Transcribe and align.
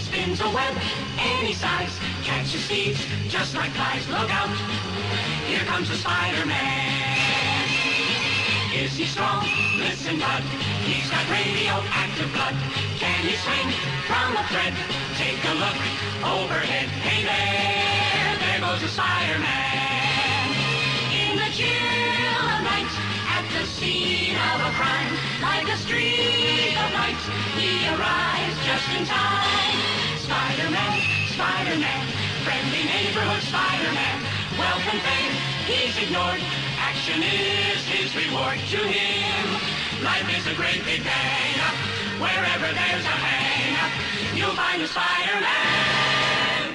Spins 0.00 0.40
a 0.40 0.48
web 0.50 0.74
any 1.18 1.52
size. 1.52 1.98
Catches 2.22 2.66
thieves 2.66 3.04
just 3.28 3.54
like 3.54 3.70
flies. 3.72 4.06
Look 4.08 4.30
out, 4.30 4.48
here 5.46 5.64
comes 5.66 5.88
the 5.88 5.96
Spider-Man. 5.96 7.68
Is 8.74 8.96
he 8.96 9.04
strong? 9.04 9.46
Listen, 9.78 10.18
bud. 10.18 10.42
He's 10.86 11.10
got 11.10 11.28
radioactive 11.28 12.32
blood. 12.32 12.56
Can 12.98 13.24
he 13.26 13.36
swing 13.36 13.70
from 14.06 14.36
a 14.36 14.44
thread? 14.48 14.74
Take 15.18 15.42
a 15.44 15.54
look 15.58 15.78
overhead. 16.22 16.88
Hey 17.02 17.22
there, 17.26 18.38
there 18.38 18.60
goes 18.60 18.80
the 18.80 18.88
Spider-Man. 18.88 20.46
In 21.12 21.36
the 21.36 21.50
chill 21.52 22.46
of 22.46 22.62
night, 22.62 22.92
at 23.36 23.44
the 23.52 23.66
scene 23.66 24.36
of 24.36 24.60
a 24.66 24.72
crime, 24.78 25.31
like 25.62 25.74
a 25.74 25.78
streak 25.78 26.74
of 26.74 26.90
light, 26.92 27.22
he 27.54 27.86
arrives 27.86 28.56
just 28.66 28.88
in 28.98 29.06
time. 29.06 29.78
Spider-Man, 30.18 30.98
Spider-Man, 31.30 32.06
friendly 32.42 32.82
neighborhood 32.82 33.42
Spider-Man. 33.42 34.18
And 34.82 35.00
fame, 35.00 35.32
he's 35.66 35.96
ignored. 36.02 36.40
Action 36.78 37.22
is 37.22 37.86
his 37.86 38.10
reward 38.16 38.58
to 38.58 38.78
him. 38.78 40.02
Life 40.02 40.28
is 40.36 40.46
a 40.48 40.54
great 40.54 40.84
big 40.84 41.04
bang. 41.04 41.54
Wherever 42.18 42.66
there's 42.66 43.04
a 43.04 43.16
hang, 43.22 44.36
you'll 44.36 44.56
find 44.56 44.82
a 44.82 44.88
Spider-Man. 44.88 46.21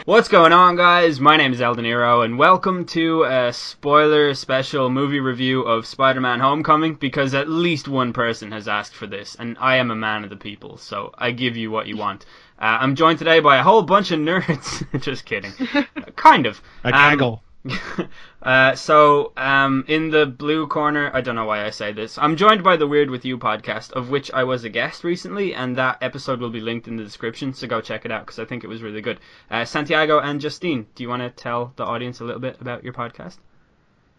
What's 0.07 0.29
going 0.29 0.53
on, 0.53 0.77
guys? 0.77 1.20
My 1.20 1.35
name 1.35 1.52
is 1.52 1.59
El 1.59 1.75
De 1.75 2.21
and 2.21 2.38
welcome 2.39 2.85
to 2.85 3.25
a 3.25 3.52
spoiler 3.52 4.33
special 4.35 4.89
movie 4.89 5.20
review 5.20 5.63
of 5.63 5.85
Spider 5.85 6.21
Man 6.21 6.39
Homecoming 6.39 6.95
because 6.95 7.33
at 7.33 7.49
least 7.49 7.89
one 7.89 8.13
person 8.13 8.53
has 8.53 8.69
asked 8.69 8.95
for 8.95 9.05
this, 9.05 9.35
and 9.38 9.58
I 9.59 9.75
am 9.75 9.91
a 9.91 9.97
man 9.97 10.23
of 10.23 10.30
the 10.30 10.38
people, 10.38 10.78
so 10.78 11.13
I 11.17 11.31
give 11.31 11.58
you 11.58 11.72
what 11.72 11.88
you 11.88 11.97
want. 11.97 12.25
Uh, 12.58 12.78
I'm 12.80 12.95
joined 12.95 13.19
today 13.19 13.41
by 13.41 13.58
a 13.58 13.63
whole 13.63 13.81
bunch 13.81 14.11
of 14.11 14.19
nerds. 14.22 14.85
Just 15.02 15.25
kidding. 15.25 15.52
kind 16.16 16.45
of. 16.45 16.61
A 16.85 16.88
Um, 16.88 16.94
gaggle. 16.94 17.44
uh, 18.41 18.75
so, 18.75 19.31
um, 19.37 19.85
in 19.87 20.09
the 20.09 20.25
blue 20.25 20.67
corner, 20.67 21.11
I 21.13 21.21
don't 21.21 21.35
know 21.35 21.45
why 21.45 21.65
I 21.65 21.69
say 21.69 21.91
this. 21.91 22.17
I'm 22.17 22.35
joined 22.35 22.63
by 22.63 22.77
the 22.77 22.87
Weird 22.87 23.09
With 23.09 23.25
You 23.25 23.37
podcast, 23.37 23.91
of 23.91 24.09
which 24.09 24.31
I 24.31 24.43
was 24.43 24.63
a 24.63 24.69
guest 24.69 25.03
recently, 25.03 25.53
and 25.53 25.75
that 25.75 25.97
episode 26.01 26.39
will 26.39 26.49
be 26.49 26.59
linked 26.59 26.88
in 26.88 26.97
the 26.97 27.03
description, 27.03 27.53
so 27.53 27.67
go 27.67 27.81
check 27.81 28.05
it 28.05 28.11
out 28.11 28.25
because 28.25 28.39
I 28.39 28.45
think 28.45 28.63
it 28.63 28.67
was 28.67 28.81
really 28.81 29.01
good. 29.01 29.19
Uh, 29.49 29.65
Santiago 29.65 30.19
and 30.19 30.41
Justine, 30.41 30.88
do 30.95 31.03
you 31.03 31.09
want 31.09 31.21
to 31.21 31.29
tell 31.29 31.73
the 31.75 31.85
audience 31.85 32.19
a 32.19 32.25
little 32.25 32.41
bit 32.41 32.59
about 32.61 32.83
your 32.83 32.93
podcast? 32.93 33.38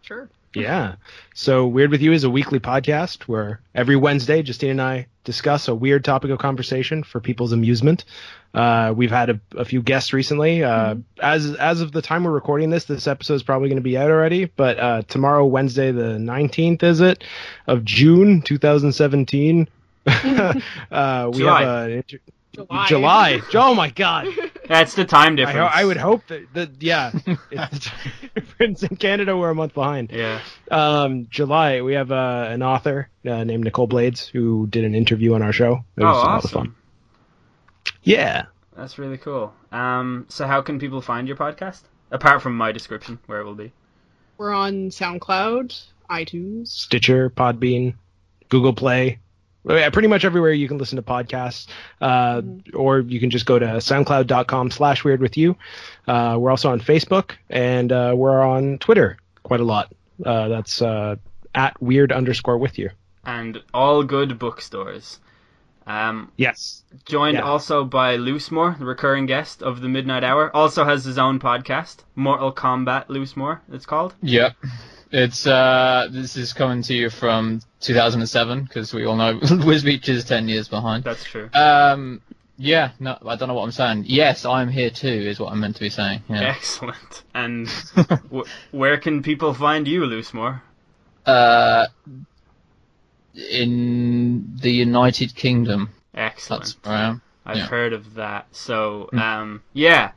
Sure. 0.02 0.30
yeah. 0.54 0.94
So 1.34 1.66
Weird 1.66 1.90
with 1.90 2.00
You 2.00 2.12
is 2.12 2.24
a 2.24 2.30
weekly 2.30 2.60
podcast 2.60 3.24
where 3.24 3.60
every 3.74 3.96
Wednesday 3.96 4.42
Justine 4.42 4.70
and 4.70 4.80
I 4.80 5.06
discuss 5.24 5.68
a 5.68 5.74
weird 5.74 6.04
topic 6.04 6.30
of 6.30 6.38
conversation 6.38 7.02
for 7.02 7.20
people's 7.20 7.52
amusement. 7.52 8.04
Uh, 8.54 8.92
we've 8.96 9.10
had 9.10 9.30
a, 9.30 9.40
a 9.56 9.64
few 9.64 9.82
guests 9.82 10.12
recently. 10.12 10.64
Uh, 10.64 10.96
as 11.22 11.54
as 11.54 11.80
of 11.80 11.92
the 11.92 12.02
time 12.02 12.24
we're 12.24 12.30
recording 12.32 12.70
this, 12.70 12.84
this 12.86 13.06
episode 13.06 13.34
is 13.34 13.42
probably 13.42 13.68
going 13.68 13.76
to 13.76 13.82
be 13.82 13.96
out 13.98 14.10
already. 14.10 14.46
But 14.46 14.78
uh, 14.78 15.02
tomorrow, 15.02 15.44
Wednesday 15.44 15.92
the 15.92 16.16
19th, 16.18 16.82
is 16.82 17.00
it 17.00 17.22
of 17.66 17.84
June 17.84 18.42
2017? 18.42 19.68
uh, 20.06 21.30
we 21.32 21.38
July. 21.38 21.62
have 21.62 21.90
a 21.90 22.02
July. 22.54 22.86
July. 22.88 23.40
Oh 23.54 23.74
my 23.74 23.90
God. 23.90 24.26
That's 24.68 24.94
the 24.94 25.04
time 25.04 25.36
difference. 25.36 25.58
ho- 25.58 25.68
I 25.72 25.84
would 25.84 25.96
hope 25.96 26.26
that, 26.28 26.52
that 26.54 26.70
yeah, 26.80 27.12
it's 27.50 27.90
difference 28.34 28.82
in 28.82 28.96
Canada. 28.96 29.36
We're 29.36 29.50
a 29.50 29.54
month 29.54 29.74
behind. 29.74 30.10
Yeah. 30.10 30.40
Um, 30.70 31.26
July, 31.30 31.82
we 31.82 31.94
have 31.94 32.10
uh, 32.10 32.46
an 32.50 32.62
author 32.62 33.08
uh, 33.26 33.44
named 33.44 33.64
Nicole 33.64 33.86
Blades 33.86 34.26
who 34.26 34.66
did 34.66 34.84
an 34.84 34.94
interview 34.94 35.34
on 35.34 35.42
our 35.42 35.52
show. 35.52 35.84
It 35.96 36.02
Oh, 36.02 36.06
was 36.06 36.16
a 36.16 36.20
lot 36.26 36.38
of 36.38 36.44
awesome. 36.46 36.76
Fun. 38.14 38.24
Yeah. 38.24 38.46
That's 38.76 38.98
really 38.98 39.18
cool. 39.18 39.52
Um, 39.72 40.26
so, 40.28 40.46
how 40.46 40.62
can 40.62 40.78
people 40.78 41.00
find 41.00 41.26
your 41.26 41.36
podcast? 41.36 41.82
Apart 42.10 42.42
from 42.42 42.56
my 42.56 42.72
description, 42.72 43.18
where 43.26 43.40
it 43.40 43.44
will 43.44 43.54
be. 43.54 43.72
We're 44.38 44.52
on 44.54 44.90
SoundCloud, 44.90 45.84
iTunes. 46.08 46.68
Stitcher, 46.68 47.28
Podbean, 47.28 47.94
Google 48.48 48.72
Play. 48.72 49.18
Yeah, 49.68 49.90
pretty 49.90 50.08
much 50.08 50.24
everywhere 50.24 50.52
you 50.52 50.68
can 50.68 50.78
listen 50.78 50.96
to 50.96 51.02
podcasts. 51.02 51.66
Uh, 52.00 52.40
Or 52.72 53.00
you 53.00 53.20
can 53.20 53.28
just 53.28 53.44
go 53.44 53.58
to 53.58 53.66
soundcloud.com 53.66 54.70
slash 54.70 55.04
weird 55.04 55.20
with 55.20 55.36
you. 55.36 55.56
Uh, 56.06 56.36
we're 56.38 56.50
also 56.50 56.70
on 56.70 56.80
Facebook 56.80 57.32
and 57.50 57.92
uh, 57.92 58.14
we're 58.16 58.40
on 58.40 58.78
Twitter 58.78 59.18
quite 59.42 59.60
a 59.60 59.64
lot. 59.64 59.92
Uh, 60.24 60.48
that's 60.48 60.80
uh, 60.80 61.16
at 61.54 61.80
weird 61.82 62.12
underscore 62.12 62.56
with 62.56 62.78
you. 62.78 62.90
And 63.24 63.62
all 63.74 64.04
good 64.04 64.38
bookstores. 64.38 65.18
Um, 65.88 66.30
Yes. 66.36 66.82
joined 67.06 67.38
Yeah. 67.38 67.42
also 67.42 67.82
by 67.84 68.16
Loosemore, 68.18 68.78
the 68.78 68.84
recurring 68.84 69.26
guest 69.26 69.62
of 69.62 69.80
the 69.80 69.88
Midnight 69.88 70.22
Hour. 70.22 70.54
Also 70.54 70.84
has 70.84 71.04
his 71.04 71.16
own 71.18 71.40
podcast, 71.40 71.98
Mortal 72.14 72.52
Kombat 72.52 73.06
Loosemore, 73.08 73.60
it's 73.72 73.86
called. 73.86 74.14
Yep. 74.22 74.54
It's 75.10 75.46
uh 75.46 76.08
this 76.10 76.36
is 76.36 76.52
coming 76.52 76.82
to 76.82 76.92
you 76.94 77.08
from 77.08 77.62
2007 77.80 78.64
because 78.64 78.92
we 78.92 79.06
all 79.06 79.16
know 79.16 79.38
Wisbech 79.40 80.06
is 80.10 80.24
10 80.24 80.48
years 80.48 80.68
behind. 80.68 81.04
That's 81.04 81.24
true. 81.24 81.48
Um 81.54 82.20
yeah, 82.58 82.90
no 83.00 83.16
I 83.24 83.36
don't 83.36 83.48
know 83.48 83.54
what 83.54 83.62
I'm 83.64 83.70
saying. 83.72 84.04
Yes, 84.06 84.44
I'm 84.44 84.68
here 84.68 84.90
too 84.90 85.08
is 85.08 85.40
what 85.40 85.50
I'm 85.52 85.60
meant 85.60 85.76
to 85.76 85.80
be 85.80 85.88
saying. 85.88 86.20
Yeah. 86.28 86.42
Excellent. 86.42 87.22
And 87.34 87.70
w- 87.96 88.44
where 88.72 88.98
can 88.98 89.22
people 89.22 89.54
find 89.54 89.88
you, 89.88 90.02
Loosemore? 90.02 90.60
Uh 91.24 91.86
in 93.50 94.56
the 94.60 94.70
United 94.70 95.34
Kingdom. 95.34 95.90
Excellent. 96.14 96.64
That's 96.64 96.76
where 96.84 96.94
I 96.94 97.00
am. 97.08 97.22
I've 97.46 97.56
yeah. 97.56 97.66
heard 97.66 97.92
of 97.92 98.14
that. 98.14 98.46
So, 98.52 99.08
um, 99.12 99.62
yeah. 99.72 100.12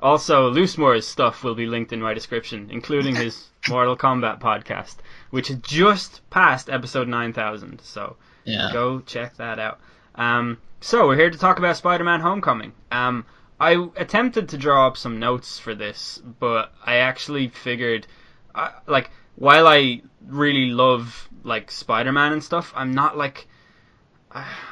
Also, 0.00 0.50
Loosemore's 0.50 1.06
stuff 1.06 1.42
will 1.42 1.54
be 1.54 1.66
linked 1.66 1.92
in 1.92 2.00
my 2.00 2.14
description, 2.14 2.68
including 2.70 3.16
his 3.16 3.48
Mortal 3.68 3.96
Kombat 3.96 4.40
podcast, 4.40 4.96
which 5.30 5.48
has 5.48 5.56
just 5.58 6.28
passed 6.30 6.68
episode 6.70 7.08
9000. 7.08 7.80
So, 7.80 8.16
Yeah. 8.44 8.70
go 8.72 9.00
check 9.00 9.36
that 9.36 9.58
out. 9.58 9.80
Um, 10.14 10.58
so 10.80 11.06
we're 11.08 11.16
here 11.16 11.30
to 11.30 11.38
talk 11.38 11.58
about 11.58 11.76
Spider-Man: 11.76 12.20
Homecoming. 12.20 12.72
Um, 12.92 13.24
I 13.58 13.88
attempted 13.96 14.50
to 14.50 14.58
draw 14.58 14.86
up 14.86 14.96
some 14.96 15.18
notes 15.18 15.58
for 15.58 15.74
this, 15.74 16.20
but 16.38 16.72
I 16.84 16.96
actually 16.96 17.48
figured, 17.48 18.06
uh, 18.54 18.70
like, 18.86 19.10
while 19.36 19.66
I 19.66 20.02
really 20.26 20.66
love 20.66 21.28
like 21.44 21.70
Spider-Man 21.70 22.32
and 22.32 22.42
stuff, 22.42 22.72
I'm 22.76 22.92
not 22.92 23.16
like. 23.16 23.46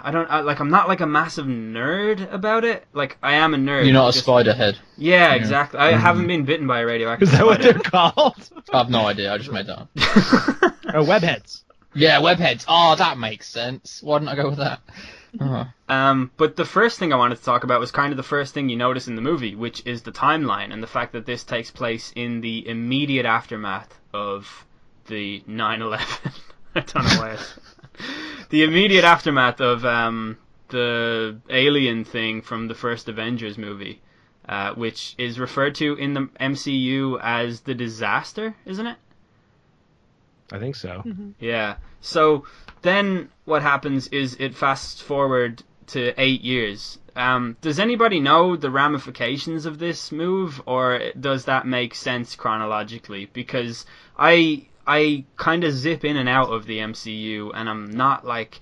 I 0.03 0.11
don't 0.11 0.31
I, 0.31 0.41
like. 0.41 0.61
I'm 0.61 0.69
not 0.69 0.89
like 0.89 1.01
a 1.01 1.07
massive 1.07 1.47
nerd 1.47 2.31
about 2.31 2.65
it. 2.65 2.85
Like 2.93 3.17
I 3.23 3.37
am 3.37 3.55
a 3.55 3.57
nerd. 3.57 3.85
You're 3.85 3.95
not 3.95 4.09
a 4.09 4.13
just- 4.13 4.25
spider 4.25 4.53
head. 4.53 4.79
Yeah, 4.99 5.33
exactly. 5.33 5.81
I 5.81 5.93
mm. 5.93 6.01
haven't 6.01 6.27
been 6.27 6.45
bitten 6.45 6.67
by 6.67 6.81
a 6.81 6.87
radioactive 6.87 7.29
Is 7.29 7.33
that 7.33 7.47
what 7.47 7.63
spider. 7.63 7.73
they're 7.73 7.83
called? 7.83 8.51
I 8.73 8.79
have 8.79 8.91
no 8.91 9.07
idea, 9.07 9.33
I 9.33 9.39
just 9.39 9.51
made 9.51 9.67
that 9.69 9.79
up. 9.79 9.89
oh, 9.97 11.05
webheads. 11.05 11.63
Yeah, 11.95 12.21
webheads. 12.21 12.67
Oh, 12.69 12.95
that 12.97 13.17
makes 13.17 13.49
sense. 13.49 14.03
Why 14.03 14.19
didn't 14.19 14.31
I 14.31 14.35
go 14.35 14.51
with 14.51 14.59
that? 14.59 14.81
Oh. 15.41 15.67
Um, 15.89 16.31
but 16.37 16.57
the 16.57 16.65
first 16.65 16.99
thing 16.99 17.13
I 17.13 17.17
wanted 17.17 17.39
to 17.39 17.45
talk 17.45 17.65
about 17.65 17.81
was 17.81 17.91
kind 17.91 18.13
of 18.13 18.17
the 18.19 18.23
first 18.23 18.53
thing 18.53 18.69
you 18.69 18.77
notice 18.77 19.09
in 19.09 19.17
the 19.17 19.23
movie, 19.23 19.55
which 19.55 19.87
is 19.87 20.03
the 20.03 20.13
timeline 20.13 20.73
and 20.73 20.83
the 20.83 20.89
fact 20.89 21.13
that 21.13 21.25
this 21.25 21.43
takes 21.43 21.71
place 21.71 22.13
in 22.15 22.41
the 22.41 22.69
immediate 22.69 23.27
aftermath 23.27 23.99
of 24.15 24.65
the 25.07 25.43
9/11. 25.49 26.01
I 26.75 26.81
don't 26.81 27.05
know 27.05 27.21
why. 27.21 27.37
I- 27.37 27.39
the 28.51 28.63
immediate 28.63 29.05
aftermath 29.05 29.61
of 29.61 29.85
um, 29.85 30.39
the 30.69 31.37
alien 31.51 32.05
thing 32.05 32.41
from 32.43 32.69
the 32.69 32.75
first 32.75 33.09
Avengers 33.09 33.59
movie, 33.59 34.01
uh, 34.49 34.75
which 34.75 35.15
is 35.19 35.39
referred 35.39 35.75
to 35.77 35.95
in 35.95 36.15
the 36.15 36.29
MCU 36.41 37.19
as 37.23 37.61
the 37.61 37.75
disaster, 37.75 38.55
isn't 38.65 38.87
it? 38.87 38.97
I 40.53 40.59
think 40.59 40.77
so. 40.77 41.03
Yeah. 41.41 41.77
So 42.01 42.45
then 42.83 43.31
what 43.45 43.63
happens 43.63 44.09
is 44.09 44.37
it 44.39 44.55
fast 44.55 45.03
forward 45.03 45.63
to 45.89 46.13
eight 46.21 46.43
years. 46.43 46.99
Um, 47.17 47.57
does 47.61 47.79
anybody 47.79 48.21
know 48.21 48.57
the 48.57 48.71
ramifications 48.71 49.67
of 49.67 49.79
this 49.79 50.11
move, 50.11 50.61
or 50.67 51.01
does 51.19 51.45
that 51.45 51.67
make 51.67 51.95
sense 51.95 52.35
chronologically? 52.35 53.27
Because 53.33 53.87
I 54.19 54.67
I 54.87 55.25
kind 55.37 55.65
of 55.65 55.73
zip 55.73 56.05
in 56.05 56.17
and 56.17 56.29
out 56.29 56.51
of 56.51 56.67
the 56.67 56.79
MCU, 56.79 57.51
and 57.55 57.69
I'm 57.69 57.91
not 57.91 58.27
like 58.27 58.61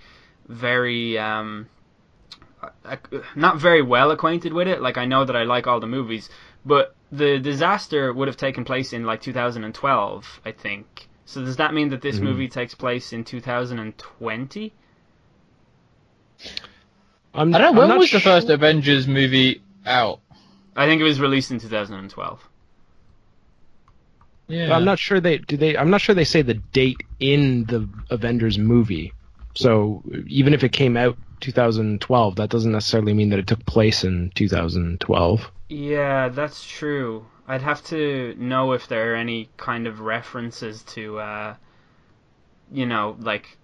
very 0.48 1.18
um, 1.18 1.68
not 3.34 3.58
very 3.58 3.82
well 3.82 4.10
acquainted 4.10 4.52
with 4.52 4.68
it. 4.68 4.80
Like 4.80 4.98
I 4.98 5.04
know 5.04 5.24
that 5.24 5.36
I 5.36 5.44
like 5.44 5.66
all 5.66 5.80
the 5.80 5.86
movies, 5.86 6.28
but 6.64 6.94
the 7.10 7.38
disaster 7.38 8.12
would 8.12 8.28
have 8.28 8.36
taken 8.36 8.64
place 8.64 8.92
in 8.92 9.04
like 9.04 9.20
2012, 9.20 10.40
I 10.44 10.52
think. 10.52 11.08
So 11.24 11.44
does 11.44 11.56
that 11.56 11.74
mean 11.74 11.88
that 11.90 12.02
this 12.02 12.18
movie 12.18 12.48
takes 12.48 12.74
place 12.74 13.12
in 13.12 13.24
2020? 13.24 14.72
I'm, 17.34 17.54
I 17.54 17.58
don't 17.58 17.74
know, 17.74 17.80
when 17.80 17.88
not 17.88 17.98
was 17.98 18.10
the 18.10 18.20
first 18.20 18.48
Avengers 18.48 19.08
movie 19.08 19.62
out? 19.86 20.20
I 20.76 20.86
think 20.86 21.00
it 21.00 21.04
was 21.04 21.20
released 21.20 21.50
in 21.50 21.58
2012. 21.58 22.48
Yeah. 24.48 24.74
I'm 24.74 24.84
not 24.84 24.98
sure 24.98 25.20
they 25.20 25.38
do 25.38 25.56
they. 25.56 25.76
I'm 25.76 25.90
not 25.90 26.00
sure 26.00 26.14
they 26.14 26.24
say 26.24 26.42
the 26.42 26.54
date 26.54 27.02
in 27.20 27.64
the 27.64 27.88
Avengers 28.10 28.58
movie. 28.58 29.12
So 29.54 30.02
even 30.26 30.52
if 30.52 30.62
it 30.62 30.72
came 30.72 30.96
out 30.96 31.16
2012. 31.42 32.36
That 32.36 32.48
doesn't 32.48 32.72
necessarily 32.72 33.12
mean 33.12 33.28
that 33.30 33.38
it 33.38 33.46
took 33.46 33.64
place 33.66 34.04
in 34.04 34.32
2012. 34.34 35.50
Yeah, 35.68 36.28
that's 36.28 36.64
true. 36.66 37.26
I'd 37.46 37.62
have 37.62 37.84
to 37.86 38.34
know 38.38 38.72
if 38.72 38.88
there 38.88 39.12
are 39.12 39.16
any 39.16 39.50
kind 39.56 39.86
of 39.86 40.00
references 40.00 40.82
to, 40.94 41.18
uh, 41.18 41.54
you 42.70 42.86
know, 42.86 43.16
like 43.18 43.44
r- 43.44 43.61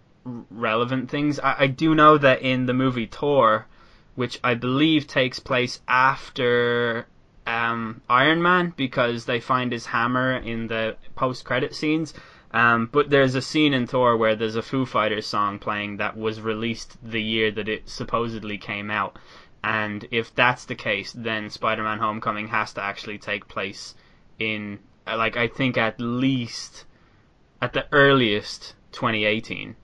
relevant 0.50 1.10
things. 1.10 1.38
I, 1.40 1.56
I 1.58 1.66
do 1.66 1.94
know 1.94 2.18
that 2.18 2.42
in 2.42 2.66
the 2.66 2.74
movie 2.74 3.06
Thor, 3.06 3.66
which 4.14 4.40
I 4.42 4.54
believe 4.54 5.06
takes 5.06 5.38
place 5.38 5.80
after 5.86 7.06
um, 7.46 8.02
Iron 8.10 8.42
Man, 8.42 8.74
because 8.76 9.24
they 9.24 9.40
find 9.40 9.72
his 9.72 9.86
hammer 9.86 10.36
in 10.36 10.66
the 10.66 10.96
post-credit 11.14 11.74
scenes. 11.74 12.14
Um, 12.50 12.88
but 12.90 13.10
there's 13.10 13.34
a 13.34 13.42
scene 13.42 13.74
in 13.74 13.86
Thor 13.86 14.16
where 14.16 14.34
there's 14.34 14.56
a 14.56 14.62
Foo 14.62 14.86
Fighters 14.86 15.26
song 15.26 15.58
playing 15.58 15.98
that 15.98 16.16
was 16.16 16.40
released 16.40 16.96
the 17.02 17.22
year 17.22 17.50
that 17.50 17.68
it 17.68 17.88
supposedly 17.88 18.58
came 18.58 18.90
out. 18.90 19.18
And 19.62 20.06
if 20.10 20.34
that's 20.34 20.64
the 20.64 20.74
case, 20.74 21.12
then 21.12 21.50
Spider-Man: 21.50 21.98
Homecoming 21.98 22.48
has 22.48 22.72
to 22.74 22.82
actually 22.82 23.18
take 23.18 23.48
place 23.48 23.94
in, 24.38 24.78
uh, 25.06 25.16
like, 25.16 25.36
I 25.36 25.48
think 25.48 25.76
at 25.76 26.00
least, 26.00 26.84
at 27.60 27.72
the 27.72 27.86
earliest, 27.92 28.74
2018. 28.92 29.76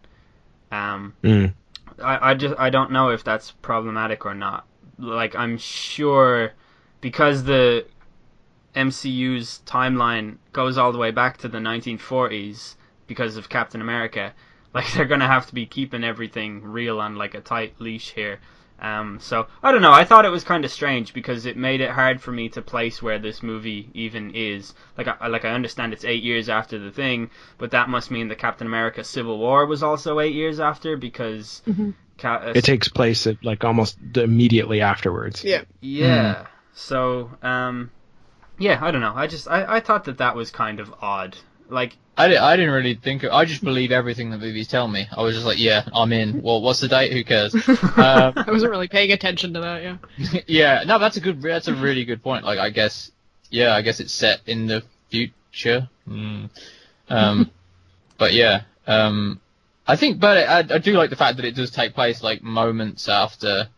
Um, 0.74 1.14
Mm. 1.22 1.54
I, 2.02 2.30
I 2.30 2.34
just 2.34 2.54
I 2.58 2.70
don't 2.70 2.90
know 2.90 3.10
if 3.10 3.22
that's 3.22 3.52
problematic 3.62 4.26
or 4.26 4.34
not. 4.34 4.66
Like 4.98 5.34
I'm 5.36 5.58
sure 5.58 6.52
because 7.00 7.44
the 7.44 7.86
MCU's 8.74 9.60
timeline 9.66 10.38
goes 10.52 10.76
all 10.78 10.92
the 10.92 10.98
way 10.98 11.10
back 11.10 11.38
to 11.38 11.48
the 11.48 11.58
1940s 11.58 12.74
because 13.06 13.36
of 13.36 13.48
Captain 13.48 13.80
America. 13.80 14.32
Like 14.72 14.92
they're 14.94 15.04
gonna 15.04 15.26
have 15.28 15.46
to 15.46 15.54
be 15.54 15.66
keeping 15.66 16.02
everything 16.04 16.62
real 16.62 17.00
on 17.00 17.16
like 17.16 17.34
a 17.34 17.40
tight 17.40 17.74
leash 17.78 18.12
here. 18.12 18.40
Um, 18.80 19.18
so 19.20 19.46
I 19.62 19.72
don't 19.72 19.82
know. 19.82 19.92
I 19.92 20.04
thought 20.04 20.24
it 20.24 20.30
was 20.30 20.44
kind 20.44 20.64
of 20.64 20.70
strange 20.70 21.14
because 21.14 21.46
it 21.46 21.56
made 21.56 21.80
it 21.80 21.90
hard 21.90 22.20
for 22.20 22.32
me 22.32 22.48
to 22.50 22.60
place 22.60 23.00
where 23.02 23.18
this 23.18 23.42
movie 23.42 23.88
even 23.94 24.32
is. 24.34 24.74
Like 24.98 25.08
I 25.08 25.28
like 25.28 25.44
I 25.44 25.50
understand 25.50 25.92
it's 25.92 26.04
eight 26.04 26.22
years 26.22 26.48
after 26.48 26.78
the 26.78 26.90
thing, 26.90 27.30
but 27.56 27.70
that 27.70 27.88
must 27.88 28.10
mean 28.10 28.28
the 28.28 28.34
Captain 28.36 28.66
America 28.66 29.04
Civil 29.04 29.38
War 29.38 29.64
was 29.66 29.82
also 29.82 30.20
eight 30.20 30.34
years 30.34 30.60
after 30.60 30.96
because 30.96 31.62
Ca- 32.18 32.42
uh, 32.46 32.52
It 32.54 32.64
takes 32.64 32.88
place 32.88 33.26
at, 33.26 33.42
like 33.44 33.64
almost 33.64 33.98
immediately 34.16 34.80
afterwards. 34.80 35.44
Yeah. 35.44 35.62
yeah. 35.80 36.46
So 36.74 37.30
um, 37.42 37.90
yeah, 38.58 38.78
I 38.82 38.90
don't 38.90 39.00
know. 39.00 39.14
I 39.14 39.26
just 39.26 39.48
I, 39.48 39.76
I 39.76 39.80
thought 39.80 40.04
that 40.04 40.18
that 40.18 40.36
was 40.36 40.50
kind 40.50 40.80
of 40.80 40.92
odd. 41.00 41.36
Like 41.68 41.96
I, 42.16 42.28
di- 42.28 42.36
I 42.36 42.56
didn't 42.56 42.72
really 42.72 42.94
think. 42.94 43.22
Of, 43.22 43.32
I 43.32 43.44
just 43.44 43.64
believe 43.64 43.90
everything 43.90 44.30
the 44.30 44.38
movies 44.38 44.68
tell 44.68 44.86
me. 44.86 45.06
I 45.16 45.22
was 45.22 45.34
just 45.34 45.46
like, 45.46 45.58
yeah, 45.58 45.88
I'm 45.94 46.12
in. 46.12 46.42
Well, 46.42 46.60
what's 46.62 46.80
the 46.80 46.88
date? 46.88 47.12
Who 47.12 47.24
cares? 47.24 47.54
um, 47.96 48.32
I 48.36 48.44
wasn't 48.48 48.70
really 48.70 48.88
paying 48.88 49.12
attention 49.12 49.54
to 49.54 49.60
that. 49.60 49.82
Yeah. 49.82 49.96
yeah, 50.46 50.84
no, 50.86 50.98
that's 50.98 51.16
a 51.16 51.20
good. 51.20 51.42
That's 51.42 51.68
a 51.68 51.74
really 51.74 52.04
good 52.04 52.22
point. 52.22 52.44
Like, 52.44 52.58
I 52.58 52.70
guess, 52.70 53.10
yeah, 53.50 53.74
I 53.74 53.82
guess 53.82 54.00
it's 54.00 54.12
set 54.12 54.40
in 54.46 54.66
the 54.66 54.82
future. 55.10 55.88
Mm. 56.08 56.50
Um, 57.08 57.50
but 58.18 58.32
yeah, 58.32 58.62
um, 58.86 59.40
I 59.86 59.96
think, 59.96 60.20
but 60.20 60.48
I, 60.48 60.74
I 60.74 60.78
do 60.78 60.92
like 60.92 61.10
the 61.10 61.16
fact 61.16 61.36
that 61.36 61.44
it 61.46 61.56
does 61.56 61.70
take 61.70 61.94
place 61.94 62.22
like 62.22 62.42
moments 62.42 63.08
after 63.08 63.68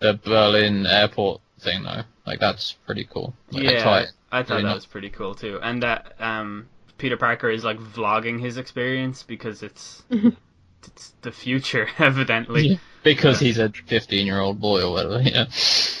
the 0.00 0.14
Berlin 0.14 0.86
airport 0.86 1.40
thing, 1.60 1.82
though. 1.84 2.02
Like, 2.26 2.40
that's 2.40 2.72
pretty 2.72 3.04
cool. 3.04 3.34
Like, 3.50 3.64
yeah, 3.64 3.82
try- 3.82 4.06
I 4.30 4.42
thought 4.42 4.50
really 4.50 4.62
that 4.64 4.68
not- 4.68 4.74
was 4.74 4.86
pretty 4.86 5.08
cool 5.08 5.34
too, 5.34 5.58
and 5.62 5.82
that 5.82 6.12
um, 6.20 6.68
Peter 6.98 7.16
Parker 7.16 7.48
is 7.48 7.64
like 7.64 7.78
vlogging 7.78 8.40
his 8.40 8.58
experience 8.58 9.22
because 9.22 9.62
it's 9.62 10.02
it's 10.84 11.14
the 11.22 11.32
future 11.32 11.88
evidently. 11.98 12.68
Yeah. 12.68 12.76
because 13.02 13.40
he's 13.40 13.58
a 13.58 13.70
15 13.70 14.26
year 14.26 14.40
old 14.40 14.60
boy 14.60 14.82
or 14.82 14.92
whatever. 14.92 15.22
Yeah. 15.22 15.46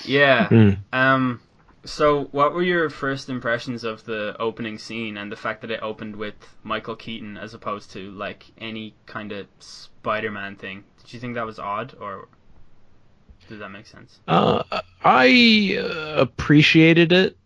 Yeah. 0.04 0.48
Mm. 0.48 0.78
Um. 0.92 1.40
So, 1.84 2.24
what 2.32 2.52
were 2.52 2.62
your 2.62 2.90
first 2.90 3.30
impressions 3.30 3.84
of 3.84 4.04
the 4.04 4.36
opening 4.38 4.76
scene 4.78 5.16
and 5.16 5.32
the 5.32 5.36
fact 5.36 5.62
that 5.62 5.70
it 5.70 5.80
opened 5.80 6.16
with 6.16 6.34
Michael 6.62 6.96
Keaton 6.96 7.38
as 7.38 7.54
opposed 7.54 7.92
to 7.92 8.10
like 8.10 8.44
any 8.58 8.94
kind 9.06 9.32
of 9.32 9.46
Spider-Man 9.60 10.56
thing? 10.56 10.84
Did 11.02 11.14
you 11.14 11.20
think 11.20 11.36
that 11.36 11.46
was 11.46 11.58
odd, 11.58 11.94
or 11.98 12.28
does 13.48 13.60
that 13.60 13.70
make 13.70 13.86
sense? 13.86 14.18
Uh, 14.28 14.64
I 15.02 15.78
uh, 15.80 16.20
appreciated 16.20 17.12
it 17.12 17.37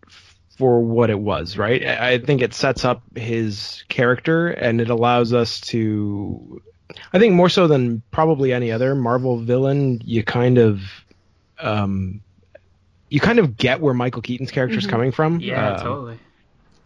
for 0.63 0.79
what 0.79 1.09
it 1.09 1.19
was, 1.19 1.57
right? 1.57 1.85
I 1.85 2.11
I 2.11 2.17
think 2.19 2.41
it 2.41 2.53
sets 2.53 2.85
up 2.85 3.01
his 3.17 3.83
character 3.89 4.47
and 4.47 4.79
it 4.79 4.89
allows 4.89 5.33
us 5.33 5.59
to. 5.71 6.61
I 7.11 7.19
think 7.19 7.33
more 7.33 7.49
so 7.49 7.67
than 7.67 8.01
probably 8.11 8.53
any 8.53 8.71
other 8.71 8.95
Marvel 8.95 9.39
villain, 9.39 10.01
you 10.05 10.23
kind 10.23 10.57
of. 10.57 10.79
Um, 11.59 12.21
you 13.09 13.19
kind 13.19 13.39
of 13.39 13.57
get 13.57 13.81
where 13.81 13.93
Michael 13.93 14.21
Keaton's 14.21 14.51
character 14.51 14.77
is 14.77 14.87
Mhm. 14.87 14.89
coming 14.89 15.11
from. 15.11 15.41
Yeah, 15.41 15.73
Um, 15.73 15.83
totally. 15.83 16.19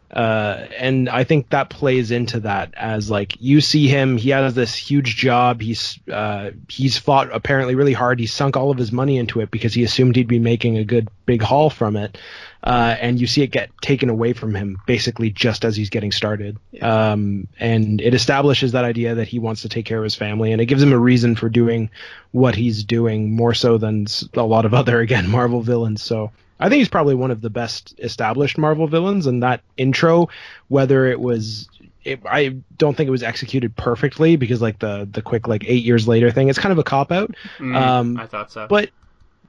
Uh, 0.10 0.68
and 0.78 1.10
I 1.10 1.26
think 1.26 1.50
that 1.50 1.70
plays 1.70 2.12
into 2.12 2.40
that 2.42 2.74
as 2.78 3.12
like 3.12 3.36
you 3.42 3.60
see 3.60 3.88
him, 3.88 4.18
he 4.18 4.30
has 4.30 4.54
this 4.54 4.74
huge 4.74 5.18
job. 5.18 5.60
He's 5.60 6.00
uh, 6.12 6.52
he's 6.70 6.98
fought 6.98 7.30
apparently 7.34 7.76
really 7.76 7.94
hard. 7.94 8.20
He's 8.20 8.34
sunk 8.34 8.56
all 8.56 8.72
of 8.72 8.78
his 8.78 8.92
money 8.92 9.18
into 9.18 9.42
it 9.42 9.52
because 9.52 9.74
he 9.74 9.84
assumed 9.84 10.16
he'd 10.16 10.28
be 10.28 10.40
making 10.40 10.78
a 10.78 10.86
good 10.86 11.10
big 11.26 11.42
haul 11.42 11.70
from 11.70 11.98
it. 11.98 12.18
Uh, 12.64 12.96
and 13.00 13.20
you 13.20 13.28
see 13.28 13.44
it 13.44 13.48
get 13.48 13.70
taken 13.82 14.10
away 14.10 14.34
from 14.34 14.56
him 14.56 14.78
basically 14.88 15.30
just 15.30 15.64
as 15.64 15.76
he's 15.76 15.90
getting 15.90 16.12
started. 16.12 16.58
Um, 16.82 17.48
and 17.60 18.02
it 18.02 18.14
establishes 18.14 18.72
that 18.72 18.86
idea 18.86 19.16
that 19.16 19.28
he 19.28 19.40
wants 19.40 19.62
to 19.62 19.70
take 19.70 19.86
care 19.86 19.98
of 19.98 20.04
his 20.04 20.16
family, 20.16 20.54
and 20.54 20.62
it 20.62 20.66
gives 20.66 20.82
him 20.82 20.94
a 20.94 20.98
reason 20.98 21.36
for 21.36 21.50
doing 21.50 21.90
what 22.32 22.56
he's 22.56 22.84
doing 22.84 23.36
more 23.36 23.54
so 23.54 23.78
than 23.78 24.08
a 24.36 24.44
lot 24.44 24.66
of 24.66 24.74
other 24.74 25.00
again 25.02 25.30
Marvel 25.30 25.62
villains. 25.62 26.02
So 26.02 26.32
I 26.60 26.70
think 26.70 26.80
he's 26.80 26.90
probably 26.90 27.16
one 27.16 27.32
of 27.32 27.42
the 27.42 27.50
best 27.50 27.94
established 28.00 28.58
Marvel 28.58 28.88
villains, 28.88 29.28
and 29.28 29.44
that 29.44 29.62
intro, 29.78 30.30
whether 30.68 31.06
it 31.06 31.20
was. 31.20 31.68
It, 32.04 32.22
I 32.26 32.56
don't 32.78 32.96
think 32.96 33.08
it 33.10 33.12
was 33.12 33.24
executed 33.24 33.76
perfectly 33.76 34.38
because 34.38 34.62
like 34.62 34.80
the 34.80 35.08
the 35.12 35.22
quick 35.22 35.48
like 35.48 35.66
eight 35.68 35.84
years 35.84 36.08
later 36.08 36.32
thing 36.32 36.48
it's 36.48 36.58
kind 36.58 36.72
of 36.72 36.78
a 36.78 36.84
cop 36.84 37.12
out 37.12 37.36
Mm, 37.60 37.76
um, 37.76 38.18
I 38.18 38.28
thought 38.28 38.50
so. 38.50 38.66
but 38.70 38.92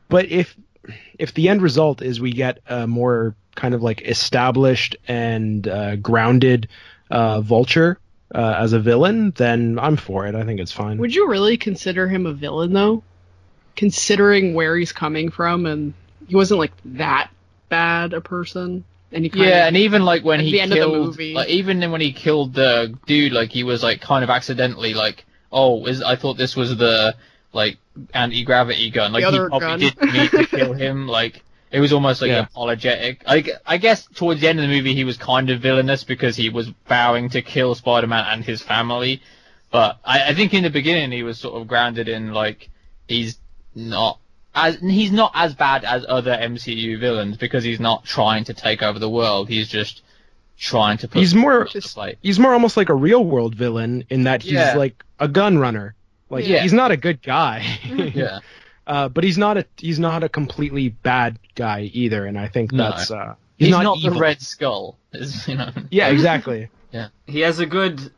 but 0.08 0.26
if 0.26 0.56
if 1.20 1.32
the 1.34 1.50
end 1.50 1.62
result 1.62 2.02
is 2.02 2.20
we 2.20 2.32
get 2.32 2.58
a 2.66 2.88
more 2.88 3.36
kind 3.54 3.74
of 3.74 3.82
like 3.84 4.02
established 4.02 4.96
and 5.06 5.68
uh, 5.68 5.94
grounded 5.96 6.66
uh, 7.12 7.40
vulture 7.42 8.00
uh, 8.34 8.56
as 8.58 8.72
a 8.72 8.80
villain 8.80 9.30
then 9.36 9.78
i'm 9.78 9.96
for 9.96 10.26
it 10.26 10.34
i 10.34 10.42
think 10.42 10.58
it's 10.58 10.72
fine 10.72 10.98
Would 10.98 11.14
you 11.14 11.28
really 11.28 11.58
consider 11.58 12.08
him 12.08 12.26
a 12.26 12.32
villain 12.32 12.72
though? 12.72 13.04
Considering 13.76 14.54
where 14.54 14.76
he's 14.76 14.90
coming 14.92 15.30
from 15.30 15.64
and 15.64 15.94
he 16.28 16.36
wasn't 16.36 16.60
like 16.60 16.72
that 16.84 17.30
bad 17.68 18.12
a 18.14 18.20
person. 18.20 18.84
And 19.12 19.24
he 19.24 19.30
kind 19.30 19.48
Yeah, 19.48 19.60
of, 19.62 19.68
and 19.68 19.76
even 19.76 20.04
like 20.04 20.24
when 20.24 20.40
at 20.40 20.44
he 20.44 20.52
the 20.52 20.60
end 20.60 20.72
of 20.72 20.78
the 20.78 20.86
killed, 20.86 21.06
movie. 21.08 21.34
like 21.34 21.48
even 21.48 21.90
when 21.90 22.00
he 22.00 22.12
killed 22.12 22.54
the 22.54 22.94
dude, 23.06 23.32
like 23.32 23.50
he 23.50 23.64
was 23.64 23.82
like 23.82 24.00
kind 24.00 24.22
of 24.24 24.30
accidentally 24.30 24.94
like, 24.94 25.24
oh, 25.52 25.86
is 25.86 26.02
I 26.02 26.16
thought 26.16 26.36
this 26.36 26.56
was 26.56 26.76
the 26.76 27.16
like 27.52 27.78
anti 28.14 28.44
gravity 28.44 28.90
gun. 28.90 29.12
Like 29.12 29.24
he 29.24 29.26
other 29.26 29.48
probably 29.48 29.74
gun. 29.76 29.80
didn't 29.80 30.10
mean 30.10 30.30
to 30.30 30.44
kill 30.44 30.72
him. 30.74 31.06
Like 31.08 31.42
it 31.70 31.80
was 31.80 31.92
almost 31.92 32.20
like 32.22 32.30
Yeah. 32.30 32.40
apologetic. 32.50 33.22
I, 33.26 33.44
I 33.66 33.76
guess 33.78 34.06
towards 34.06 34.40
the 34.40 34.48
end 34.48 34.58
of 34.60 34.68
the 34.68 34.74
movie 34.74 34.94
he 34.94 35.04
was 35.04 35.16
kind 35.16 35.50
of 35.50 35.60
villainous 35.60 36.04
because 36.04 36.36
he 36.36 36.48
was 36.50 36.68
vowing 36.86 37.30
to 37.30 37.42
kill 37.42 37.74
Spider-Man 37.74 38.24
and 38.28 38.44
his 38.44 38.62
family. 38.62 39.22
But 39.70 39.98
I, 40.04 40.30
I 40.30 40.34
think 40.34 40.54
in 40.54 40.62
the 40.64 40.70
beginning 40.70 41.12
he 41.12 41.22
was 41.22 41.38
sort 41.38 41.60
of 41.60 41.66
grounded 41.68 42.08
in 42.08 42.32
like 42.32 42.70
he's 43.06 43.38
not 43.74 44.18
as 44.54 44.76
he's 44.80 45.12
not 45.12 45.32
as 45.34 45.54
bad 45.54 45.84
as 45.84 46.04
other 46.08 46.32
MCU 46.32 46.98
villains 46.98 47.36
because 47.36 47.64
he's 47.64 47.80
not 47.80 48.04
trying 48.04 48.44
to 48.44 48.54
take 48.54 48.82
over 48.82 48.98
the 48.98 49.08
world. 49.10 49.48
He's 49.48 49.68
just 49.68 50.02
trying 50.58 50.98
to 50.98 51.06
put 51.06 51.18
he's 51.20 51.34
more 51.36 51.66
Just- 51.66 51.96
like 51.96 52.18
he's 52.20 52.38
more 52.40 52.52
almost 52.52 52.76
like 52.76 52.88
a 52.88 52.94
real 52.94 53.24
world 53.24 53.54
villain 53.54 54.04
in 54.10 54.24
that 54.24 54.42
he's 54.42 54.54
Yeah. 54.54 54.74
like 54.74 55.04
a 55.20 55.28
gun 55.28 55.56
runner 55.58 55.94
like 56.30 56.48
Yeah. 56.48 56.62
he's 56.62 56.72
not 56.72 56.90
a 56.90 56.96
good 56.96 57.22
guy 57.22 57.64
yeah. 57.84 58.40
uh, 58.88 59.08
but 59.08 59.22
he's 59.22 59.38
not 59.38 59.56
a 59.56 59.64
he's 59.76 60.00
not 60.00 60.24
a 60.24 60.28
completely 60.28 60.88
bad 60.88 61.38
guy 61.54 61.82
either 61.92 62.26
and 62.26 62.36
i 62.36 62.48
think 62.48 62.72
No. 62.72 62.90
that's 62.90 63.08
uh 63.12 63.36
He's, 63.56 63.68
he's, 63.68 63.70
not, 63.70 63.84
not, 63.84 63.98
the. 64.02 64.18
Red 64.18 64.40
Skull. 64.42 64.96
Is, 65.12 65.46
you 65.46 65.54
know. 65.54 65.70
yeah 65.92 66.08
exactly 66.08 66.68
yeah, 66.90 67.08
he 67.28 67.38
has 67.42 67.60
a 67.60 67.66
good 67.66 68.10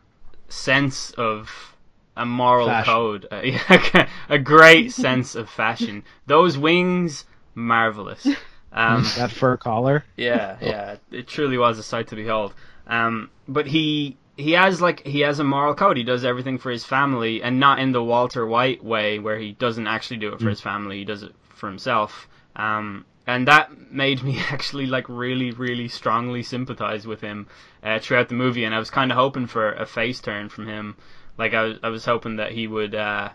sense 0.49 1.11
of 1.19 1.70
a 2.17 2.27
moral 2.27 2.67
Fashion. 2.67 2.93
code, 2.93 3.29
yeah, 3.45 4.09
a 4.29 4.39
great 4.39 4.93
sense 4.93 5.35
of 5.35 5.49
fashion. 5.49 6.05
Those 6.27 6.59
wings, 6.59 7.25
marvelous. 7.55 8.27
Um, 8.73 9.05
that 9.17 9.31
fur 9.31 9.57
collar 9.57 10.05
yeah, 10.17 10.57
yeah, 10.61 10.97
it 11.11 11.27
truly 11.27 11.59
was 11.59 11.79
a 11.79 11.83
sight 11.83 12.09
to 12.09 12.17
behold. 12.17 12.55
Um, 12.87 13.31
but 13.49 13.67
he 13.67 14.17
he 14.37 14.53
has 14.53 14.81
like 14.81 15.07
he 15.07 15.21
has 15.21 15.39
a 15.39 15.45
moral 15.45 15.75
code. 15.75 15.97
He 15.97 16.03
does 16.03 16.25
everything 16.25 16.59
for 16.59 16.71
his 16.71 16.85
family, 16.85 17.43
and 17.43 17.61
not 17.61 17.79
in 17.79 17.93
the 17.93 18.03
Walter 18.03 18.47
White 18.47 18.83
way 18.85 19.19
where 19.19 19.39
he 19.39 19.53
doesn't 19.53 19.87
actually 19.87 20.19
do 20.19 20.33
it 20.33 20.41
for 20.41 20.49
his 20.49 20.61
family. 20.61 20.99
He 20.99 21.05
does 21.05 21.23
it 21.23 21.35
for 21.49 21.69
himself. 21.69 22.29
Um, 22.57 23.05
and 23.27 23.47
that 23.47 23.93
made 23.93 24.23
me 24.29 24.41
actually 24.51 24.87
like 24.87 25.09
really, 25.09 25.51
really 25.53 25.89
strongly 25.89 26.43
sympathize 26.43 27.07
with 27.07 27.21
him 27.21 27.47
uh, 27.83 27.99
throughout 27.99 28.29
the 28.29 28.35
movie. 28.35 28.65
And 28.65 28.75
I 28.75 28.79
was 28.79 28.91
kind 28.91 29.11
of 29.13 29.17
hoping 29.17 29.47
for 29.47 29.73
a 29.73 29.87
face 29.87 30.21
turn 30.21 30.49
from 30.49 30.67
him. 30.67 30.97
Like 31.41 31.55
I 31.55 31.63
was, 31.65 31.79
I 31.83 31.89
was 31.89 32.05
hoping 32.05 32.37
that 32.37 32.53
he 32.53 32.67
would 32.69 32.95
uh, 32.95 33.31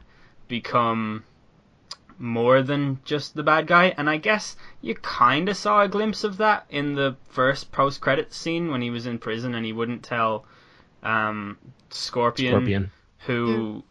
become 0.48 1.24
more 2.18 2.62
than 2.62 3.00
just 3.04 3.36
the 3.36 3.44
bad 3.44 3.68
guy. 3.68 3.94
And 3.98 4.10
I 4.10 4.18
guess 4.18 4.56
you 4.82 4.96
kind 4.96 5.50
of 5.50 5.58
saw 5.58 5.82
a 5.82 5.88
glimpse 5.90 6.24
of 6.24 6.38
that 6.38 6.66
in 6.70 6.96
the 6.96 7.18
first 7.30 7.72
post 7.72 8.00
credits 8.00 8.38
scene 8.38 8.72
when 8.72 8.82
he 8.82 8.90
was 8.90 9.06
in 9.06 9.18
prison 9.20 9.54
and 9.56 9.66
he 9.66 9.74
wouldn't 9.74 10.04
tell 10.04 10.46
um, 11.04 11.58
Scorpion, 11.90 12.52
Scorpion. 12.54 12.92
who 13.26 13.84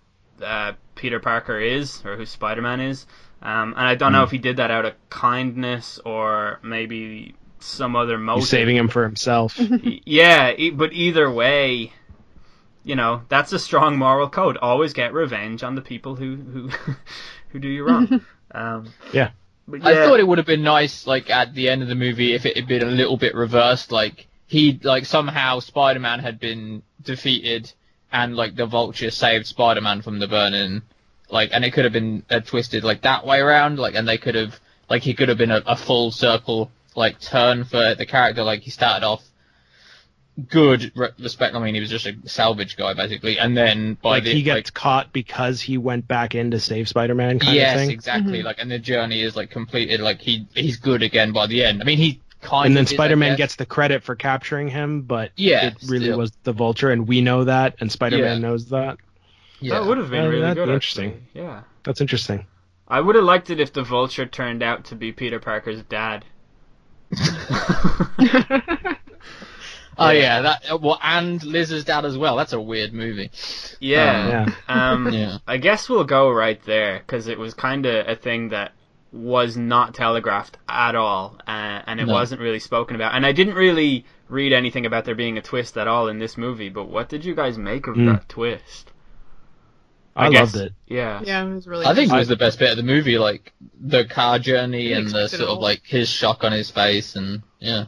uh, 0.42 0.72
Peter 0.94 1.20
Parker 1.20 1.58
is 1.58 2.02
or 2.04 2.16
who 2.16 2.24
Spider 2.24 2.62
Man 2.62 2.80
is. 2.80 3.06
Um, 3.42 3.74
and 3.76 3.86
I 3.86 3.94
don't 3.94 4.12
know 4.12 4.22
Mm. 4.22 4.26
if 4.26 4.30
he 4.30 4.38
did 4.38 4.56
that 4.56 4.70
out 4.70 4.86
of 4.86 4.94
kindness 5.10 5.98
or 6.04 6.60
maybe 6.62 7.34
some 7.58 7.94
other 7.96 8.16
motive. 8.16 8.42
He's 8.44 8.48
saving 8.48 8.76
him 8.76 8.88
for 8.88 9.02
himself. 9.04 9.58
Yeah, 10.06 10.52
e- 10.56 10.70
but 10.70 10.92
either 10.94 11.30
way, 11.30 11.92
you 12.84 12.94
know 12.94 13.22
that's 13.28 13.52
a 13.52 13.58
strong 13.58 13.96
moral 13.96 14.28
code. 14.28 14.56
Always 14.58 14.92
get 14.92 15.12
revenge 15.12 15.62
on 15.62 15.74
the 15.74 15.82
people 15.82 16.14
who 16.16 16.36
who 16.36 16.70
who 17.48 17.58
do 17.58 17.68
you 17.68 17.84
wrong. 17.84 18.20
um, 18.52 18.88
Yeah. 19.12 19.30
but 19.66 19.82
yeah, 19.82 19.88
I 19.88 19.94
thought 19.94 20.20
it 20.20 20.26
would 20.26 20.38
have 20.38 20.46
been 20.46 20.62
nice, 20.62 21.06
like 21.06 21.30
at 21.30 21.54
the 21.54 21.68
end 21.68 21.82
of 21.82 21.88
the 21.88 21.94
movie, 21.94 22.34
if 22.34 22.46
it 22.46 22.56
had 22.56 22.66
been 22.68 22.82
a 22.82 22.86
little 22.90 23.16
bit 23.16 23.34
reversed. 23.34 23.90
Like 23.90 24.26
he, 24.46 24.78
like 24.82 25.06
somehow 25.06 25.60
Spider-Man 25.60 26.20
had 26.20 26.38
been 26.38 26.82
defeated, 27.02 27.72
and 28.12 28.36
like 28.36 28.54
the 28.54 28.66
Vulture 28.66 29.10
saved 29.10 29.46
Spider-Man 29.46 30.02
from 30.02 30.18
the 30.18 30.28
burning. 30.28 30.82
Like, 31.30 31.50
and 31.52 31.64
it 31.64 31.72
could 31.72 31.84
have 31.84 31.92
been 31.92 32.22
uh, 32.30 32.40
twisted 32.40 32.84
like 32.84 33.02
that 33.02 33.26
way 33.26 33.40
around. 33.40 33.78
Like, 33.78 33.94
and 33.94 34.06
they 34.06 34.18
could 34.18 34.34
have, 34.34 34.60
like, 34.90 35.02
he 35.02 35.14
could 35.14 35.30
have 35.30 35.38
been 35.38 35.50
a, 35.50 35.62
a 35.66 35.74
full 35.74 36.10
circle 36.12 36.70
like 36.94 37.20
turn 37.20 37.64
for 37.64 37.94
the 37.94 38.06
character. 38.06 38.42
Like 38.44 38.60
he 38.60 38.70
started 38.70 39.04
off 39.04 39.24
good, 40.48 40.92
respect. 41.18 41.54
I 41.54 41.58
mean, 41.60 41.74
he 41.74 41.80
was 41.80 41.90
just 41.90 42.06
a 42.06 42.14
salvage 42.26 42.76
guy 42.76 42.94
basically, 42.94 43.38
and 43.38 43.56
then 43.56 43.96
by 44.02 44.10
like 44.10 44.24
the 44.24 44.32
he 44.34 44.42
gets 44.42 44.68
like, 44.68 44.74
caught 44.74 45.12
because 45.12 45.60
he 45.60 45.78
went 45.78 46.08
back 46.08 46.34
in 46.34 46.50
to 46.52 46.60
save 46.60 46.88
Spider-Man 46.88 47.38
kind 47.38 47.54
yes, 47.56 47.74
of 47.74 47.80
thing. 47.80 47.90
exactly. 47.90 48.42
Like, 48.42 48.58
and 48.58 48.70
the 48.70 48.78
journey 48.78 49.22
is 49.22 49.36
like 49.36 49.50
completed. 49.50 50.00
Like 50.00 50.20
he 50.20 50.46
he's 50.54 50.76
good 50.76 51.02
again 51.02 51.32
by 51.32 51.46
the 51.46 51.64
end. 51.64 51.80
I 51.82 51.84
mean, 51.84 51.98
he 51.98 52.20
kind 52.40 52.66
and 52.66 52.76
then 52.76 52.82
of 52.84 52.90
is, 52.90 52.94
Spider-Man 52.96 53.32
guess. 53.32 53.38
gets 53.38 53.56
the 53.56 53.66
credit 53.66 54.02
for 54.02 54.14
capturing 54.16 54.68
him, 54.68 55.02
but 55.02 55.30
Yeah, 55.36 55.68
it 55.68 55.76
really 55.86 56.06
still. 56.06 56.18
was 56.18 56.32
the 56.42 56.52
Vulture, 56.52 56.90
and 56.90 57.06
we 57.08 57.20
know 57.20 57.44
that, 57.44 57.76
and 57.80 57.90
Spider-Man 57.90 58.42
Yeah. 58.42 58.48
knows 58.48 58.68
that. 58.70 58.98
Yeah. 59.60 59.78
that 59.78 59.86
would 59.86 59.96
have 59.98 60.10
been 60.10 60.24
Uh, 60.26 60.28
really 60.28 60.54
good. 60.54 60.66
be 60.66 60.72
interesting. 60.74 61.10
actually. 61.10 61.42
Yeah, 61.42 61.62
That's 61.84 62.00
interesting. 62.02 62.46
I 62.86 63.00
would 63.00 63.14
have 63.14 63.24
liked 63.24 63.48
it 63.48 63.60
if 63.60 63.72
the 63.72 63.82
Vulture 63.82 64.26
turned 64.26 64.62
out 64.62 64.84
to 64.86 64.94
be 64.94 65.10
Peter 65.10 65.38
Parker's 65.40 65.82
dad. 65.84 66.24
Oh 69.98 70.10
yeah, 70.10 70.40
that 70.42 70.70
uh, 70.72 70.78
well, 70.78 70.98
and 71.02 71.42
Liz's 71.44 71.84
dad 71.84 72.04
as 72.04 72.16
well. 72.18 72.36
That's 72.36 72.52
a 72.52 72.60
weird 72.60 72.92
movie. 72.92 73.30
yeah. 73.80 74.46
Yeah. 74.46 74.54
Um, 74.68 75.08
Yeah. 75.12 75.38
I 75.46 75.56
guess 75.58 75.88
we'll 75.88 76.04
go 76.04 76.30
right 76.30 76.62
there 76.64 76.98
because 76.98 77.28
it 77.28 77.38
was 77.38 77.54
kind 77.54 77.86
of 77.86 78.08
a 78.08 78.16
thing 78.16 78.48
that 78.50 78.72
was 79.12 79.56
not 79.56 79.94
telegraphed 79.94 80.56
at 80.68 80.94
all, 80.96 81.38
uh, 81.46 81.82
and 81.86 82.00
it 82.00 82.06
No. 82.06 82.12
wasn't 82.14 82.40
really 82.40 82.58
spoken 82.58 82.96
about. 82.96 83.14
And 83.14 83.24
I 83.24 83.32
didn't 83.32 83.54
really 83.54 84.04
read 84.28 84.52
anything 84.52 84.86
about 84.86 85.04
there 85.04 85.14
being 85.14 85.38
a 85.38 85.42
twist 85.42 85.76
at 85.76 85.86
all 85.86 86.08
in 86.08 86.18
this 86.18 86.36
movie. 86.36 86.68
But 86.68 86.88
what 86.88 87.08
did 87.08 87.24
you 87.24 87.34
guys 87.34 87.56
make 87.56 87.86
of 87.86 87.94
Mm. 87.94 88.06
that 88.12 88.28
twist? 88.28 88.90
I, 90.16 90.30
guess- 90.30 90.54
loved 90.54 90.66
it. 90.68 90.72
Yeah. 90.86 91.20
yeah, 91.24 91.44
it 91.44 91.52
was 91.54 91.66
really. 91.66 91.86
I 91.86 91.94
think 91.94 92.12
it 92.12 92.16
was 92.16 92.28
the 92.28 92.36
best 92.36 92.58
bit 92.58 92.70
of 92.70 92.76
the 92.76 92.82
movie, 92.84 93.18
like 93.18 93.52
the 93.80 94.04
car 94.04 94.38
journey 94.38 94.92
and 94.92 95.08
the 95.08 95.28
sort 95.28 95.48
of 95.48 95.58
like 95.58 95.82
his 95.84 96.08
shock 96.08 96.44
on 96.44 96.52
his 96.52 96.70
face, 96.70 97.16
and 97.16 97.42
yeah. 97.58 97.86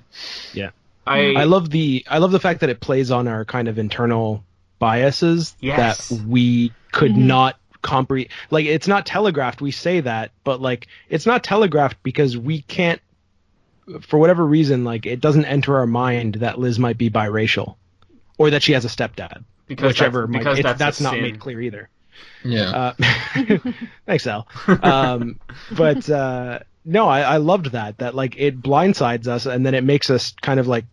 yeah, 0.52 0.70
I, 1.06 1.34
I 1.34 1.44
love 1.44 1.70
the 1.70 2.04
I 2.08 2.18
love 2.18 2.32
the 2.32 2.40
fact 2.40 2.60
that 2.60 2.70
it 2.70 2.80
plays 2.80 3.10
on 3.10 3.28
our 3.28 3.44
kind 3.44 3.68
of 3.68 3.78
internal 3.78 4.42
biases 4.78 5.56
Yes. 5.60 6.08
that 6.08 6.20
we 6.26 6.72
could 6.92 7.12
Mhm. 7.12 7.26
not 7.26 7.56
comprehend. 7.82 8.30
Like 8.50 8.66
it's 8.66 8.88
not 8.88 9.06
telegraphed. 9.06 9.60
We 9.60 9.70
say 9.70 10.00
that, 10.00 10.32
but 10.44 10.60
like 10.60 10.88
it's 11.08 11.26
not 11.26 11.44
telegraphed 11.44 12.02
because 12.02 12.36
we 12.36 12.62
can't, 12.62 13.00
for 14.02 14.18
whatever 14.18 14.44
reason, 14.44 14.84
like 14.84 15.06
it 15.06 15.20
doesn't 15.20 15.44
enter 15.44 15.76
our 15.78 15.86
mind 15.86 16.36
that 16.36 16.58
Liz 16.58 16.78
might 16.78 16.98
be 16.98 17.08
biracial, 17.10 17.76
or 18.38 18.50
that 18.50 18.62
she 18.62 18.72
has 18.72 18.84
a 18.84 18.88
stepdad. 18.88 19.44
because 19.68 19.88
whichever. 19.90 20.22
that's, 20.22 20.30
might- 20.32 20.38
because 20.40 20.58
it's- 20.58 20.70
that's, 20.72 20.78
that's 20.78 21.00
not 21.00 21.12
sin. 21.14 21.22
made 21.22 21.38
clear 21.38 21.60
either. 21.60 21.88
yeah. 22.44 22.92
Uh, 22.98 23.58
thanks, 24.06 24.26
Al. 24.26 24.46
Um, 24.82 25.38
but 25.72 26.08
uh, 26.10 26.60
no, 26.84 27.08
I, 27.08 27.20
I 27.20 27.36
loved 27.38 27.72
that. 27.72 27.98
That 27.98 28.14
like 28.14 28.34
it 28.38 28.60
blindsides 28.62 29.26
us, 29.28 29.46
and 29.46 29.64
then 29.64 29.74
it 29.74 29.84
makes 29.84 30.10
us 30.10 30.34
kind 30.42 30.58
of 30.60 30.66
like 30.66 30.84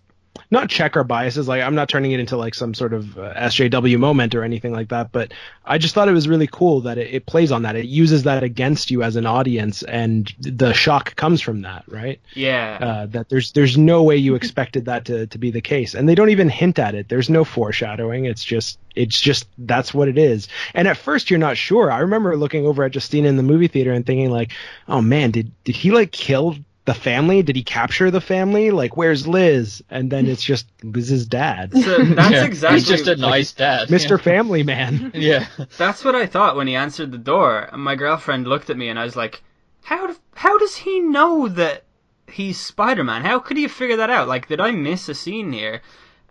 not 0.52 0.70
check 0.70 0.96
our 0.98 1.04
biases. 1.04 1.48
Like 1.48 1.62
I'm 1.62 1.75
not 1.75 1.90
turning 1.90 2.12
it 2.12 2.20
into 2.20 2.38
like 2.38 2.56
some 2.56 2.74
sort 2.74 2.94
of 2.94 3.18
uh, 3.18 3.34
SJW 3.36 4.00
moment 4.00 4.36
or 4.36 4.44
anything 4.44 4.74
like 4.74 4.90
that. 4.90 5.12
But 5.12 5.34
I 5.66 5.78
just 5.78 5.94
thought 5.96 6.08
it 6.08 6.13
was 6.13 6.28
really 6.28 6.48
cool 6.48 6.82
that 6.82 6.98
it, 6.98 7.13
it 7.13 7.25
plays 7.25 7.52
on 7.52 7.62
that. 7.63 7.75
It 7.75 7.86
uses 7.86 8.24
that 8.24 8.44
against 8.44 8.92
you 8.92 9.04
as 9.04 9.16
an 9.16 9.25
audience, 9.25 9.84
and 9.84 10.34
the 10.40 10.74
shock 10.74 11.16
comes 11.16 11.42
from 11.42 11.62
that, 11.62 11.84
right? 11.88 12.20
Yeah. 12.36 12.78
uh, 12.82 13.06
that 13.08 13.30
there's 13.30 13.52
there's 13.52 13.78
no 13.78 14.04
way 14.04 14.18
you 14.18 14.36
expected 14.36 14.86
that 14.86 15.06
to, 15.06 15.28
to 15.28 15.38
be 15.38 15.52
the 15.52 15.62
case 15.62 15.94
and 15.94 16.08
they 16.08 16.16
don't 16.16 16.30
even 16.30 16.50
hint 16.50 16.80
at 16.80 16.96
it 16.96 17.10
there's 17.10 17.30
no 17.30 17.44
foreshadowing 17.44 18.25
it's 18.25 18.44
just 18.44 18.80
it's 18.96 19.20
just 19.20 19.48
that's 19.60 19.94
what 19.94 20.08
it 20.08 20.18
is 20.18 20.48
and 20.74 20.88
at 20.88 20.98
first 20.98 21.30
you're 21.30 21.40
not 21.40 21.58
sure 21.58 21.92
i 21.92 22.00
remember 22.00 22.36
looking 22.36 22.66
over 22.66 22.84
at 22.84 22.94
justina 22.94 23.28
in 23.28 23.38
the 23.38 23.44
movie 23.44 23.68
theater 23.68 23.92
and 23.92 24.06
thinking 24.06 24.30
like 24.32 24.52
oh 24.88 25.02
man 25.02 25.32
did 25.32 25.52
did 25.63 25.75
he 25.75 25.92
like 25.92 26.12
kill 26.12 26.56
the 26.86 26.94
family 26.94 27.42
did 27.42 27.56
he 27.56 27.63
capture 27.63 28.12
the 28.12 28.20
family 28.20 28.70
like 28.72 28.98
where's 28.98 29.25
liz 29.25 29.82
and 29.90 30.12
then 30.12 30.25
it's 30.25 30.44
just 30.44 30.68
liz's 30.84 31.25
dad 31.25 31.72
so 31.74 32.04
that's 32.04 32.32
Yeah. 32.32 32.44
exactly. 32.46 32.80
He's 32.80 32.88
just 32.88 33.08
a 33.08 33.16
nice 33.16 33.54
dad, 33.54 33.88
mr 33.88 34.20
family 34.20 34.63
man 34.63 35.12
Yeah. 35.16 35.48
That's 35.78 36.04
what 36.04 36.16
I 36.16 36.25
thought 36.25 36.56
when 36.58 36.68
he 36.68 36.75
answered 36.75 37.12
the 37.12 37.18
door. 37.18 37.70
And 37.72 37.82
my 37.82 37.96
girlfriend 37.96 38.48
looked 38.48 38.70
at 38.70 38.78
me 38.78 38.90
and 38.90 39.00
I 39.00 39.06
was 39.06 39.16
like, 39.16 39.42
"How? 39.84 40.08
do- 40.08 40.18
How 40.36 40.58
does 40.58 40.75
he 40.75 41.00
know 41.00 41.48
that 41.48 41.84
he's 42.28 42.60
Spider-Man? 42.60 43.24
How 43.24 43.40
could 43.40 43.58
he 43.58 43.68
figure 43.68 43.98
that 43.98 44.10
out? 44.10 44.28
Like, 44.28 44.48
did 44.48 44.60
I 44.60 44.72
miss 44.72 45.08
a 45.08 45.13
scene 45.16 45.54
here?" 45.54 45.82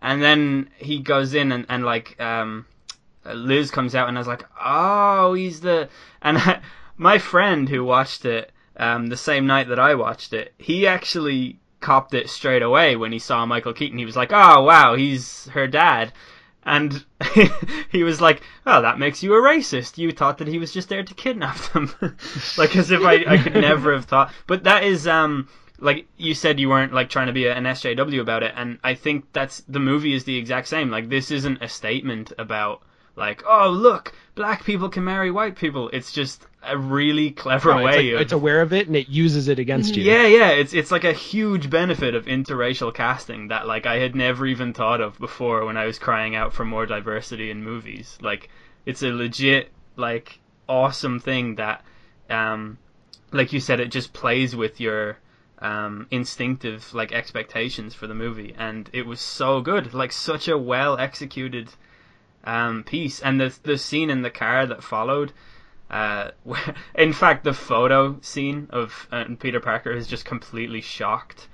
And 0.02 0.22
then 0.22 0.68
he 0.76 0.98
goes 0.98 1.32
in 1.32 1.50
and, 1.52 1.64
and 1.68 1.84
like 1.84 2.20
um, 2.20 2.66
Liz 3.24 3.70
comes 3.70 3.94
out 3.94 4.08
and 4.08 4.18
I 4.18 4.20
was 4.20 4.28
like, 4.28 4.44
"Oh, 4.62 5.32
he's 5.34 5.60
the." 5.62 5.88
And 6.20 6.36
I, 6.50 6.60
my 6.98 7.18
friend 7.18 7.68
who 7.70 7.84
watched 7.84 8.24
it 8.26 8.51
um, 8.76 9.08
the 9.08 9.16
same 9.16 9.46
night 9.46 9.68
that 9.68 9.78
I 9.78 9.94
watched 9.94 10.32
it, 10.32 10.54
he 10.58 10.86
actually 10.86 11.58
copped 11.80 12.14
it 12.14 12.30
straight 12.30 12.62
away 12.62 12.96
when 12.96 13.12
he 13.12 13.18
saw 13.18 13.44
Michael 13.44 13.72
Keaton. 13.72 13.98
He 13.98 14.04
was 14.04 14.16
like, 14.16 14.32
"Oh, 14.32 14.62
wow, 14.62 14.94
he's 14.94 15.48
her 15.48 15.66
dad." 15.66 16.12
And 16.64 17.04
he 17.90 18.04
was 18.04 18.20
like, 18.20 18.42
"Oh, 18.66 18.82
that 18.82 18.98
makes 18.98 19.22
you 19.22 19.34
a 19.34 19.42
racist. 19.42 19.98
You 19.98 20.12
thought 20.12 20.38
that 20.38 20.48
he 20.48 20.58
was 20.58 20.72
just 20.72 20.88
there 20.88 21.02
to 21.02 21.14
kidnap 21.14 21.58
them, 21.72 21.92
like 22.56 22.76
as 22.76 22.90
if 22.90 23.02
I, 23.02 23.24
I 23.26 23.38
could 23.38 23.54
never 23.54 23.92
have 23.92 24.04
thought." 24.04 24.32
But 24.46 24.64
that 24.64 24.84
is 24.84 25.06
um 25.06 25.48
like 25.82 26.06
you 26.16 26.32
said 26.32 26.60
you 26.60 26.68
weren't 26.68 26.94
like 26.94 27.08
trying 27.08 27.26
to 27.26 27.32
be 27.32 27.48
an 27.48 27.64
SJW 27.64 28.20
about 28.20 28.44
it, 28.44 28.54
and 28.56 28.78
I 28.84 28.94
think 28.94 29.26
that's 29.32 29.60
the 29.68 29.80
movie 29.80 30.14
is 30.14 30.24
the 30.24 30.36
exact 30.36 30.68
same. 30.68 30.90
Like 30.90 31.08
this 31.08 31.30
isn't 31.30 31.60
a 31.60 31.68
statement 31.68 32.32
about 32.38 32.82
like, 33.16 33.42
"Oh, 33.46 33.68
look, 33.70 34.12
black 34.34 34.64
people 34.64 34.88
can 34.88 35.04
marry 35.04 35.30
white 35.30 35.56
people." 35.56 35.90
It's 35.92 36.12
just 36.12 36.46
a 36.64 36.78
really 36.78 37.30
clever 37.30 37.70
Right, 37.70 37.78
it's, 37.78 37.96
way 37.96 38.04
like- 38.06 38.14
of 38.14 38.20
it's 38.20 38.32
aware 38.32 38.60
of 38.60 38.72
it 38.72 38.86
and 38.86 38.94
it 38.94 39.08
uses 39.08 39.48
it 39.48 39.58
against 39.58 39.96
you 39.96 40.04
yeah, 40.04 40.26
yeah, 40.28 40.50
it's 40.50 40.72
it's 40.72 40.92
like 40.92 41.02
a 41.02 41.12
huge 41.12 41.68
benefit 41.68 42.14
of 42.14 42.26
interracial 42.26 42.94
casting 42.94 43.48
that 43.48 43.66
like 43.66 43.84
I 43.84 43.96
had 43.98 44.14
never 44.14 44.46
even 44.46 44.72
thought 44.72 45.00
of 45.00 45.18
before 45.18 45.64
when 45.64 45.76
I 45.76 45.86
was 45.86 45.98
crying 45.98 46.36
out 46.36 46.52
for 46.52 46.64
more 46.64 46.86
diversity 46.86 47.50
in 47.50 47.64
movies. 47.64 48.16
Like 48.22 48.48
it's 48.86 49.02
a 49.02 49.08
legit 49.12 49.72
like 49.96 50.38
awesome 50.68 51.18
thing 51.18 51.56
that 51.56 51.84
um 52.30 52.78
like 53.32 53.52
you 53.52 53.58
said 53.60 53.80
it 53.80 53.90
just 53.90 54.12
plays 54.12 54.54
with 54.54 54.80
your 54.80 55.18
um 55.58 56.06
instinctive 56.12 56.94
like 56.94 57.10
expectations 57.12 57.92
for 57.92 58.06
the 58.06 58.14
movie 58.14 58.54
and 58.56 58.88
it 58.92 59.04
was 59.04 59.20
so 59.20 59.60
good. 59.60 59.92
Like 59.94 60.12
such 60.12 60.46
a 60.46 60.56
well 60.56 60.96
executed 60.96 61.70
um 62.44 62.82
piece 62.84 63.20
and 63.20 63.40
the 63.40 63.56
the 63.62 63.78
scene 63.78 64.10
in 64.10 64.22
the 64.22 64.30
car 64.30 64.66
that 64.66 64.82
followed 64.82 65.32
uh, 65.92 66.30
where- 66.44 66.74
in 66.94 67.12
fact, 67.12 67.44
the 67.44 67.52
photo 67.52 68.18
scene 68.22 68.66
of 68.70 69.06
uh, 69.12 69.24
Peter 69.38 69.60
Parker 69.60 69.92
is 69.92 70.06
just 70.06 70.24
completely 70.24 70.80
shocked. 70.80 71.48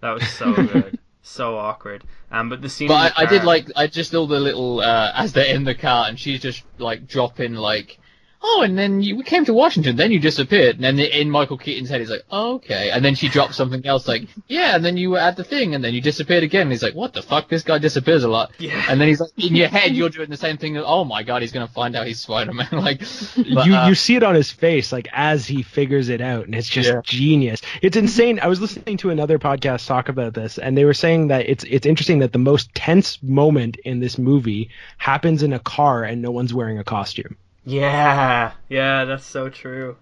That 0.00 0.10
was 0.10 0.28
so 0.28 0.52
good, 0.54 0.98
so 1.22 1.56
awkward. 1.56 2.04
Um, 2.32 2.48
but 2.48 2.60
the 2.60 2.68
scene. 2.68 2.88
But 2.88 3.14
the 3.14 3.20
I, 3.20 3.22
I 3.22 3.26
did 3.26 3.44
like 3.44 3.70
I 3.76 3.86
just 3.86 4.12
love 4.12 4.28
the 4.28 4.40
little 4.40 4.80
uh, 4.80 5.12
as 5.14 5.32
they're 5.32 5.54
in 5.54 5.64
the 5.64 5.74
car 5.74 6.08
and 6.08 6.18
she's 6.18 6.40
just 6.40 6.64
like 6.78 7.06
dropping 7.06 7.54
like 7.54 7.98
oh 8.42 8.62
and 8.62 8.78
then 8.78 9.02
you, 9.02 9.16
we 9.16 9.22
came 9.22 9.44
to 9.44 9.54
Washington. 9.54 9.96
Then 9.96 10.10
you 10.12 10.18
disappeared. 10.18 10.76
And 10.76 10.84
then 10.84 10.98
in 10.98 11.30
Michael 11.30 11.58
Keaton's 11.58 11.88
head 11.90 12.00
he's 12.00 12.10
like 12.10 12.24
oh, 12.30 12.54
okay. 12.56 12.90
And 12.90 13.04
then 13.04 13.14
she 13.14 13.28
drops 13.28 13.56
something 13.56 13.84
else 13.86 14.06
like 14.08 14.22
yeah 14.48 14.74
and 14.74 14.84
then 14.84 14.96
you 14.96 15.10
were 15.10 15.18
at 15.18 15.36
the 15.36 15.44
thing 15.44 15.74
and 15.74 15.82
then 15.84 15.94
you 15.94 16.00
disappeared 16.00 16.42
again. 16.42 16.62
And 16.62 16.70
he's 16.70 16.82
like 16.82 16.94
what 16.94 17.12
the 17.12 17.22
fuck? 17.22 17.48
This 17.48 17.62
guy 17.62 17.78
disappears 17.78 18.24
a 18.24 18.28
lot. 18.28 18.52
Yeah. 18.58 18.84
and 18.88 19.00
then 19.00 19.08
he's 19.08 19.20
like 19.20 19.30
in 19.38 19.54
your 19.56 19.68
head 19.76 19.94
you're 19.94 20.08
doing 20.08 20.30
the 20.30 20.36
same 20.36 20.56
thing. 20.56 20.76
Oh 20.78 21.04
my 21.04 21.22
god 21.22 21.42
he's 21.42 21.52
gonna 21.52 21.68
find 21.68 21.96
out 21.96 22.06
he's 22.06 22.20
Spider 22.20 22.52
Man 22.52 22.68
like 22.72 23.00
but, 23.00 23.66
you 23.66 23.74
uh, 23.74 23.88
you 23.88 23.94
see 23.94 24.16
it 24.16 24.22
on 24.22 24.34
his 24.34 24.50
face 24.50 24.92
like 24.92 25.08
as 25.12 25.46
he 25.46 25.62
figures 25.62 26.08
it 26.08 26.20
out 26.20 26.46
and 26.46 26.54
it's 26.54 26.68
just 26.68 26.88
Yeah. 26.88 27.00
genius. 27.04 27.60
It's 27.82 27.96
insane. 27.96 28.40
I 28.40 28.46
was 28.48 28.60
listening 28.60 28.96
to 28.98 29.10
another 29.10 29.38
podcast 29.38 29.86
talk 29.86 30.08
about 30.08 30.34
this 30.34 30.58
and 30.58 30.76
they 30.76 30.84
were 30.84 30.94
saying 30.94 31.28
that 31.28 31.48
it's 31.48 31.64
it's 31.64 31.86
interesting 31.86 32.20
that 32.20 32.32
the 32.32 32.38
most 32.38 32.74
tense 32.74 33.22
moment 33.22 33.76
in 33.84 34.00
this 34.00 34.18
movie 34.18 34.70
happens 34.98 35.42
in 35.42 35.52
a 35.52 35.58
car 35.58 36.04
and 36.04 36.22
no 36.22 36.30
one's 36.30 36.54
wearing 36.54 36.78
a 36.78 36.84
costume 36.84 37.36
Yeah, 37.64 38.52
yeah, 38.68 39.04
that's 39.06 39.24
so 39.24 39.48
true. 39.48 39.96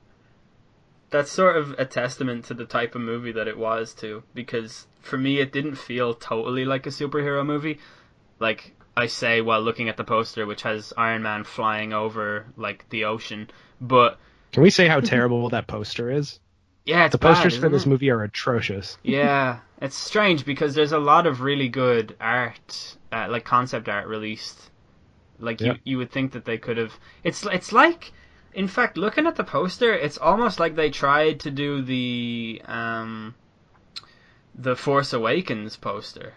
that's 1.10 1.30
sort 1.30 1.56
of 1.56 1.70
a 1.78 1.84
testament 1.84 2.44
to 2.46 2.54
the 2.54 2.64
type 2.64 2.94
of 2.94 3.00
movie 3.00 3.32
that 3.32 3.48
it 3.48 3.56
was 3.58 3.94
too 3.94 4.22
because 4.34 4.86
for 5.00 5.16
me 5.18 5.38
it 5.40 5.52
didn't 5.52 5.74
feel 5.76 6.14
totally 6.14 6.64
like 6.64 6.86
a 6.86 6.90
superhero 6.90 7.44
movie 7.44 7.78
like 8.38 8.74
i 8.96 9.06
say 9.06 9.40
while 9.40 9.62
looking 9.62 9.88
at 9.88 9.96
the 9.96 10.04
poster 10.04 10.46
which 10.46 10.62
has 10.62 10.92
iron 10.96 11.22
man 11.22 11.44
flying 11.44 11.92
over 11.92 12.46
like 12.56 12.88
the 12.90 13.04
ocean 13.04 13.48
but 13.80 14.18
Can 14.52 14.62
we 14.62 14.70
say 14.70 14.86
how 14.88 15.00
terrible 15.00 15.48
that 15.50 15.66
poster 15.66 16.10
is? 16.10 16.40
yeah 16.84 17.06
it's 17.06 17.12
The 17.12 17.18
posters 17.18 17.54
bad, 17.54 17.60
for 17.60 17.68
isn't 17.68 17.72
this 17.72 17.84
it? 17.84 17.88
movie 17.88 18.10
are 18.10 18.22
atrocious. 18.22 18.98
yeah 19.02 19.60
it's 19.80 19.96
strange 19.96 20.44
because 20.44 20.74
there's 20.74 20.92
a 20.92 20.98
lot 20.98 21.26
of 21.26 21.40
really 21.40 21.68
good 21.68 22.16
art 22.20 22.96
uh, 23.12 23.28
like 23.30 23.44
concept 23.44 23.88
art 23.88 24.06
released 24.08 24.67
like 25.38 25.60
Yeah. 25.60 25.72
you 25.74 25.78
you 25.84 25.98
would 25.98 26.10
think 26.10 26.32
that 26.32 26.44
they 26.44 26.58
could 26.58 26.76
have 26.76 26.98
it's 27.24 27.44
it's 27.46 27.72
like 27.72 28.12
in 28.54 28.68
fact 28.68 28.96
looking 28.96 29.26
at 29.26 29.36
the 29.36 29.44
poster 29.44 29.92
it's 29.92 30.18
almost 30.18 30.58
like 30.58 30.74
they 30.76 30.90
tried 30.90 31.40
to 31.40 31.50
do 31.50 31.82
the 31.82 32.60
um 32.66 33.34
the 34.54 34.74
force 34.76 35.12
awakens 35.12 35.76
poster 35.76 36.34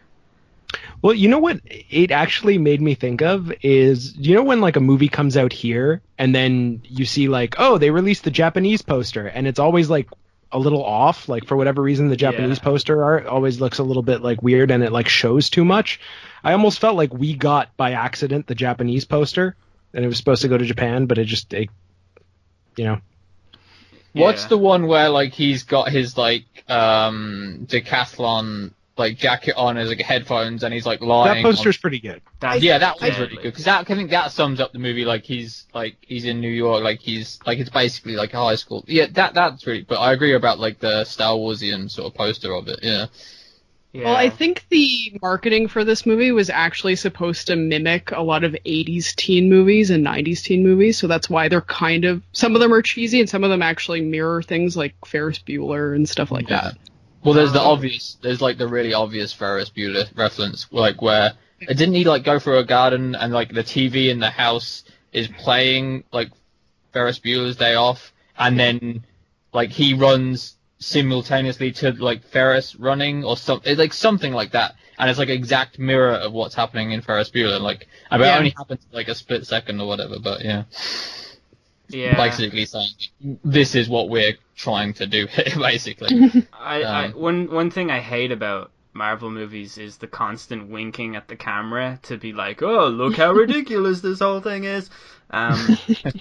Well, 1.01 1.13
you 1.13 1.27
know 1.27 1.39
what 1.39 1.60
it 1.65 2.12
actually 2.12 2.58
made 2.58 2.81
me 2.81 2.93
think 2.96 3.22
of 3.22 3.51
is 3.62 4.15
you 4.17 4.36
know 4.36 4.43
when 4.43 4.62
like 4.62 4.75
a 4.77 4.79
movie 4.81 5.10
comes 5.10 5.36
out 5.36 5.51
here 5.51 6.01
and 6.17 6.34
then 6.34 6.81
you 6.84 7.05
see 7.05 7.27
like 7.27 7.55
oh 7.58 7.77
they 7.77 7.89
released 7.89 8.24
the 8.24 8.31
Japanese 8.31 8.81
poster 8.81 9.27
and 9.27 9.48
it's 9.48 9.60
always 9.60 9.89
like 9.89 10.08
a 10.53 10.60
little 10.60 10.84
off 10.84 11.29
like 11.29 11.46
for 11.46 11.55
whatever 11.55 11.81
reason 11.81 12.10
the 12.10 12.17
Japanese 12.17 12.58
Yeah. 12.58 12.63
poster 12.63 13.03
art 13.03 13.25
always 13.25 13.62
looks 13.62 13.79
a 13.79 13.84
little 13.84 14.03
bit 14.03 14.22
like 14.22 14.41
weird 14.43 14.70
and 14.72 14.84
it 14.84 14.91
like 14.91 15.08
shows 15.08 15.50
too 15.50 15.63
much. 15.65 16.00
I 16.43 16.51
almost 16.53 16.79
felt 16.79 16.96
like 16.98 17.13
we 17.13 17.34
got 17.36 17.75
by 17.77 17.91
accident 17.93 18.48
the 18.48 18.55
Japanese 18.55 19.05
poster 19.05 19.55
and 19.93 20.03
it 20.03 20.08
was 20.08 20.17
supposed 20.17 20.41
to 20.41 20.48
go 20.48 20.58
to 20.58 20.65
Japan 20.65 21.05
but 21.05 21.17
it 21.17 21.25
just 21.25 21.53
it, 21.53 21.70
you 22.75 22.84
know 22.86 23.00
What's 24.13 24.43
Yeah. 24.43 24.48
the 24.50 24.58
one 24.58 24.88
where 24.88 25.08
like 25.10 25.31
he's 25.34 25.63
got 25.63 25.89
his 25.89 26.17
like 26.17 26.43
um 26.70 27.65
decathlon 27.70 28.74
like 29.01 29.17
jacket 29.17 29.55
on 29.58 29.77
as 29.77 29.89
like 29.89 30.00
headphones 30.01 30.63
and 30.63 30.74
he's 30.74 30.86
like 30.86 31.01
lying. 31.01 31.43
that 31.43 31.50
poster's 31.50 31.75
on- 31.77 31.81
pretty 31.81 32.00
good. 32.00 32.22
That's 32.39 32.63
yeah, 32.63 32.77
that 32.77 33.01
was 33.01 33.17
really 33.20 33.36
good 33.36 33.43
because 33.43 33.65
that 33.65 33.81
I 33.89 33.96
think 33.96 34.10
that 34.12 34.31
sums 34.31 34.60
up 34.60 34.72
the 34.72 34.79
movie. 34.79 35.03
Like 35.05 35.24
he's 35.24 35.67
like 35.74 35.98
he's 36.01 36.25
in 36.25 36.39
New 36.39 36.50
York, 36.51 36.84
like 36.84 37.00
he's 37.00 37.39
like 37.46 37.60
it's 37.60 37.70
basically 37.70 38.15
like 38.15 38.34
a 38.34 38.38
high 38.38 38.55
school. 38.55 38.86
Yeah, 38.88 39.08
that 39.12 39.34
that's 39.34 39.67
really. 39.67 39.81
But 39.81 39.96
I 40.00 40.13
agree 40.13 40.34
about 40.34 40.60
like 40.60 40.79
the 40.79 41.03
Star 41.03 41.34
Warsian 41.36 41.89
sort 41.91 42.08
of 42.08 42.13
poster 42.17 42.53
of 42.53 42.67
it. 42.67 42.79
Yeah. 42.81 43.08
yeah. 43.93 44.05
Well, 44.05 44.15
I 44.15 44.29
think 44.29 44.65
the 44.70 45.17
marketing 45.22 45.67
for 45.67 45.84
this 45.84 46.05
movie 46.05 46.31
was 46.31 46.50
actually 46.50 46.96
supposed 46.96 47.48
to 47.48 47.55
mimic 47.58 48.12
a 48.12 48.22
lot 48.22 48.43
of 48.43 48.53
80s 48.65 49.13
teen 49.15 49.50
movies 49.50 49.89
and 49.89 50.05
90s 50.05 50.43
teen 50.43 50.63
movies, 50.63 50.98
so 50.98 51.08
that's 51.08 51.29
why 51.29 51.50
they're 51.50 51.62
kind 51.62 52.05
of 52.05 52.24
some 52.31 52.55
of 52.55 52.62
them 52.62 52.74
are 52.74 52.81
cheesy 52.81 53.20
and 53.20 53.29
some 53.29 53.43
of 53.43 53.50
them 53.50 53.62
actually 53.62 54.01
mirror 54.01 54.41
things 54.41 54.77
like 54.77 54.96
Ferris 55.05 55.39
Bueller 55.39 55.93
and 55.96 56.08
stuff 56.08 56.31
like 56.31 56.50
Yeah. 56.50 56.62
that. 56.70 56.77
Well, 57.24 57.34
there's 57.34 57.54
the 57.54 57.62
Oh. 57.62 57.72
obvious. 57.72 58.18
There's 58.22 58.42
like 58.42 58.58
the 58.58 58.68
really 58.68 58.94
obvious 58.94 59.32
Ferris 59.34 59.70
Bueller 59.70 60.08
reference, 60.16 60.68
like 60.72 61.01
where 61.01 61.34
it 61.60 61.78
didn't 61.78 61.94
he 61.96 62.04
like 62.04 62.24
go 62.24 62.40
through 62.40 62.58
a 62.58 62.63
garden 62.63 63.13
and 63.16 63.32
like 63.34 63.54
the 63.54 63.63
TV 63.63 64.10
in 64.10 64.20
the 64.20 64.30
house 64.32 64.84
is 65.13 65.28
playing 65.28 66.04
like 66.12 66.30
Ferris 66.94 67.20
Bueller's 67.20 67.56
Day 67.58 67.75
Off, 67.75 68.12
and 68.38 68.60
then 68.60 69.04
like 69.54 69.70
he 69.70 69.94
runs 69.94 70.56
simultaneously 70.80 71.72
to 71.72 71.92
like 71.94 72.24
Ferris 72.24 72.75
running 72.75 73.24
or 73.24 73.38
something, 73.38 73.78
like 73.78 73.94
something 73.94 74.34
like 74.34 74.51
that, 74.54 74.74
and 74.98 75.10
it's 75.10 75.20
like 75.20 75.30
exact 75.30 75.78
mirror 75.78 76.13
of 76.13 76.34
what's 76.34 76.56
happening 76.56 76.92
in 76.92 77.01
Ferris 77.01 77.30
Bueller. 77.30 77.62
Like, 77.62 77.88
I 78.10 78.18
mean, 78.18 78.25
Yeah. 78.28 78.36
it 78.36 78.38
only 78.40 78.54
happens 78.58 78.86
like 78.92 79.08
a 79.10 79.13
split 79.16 79.46
second 79.46 79.80
or 79.80 79.88
whatever, 79.88 80.18
but 80.20 80.44
yeah, 80.44 80.63
yeah. 81.94 82.16
basically 82.16 82.66
saying 82.66 82.90
this 83.44 83.75
is 83.75 83.90
what 83.90 84.10
we're 84.10 84.38
trying 84.56 84.94
to 84.96 85.08
do, 85.08 85.27
basically. 85.58 86.48
I, 86.54 86.84
I 86.84 87.06
Um, 87.06 87.12
one 87.14 87.51
one 87.51 87.72
thing 87.72 87.92
I 87.92 88.00
hate 88.00 88.32
about 88.32 88.72
Marvel 88.94 89.30
movies 89.30 89.77
is 89.77 89.98
the 89.98 90.08
constant 90.08 90.70
winking 90.70 91.16
at 91.16 91.27
the 91.27 91.36
camera 91.36 92.00
to 92.04 92.18
be 92.18 92.34
like, 92.34 92.62
"Oh, 92.62 92.88
look 92.88 93.16
how 93.16 93.32
ridiculous 93.46 94.01
this 94.01 94.20
whole 94.20 94.42
thing 94.42 94.66
is." 94.66 94.90
Um, 95.30 95.77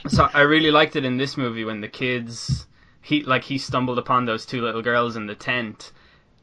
so 0.08 0.28
I 0.32 0.42
really 0.42 0.70
liked 0.70 0.96
it 0.96 1.04
in 1.04 1.16
this 1.16 1.36
movie 1.36 1.64
when 1.64 1.80
the 1.80 1.88
kids 1.88 2.66
he 3.02 3.22
like 3.22 3.44
he 3.44 3.58
stumbled 3.58 3.98
upon 3.98 4.24
those 4.24 4.46
two 4.46 4.62
little 4.62 4.82
girls 4.82 5.16
in 5.16 5.26
the 5.26 5.34
tent. 5.34 5.92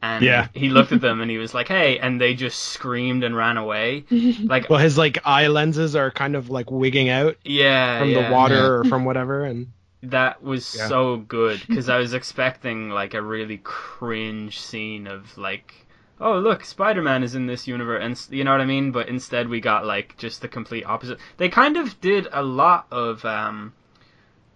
And 0.00 0.24
Yeah. 0.24 0.48
he 0.54 0.68
looked 0.68 0.92
at 0.92 1.00
them 1.00 1.20
and 1.20 1.30
he 1.30 1.38
was 1.38 1.54
like, 1.54 1.66
"Hey!" 1.68 1.98
And 1.98 2.20
they 2.20 2.34
just 2.34 2.58
screamed 2.60 3.24
and 3.24 3.36
ran 3.36 3.56
away. 3.56 4.04
Like, 4.44 4.70
Well, 4.70 4.78
his 4.78 4.96
like 4.96 5.18
eye 5.24 5.48
lenses 5.48 5.96
are 5.96 6.10
kind 6.10 6.36
of 6.36 6.50
like 6.50 6.70
wigging 6.70 7.08
out 7.08 7.36
yeah, 7.44 7.98
from 7.98 8.10
yeah. 8.10 8.28
the 8.28 8.32
water 8.34 8.76
or 8.76 8.84
from 8.84 9.04
whatever 9.04 9.44
and 9.44 9.68
That 10.04 10.42
was 10.42 10.76
Yeah. 10.76 10.86
so 10.88 11.16
good 11.16 11.60
because 11.66 11.88
I 11.88 11.98
was 11.98 12.14
expecting 12.14 12.90
like 12.90 13.14
a 13.14 13.22
really 13.22 13.58
cringe 13.64 14.60
scene 14.60 15.08
of 15.08 15.36
like, 15.36 15.74
oh 16.20 16.38
look, 16.38 16.64
Spider 16.64 17.02
Man 17.02 17.24
is 17.24 17.34
in 17.34 17.46
this 17.46 17.66
universe, 17.66 18.00
and 18.04 18.36
you 18.38 18.44
know 18.44 18.52
what 18.52 18.60
I 18.60 18.66
mean. 18.66 18.92
But 18.92 19.08
instead, 19.08 19.48
we 19.48 19.60
got 19.60 19.84
like 19.84 20.16
just 20.16 20.40
the 20.42 20.48
complete 20.48 20.84
opposite. 20.84 21.18
They 21.38 21.48
kind 21.48 21.76
of 21.76 22.00
did 22.00 22.28
a 22.32 22.42
lot 22.44 22.86
of 22.92 23.24
um, 23.24 23.72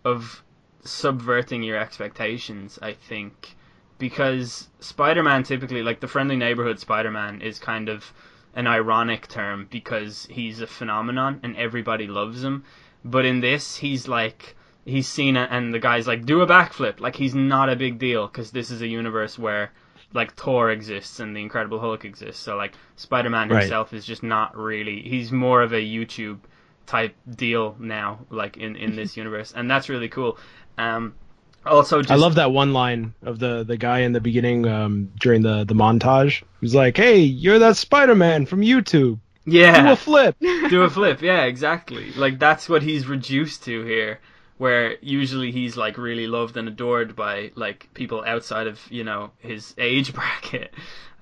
of 0.05 0.45
subverting 0.85 1.65
your 1.65 1.77
expectations, 1.79 2.79
I 2.81 2.93
think, 2.93 3.57
because 4.03 4.67
Spider 4.81 5.23
Man 5.23 5.45
typically 5.45 5.81
like 5.81 6.01
the 6.01 6.09
friendly 6.09 6.35
neighborhood 6.35 6.81
Spider 6.81 7.12
Man 7.12 7.41
is 7.41 7.61
kind 7.61 7.88
of 7.88 8.12
an 8.53 8.67
ironic 8.67 9.29
term 9.29 9.69
because 9.71 10.27
he's 10.29 10.61
a 10.61 10.67
phenomenon 10.67 11.38
and 11.45 11.57
everybody 11.57 12.09
loves 12.09 12.43
him. 12.43 12.65
But 13.05 13.25
in 13.25 13.38
this, 13.38 13.77
he's 13.77 14.09
like 14.09 14.57
he's 14.85 15.07
seen 15.07 15.37
it, 15.37 15.49
and 15.53 15.73
the 15.73 15.79
guy's 15.79 16.09
like, 16.09 16.27
do 16.27 16.41
a 16.41 16.49
backflip. 16.49 16.99
Like 16.99 17.15
he's 17.15 17.33
not 17.37 17.69
a 17.71 17.77
big 17.77 18.01
deal 18.01 18.27
because 18.27 18.51
this 18.51 18.73
is 18.73 18.83
a 18.83 18.88
universe 18.88 19.38
where 19.38 19.71
like 20.12 20.35
Thor 20.35 20.73
exists 20.73 21.21
and 21.21 21.37
the 21.37 21.41
Incredible 21.41 21.79
Hulk 21.79 22.05
exists. 22.05 22.43
So 22.43 22.57
like 22.57 22.75
Spider 22.97 23.31
Man 23.31 23.49
Right. 23.49 23.61
himself 23.61 23.93
is 23.95 24.05
just 24.05 24.25
not 24.25 24.57
really. 24.57 25.01
He's 25.03 25.31
more 25.31 25.62
of 25.62 25.73
a 25.73 25.81
YouTube 25.81 26.41
type 26.87 27.15
deal 27.37 27.77
now, 27.79 28.27
like 28.31 28.57
in 28.57 28.75
in 28.75 28.97
this 28.97 29.17
universe, 29.23 29.53
and 29.55 29.71
that's 29.71 29.88
really 29.88 30.09
cool. 30.09 30.38
Um, 30.77 31.15
also, 31.64 32.01
just, 32.03 32.11
I 32.11 32.16
love 32.16 32.37
that 32.37 32.53
one 32.53 32.72
line 32.72 33.14
of 33.22 33.38
the 33.38 33.64
the 33.64 33.77
guy 33.77 34.01
in 34.01 34.12
the 34.12 34.20
beginning 34.20 34.66
um, 34.66 35.12
during 35.20 35.42
the 35.42 35.64
the 35.64 35.75
montage. 35.75 36.42
He's 36.61 36.75
like, 36.75 36.96
"Hey, 36.96 37.20
you're 37.20 37.59
that 37.61 37.77
Spider-Man 37.77 38.46
from 38.46 38.62
YouTube. 38.62 39.18
Yeah. 39.44 39.83
Do 39.83 39.92
a 39.92 39.96
flip." 39.96 40.37
do 40.40 40.83
a 40.83 40.90
flip. 40.90 41.22
Yeah, 41.22 41.44
exactly. 41.44 42.12
Like 42.12 42.38
that's 42.38 42.68
what 42.68 42.83
he's 42.83 43.07
reduced 43.07 43.64
to 43.64 43.85
here. 43.85 44.20
Where 44.59 44.96
usually 45.01 45.51
he's 45.51 45.77
like 45.77 45.98
really 45.98 46.27
loved 46.27 46.57
and 46.57 46.68
adored 46.68 47.16
by 47.16 47.51
like 47.55 47.88
people 47.94 48.22
outside 48.27 48.66
of 48.66 48.81
you 48.90 49.05
know 49.05 49.31
his 49.38 49.75
age 49.79 50.12
bracket. 50.14 50.72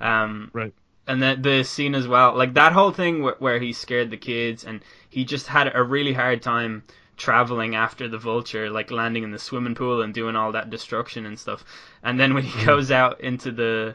Um, 0.00 0.50
Right. 0.52 0.72
And 1.06 1.20
then 1.20 1.42
the 1.42 1.64
scene 1.64 1.96
as 1.96 2.06
well, 2.06 2.36
like 2.36 2.54
that 2.54 2.72
whole 2.72 2.92
thing 2.92 3.22
where, 3.22 3.34
where 3.40 3.58
he 3.58 3.72
scared 3.72 4.10
the 4.10 4.16
kids 4.16 4.62
and 4.64 4.80
he 5.08 5.24
just 5.24 5.48
had 5.48 5.72
a 5.74 5.82
really 5.82 6.12
hard 6.12 6.40
time 6.40 6.84
traveling 7.20 7.74
after 7.74 8.08
the 8.08 8.18
vulture, 8.18 8.70
like 8.70 8.90
landing 8.90 9.22
in 9.22 9.30
the 9.30 9.38
swimming 9.38 9.74
pool 9.74 10.00
and 10.02 10.14
doing 10.14 10.34
all 10.36 10.52
that 10.52 10.70
destruction 10.70 11.26
and 11.26 11.38
stuff. 11.38 11.64
And 12.02 12.18
then 12.18 12.32
when 12.34 12.42
he 12.42 12.64
goes 12.64 12.90
out 12.90 13.20
into 13.20 13.52
the 13.52 13.94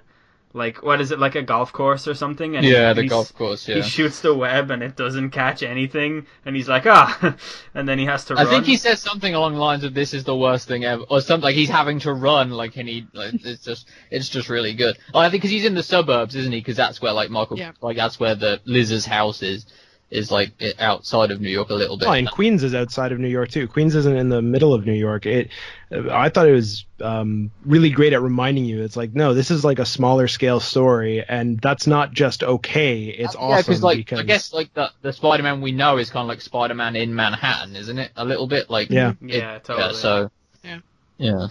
like 0.53 0.81
what 0.83 1.01
is 1.01 1.11
it 1.11 1.19
like 1.19 1.35
a 1.35 1.41
golf 1.41 1.73
course 1.73 2.07
or 2.07 2.13
something? 2.13 2.55
And 2.55 2.65
yeah, 2.65 2.93
the 2.93 3.05
golf 3.07 3.33
course. 3.35 3.67
Yeah. 3.67 3.75
he 3.75 3.81
shoots 3.81 4.21
the 4.21 4.33
web 4.33 4.71
and 4.71 4.81
it 4.81 4.95
doesn't 4.95 5.31
catch 5.31 5.63
anything, 5.63 6.27
and 6.45 6.55
he's 6.55 6.69
like, 6.69 6.85
ah, 6.85 7.35
and 7.73 7.89
then 7.89 7.99
he 7.99 8.05
has 8.05 8.23
to 8.25 8.35
I 8.35 8.43
run. 8.43 8.47
think 8.47 8.65
he 8.65 8.77
says 8.77 9.01
something 9.01 9.33
along 9.35 9.55
the 9.55 9.59
lines 9.59 9.83
of 9.83 9.93
"This 9.93 10.13
is 10.13 10.23
the 10.23 10.37
worst 10.37 10.67
thing 10.67 10.85
ever," 10.85 11.03
or 11.09 11.19
something 11.19 11.43
like 11.43 11.55
he's 11.55 11.69
having 11.69 11.99
to 12.01 12.13
run. 12.13 12.51
Like, 12.51 12.77
and 12.77 12.87
he, 12.87 13.05
like, 13.13 13.33
it's 13.43 13.65
just, 13.65 13.89
it's 14.09 14.29
just 14.29 14.47
really 14.47 14.73
good. 14.73 14.97
Like, 15.13 15.27
I 15.27 15.29
think 15.29 15.41
because 15.41 15.51
he's 15.51 15.65
in 15.65 15.73
the 15.73 15.83
suburbs, 15.83 16.35
isn't 16.35 16.51
he? 16.53 16.59
Because 16.59 16.77
that's 16.77 17.01
where 17.01 17.11
like 17.11 17.29
Michael, 17.29 17.57
Yeah. 17.59 17.71
like 17.81 17.97
that's 17.97 18.17
where 18.19 18.35
the 18.35 18.61
Liz's 18.63 19.05
house 19.05 19.41
is, 19.43 19.65
is 20.11 20.31
like 20.31 20.51
outside 20.79 21.31
of 21.31 21.41
New 21.41 21.49
York 21.49 21.69
a 21.69 21.73
little 21.73 21.97
bit. 21.97 22.07
Oh, 22.07 22.11
and 22.11 22.29
Queens 22.29 22.63
is 22.63 22.75
outside 22.75 23.11
of 23.11 23.19
New 23.19 23.27
York 23.27 23.49
too. 23.49 23.67
Queens 23.67 23.95
isn't 23.95 24.15
in 24.15 24.29
the 24.29 24.41
middle 24.41 24.73
of 24.73 24.85
New 24.85 24.93
York. 24.93 25.25
It, 25.25 25.49
I 25.91 26.29
thought 26.29 26.47
it 26.47 26.51
was 26.53 26.85
um, 27.01 27.51
really 27.65 27.89
great 27.89 28.13
at 28.13 28.21
reminding 28.21 28.65
you. 28.65 28.83
It's 28.83 28.95
like, 28.95 29.13
no, 29.15 29.33
this 29.33 29.49
is 29.51 29.65
like 29.65 29.79
a 29.79 29.85
smaller 29.85 30.27
scale 30.27 30.59
story, 30.59 31.23
and 31.27 31.59
that's 31.59 31.87
not 31.87 32.13
just 32.13 32.43
okay. 32.43 33.05
It's 33.05 33.33
yeah, 33.33 33.39
awesome 33.41 33.63
because 33.71 33.83
like 33.83 33.97
because 33.97 34.19
I 34.19 34.23
guess 34.23 34.53
like 34.53 34.73
the 34.73 34.91
the 35.01 35.11
Spider-Man 35.11 35.61
we 35.61 35.71
know 35.71 35.97
is 35.97 36.09
kind 36.09 36.21
of 36.23 36.27
like 36.27 36.41
Spider-Man 36.41 36.95
in 36.95 37.13
Manhattan, 37.15 37.75
isn't 37.75 37.97
it? 37.97 38.11
A 38.15 38.25
little 38.25 38.47
bit 38.47 38.69
like 38.69 38.89
Yeah. 38.89 39.11
it- 39.11 39.17
Yeah, 39.21 39.59
totally. 39.59 39.95
so 39.95 40.31
Yeah. 40.63 40.79
yeah. 41.17 41.47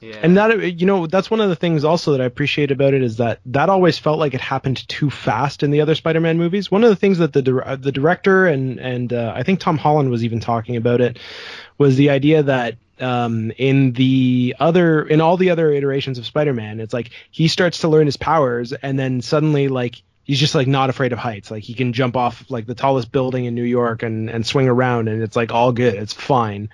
Yeah. 0.00 0.20
And 0.22 0.36
that 0.36 0.80
you 0.80 0.86
know 0.86 1.06
that's 1.06 1.30
one 1.30 1.40
of 1.40 1.48
the 1.48 1.56
things 1.56 1.84
also 1.84 2.12
that 2.12 2.20
I 2.20 2.24
appreciate 2.24 2.70
about 2.70 2.94
it 2.94 3.02
is 3.02 3.16
that 3.16 3.40
that 3.46 3.68
always 3.68 3.98
felt 3.98 4.18
like 4.18 4.32
it 4.32 4.40
happened 4.40 4.86
too 4.88 5.10
fast 5.10 5.62
in 5.64 5.72
the 5.72 5.80
other 5.80 5.96
Spider-Man 5.96 6.38
movies. 6.38 6.70
One 6.70 6.84
of 6.84 6.90
the 6.90 6.96
things 6.96 7.18
that 7.18 7.32
the 7.32 7.62
uh, 7.64 7.76
the 7.76 7.90
director 7.90 8.46
and 8.46 8.78
and 8.78 9.12
uh, 9.12 9.32
I 9.34 9.42
think 9.42 9.58
Tom 9.58 9.76
Holland 9.76 10.10
was 10.10 10.24
even 10.24 10.38
talking 10.38 10.76
about 10.76 11.00
it 11.00 11.18
was 11.78 11.96
the 11.96 12.10
idea 12.10 12.44
that 12.44 12.76
um, 13.00 13.50
in 13.56 13.92
the 13.92 14.54
other 14.60 15.02
in 15.02 15.20
all 15.20 15.36
the 15.36 15.50
other 15.50 15.72
iterations 15.72 16.18
of 16.18 16.26
Spider-Man, 16.26 16.78
it's 16.78 16.94
like 16.94 17.10
he 17.32 17.48
starts 17.48 17.80
to 17.80 17.88
learn 17.88 18.06
his 18.06 18.16
powers 18.16 18.72
and 18.72 18.96
then 18.96 19.20
suddenly 19.20 19.66
like 19.66 20.00
he's 20.22 20.38
just 20.38 20.54
like 20.54 20.68
not 20.68 20.90
afraid 20.90 21.12
of 21.12 21.18
heights. 21.18 21.50
Like 21.50 21.64
he 21.64 21.74
can 21.74 21.92
jump 21.92 22.16
off 22.16 22.48
like 22.48 22.66
the 22.66 22.74
tallest 22.76 23.10
building 23.10 23.46
in 23.46 23.56
New 23.56 23.64
York 23.64 24.04
and 24.04 24.30
and 24.30 24.46
swing 24.46 24.68
around 24.68 25.08
and 25.08 25.24
it's 25.24 25.34
like 25.34 25.50
all 25.50 25.72
good. 25.72 25.94
It's 25.94 26.12
fine. 26.12 26.68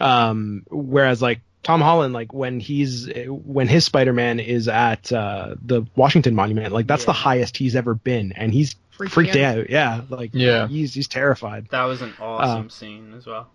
Um, 0.00 0.64
whereas 0.68 1.22
like 1.22 1.40
Tom 1.66 1.80
Holland, 1.80 2.14
like 2.14 2.32
when 2.32 2.60
he's 2.60 3.10
when 3.26 3.66
his 3.66 3.84
Spider-Man 3.84 4.38
is 4.38 4.68
at 4.68 5.10
uh, 5.12 5.56
the 5.60 5.82
Washington 5.96 6.36
Monument, 6.36 6.72
like 6.72 6.86
that's 6.86 7.02
Yeah. 7.02 7.06
the 7.06 7.12
highest 7.14 7.56
he's 7.56 7.74
ever 7.74 7.94
been, 7.94 8.30
and 8.30 8.52
he's 8.54 8.76
Freaking 8.96 9.10
freaked 9.10 9.34
out. 9.36 9.58
out. 9.58 9.68
Yeah, 9.70 10.02
like 10.08 10.30
Yeah. 10.32 10.68
he's 10.68 10.94
he's 10.94 11.08
terrified. 11.08 11.66
That 11.70 11.82
was 11.82 12.02
an 12.02 12.14
awesome 12.20 12.60
Um, 12.62 12.70
scene 12.70 13.14
as 13.16 13.26
well. 13.26 13.48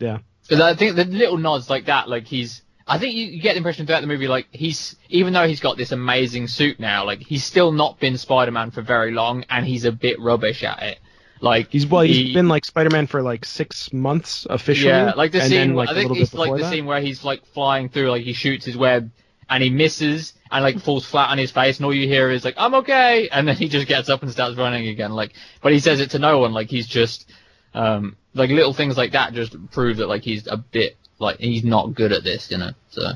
Yeah, 0.00 0.18
Because 0.42 0.60
I 0.60 0.74
think 0.74 0.96
the 0.96 1.04
little 1.04 1.38
nods 1.38 1.70
like 1.70 1.86
that, 1.86 2.08
like 2.08 2.26
he's. 2.26 2.62
I 2.86 2.98
think 2.98 3.14
you, 3.14 3.26
you 3.26 3.40
get 3.42 3.52
the 3.52 3.58
impression 3.58 3.86
throughout 3.86 4.00
the 4.00 4.06
movie, 4.08 4.26
like 4.26 4.48
he's 4.50 4.96
even 5.08 5.32
though 5.34 5.46
he's 5.46 5.60
got 5.60 5.76
this 5.76 5.92
amazing 5.92 6.48
suit 6.48 6.80
now, 6.80 7.04
like 7.04 7.20
he's 7.20 7.44
still 7.44 7.70
not 7.70 8.00
been 8.00 8.18
Spider-Man 8.18 8.72
for 8.72 8.82
very 8.82 9.12
long, 9.12 9.44
and 9.48 9.64
he's 9.64 9.84
a 9.84 9.92
bit 9.92 10.18
rubbish 10.20 10.64
at 10.64 10.82
it. 10.82 10.98
Like 11.40 11.70
he's 11.70 11.86
well, 11.86 12.02
he's 12.02 12.16
he- 12.16 12.34
been 12.34 12.48
like 12.48 12.64
Spider-Man 12.64 13.06
for 13.06 13.22
like 13.22 13.44
six 13.44 13.92
months 13.92 14.46
officially. 14.50 14.88
Yeah, 14.90 15.12
like 15.16 15.32
the 15.32 15.40
scene. 15.42 15.50
then, 15.50 15.74
like, 15.74 15.88
I 15.88 15.92
a 15.92 15.94
think 15.94 16.16
it's 16.16 16.34
like 16.34 16.52
the 16.52 16.62
that. 16.62 16.70
scene 16.70 16.86
where 16.86 17.00
he's 17.00 17.24
like 17.24 17.44
flying 17.46 17.88
through, 17.88 18.10
like 18.10 18.22
he 18.24 18.32
shoots 18.32 18.64
his 18.64 18.76
web 18.76 19.10
and 19.50 19.62
he 19.62 19.70
misses 19.70 20.34
and 20.50 20.62
like 20.64 20.78
falls 20.80 21.04
flat 21.06 21.30
on 21.30 21.38
his 21.38 21.50
face, 21.50 21.76
and 21.78 21.86
all 21.86 21.94
you 21.94 22.06
hear 22.08 22.30
is 22.30 22.44
like 22.44 22.54
"I'm 22.56 22.74
okay," 22.76 23.28
and 23.30 23.46
then 23.46 23.56
he 23.56 23.68
just 23.68 23.86
gets 23.86 24.08
up 24.08 24.22
and 24.22 24.30
starts 24.32 24.56
running 24.56 24.88
again. 24.88 25.12
Like, 25.12 25.32
but 25.62 25.72
he 25.72 25.78
says 25.80 26.00
it 26.00 26.10
to 26.10 26.18
no 26.18 26.38
one. 26.38 26.52
Like 26.52 26.68
he's 26.70 26.86
just 26.86 27.30
um 27.74 28.16
like 28.34 28.50
little 28.50 28.72
things 28.72 28.96
like 28.96 29.12
that 29.12 29.32
just 29.34 29.54
prove 29.70 29.98
that 29.98 30.08
like 30.08 30.22
he's 30.22 30.46
a 30.46 30.56
bit 30.56 30.96
like 31.18 31.38
he's 31.38 31.64
not 31.64 31.94
good 31.94 32.12
at 32.12 32.24
this, 32.24 32.50
you 32.50 32.58
know. 32.58 32.70
So 32.88 33.06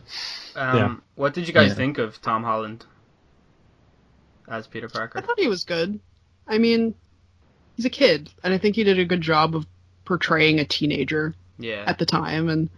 Um, 0.54 0.76
Yeah. 0.76 0.94
What 1.16 1.34
did 1.34 1.48
you 1.48 1.54
guys 1.54 1.70
Yeah. 1.70 1.74
think 1.74 1.98
of 1.98 2.20
Tom 2.22 2.42
Holland 2.44 2.84
as 4.48 4.66
Peter 4.66 4.88
Parker? 4.88 5.18
I 5.18 5.22
thought 5.22 5.38
he 5.38 5.48
was 5.48 5.64
good. 5.64 6.00
I 6.46 6.58
mean, 6.58 6.94
he's 7.76 7.84
a 7.84 7.90
kid, 7.90 8.30
and 8.42 8.52
I 8.54 8.58
think 8.58 8.76
he 8.76 8.84
did 8.84 8.98
a 8.98 9.04
good 9.04 9.20
job 9.20 9.54
of 9.54 9.66
portraying 10.04 10.58
a 10.60 10.64
teenager 10.64 11.34
Yeah, 11.58 11.84
at 11.86 11.98
the 11.98 12.06
time. 12.06 12.48
And 12.48 12.68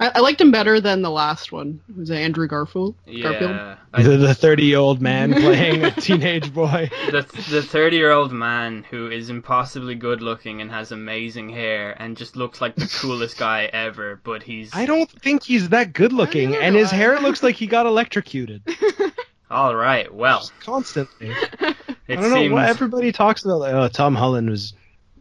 I, 0.00 0.12
I 0.16 0.18
liked 0.20 0.40
him 0.40 0.50
better 0.52 0.80
than 0.80 1.02
the 1.02 1.10
last 1.10 1.50
one. 1.50 1.80
It 1.88 1.96
was 1.96 2.10
Andrew 2.10 2.46
Garfield. 2.46 2.94
Garfield. 3.06 3.50
yeah. 3.50 3.76
I- 3.92 4.02
the 4.02 4.16
the 4.16 4.34
thirty-year-old 4.34 5.00
man 5.00 5.32
playing 5.32 5.84
a 5.84 5.90
teenage 5.90 6.52
boy. 6.52 6.90
the 7.10 7.22
the 7.50 7.62
thirty 7.62 7.96
year 7.96 8.12
old 8.12 8.30
man 8.32 8.84
who 8.90 9.10
is 9.10 9.28
impossibly 9.30 9.94
good 9.94 10.20
looking 10.22 10.60
and 10.60 10.70
has 10.70 10.92
amazing 10.92 11.48
hair 11.48 11.96
and 12.00 12.16
just 12.16 12.36
looks 12.36 12.60
like 12.60 12.76
the 12.76 12.86
coolest 13.00 13.38
guy 13.38 13.64
ever, 13.72 14.20
but 14.22 14.42
he's 14.44 14.70
I 14.74 14.86
don't 14.86 15.10
think 15.10 15.42
he's 15.44 15.70
that 15.70 15.94
good 15.94 16.12
looking, 16.12 16.54
and 16.54 16.76
his 16.76 16.90
hair 16.90 17.18
looks 17.20 17.42
like 17.42 17.56
he 17.56 17.66
got 17.66 17.86
electrocuted 17.86 18.62
all 19.50 19.74
right. 19.74 20.12
Well, 20.12 20.50
constantly. 20.60 21.32
I 21.60 21.74
don't 22.08 22.30
know 22.30 22.34
seems 22.34 22.52
what 22.52 22.66
everybody 22.66 23.12
talks 23.12 23.44
about. 23.44 23.60
Like, 23.60 23.74
oh, 23.74 23.88
Tom 23.88 24.14
Holland 24.14 24.48
was, 24.50 24.74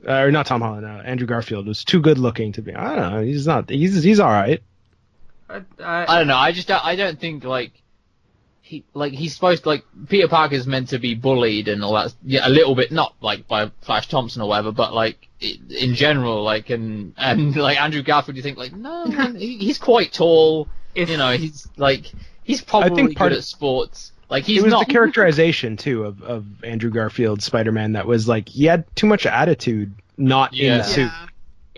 uh, 0.07 0.13
or 0.13 0.31
not 0.31 0.45
Tom 0.45 0.61
Holland. 0.61 0.85
Uh, 0.85 1.01
Andrew 1.03 1.27
Garfield 1.27 1.67
was 1.67 1.83
too 1.83 2.01
good 2.01 2.17
looking 2.17 2.51
to 2.53 2.61
be. 2.61 2.73
I 2.73 2.95
don't 2.95 3.13
know. 3.13 3.21
He's 3.21 3.47
not. 3.47 3.69
He's 3.69 4.03
he's 4.03 4.19
all 4.19 4.31
right. 4.31 4.61
I, 5.49 5.61
I 5.79 6.05
I, 6.15 6.17
don't 6.19 6.27
know. 6.27 6.37
I 6.37 6.51
just 6.51 6.67
don't, 6.67 6.83
I 6.83 6.95
don't 6.95 7.19
think 7.19 7.43
like 7.43 7.71
he 8.61 8.83
like 8.93 9.13
he's 9.13 9.33
supposed 9.33 9.63
to, 9.63 9.69
like 9.69 9.85
Peter 10.09 10.27
Parker's 10.27 10.67
meant 10.67 10.89
to 10.89 10.99
be 10.99 11.15
bullied 11.15 11.69
and 11.69 11.83
all 11.83 11.93
that. 11.93 12.13
Yeah, 12.23 12.47
a 12.47 12.49
little 12.49 12.75
bit, 12.75 12.91
not 12.91 13.15
like 13.21 13.47
by 13.47 13.71
Flash 13.81 14.07
Thompson 14.09 14.41
or 14.41 14.49
whatever, 14.49 14.71
but 14.73 14.93
like 14.93 15.27
in 15.39 15.95
general, 15.95 16.43
like 16.43 16.69
and 16.69 17.13
and 17.17 17.55
like 17.57 17.79
Andrew 17.79 18.01
Garfield, 18.03 18.35
you 18.35 18.43
think 18.43 18.57
like 18.57 18.73
no, 18.73 19.05
man, 19.05 19.35
he, 19.39 19.57
he's 19.57 19.77
quite 19.77 20.11
tall. 20.11 20.67
if 20.95 21.09
You 21.09 21.17
know, 21.17 21.31
he's 21.31 21.67
like 21.77 22.11
he's 22.43 22.61
probably 22.61 22.95
think 22.95 23.17
part 23.17 23.29
good 23.29 23.37
of- 23.37 23.39
at 23.39 23.45
sports. 23.45 24.11
Like 24.29 24.43
he's 24.45 24.59
it 24.59 24.63
was 24.65 24.71
not. 24.73 24.87
the 24.87 24.91
characterization 24.97 25.77
too 25.77 26.03
of 26.03 26.21
of 26.21 26.45
Andrew 26.63 26.89
Garfield's 26.89 27.45
Spider-Man 27.45 27.93
that 27.93 28.05
was 28.07 28.27
like 28.27 28.49
he 28.49 28.65
had 28.65 28.83
too 28.95 29.07
much 29.07 29.25
attitude, 29.25 29.93
not 30.17 30.53
in 30.57 30.77
the 30.79 30.83
suit. 30.83 31.01
Yeah. 31.05 31.27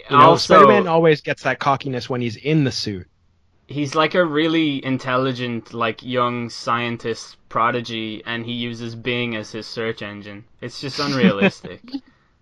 You 0.10 0.18
know, 0.18 0.24
also 0.24 0.56
Spider-Man 0.56 0.88
always 0.88 1.22
gets 1.22 1.44
that 1.44 1.60
cockiness 1.60 2.10
when 2.10 2.22
he's 2.22 2.36
in 2.36 2.64
the 2.64 2.72
suit. 2.72 3.08
he's 3.68 3.94
like 3.94 4.16
a 4.16 4.26
really 4.26 4.84
intelligent, 4.84 5.74
like 5.74 6.02
young 6.02 6.50
scientist 6.50 7.38
prodigy, 7.50 8.24
and 8.26 8.44
he 8.46 8.54
uses 8.54 8.96
Bing 8.96 9.36
as 9.36 9.52
his 9.52 9.68
search 9.68 10.02
engine. 10.02 10.46
It's 10.62 10.82
just 10.82 11.00
unrealistic. 11.08 11.82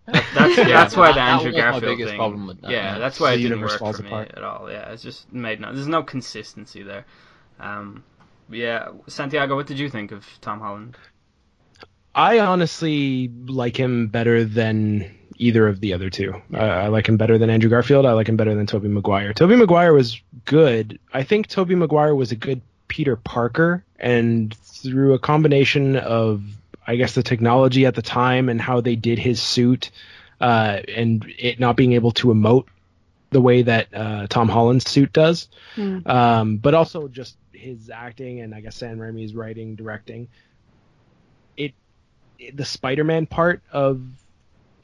That- 0.05 0.23
that's 0.33 0.57
Yeah, 0.57 0.63
that's 0.67 0.95
why 0.95 1.07
that- 1.11 1.15
the 1.15 1.19
that 1.19 1.29
Andrew 1.33 1.47
was 1.47 1.55
my 1.55 1.59
Garfield 1.59 1.83
biggest 1.83 2.09
thing. 2.11 2.17
problem 2.17 2.47
with 2.47 2.61
that, 2.61 2.71
yeah, 2.71 2.93
yeah. 2.93 2.99
that's 2.99 3.19
why 3.19 3.31
The 3.31 3.33
it 3.33 3.37
didn't 3.39 3.51
universe 3.57 3.71
work 3.73 3.79
falls 3.81 3.97
for 3.97 4.03
me 4.03 4.07
apart. 4.07 4.31
at 4.37 4.43
all. 4.43 4.71
Yeah, 4.71 4.91
it's 4.93 5.03
just 5.03 5.33
made 5.33 5.59
no. 5.59 5.73
There's 5.73 5.87
no 5.89 6.03
consistency 6.03 6.83
there. 6.83 7.05
Um, 7.59 8.05
yeah, 8.49 8.89
Santiago, 9.07 9.55
what 9.55 9.67
did 9.67 9.79
you 9.79 9.89
think 9.89 10.11
of 10.11 10.25
Tom 10.41 10.59
Holland? 10.59 10.97
I 12.15 12.39
honestly 12.39 13.29
like 13.45 13.77
him 13.77 14.07
better 14.07 14.43
than 14.43 15.13
either 15.37 15.67
of 15.67 15.79
the 15.81 15.93
other 15.93 16.09
two. 16.09 16.33
Uh, 16.51 16.57
I 16.57 16.87
like 16.87 17.07
him 17.07 17.17
better 17.17 17.37
than 17.37 17.49
Andrew 17.49 17.69
Garfield. 17.69 18.05
I 18.07 18.13
like 18.13 18.27
him 18.27 18.37
better 18.37 18.55
than 18.55 18.65
Tobey 18.65 18.87
Maguire. 18.87 19.33
Tobey 19.33 19.55
Maguire 19.55 19.93
was 19.93 20.19
good. 20.45 20.97
I 21.13 21.23
think 21.23 21.47
Tobey 21.47 21.75
Maguire 21.75 22.15
was 22.15 22.31
a 22.31 22.35
good 22.35 22.61
Peter 22.87 23.15
Parker, 23.15 23.83
and 23.99 24.55
through 24.55 25.13
a 25.13 25.19
combination 25.19 25.95
of, 25.97 26.41
I 26.87 26.95
guess, 26.95 27.13
the 27.13 27.21
technology 27.23 27.85
at 27.85 27.93
the 27.95 28.01
time 28.01 28.49
and 28.49 28.59
how 28.59 28.81
they 28.81 28.95
did 28.95 29.19
his 29.19 29.39
suit, 29.41 29.91
uh, 30.41 30.79
and 30.95 31.25
it 31.37 31.59
not 31.59 31.75
being 31.75 31.93
able 31.93 32.11
to 32.13 32.29
emote 32.29 32.65
the 33.29 33.41
way 33.41 33.61
that 33.61 33.87
uh, 33.93 34.25
Tom 34.27 34.47
Holland's 34.49 34.89
suit 34.89 35.11
does, 35.13 35.49
Hmm. 35.75 35.99
um, 36.05 36.57
but 36.57 36.73
also 36.73 37.07
just 37.09 37.35
his 37.57 37.89
acting 37.89 38.41
and 38.41 38.53
I 38.53 38.61
guess 38.61 38.75
Sam 38.75 38.97
Raimi's 38.97 39.33
writing, 39.33 39.75
directing. 39.75 40.27
It, 41.55 41.73
it 42.39 42.55
the 42.55 42.65
Spider-Man 42.65 43.25
part 43.25 43.61
of 43.71 44.01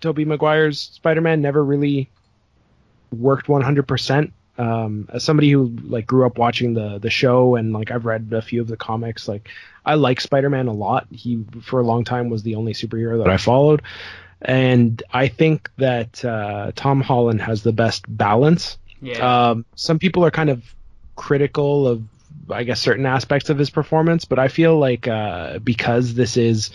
Tobey 0.01 0.25
Maguire's 0.25 0.79
Spider-Man 0.79 1.41
never 1.41 1.63
really 1.63 2.09
worked 3.11 3.47
100%. 3.47 4.31
Um, 4.55 5.09
as 5.11 5.23
somebody 5.23 5.49
who 5.49 5.75
like 5.83 6.05
grew 6.05 6.27
up 6.27 6.37
watching 6.37 6.75
the 6.75 6.99
the 6.99 7.09
show 7.09 7.55
and 7.55 7.73
like 7.73 7.89
I've 7.89 8.05
read 8.05 8.31
a 8.31 8.41
few 8.41 8.61
of 8.61 8.67
the 8.67 8.77
comics, 8.77 9.27
like 9.27 9.49
I 9.83 9.95
like 9.95 10.21
Spider-Man 10.21 10.67
a 10.67 10.73
lot. 10.73 11.07
He 11.11 11.43
for 11.61 11.79
a 11.79 11.83
long 11.83 12.03
time 12.03 12.29
was 12.29 12.43
the 12.43 12.53
only 12.53 12.73
superhero 12.73 13.17
that 13.23 13.31
I 13.31 13.37
followed, 13.37 13.81
and 14.43 15.01
I 15.11 15.27
think 15.27 15.71
that 15.77 16.23
uh, 16.23 16.71
Tom 16.75 17.01
Holland 17.01 17.41
has 17.41 17.63
the 17.63 17.73
best 17.73 18.05
balance 18.07 18.77
Yeah, 19.01 19.49
um, 19.49 19.65
some 19.75 19.97
people 19.97 20.23
are 20.23 20.31
kind 20.31 20.51
of 20.51 20.63
critical 21.15 21.87
of, 21.87 22.03
I 22.49 22.63
guess, 22.63 22.79
certain 22.79 23.05
aspects 23.05 23.49
of 23.49 23.57
his 23.57 23.69
performance, 23.69 24.25
but 24.25 24.39
I 24.39 24.47
feel 24.47 24.77
like 24.77 25.07
uh, 25.07 25.59
because 25.59 26.13
this 26.13 26.37
is, 26.37 26.71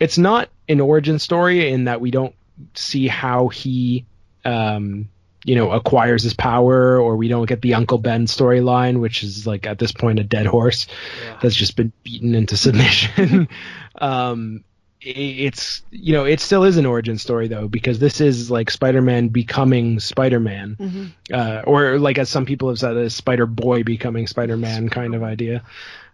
it's 0.00 0.18
not 0.18 0.48
an 0.68 0.80
origin 0.80 1.18
story 1.18 1.70
in 1.70 1.84
that 1.84 2.00
we 2.00 2.10
don't 2.10 2.34
see 2.74 3.06
how 3.06 3.48
he, 3.48 4.04
um, 4.44 5.08
you 5.44 5.54
know, 5.54 5.70
acquires 5.70 6.22
his 6.22 6.34
power, 6.34 6.98
or 7.00 7.16
we 7.16 7.28
don't 7.28 7.46
get 7.46 7.62
the 7.62 7.74
Uncle 7.74 7.98
Ben 7.98 8.26
storyline, 8.26 9.00
which 9.00 9.22
is 9.22 9.46
like 9.46 9.66
at 9.66 9.78
this 9.78 9.92
point 9.92 10.18
a 10.18 10.24
dead 10.24 10.46
horse 10.46 10.86
yeah. 11.24 11.38
that's 11.40 11.54
just 11.54 11.76
been 11.76 11.92
beaten 12.02 12.34
into 12.34 12.56
submission. 12.56 13.48
um, 13.98 14.64
it's 15.00 15.82
you 15.90 16.12
know 16.12 16.24
it 16.24 16.40
still 16.40 16.64
is 16.64 16.76
an 16.76 16.86
origin 16.86 17.18
story 17.18 17.48
though 17.48 17.68
because 17.68 17.98
this 17.98 18.20
is 18.20 18.50
like 18.50 18.70
Spider-Man 18.70 19.28
becoming 19.28 20.00
Spider-Man, 20.00 20.76
Mhm. 20.80 21.10
uh, 21.32 21.62
or 21.66 21.98
like 21.98 22.18
as 22.18 22.28
some 22.28 22.46
people 22.46 22.68
have 22.68 22.78
said, 22.78 22.96
a 22.96 23.10
Spider 23.10 23.46
Boy 23.46 23.82
becoming 23.82 24.26
Spider-Man 24.26 24.88
kind 24.88 25.14
of 25.14 25.22
idea. 25.22 25.62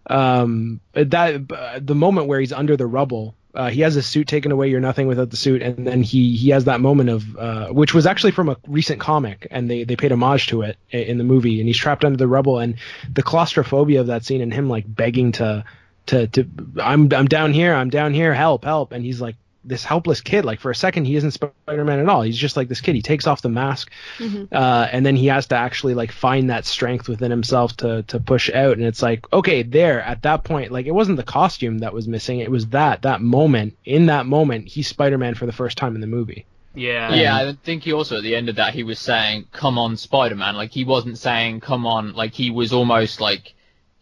Um, 0.07 0.81
that 0.93 1.41
uh, 1.51 1.79
the 1.81 1.95
moment 1.95 2.27
where 2.27 2.39
he's 2.39 2.51
under 2.51 2.75
the 2.75 2.85
rubble, 2.85 3.35
uh, 3.55 3.69
he 3.69 3.81
has 3.81 3.93
his 3.93 4.05
suit 4.05 4.27
taken 4.27 4.51
away. 4.51 4.69
You're 4.69 4.81
nothing 4.81 5.07
without 5.07 5.29
the 5.29 5.37
suit, 5.37 5.61
and 5.61 5.87
then 5.87 6.03
he 6.03 6.35
he 6.35 6.49
has 6.49 6.65
that 6.65 6.81
moment 6.81 7.09
of 7.09 7.37
uh, 7.37 7.67
which 7.69 7.93
was 7.93 8.05
actually 8.05 8.31
from 8.31 8.49
a 8.49 8.57
recent 8.67 8.99
comic, 8.99 9.47
and 9.49 9.71
they 9.71 9.85
they 9.85 9.95
paid 9.95 10.11
homage 10.11 10.47
to 10.47 10.61
it 10.63 10.77
in 10.91 11.17
the 11.17 11.23
movie. 11.23 11.59
And 11.59 11.69
he's 11.69 11.77
trapped 11.77 12.03
under 12.03 12.17
the 12.17 12.27
rubble, 12.27 12.59
and 12.59 12.75
the 13.11 13.23
claustrophobia 13.23 14.01
of 14.01 14.07
that 14.07 14.25
scene, 14.25 14.41
and 14.41 14.53
him 14.53 14.67
like 14.67 14.83
begging 14.87 15.31
to 15.33 15.63
to 16.07 16.27
to 16.27 16.47
I'm 16.81 17.11
I'm 17.13 17.27
down 17.27 17.53
here, 17.53 17.73
I'm 17.73 17.89
down 17.89 18.13
here, 18.13 18.33
help, 18.33 18.65
help, 18.65 18.91
and 18.91 19.03
he's 19.03 19.21
like 19.21 19.35
this 19.65 19.83
helpless 19.83 20.21
kid. 20.21 20.45
Like 20.45 20.59
for 20.59 20.71
a 20.71 20.75
second, 20.75 21.05
he 21.05 21.15
isn't 21.15 21.31
Spider-Man 21.31 21.99
at 21.99 22.09
all. 22.09 22.21
He's 22.21 22.37
just 22.37 22.57
like 22.57 22.67
this 22.67 22.81
kid. 22.81 22.95
He 22.95 23.01
takes 23.01 23.27
off 23.27 23.41
the 23.41 23.49
mask, 23.49 23.91
uh, 24.51 24.87
and 24.91 25.05
then 25.05 25.15
he 25.15 25.27
has 25.27 25.47
to 25.47 25.55
actually 25.55 25.93
like 25.93 26.11
find 26.11 26.49
that 26.49 26.65
strength 26.65 27.07
within 27.07 27.31
himself 27.31 27.75
to 27.77 28.03
to 28.03 28.19
push 28.19 28.49
out. 28.49 28.77
And 28.77 28.85
it's 28.85 29.01
like, 29.01 29.31
okay, 29.31 29.63
there 29.63 30.01
at 30.01 30.23
that 30.23 30.43
point, 30.43 30.71
like 30.71 30.85
it 30.85 30.91
wasn't 30.91 31.17
the 31.17 31.23
costume 31.23 31.79
that 31.79 31.93
was 31.93 32.07
missing. 32.07 32.39
It 32.39 32.51
was 32.51 32.67
that 32.67 33.03
that 33.03 33.21
moment. 33.21 33.77
In 33.85 34.07
that 34.07 34.25
moment, 34.25 34.67
he's 34.67 34.87
Spider-Man 34.87 35.35
for 35.35 35.45
the 35.45 35.53
first 35.53 35.77
time 35.77 35.95
in 35.95 36.01
the 36.01 36.07
movie. 36.07 36.45
yeah, 36.75 37.13
Yeah, 37.13 37.35
I 37.35 37.57
think 37.63 37.83
he 37.83 37.93
also 37.93 38.17
at 38.17 38.23
the 38.23 38.35
end 38.35 38.49
of 38.49 38.55
that 38.55 38.73
he 38.73 38.83
was 38.83 38.99
saying, 38.99 39.45
"Come 39.51 39.77
on, 39.77 39.95
Spider-Man." 39.95 40.55
Like 40.55 40.71
he 40.71 40.83
wasn't 40.83 41.17
saying, 41.17 41.61
"Come 41.61 41.85
on." 41.85 42.13
Like 42.13 42.33
he 42.33 42.49
was 42.49 42.73
almost 42.73 43.21
like 43.21 43.53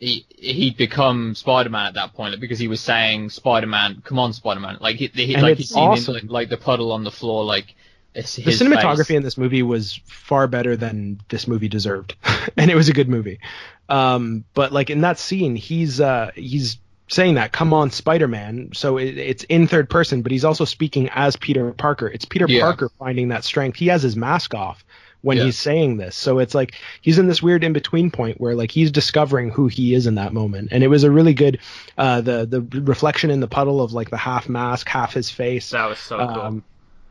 he 0.02 0.26
he'd 0.36 0.78
become 0.78 1.36
Spider-Man 1.36 1.86
at 1.86 1.94
that 1.94 2.14
point 2.14 2.32
like, 2.32 2.42
because 2.42 2.58
he 2.58 2.68
was 2.68 2.82
saying, 2.82 3.30
"Spider-Man, 3.30 4.02
come 4.04 4.18
on, 4.18 4.34
Spider-Man." 4.34 4.80
Like 4.82 4.96
he, 4.96 5.08
he 5.14 5.38
like 5.38 5.58
he 5.58 5.64
it's 5.64 5.72
seen 5.74 5.84
awesome. 5.84 6.16
him, 6.16 6.22
like, 6.28 6.32
like 6.32 6.50
the 6.50 6.58
puddle 6.58 6.92
on 6.92 7.04
the 7.04 7.12
floor, 7.12 7.46
like 7.46 7.76
it's 8.16 8.36
The 8.36 8.42
cinematography 8.44 9.08
face. 9.08 9.18
in 9.18 9.24
this 9.24 9.38
movie 9.38 9.62
was 9.62 10.02
far 10.06 10.48
better 10.48 10.76
than 10.76 11.22
this 11.30 11.48
movie 11.48 11.70
deserved, 11.70 12.16
and 12.58 12.72
it 12.72 12.76
was 12.76 12.90
a 12.90 12.94
good 12.94 13.10
movie. 13.10 13.40
Um, 13.90 14.44
but 14.56 14.72
like 14.72 14.90
in 14.90 15.02
that 15.02 15.20
scene, 15.20 15.56
he's 15.56 16.02
uh, 16.02 16.32
he's 16.34 16.80
saying 17.08 17.36
that, 17.36 17.52
"Come 17.52 17.72
on, 17.72 17.92
Spider-Man." 17.92 18.72
So 18.74 18.98
it, 18.98 19.20
it's 19.20 19.44
in 19.46 19.68
third 19.68 19.88
person, 19.88 20.24
but 20.24 20.32
he's 20.32 20.44
also 20.44 20.66
speaking 20.66 21.10
as 21.14 21.36
Peter 21.36 21.74
Parker. 21.74 22.08
It's 22.08 22.26
Peter 22.26 22.48
Yeah. 22.50 22.62
Parker 22.62 22.90
finding 22.98 23.28
that 23.28 23.44
strength. 23.44 23.78
He 23.78 23.88
has 23.88 24.02
his 24.02 24.16
mask 24.16 24.56
off 24.56 24.84
when 25.22 25.38
Yeah. 25.38 25.46
he's 25.46 25.58
saying 25.58 25.98
this. 25.98 26.16
So 26.16 26.40
it's 26.40 26.56
like 26.56 26.74
he's 27.02 27.20
in 27.20 27.28
this 27.28 27.42
weird 27.44 27.64
in 27.64 27.74
between 27.74 28.12
point 28.12 28.42
where 28.42 28.56
like 28.56 28.72
he's 28.72 28.92
discovering 28.92 29.52
who 29.52 29.68
he 29.68 29.94
is 29.94 30.08
in 30.08 30.16
that 30.16 30.34
moment. 30.34 30.70
And 30.72 30.84
it 30.84 30.88
was 30.88 31.04
a 31.04 31.12
really 31.12 31.34
good 31.34 31.60
uh 31.98 32.22
the 32.22 32.46
the 32.46 32.82
reflection 32.82 33.30
in 33.30 33.40
the 33.40 33.48
puddle 33.48 33.82
of 33.82 33.94
like 33.94 34.10
the 34.10 34.18
half 34.18 34.50
mask, 34.50 34.88
half 34.90 35.14
his 35.14 35.30
face. 35.30 35.70
That 35.72 35.86
was 35.88 36.00
so 36.00 36.18
cool. 36.18 36.28
Um, 36.28 36.64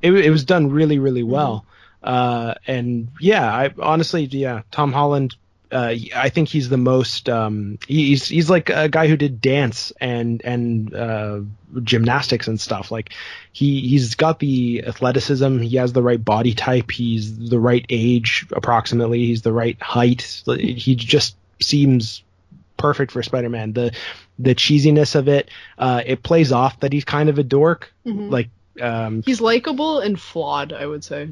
it, 0.02 0.12
it 0.12 0.30
was 0.30 0.44
done 0.44 0.70
really, 0.70 0.98
really 0.98 1.22
well. 1.22 1.64
Uh, 2.02 2.54
and 2.66 3.08
yeah, 3.20 3.54
I 3.54 3.70
honestly, 3.78 4.24
yeah, 4.24 4.62
Tom 4.70 4.92
Holland. 4.92 5.36
Uh, 5.72 5.94
I 6.16 6.28
think 6.30 6.48
he's 6.48 6.68
the 6.68 6.76
most. 6.76 7.28
Um, 7.28 7.78
he's 7.86 8.26
he's 8.26 8.50
like 8.50 8.70
a 8.70 8.88
guy 8.88 9.06
who 9.06 9.16
did 9.16 9.40
dance 9.40 9.92
and 10.00 10.42
and 10.44 10.94
uh, 10.94 11.40
gymnastics 11.82 12.48
and 12.48 12.60
stuff. 12.60 12.90
Like 12.90 13.10
he 13.52 13.80
he's 13.80 14.14
got 14.14 14.38
the 14.40 14.84
athleticism. 14.86 15.58
He 15.60 15.76
has 15.76 15.92
the 15.92 16.02
right 16.02 16.22
body 16.24 16.54
type. 16.54 16.90
He's 16.90 17.48
the 17.50 17.60
right 17.60 17.86
age 17.88 18.46
approximately. 18.52 19.26
He's 19.26 19.42
the 19.42 19.52
right 19.52 19.80
height. 19.80 20.42
He 20.46 20.96
just 20.96 21.36
seems 21.62 22.22
perfect 22.76 23.12
for 23.12 23.22
Spider-Man. 23.22 23.72
The 23.74 23.94
the 24.38 24.54
cheesiness 24.54 25.14
of 25.14 25.28
it. 25.28 25.50
Uh, 25.78 26.02
it 26.04 26.22
plays 26.22 26.50
off 26.50 26.80
that 26.80 26.92
he's 26.92 27.04
kind 27.04 27.28
of 27.28 27.38
a 27.38 27.44
dork. 27.44 27.92
Mhm. 28.06 28.30
Like 28.30 28.48
um, 28.80 29.22
He's 29.22 29.40
likable 29.40 30.00
and 30.00 30.18
flawed, 30.18 30.72
I 30.72 30.86
would 30.86 31.04
say. 31.04 31.28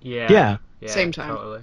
yeah. 0.00 0.30
yeah. 0.30 0.56
yeah, 0.80 0.88
Same 0.90 1.10
time. 1.10 1.34
Totally. 1.34 1.62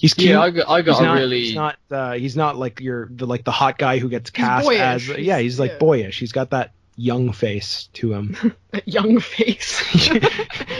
He's 0.00 0.14
cute. 0.14 0.30
Yeah, 0.30 0.40
I 0.40 0.50
got, 0.50 0.68
I 0.68 0.82
got 0.82 0.92
he's 0.96 1.02
not, 1.02 1.14
really. 1.14 1.40
he's 1.40 1.54
not 1.54 1.76
uh, 1.90 2.12
he's 2.14 2.36
not 2.36 2.56
like 2.56 2.80
your 2.80 3.08
the 3.10 3.26
like 3.26 3.44
the 3.44 3.50
hot 3.52 3.78
guy 3.78 3.98
who 3.98 4.08
gets 4.08 4.30
cast 4.30 4.64
boyish. 4.66 4.80
as 4.80 5.02
He's- 5.04 5.18
yeah 5.20 5.38
he's 5.38 5.58
like 5.58 5.72
yeah. 5.72 5.78
boyish 5.78 6.18
he's 6.20 6.32
got 6.32 6.50
that 6.50 6.72
young 7.00 7.32
face 7.32 7.88
to 7.92 8.12
him 8.12 8.36
That 8.72 8.86
young 8.88 9.20
face. 9.20 9.82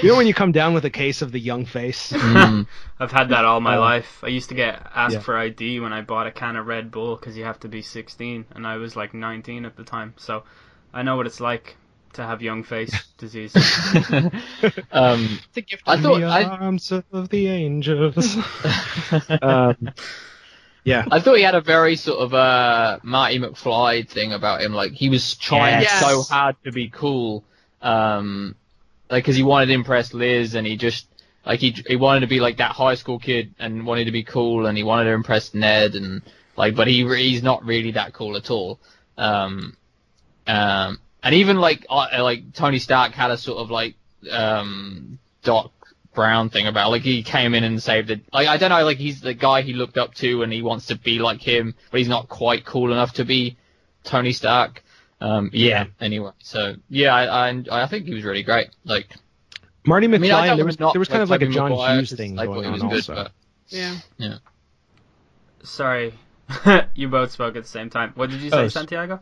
you 0.02 0.08
know 0.08 0.16
when 0.16 0.26
you 0.26 0.34
come 0.34 0.50
down 0.52 0.74
with 0.74 0.84
a 0.84 0.90
case 0.90 1.22
of 1.22 1.30
the 1.32 1.38
young 1.40 1.64
face 1.64 2.12
Mm. 2.12 2.66
I've 3.00 3.12
had 3.12 3.28
that 3.30 3.44
all 3.44 3.60
my 3.60 3.76
Oh. 3.76 3.80
life. 3.80 4.18
I 4.24 4.28
used 4.28 4.48
to 4.48 4.54
get 4.56 4.84
asked 4.94 5.14
Yeah. 5.14 5.20
for 5.20 5.36
ID 5.38 5.78
when 5.80 5.92
I 5.92 6.00
bought 6.02 6.26
a 6.26 6.32
can 6.32 6.56
of 6.56 6.66
Red 6.66 6.90
Bull 6.90 7.14
because 7.16 7.36
you 7.36 7.44
have 7.44 7.60
to 7.60 7.68
be 7.68 7.82
16, 7.82 8.46
and 8.52 8.66
I 8.66 8.76
was 8.78 8.96
like 8.96 9.14
19 9.14 9.64
at 9.64 9.76
the 9.76 9.84
time. 9.84 10.14
So 10.16 10.42
I 10.92 11.02
know 11.02 11.16
what 11.16 11.26
it's 11.26 11.40
like 11.40 11.76
to 12.14 12.22
have 12.24 12.42
young 12.42 12.62
face 12.62 12.92
disease. 13.18 13.54
um, 14.92 15.38
it's 15.48 15.56
a 15.56 15.60
gift. 15.60 15.82
I 15.86 16.00
thought 16.00 16.18
the 16.20 16.26
I, 16.26 16.44
arms 16.44 16.92
of 16.92 17.28
the 17.28 17.48
angels 17.48 18.36
um, 19.42 19.90
yeah 20.84 21.04
I 21.10 21.20
thought 21.20 21.34
he 21.36 21.42
had 21.42 21.54
a 21.54 21.60
very 21.60 21.96
sort 21.96 22.20
of 22.20 22.34
uh, 22.34 22.98
Marty 23.02 23.38
McFly 23.38 24.08
thing 24.08 24.32
about 24.32 24.60
him. 24.62 24.72
Like 24.72 24.92
he 24.92 25.08
was 25.08 25.34
trying 25.36 25.82
Yes. 25.82 26.00
so 26.00 26.22
hard 26.22 26.56
to 26.64 26.72
be 26.72 26.88
cool, 26.88 27.44
um, 27.82 28.54
like 29.10 29.24
because 29.24 29.36
he 29.36 29.42
wanted 29.42 29.66
to 29.66 29.72
impress 29.72 30.14
Liz, 30.14 30.54
and 30.54 30.66
he 30.66 30.76
just 30.76 31.06
like 31.44 31.60
he 31.60 31.70
he 31.86 31.96
wanted 31.96 32.20
to 32.20 32.26
be 32.26 32.40
like 32.40 32.58
that 32.58 32.72
high 32.72 32.94
school 32.94 33.18
kid 33.18 33.54
and 33.58 33.86
wanted 33.86 34.04
to 34.06 34.12
be 34.12 34.22
cool, 34.24 34.66
and 34.66 34.76
he 34.76 34.84
wanted 34.84 35.04
to 35.04 35.12
impress 35.12 35.54
Ned, 35.54 35.94
and 35.94 36.22
like, 36.56 36.74
but 36.74 36.86
he 36.88 37.06
he's 37.16 37.42
not 37.42 37.64
really 37.64 37.92
that 37.92 38.12
cool 38.12 38.36
at 38.36 38.50
all. 38.50 38.78
Um, 39.16 39.76
um, 40.46 40.98
and 41.22 41.34
even 41.34 41.58
like 41.58 41.86
uh, 41.90 42.06
like 42.20 42.52
Tony 42.52 42.78
Stark 42.78 43.12
had 43.12 43.30
a 43.30 43.36
sort 43.36 43.58
of 43.58 43.70
like 43.70 43.94
um 44.30 45.18
Doc 45.42 45.72
Brown 46.14 46.48
thing 46.50 46.66
about 46.66 46.90
like 46.90 47.02
he 47.02 47.22
came 47.22 47.54
in 47.54 47.64
and 47.64 47.82
saved 47.82 48.10
it. 48.10 48.22
Like 48.32 48.48
I 48.48 48.56
don't 48.56 48.70
know, 48.70 48.84
like 48.84 48.98
he's 48.98 49.20
the 49.20 49.34
guy 49.34 49.62
he 49.62 49.72
looked 49.72 49.98
up 49.98 50.14
to 50.16 50.42
and 50.42 50.52
he 50.52 50.62
wants 50.62 50.86
to 50.86 50.96
be 50.96 51.18
like 51.18 51.40
him, 51.40 51.74
but 51.90 51.98
he's 51.98 52.08
not 52.08 52.28
quite 52.28 52.64
cool 52.64 52.92
enough 52.92 53.14
to 53.14 53.24
be 53.24 53.56
Tony 54.04 54.32
Stark. 54.32 54.82
Um, 55.20 55.50
yeah. 55.52 55.86
Anyway, 56.00 56.30
so 56.38 56.74
yeah, 56.88 57.14
I, 57.14 57.50
I 57.50 57.82
I 57.82 57.86
think 57.86 58.06
he 58.06 58.14
was 58.14 58.24
really 58.24 58.42
great. 58.42 58.68
Like 58.84 59.08
Marty 59.86 60.06
I 60.06 60.18
mean, 60.18 60.30
I 60.32 60.48
McFly 60.48 60.56
there 60.56 60.64
was 60.64 60.80
not 60.80 60.92
there 60.94 61.00
was 61.00 61.08
kind 61.08 61.22
of 61.22 61.30
like 61.30 61.42
a 61.42 61.46
John 61.48 61.70
Maguire, 61.70 61.96
Hughes 61.96 62.10
'cause 62.10 62.16
thing 62.18 62.38
I 62.38 62.46
going 62.46 62.64
he 62.64 62.70
was 62.70 62.82
on 62.82 62.88
good, 62.88 62.96
also 62.96 63.14
but- 63.14 63.32
yeah. 63.68 63.96
Sorry, 65.62 66.14
you 66.94 67.08
both 67.08 67.32
spoke 67.32 67.56
at 67.56 67.62
the 67.64 67.68
same 67.68 67.90
time. 67.90 68.12
What 68.14 68.30
did 68.30 68.40
you 68.40 68.50
say, 68.50 68.56
Oh, 68.56 68.68
Santiago? 68.68 69.20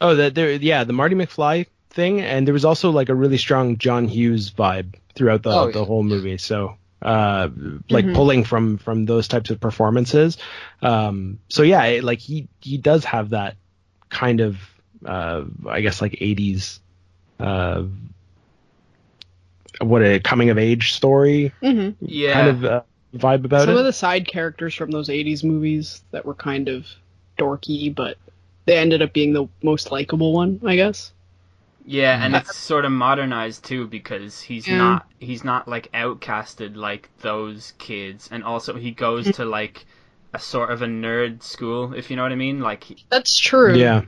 Oh 0.00 0.14
that 0.16 0.34
there 0.34 0.52
yeah 0.52 0.84
the 0.84 0.92
Marty 0.92 1.14
McFly 1.14 1.66
thing 1.90 2.20
and 2.20 2.46
there 2.46 2.52
was 2.54 2.64
also 2.64 2.90
like 2.90 3.08
a 3.08 3.14
really 3.14 3.38
strong 3.38 3.78
John 3.78 4.06
Hughes 4.08 4.50
vibe 4.50 4.94
throughout 5.14 5.42
the 5.42 5.50
Oh, 5.50 5.68
the 5.68 5.80
yeah. 5.80 5.84
whole 5.84 6.02
movie 6.02 6.38
so 6.38 6.76
uh 7.02 7.48
like 7.90 8.04
Mhm. 8.06 8.14
pulling 8.14 8.44
from 8.44 8.78
from 8.78 9.04
those 9.06 9.28
types 9.28 9.50
of 9.50 9.60
performances 9.60 10.38
um 10.82 11.38
so 11.48 11.62
yeah 11.62 11.84
it, 11.84 12.04
like 12.04 12.18
he 12.20 12.48
he 12.60 12.78
does 12.78 13.04
have 13.04 13.30
that 13.30 13.56
kind 14.08 14.40
of 14.40 14.58
uh 15.04 15.44
i 15.68 15.80
guess 15.82 16.00
like 16.00 16.16
80s 16.20 16.80
uh 17.38 17.82
what 19.80 20.02
a 20.02 20.20
coming 20.20 20.50
of 20.50 20.58
age 20.58 20.92
story 20.92 21.52
hmm 21.62 21.90
Yeah. 22.00 22.32
kind 22.32 22.48
of 22.48 22.64
uh, 22.64 22.82
vibe 23.14 23.44
about 23.44 23.60
Some 23.60 23.70
it 23.70 23.72
Some 23.72 23.78
of 23.78 23.84
the 23.84 23.92
side 23.92 24.26
characters 24.26 24.74
from 24.74 24.90
those 24.90 25.10
80s 25.10 25.44
movies 25.44 26.02
that 26.12 26.24
were 26.24 26.34
kind 26.34 26.68
of 26.68 26.86
dorky, 27.38 27.94
but 27.94 28.16
they 28.66 28.78
ended 28.78 29.02
up 29.02 29.12
being 29.12 29.32
the 29.32 29.48
most 29.62 29.90
likable 29.90 30.32
one, 30.34 30.60
I 30.64 30.76
guess. 30.76 31.12
Yeah, 31.86 32.18
and 32.22 32.34
it's 32.36 32.54
sort 32.54 32.84
of 32.84 32.92
modernized 32.92 33.64
too 33.64 33.86
because 33.86 34.42
he's 34.42 34.68
Yeah. 34.68 34.76
not 34.76 35.06
he's 35.20 35.42
not 35.44 35.66
like 35.68 35.90
outcasted 35.92 36.76
like 36.76 37.08
those 37.20 37.72
kids, 37.78 38.28
and 38.30 38.44
also 38.44 38.74
he 38.76 38.90
goes 38.90 39.30
to 39.32 39.44
like 39.46 39.86
a 40.34 40.38
sort 40.38 40.70
of 40.70 40.82
a 40.82 40.86
nerd 40.86 41.42
school, 41.42 41.94
if 41.94 42.10
you 42.10 42.16
know 42.16 42.24
what 42.24 42.32
I 42.32 42.36
mean. 42.36 42.60
Like, 42.60 42.84
That's 43.10 43.36
true. 43.38 43.74
yeah 43.76 44.02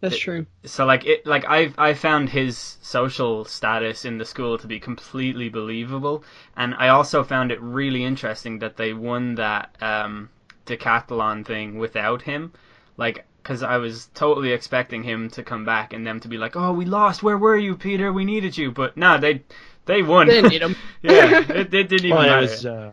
That's 0.00 0.18
true. 0.18 0.46
so 0.66 0.84
like 0.86 1.04
it 1.06 1.26
like 1.26 1.44
I 1.46 1.72
I 1.78 1.94
found 1.94 2.30
his 2.30 2.78
social 2.82 3.44
status 3.44 4.04
in 4.04 4.18
the 4.18 4.24
school 4.24 4.58
to 4.58 4.66
be 4.66 4.80
completely 4.80 5.48
believable, 5.48 6.24
and 6.56 6.74
I 6.74 6.88
also 6.88 7.22
found 7.24 7.52
it 7.52 7.60
really 7.60 8.04
interesting 8.04 8.58
that 8.60 8.76
they 8.76 8.92
won 8.92 9.34
that 9.36 9.76
um, 9.82 10.30
decathlon 10.66 11.44
thing 11.46 11.78
without 11.78 12.22
him, 12.22 12.52
like. 12.96 13.24
Because 13.44 13.62
I 13.62 13.76
was 13.76 14.08
totally 14.14 14.50
expecting 14.52 15.02
him 15.04 15.28
to 15.30 15.42
come 15.44 15.64
back 15.64 15.92
and 15.92 16.04
them 16.06 16.18
to 16.20 16.28
be 16.28 16.38
like, 16.38 16.56
"Oh, 16.56 16.72
we 16.72 16.86
lost. 16.86 17.22
Where 17.22 17.38
were 17.38 17.56
you, 17.56 17.76
Peter? 17.76 18.10
We 18.12 18.24
needed 18.24 18.56
you." 18.58 18.72
But 18.72 18.96
nah, 18.96 19.18
they 19.18 19.42
they 19.84 20.02
won. 20.02 20.26
They 20.28 20.42
need 20.42 20.62
him. 20.62 20.74
yeah, 21.02 21.40
it, 21.40 21.72
it 21.74 21.88
didn't 21.88 22.06
even 22.06 22.10
well 22.16 22.38
it 22.38 22.40
was 22.40 22.64
uh, 22.66 22.92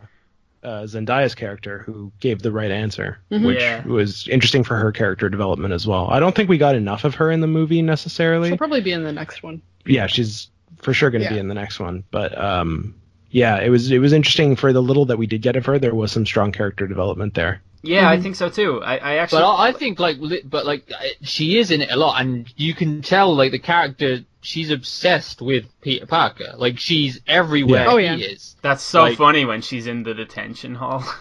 uh 0.64 0.84
zendaya's 0.86 1.34
character 1.34 1.80
who 1.80 2.12
gave 2.20 2.42
the 2.44 2.52
right 2.52 2.70
answer 2.70 3.18
Mhm. 3.32 3.46
which 3.48 3.60
Yeah. 3.62 3.84
was 3.88 4.28
interesting 4.28 4.64
for 4.64 4.76
her 4.76 4.92
character 4.92 5.28
development 5.28 5.74
as 5.74 5.88
well 5.88 6.08
i 6.12 6.20
don't 6.20 6.36
think 6.36 6.50
we 6.50 6.60
got 6.60 6.76
enough 6.76 7.04
of 7.04 7.16
her 7.16 7.32
in 7.32 7.42
the 7.42 7.48
movie 7.48 7.82
necessarily 7.82 8.50
She'll 8.50 8.58
probably 8.60 8.82
be 8.82 8.92
in 8.92 9.04
the 9.04 9.12
next 9.12 9.42
one. 9.42 9.64
yeah, 9.88 10.06
she's 10.06 10.52
for 10.78 10.94
sure 10.94 11.10
going 11.10 11.24
to 11.24 11.30
be 11.30 11.40
in 11.40 11.48
the 11.48 11.54
next 11.56 11.80
one. 11.80 12.04
But 12.12 12.38
um, 12.38 12.96
yeah, 13.30 13.60
it 13.60 13.70
was 13.70 13.90
it 13.92 14.00
was 14.00 14.14
interesting 14.14 14.56
for 14.56 14.74
the 14.74 14.82
little 14.82 15.06
that 15.06 15.18
we 15.18 15.26
did 15.28 15.42
get 15.42 15.56
of 15.56 15.66
her. 15.68 15.80
There 15.80 15.96
was 15.96 16.12
some 16.12 16.26
strong 16.26 16.52
character 16.52 16.88
development 16.88 17.34
there. 17.36 17.62
Yeah, 17.84 18.10
I 18.10 18.18
Mhm. 18.18 18.24
think 18.24 18.36
so 18.36 18.50
too. 18.50 18.82
I, 18.84 18.98
I 18.98 19.16
actually. 19.16 19.42
But 19.42 19.56
I, 19.56 19.68
I 19.68 19.72
think 19.74 20.00
like, 20.00 20.18
but 20.46 20.66
like, 20.66 20.90
uh, 20.92 21.04
she 21.24 21.58
is 21.58 21.72
in 21.72 21.82
it 21.82 21.92
a 21.92 21.96
lot, 21.96 22.20
and 22.22 22.52
you 22.58 22.74
can 22.74 23.02
tell 23.02 23.36
like 23.36 23.52
the 23.52 23.60
character. 23.60 24.20
She's 24.44 24.72
obsessed 24.72 25.40
with 25.42 25.66
Peter 25.82 26.08
Parker. 26.08 26.54
Like 26.58 26.80
she's 26.80 27.20
everywhere 27.28 27.84
Yeah. 27.86 27.92
Oh, 27.92 27.98
he 27.98 28.06
yeah. 28.06 28.16
is. 28.16 28.56
that's 28.64 28.82
so 28.84 29.04
like- 29.04 29.18
funny 29.18 29.46
when 29.46 29.62
she's 29.62 29.86
in 29.88 30.04
the 30.04 30.14
detention 30.14 30.76
hall. 30.76 31.04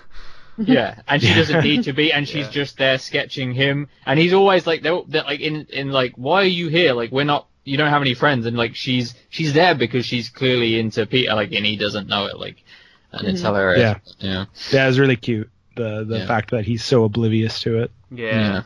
Yeah, 0.62 0.96
and 1.08 1.22
she 1.22 1.32
doesn't 1.32 1.64
need 1.64 1.84
to 1.84 1.94
be, 1.94 2.12
and 2.12 2.28
she's 2.28 2.44
Yeah. 2.46 2.50
just 2.50 2.76
there 2.76 2.98
sketching 2.98 3.54
him, 3.54 3.88
and 4.04 4.18
he's 4.18 4.34
always 4.34 4.66
like, 4.66 4.82
they're, 4.82 5.00
they're 5.08 5.22
like 5.22 5.40
in 5.40 5.66
in 5.72 5.90
like, 5.90 6.12
why 6.16 6.42
are 6.42 6.44
you 6.44 6.68
here? 6.68 6.92
Like 6.92 7.10
we're 7.10 7.24
not, 7.24 7.46
you 7.64 7.78
don't 7.78 7.88
have 7.88 8.02
any 8.02 8.12
friends, 8.12 8.44
and 8.44 8.58
like 8.58 8.74
she's 8.76 9.14
she's 9.30 9.54
there 9.54 9.74
because 9.74 10.04
she's 10.04 10.28
clearly 10.28 10.78
into 10.78 11.06
Peter, 11.06 11.34
like, 11.34 11.52
and 11.52 11.64
he 11.64 11.76
doesn't 11.76 12.08
know 12.08 12.26
it, 12.26 12.38
like, 12.38 12.62
and 13.12 13.26
it's 13.26 13.40
Mhm. 13.40 13.44
hilarious. 13.46 13.80
Yeah. 13.80 14.28
yeah, 14.28 14.44
Yeah, 14.70 14.84
it 14.84 14.88
was 14.88 14.98
really 14.98 15.16
cute. 15.16 15.48
The 15.74 16.04
the 16.04 16.20
Yeah. 16.20 16.26
fact 16.28 16.50
that 16.52 16.64
he's 16.66 16.84
so 16.84 17.02
oblivious 17.04 17.60
to 17.62 17.78
it. 17.82 17.90
yeah, 18.10 18.62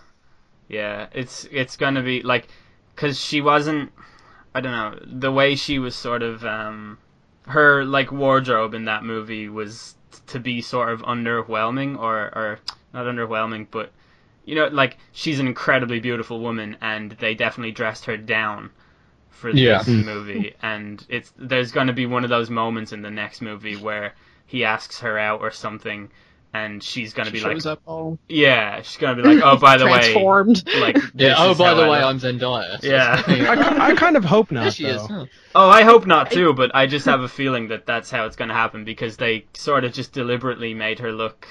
yeah. 0.69 1.07
It's 1.13 1.47
it's 1.53 1.77
gonna 1.77 2.03
be 2.03 2.23
like, 2.23 2.49
cause 2.97 3.21
she 3.21 3.41
wasn't. 3.41 3.93
I 4.55 4.61
don't 4.61 4.73
know 4.73 4.99
the 5.21 5.33
way 5.33 5.57
she 5.57 5.79
was 5.79 5.95
sort 5.97 6.23
of 6.23 6.45
um, 6.45 6.99
her 7.49 7.85
like 7.85 8.13
wardrobe 8.13 8.75
in 8.75 8.87
that 8.87 9.05
movie 9.05 9.49
was 9.49 9.97
to 10.29 10.41
be 10.41 10.61
sort 10.63 10.91
of 10.91 11.03
underwhelming 11.03 11.99
or 11.99 12.27
or 12.37 12.61
not 12.95 13.07
underwhelming, 13.07 13.67
but 13.71 13.93
you 14.45 14.55
know 14.55 14.69
like 14.69 14.99
she's 15.13 15.41
an 15.41 15.47
incredibly 15.49 16.01
beautiful 16.01 16.41
woman 16.41 16.77
and 16.81 17.13
they 17.13 17.35
definitely 17.35 17.73
dressed 17.73 18.07
her 18.07 18.17
down 18.17 18.71
for 19.31 19.53
this 19.53 19.61
Yeah. 19.61 19.83
Mm. 19.87 20.05
movie 20.07 20.55
and 20.63 21.05
it's 21.09 21.33
there's 21.37 21.73
going 21.73 21.89
to 21.89 21.93
be 21.93 22.07
one 22.07 22.25
of 22.25 22.31
those 22.31 22.51
moments 22.51 22.93
in 22.93 23.03
the 23.03 23.11
next 23.11 23.43
movie 23.43 23.77
where 23.77 24.15
he 24.47 24.65
asks 24.65 25.01
her 25.01 25.19
out 25.19 25.41
or 25.41 25.51
something 25.51 26.11
and 26.55 26.83
she's 26.83 27.13
going 27.13 27.27
to 27.27 27.33
She 27.33 27.39
be 27.43 27.45
like 27.45 27.57
shows 27.57 27.67
up 27.67 27.81
all 27.85 28.17
yeah 28.29 28.81
she's 28.81 28.97
going 28.97 29.17
to 29.17 29.23
be 29.23 29.35
like 29.35 29.45
oh 29.45 29.59
by 29.59 29.77
the 29.77 29.85
way 29.87 29.91
transformed. 30.13 30.63
like 30.79 30.97
yeah. 31.15 31.35
Oh, 31.37 31.55
by 31.55 31.75
the 31.75 31.83
I 31.83 31.89
way, 31.91 31.99
look. 32.01 32.07
I'm 32.07 32.19
Zendaya. 32.21 32.81
so- 32.81 32.87
Yeah. 32.89 33.23
I, 33.27 33.91
I 33.91 33.95
kind 33.97 34.17
of 34.17 34.25
hope 34.25 34.51
not. 34.53 34.63
There 34.63 34.71
she 34.71 34.87
is. 34.87 35.03
huh. 35.03 35.27
Oh, 35.55 35.69
I 35.69 35.83
hope 35.83 36.07
not 36.07 36.31
too, 36.31 36.53
but 36.55 36.75
I 36.75 36.87
just 36.87 37.07
have 37.07 37.21
a 37.23 37.29
feeling 37.29 37.69
that 37.69 37.85
that's 37.87 38.11
how 38.11 38.25
it's 38.27 38.37
going 38.37 38.49
to 38.49 38.55
happen 38.55 38.85
because 38.85 39.17
they 39.17 39.45
sort 39.55 39.85
of 39.85 39.93
just 39.93 40.13
deliberately 40.13 40.73
made 40.75 40.99
her 41.01 41.13
look 41.13 41.47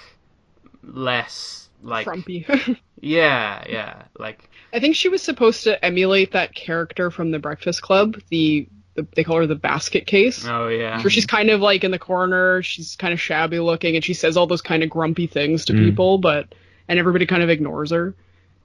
less 0.83 1.69
like 1.81 2.05
frumpy. 2.05 2.45
yeah, 3.01 3.63
yeah, 3.69 4.03
like 4.17 4.49
I 4.73 4.79
think 4.79 4.95
she 4.95 5.09
was 5.09 5.21
supposed 5.21 5.63
to 5.65 5.83
emulate 5.83 6.31
that 6.31 6.55
character 6.55 7.11
from 7.11 7.31
The 7.31 7.39
Breakfast 7.39 7.81
Club, 7.81 8.19
the 8.29 8.67
the, 8.95 9.07
they 9.15 9.23
call 9.23 9.37
her 9.37 9.47
the 9.47 9.55
basket 9.55 10.05
case. 10.05 10.45
Oh 10.47 10.67
yeah. 10.67 11.01
Where 11.01 11.09
she's 11.09 11.25
kind 11.25 11.49
of 11.49 11.61
like 11.61 11.83
in 11.83 11.91
the 11.91 11.99
corner, 11.99 12.61
she's 12.61 12.95
kind 12.95 13.13
of 13.13 13.19
shabby 13.19 13.59
looking, 13.59 13.95
and 13.95 14.03
she 14.03 14.13
says 14.13 14.37
all 14.37 14.47
those 14.47 14.61
kind 14.61 14.83
of 14.83 14.89
grumpy 14.89 15.27
things 15.27 15.65
to 15.65 15.73
Mm. 15.73 15.79
people, 15.89 16.17
but 16.17 16.53
and 16.87 16.99
everybody 16.99 17.25
kind 17.25 17.41
of 17.43 17.49
ignores 17.49 17.91
her. 17.91 18.13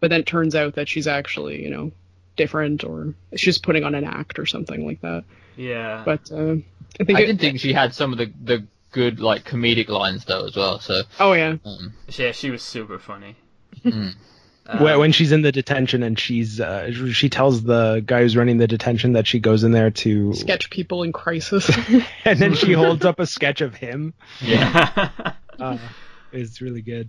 But 0.00 0.10
then 0.10 0.20
it 0.20 0.26
turns 0.26 0.54
out 0.54 0.74
that 0.74 0.88
she's 0.88 1.06
actually, 1.06 1.62
you 1.62 1.70
know, 1.70 1.92
different, 2.36 2.84
or 2.84 3.14
she's 3.36 3.58
putting 3.58 3.84
on 3.84 3.94
an 3.94 4.04
act 4.04 4.38
or 4.38 4.46
something 4.46 4.86
like 4.86 5.00
that. 5.00 5.24
Yeah. 5.56 6.02
But 6.04 6.30
uh, 6.30 6.56
I 7.00 7.04
think 7.04 7.18
I 7.18 7.22
it, 7.22 7.26
did 7.26 7.40
think 7.40 7.60
she 7.60 7.72
had 7.72 7.94
some 7.94 8.12
of 8.12 8.18
the 8.18 8.32
the 8.44 8.64
good 8.92 9.20
like 9.20 9.44
comedic 9.44 9.88
lines 9.88 10.24
though 10.24 10.46
as 10.46 10.56
well. 10.56 10.78
So 10.80 11.02
oh 11.20 11.32
yeah, 11.32 11.56
um, 11.64 11.92
yeah, 12.08 12.32
she 12.32 12.50
was 12.50 12.62
super 12.62 12.98
funny. 12.98 13.34
mm. 13.84 14.14
Um, 14.70 14.82
when, 14.82 14.98
when 14.98 15.12
she's 15.12 15.32
in 15.32 15.40
the 15.40 15.50
detention 15.50 16.02
and 16.02 16.18
she's 16.18 16.60
uh, 16.60 16.90
she 17.12 17.30
tells 17.30 17.62
the 17.62 18.02
guy 18.04 18.20
who's 18.20 18.36
running 18.36 18.58
the 18.58 18.66
detention 18.66 19.14
that 19.14 19.26
she 19.26 19.40
goes 19.40 19.64
in 19.64 19.72
there 19.72 19.90
to 19.90 20.34
sketch 20.34 20.68
people 20.68 21.02
in 21.02 21.12
crisis. 21.12 21.70
and 22.26 22.38
then 22.38 22.54
she 22.54 22.72
holds 22.72 23.04
up 23.04 23.18
a 23.18 23.26
sketch 23.26 23.62
of 23.62 23.74
him 23.74 24.12
yeah. 24.42 25.10
uh, 25.58 25.78
it's 26.32 26.60
really 26.60 26.82
good 26.82 27.08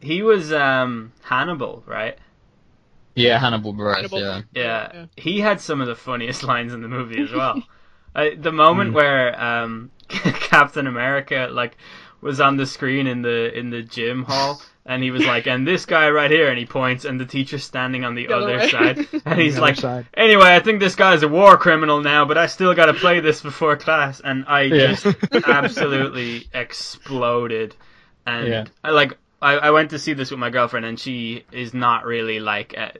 he 0.00 0.22
was 0.22 0.52
um 0.52 1.12
Hannibal, 1.22 1.84
right? 1.86 2.18
yeah, 3.14 3.38
Hannibal 3.38 3.72
Buress. 3.72 3.96
Hannibal. 3.96 4.18
Yeah, 4.20 4.42
Yeah. 4.52 4.90
Yeah. 4.92 5.06
He 5.16 5.38
had 5.40 5.60
some 5.60 5.80
of 5.80 5.86
the 5.86 5.94
funniest 5.94 6.42
lines 6.42 6.74
in 6.74 6.82
the 6.82 6.88
movie 6.88 7.22
as 7.22 7.32
well. 7.32 7.62
uh, 8.14 8.30
the 8.36 8.52
moment 8.52 8.90
Mm. 8.90 8.94
where 8.94 9.40
um 9.40 9.90
Captain 10.08 10.86
America 10.88 11.48
like 11.52 11.76
was 12.20 12.40
on 12.40 12.56
the 12.56 12.66
screen 12.66 13.06
in 13.06 13.22
the 13.22 13.56
in 13.56 13.70
the 13.70 13.82
gym 13.82 14.24
hall 14.24 14.60
and 14.86 15.02
he 15.02 15.10
was 15.10 15.24
like 15.26 15.46
and 15.46 15.66
this 15.66 15.84
guy 15.84 16.08
right 16.10 16.30
here 16.30 16.48
and 16.48 16.58
he 16.58 16.64
points 16.64 17.04
and 17.04 17.18
the 17.20 17.26
teacher's 17.26 17.64
standing 17.64 18.04
on 18.04 18.14
the, 18.14 18.26
The 18.28 18.34
other 18.34 18.54
other 18.58 18.68
side 18.68 19.06
and 19.26 19.40
he's 19.40 19.58
like 19.58 19.76
side. 19.76 20.06
anyway 20.14 20.54
I 20.54 20.60
think 20.60 20.80
this 20.80 20.94
guy's 20.94 21.22
a 21.22 21.28
war 21.28 21.56
criminal 21.56 22.00
now 22.00 22.24
but 22.24 22.38
I 22.38 22.46
still 22.46 22.72
got 22.74 22.86
to 22.86 22.94
play 22.94 23.20
this 23.20 23.40
before 23.42 23.76
class 23.76 24.20
and 24.20 24.44
I 24.46 24.62
Yeah. 24.62 24.94
just 24.94 25.06
absolutely 25.48 26.48
exploded 26.54 27.74
and 28.26 28.48
Yeah. 28.48 28.64
I 28.84 28.90
like 28.90 29.18
I, 29.42 29.54
I 29.54 29.70
went 29.70 29.90
to 29.90 29.98
see 29.98 30.14
this 30.14 30.30
with 30.30 30.40
my 30.40 30.50
girlfriend 30.50 30.86
and 30.86 30.98
she 30.98 31.44
is 31.52 31.74
not 31.74 32.04
really 32.06 32.40
like 32.40 32.74
uh, 32.78 32.90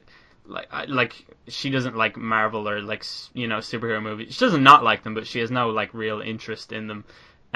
like 0.46 0.68
I- 0.70 0.84
like 0.84 1.24
she 1.48 1.70
doesn't 1.70 1.96
like 1.96 2.16
Marvel 2.16 2.68
or 2.68 2.80
like 2.82 3.04
you 3.32 3.46
know 3.46 3.58
superhero 3.58 4.02
movies. 4.02 4.34
She 4.34 4.40
doesn't 4.44 4.62
not 4.62 4.82
like 4.84 5.02
them, 5.04 5.14
but 5.14 5.26
she 5.26 5.38
has 5.40 5.50
no 5.50 5.70
like 5.70 5.94
real 5.94 6.20
interest 6.20 6.72
in 6.72 6.88
them. 6.88 7.04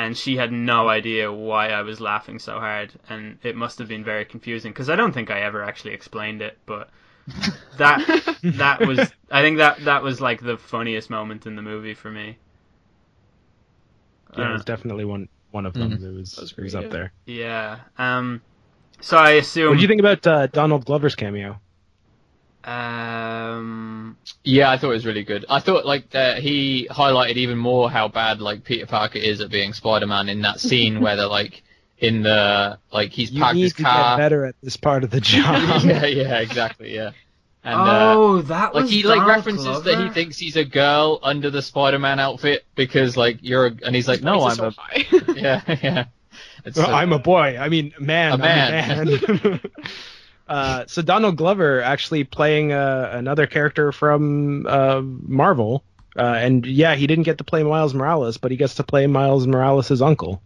And 0.02 0.16
she 0.16 0.36
had 0.36 0.50
no 0.50 0.88
idea 0.88 1.30
why 1.30 1.68
I 1.68 1.82
was 1.82 2.00
laughing 2.00 2.38
so 2.38 2.58
hard, 2.58 2.92
and 3.10 3.38
it 3.42 3.54
must 3.54 3.78
have 3.78 3.88
been 3.88 4.02
very 4.04 4.24
confusing 4.24 4.72
because 4.72 4.88
I 4.88 4.96
don't 4.96 5.12
think 5.12 5.30
I 5.30 5.40
ever 5.42 5.62
actually 5.62 5.92
explained 5.94 6.40
it. 6.42 6.56
But 6.64 6.88
that 7.76 7.98
that 8.42 8.80
was 8.86 8.98
I 9.30 9.42
think 9.42 9.58
that 9.58 9.84
that 9.84 10.02
was 10.02 10.20
like 10.20 10.40
the 10.40 10.56
funniest 10.56 11.10
moment 11.10 11.46
in 11.46 11.54
the 11.56 11.62
movie 11.62 11.94
for 11.94 12.10
me. 12.10 12.38
yeah 14.36 14.52
Uh, 14.52 14.54
it's 14.54 14.64
definitely 14.64 15.04
one 15.04 15.28
one 15.50 15.66
of 15.66 15.74
them 15.74 15.90
Mhm. 15.90 16.04
it 16.04 16.14
was, 16.18 16.34
That's 16.36 16.52
it 16.52 16.62
was 16.62 16.74
up 16.74 16.84
yeah. 16.84 16.88
there 16.88 17.12
yeah. 17.26 17.78
Um. 17.98 18.40
So 19.00 19.16
I 19.18 19.32
assume. 19.32 19.68
what 19.70 19.76
do 19.76 19.82
you 19.82 19.88
think 19.88 20.00
about 20.00 20.26
uh, 20.26 20.46
donald 20.48 20.84
glover's 20.84 21.14
cameo 21.16 21.60
Um. 22.64 24.16
yeah, 24.44 24.70
I 24.70 24.76
thought 24.76 24.90
it 24.90 24.94
was 24.94 25.06
really 25.06 25.24
good. 25.24 25.44
I 25.48 25.60
thought 25.60 25.86
like 25.86 26.14
uh, 26.14 26.34
he 26.36 26.88
highlighted 26.90 27.36
even 27.36 27.58
more 27.58 27.90
how 27.90 28.08
bad 28.08 28.40
like 28.40 28.64
Peter 28.64 28.86
Parker 28.86 29.18
is 29.18 29.40
at 29.40 29.50
being 29.50 29.72
Spider-Man 29.72 30.28
in 30.28 30.42
that 30.42 30.60
scene 30.60 31.00
where 31.00 31.16
they're 31.16 31.26
like 31.26 31.62
in 31.98 32.22
the 32.22 32.78
like 32.92 33.10
he's 33.12 33.30
you 33.30 33.40
parked 33.40 33.56
need 33.56 33.62
his 33.62 33.72
to 33.74 33.82
car. 33.82 34.16
get 34.16 34.22
better 34.22 34.44
at 34.46 34.54
this 34.62 34.76
part 34.76 35.04
of 35.04 35.10
the 35.10 35.20
job 35.20 35.82
yeah, 35.84 36.04
yeah, 36.06 36.38
exactly, 36.40 36.94
yeah. 36.94 37.10
And 37.62 37.74
uh, 37.78 38.14
oh, 38.16 38.42
that 38.42 38.72
was 38.72 38.84
like 38.84 38.90
he 38.90 39.02
like 39.02 39.18
Donald 39.18 39.36
references 39.36 39.82
that 39.82 40.02
he 40.02 40.08
thinks 40.10 40.38
he's 40.38 40.56
a 40.56 40.64
girl 40.64 41.18
under 41.22 41.50
the 41.50 41.60
Spider-Man 41.62 42.18
outfit 42.18 42.64
because 42.74 43.16
like 43.16 43.38
you're 43.42 43.66
a, 43.66 43.72
and 43.84 43.94
he's 43.94 44.08
like 44.08 44.22
no 44.22 44.38
Price 44.40 44.58
I'm 44.58 44.72
so 44.72 44.78
a 44.78 44.80
high. 44.80 45.06
yeah 45.36 45.62
yeah. 45.82 46.04
It's 46.64 46.76
Well, 46.78 46.86
so- 46.86 46.92
I'm 46.92 47.12
a 47.12 47.18
boy. 47.18 47.58
I 47.58 47.68
mean, 47.68 47.92
man. 47.98 48.30
A 48.30 48.34
I'm 48.34 48.40
man. 48.40 49.08
a 49.08 49.10
man. 49.48 49.60
Uh, 50.50 50.84
so 50.88 51.00
Donald 51.00 51.36
Glover 51.36 51.80
actually 51.80 52.24
playing 52.24 52.72
uh, 52.72 53.10
another 53.14 53.46
character 53.46 53.92
from 53.92 54.66
uh, 54.68 55.00
Marvel, 55.02 55.84
uh, 56.18 56.22
and 56.22 56.66
yeah, 56.66 56.96
he 56.96 57.06
didn't 57.06 57.24
get 57.24 57.38
to 57.38 57.44
play 57.44 57.62
Miles 57.62 57.94
Morales, 57.94 58.36
but 58.36 58.50
he 58.50 58.56
gets 58.56 58.74
to 58.74 58.82
play 58.82 59.06
Miles 59.06 59.46
Morales' 59.46 60.02
uncle. 60.02 60.42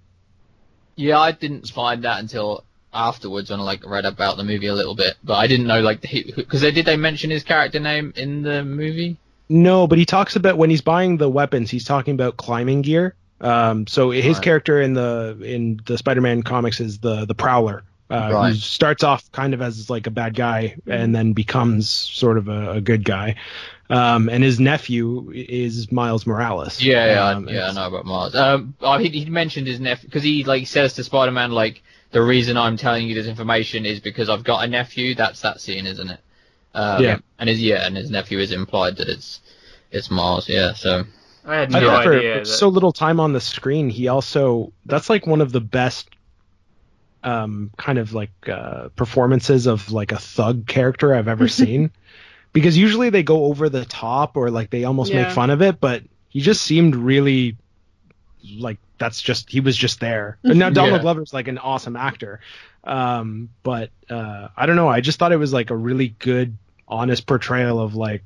Yeah, 0.96 1.18
I 1.18 1.32
didn't 1.32 1.68
find 1.68 2.04
that 2.04 2.20
until 2.20 2.64
afterwards 2.92 3.50
when 3.50 3.60
I 3.60 3.62
like 3.64 3.84
read 3.84 4.04
about 4.04 4.36
the 4.36 4.44
movie 4.44 4.66
a 4.66 4.74
little 4.74 4.94
bit, 4.94 5.14
but 5.24 5.34
I 5.34 5.46
didn't 5.46 5.66
know 5.66 5.80
like 5.80 6.02
because 6.02 6.60
they 6.60 6.70
did 6.70 6.84
they 6.84 6.96
mention 6.96 7.30
his 7.30 7.42
character 7.42 7.80
name 7.80 8.12
in 8.14 8.42
the 8.42 8.62
movie? 8.62 9.16
No, 9.48 9.86
but 9.86 9.98
he 9.98 10.04
talks 10.04 10.36
about 10.36 10.58
when 10.58 10.70
he's 10.70 10.82
buying 10.82 11.16
the 11.16 11.28
weapons, 11.28 11.70
he's 11.70 11.84
talking 11.84 12.14
about 12.14 12.36
climbing 12.36 12.82
gear. 12.82 13.14
Um, 13.40 13.86
so 13.86 14.10
his 14.10 14.36
Right. 14.36 14.42
character 14.42 14.80
in 14.80 14.94
the 14.94 15.38
in 15.42 15.80
the 15.84 15.98
Spider-Man 15.98 16.42
comics 16.42 16.80
is 16.80 16.98
the 16.98 17.24
the 17.24 17.34
Prowler, 17.34 17.82
uh, 18.10 18.48
who 18.50 18.54
starts 18.54 19.02
off 19.02 19.30
kind 19.32 19.54
of 19.54 19.62
as 19.62 19.88
like 19.88 20.06
a 20.06 20.10
bad 20.10 20.34
guy 20.34 20.76
and 20.86 21.14
then 21.14 21.32
becomes 21.32 21.88
sort 21.88 22.38
of 22.38 22.48
a, 22.48 22.72
a 22.72 22.80
good 22.80 23.04
guy. 23.04 23.36
Um, 23.90 24.28
and 24.28 24.42
his 24.42 24.58
nephew 24.58 25.30
is 25.34 25.92
Miles 25.92 26.26
Morales. 26.26 26.82
Yeah, 26.82 27.06
yeah, 27.06 27.28
Um, 27.28 27.48
I, 27.48 27.52
yeah, 27.52 27.68
I 27.68 27.72
know 27.72 27.86
about 27.86 28.06
Miles. 28.06 28.34
Um, 28.34 28.74
oh, 28.80 28.98
he, 28.98 29.08
he 29.10 29.26
mentioned 29.30 29.66
his 29.66 29.78
nephew 29.80 30.08
because 30.08 30.22
he 30.22 30.44
like 30.44 30.66
says 30.66 30.94
to 30.94 31.04
Spider-Man 31.04 31.52
like 31.52 31.82
the 32.10 32.22
reason 32.22 32.56
I'm 32.56 32.76
telling 32.76 33.06
you 33.06 33.14
this 33.14 33.26
information 33.26 33.84
is 33.84 34.00
because 34.00 34.28
I've 34.30 34.44
got 34.44 34.64
a 34.64 34.68
nephew. 34.68 35.14
That's 35.14 35.40
that 35.42 35.60
scene, 35.60 35.86
isn't 35.86 36.10
it? 36.10 36.20
Um, 36.74 37.02
Yeah. 37.02 37.18
And 37.38 37.48
his 37.48 37.60
yeah, 37.60 37.86
and 37.86 37.96
his 37.96 38.10
nephew 38.10 38.38
is 38.38 38.52
implied 38.52 38.96
that 38.96 39.08
it's 39.08 39.40
it's 39.90 40.10
Miles. 40.10 40.48
Yeah, 40.48 40.72
so 40.74 41.04
I 41.44 41.56
had 41.56 41.70
no 41.70 41.80
thought 41.80 42.04
for, 42.04 42.14
idea. 42.16 42.34
for 42.34 42.38
that- 42.40 42.46
so 42.46 42.68
little 42.68 42.92
time 42.92 43.20
on 43.20 43.32
the 43.32 43.40
screen, 43.40 43.90
he 43.90 44.08
also 44.08 44.72
that's 44.86 45.10
like 45.10 45.26
one 45.26 45.40
of 45.40 45.52
the 45.52 45.60
best 45.60 46.08
um, 47.24 47.70
kind 47.76 47.98
of 47.98 48.12
like 48.12 48.30
uh, 48.48 48.88
performances 48.90 49.66
of 49.66 49.90
like 49.90 50.12
a 50.12 50.18
thug 50.18 50.66
character 50.66 51.14
I've 51.14 51.28
ever 51.28 51.48
seen. 51.62 51.90
Because 52.52 52.78
usually 52.78 53.10
they 53.10 53.24
go 53.24 53.46
over 53.46 53.68
the 53.68 53.84
top 53.84 54.36
or 54.36 54.48
like 54.50 54.70
they 54.70 54.84
almost 54.84 55.12
make 55.12 55.28
fun 55.30 55.50
of 55.50 55.60
it, 55.60 55.80
but 55.80 56.04
he 56.28 56.40
just 56.40 56.62
seemed 56.62 56.94
really 56.94 57.56
like 58.58 58.78
that's 58.98 59.20
just 59.20 59.50
he 59.50 59.58
was 59.58 59.76
just 59.76 59.98
there. 59.98 60.38
And 60.44 60.58
now 60.58 60.70
Donald 60.70 60.94
Yeah. 60.94 61.02
Glover's 61.02 61.32
like 61.32 61.48
an 61.48 61.58
awesome 61.58 61.96
actor, 61.96 62.38
um, 62.84 63.48
but 63.64 63.90
uh, 64.08 64.48
I 64.56 64.66
don't 64.66 64.76
know. 64.76 64.86
I 64.88 65.00
just 65.00 65.18
thought 65.18 65.32
it 65.32 65.36
was 65.36 65.52
like 65.52 65.70
a 65.70 65.76
really 65.76 66.14
good, 66.20 66.56
honest 66.86 67.26
portrayal 67.26 67.80
of 67.80 67.96
like 67.96 68.22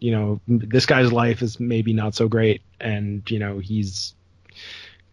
you 0.00 0.10
know 0.12 0.40
this 0.48 0.86
guy's 0.86 1.12
life 1.12 1.42
is 1.42 1.60
maybe 1.60 1.92
not 1.92 2.14
so 2.14 2.28
great 2.28 2.62
and 2.80 3.28
you 3.30 3.38
know 3.38 3.58
he's 3.58 4.14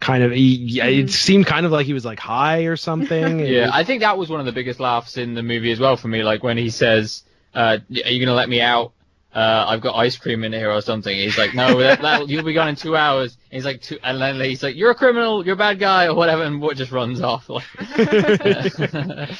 kind 0.00 0.22
of 0.22 0.32
he, 0.32 0.54
yeah, 0.56 0.86
it 0.86 1.06
Mhm. 1.06 1.10
seemed 1.10 1.46
kind 1.46 1.64
of 1.66 1.72
like 1.72 1.86
he 1.86 1.92
was 1.94 2.04
like 2.04 2.18
high 2.20 2.62
or 2.64 2.76
something 2.76 3.40
yeah, 3.46 3.70
I 3.72 3.82
think 3.84 4.00
that 4.02 4.18
was 4.18 4.28
one 4.28 4.40
of 4.40 4.46
the 4.46 4.52
biggest 4.52 4.78
laughs 4.80 5.16
in 5.16 5.34
the 5.34 5.42
movie 5.42 5.72
as 5.72 5.80
well 5.80 5.96
for 5.96 6.08
me. 6.08 6.22
Like 6.22 6.42
when 6.42 6.58
he 6.58 6.70
says, 6.70 7.22
uh, 7.54 7.78
"Are 8.04 8.10
you 8.10 8.24
gonna 8.24 8.36
let 8.36 8.48
me 8.48 8.60
out?" 8.60 8.92
Uh, 9.34 9.66
I've 9.68 9.82
got 9.82 9.94
ice 9.96 10.16
cream 10.16 10.44
in 10.44 10.52
here 10.54 10.70
or 10.70 10.80
something. 10.80 11.14
He's 11.14 11.36
like, 11.36 11.52
no, 11.54 11.78
that, 11.80 12.00
that, 12.00 12.26
you'll 12.26 12.42
be 12.42 12.54
gone 12.54 12.68
in 12.68 12.74
two 12.76 12.96
hours. 12.96 13.36
And 13.50 13.56
he's 13.58 13.66
like, 13.66 13.82
two, 13.82 13.98
and 14.02 14.18
then 14.18 14.40
he's 14.40 14.62
like, 14.62 14.76
you're 14.76 14.92
a 14.92 14.94
criminal, 14.94 15.44
you're 15.44 15.56
a 15.56 15.58
bad 15.58 15.78
guy, 15.78 16.06
or 16.06 16.14
whatever, 16.14 16.42
and 16.42 16.58
what 16.58 16.78
just 16.78 16.90
runs 16.90 17.20
off. 17.20 17.46
Like, 17.50 17.64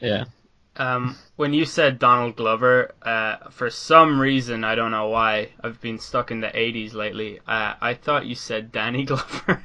yeah. 0.00 0.24
Um, 0.76 1.16
when 1.36 1.52
you 1.52 1.64
said 1.66 1.98
Donald 1.98 2.36
Glover, 2.36 2.92
uh, 3.02 3.50
for 3.50 3.68
some 3.68 4.18
reason 4.18 4.64
I 4.64 4.74
don't 4.74 4.90
know 4.90 5.08
why 5.08 5.50
I've 5.62 5.80
been 5.80 5.98
stuck 5.98 6.30
in 6.30 6.40
the 6.40 6.48
'80s 6.48 6.94
lately. 6.94 7.40
Uh, 7.46 7.74
I 7.80 7.94
thought 7.94 8.26
you 8.26 8.34
said 8.34 8.72
Danny 8.72 9.04
Glover, 9.10 9.62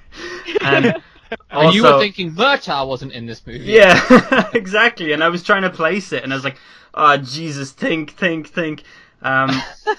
and 0.62 0.96
and 1.50 1.74
you 1.74 1.84
were 1.84 2.00
thinking 2.00 2.32
Murtaugh 2.32 2.88
wasn't 2.88 3.14
in 3.14 3.26
this 3.26 3.46
movie. 3.48 3.66
Yeah, 3.66 4.50
exactly. 4.54 5.14
And 5.14 5.24
I 5.24 5.30
was 5.30 5.44
trying 5.44 5.64
to 5.64 5.70
place 5.70 6.12
it, 6.12 6.24
and 6.24 6.34
I 6.34 6.36
was 6.36 6.44
like, 6.44 6.58
"Oh 6.94 7.16
Jesus, 7.18 7.72
think, 7.72 8.12
think, 8.12 8.50
think." 8.50 8.84
Um, 9.22 9.50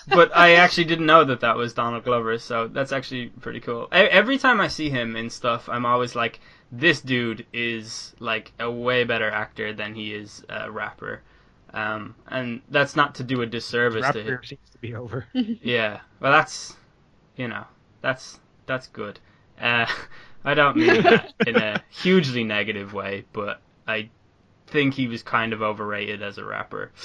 but 0.08 0.34
I 0.36 0.54
actually 0.56 0.84
didn't 0.84 1.06
know 1.06 1.24
that 1.24 1.40
that 1.40 1.56
was 1.56 1.72
Donald 1.74 2.04
Glover, 2.04 2.38
so 2.38 2.68
that's 2.68 2.92
actually 2.92 3.28
pretty 3.40 3.60
cool. 3.60 3.88
E- 3.92 3.96
Every 3.96 4.38
time 4.38 4.60
I 4.60 4.68
see 4.68 4.90
him 4.90 5.16
in 5.16 5.28
stuff, 5.30 5.68
I'm 5.68 5.84
always 5.86 6.14
like, 6.14 6.38
"This 6.70 7.00
dude 7.00 7.46
is 7.52 8.14
like 8.18 8.52
a 8.58 8.70
way 8.70 9.04
better 9.04 9.30
actor 9.30 9.72
than 9.72 9.94
he 9.94 10.14
is 10.14 10.44
a 10.48 10.70
rapper." 10.70 11.22
Um, 11.74 12.14
and 12.26 12.62
that's 12.70 12.96
not 12.96 13.16
to 13.16 13.24
do 13.24 13.42
a 13.42 13.46
disservice 13.46 14.02
rap 14.02 14.14
to 14.14 14.20
him. 14.20 14.26
career 14.26 14.42
seems 14.42 14.70
to 14.72 14.78
be 14.78 14.94
over 14.94 15.26
Yeah, 15.34 16.00
well, 16.20 16.32
that's 16.32 16.76
you 17.36 17.48
know, 17.48 17.64
that's 18.00 18.40
that's 18.66 18.88
good. 18.88 19.18
Uh, 19.60 19.86
I 20.44 20.54
don't 20.54 20.76
mean 20.76 21.02
that 21.02 21.34
in 21.46 21.56
a 21.56 21.82
hugely 21.90 22.44
negative 22.44 22.92
way, 22.92 23.24
but 23.32 23.60
I 23.86 24.10
think 24.66 24.94
he 24.94 25.08
was 25.08 25.22
kind 25.22 25.52
of 25.52 25.62
overrated 25.62 26.22
as 26.22 26.38
a 26.38 26.44
rapper. 26.44 26.92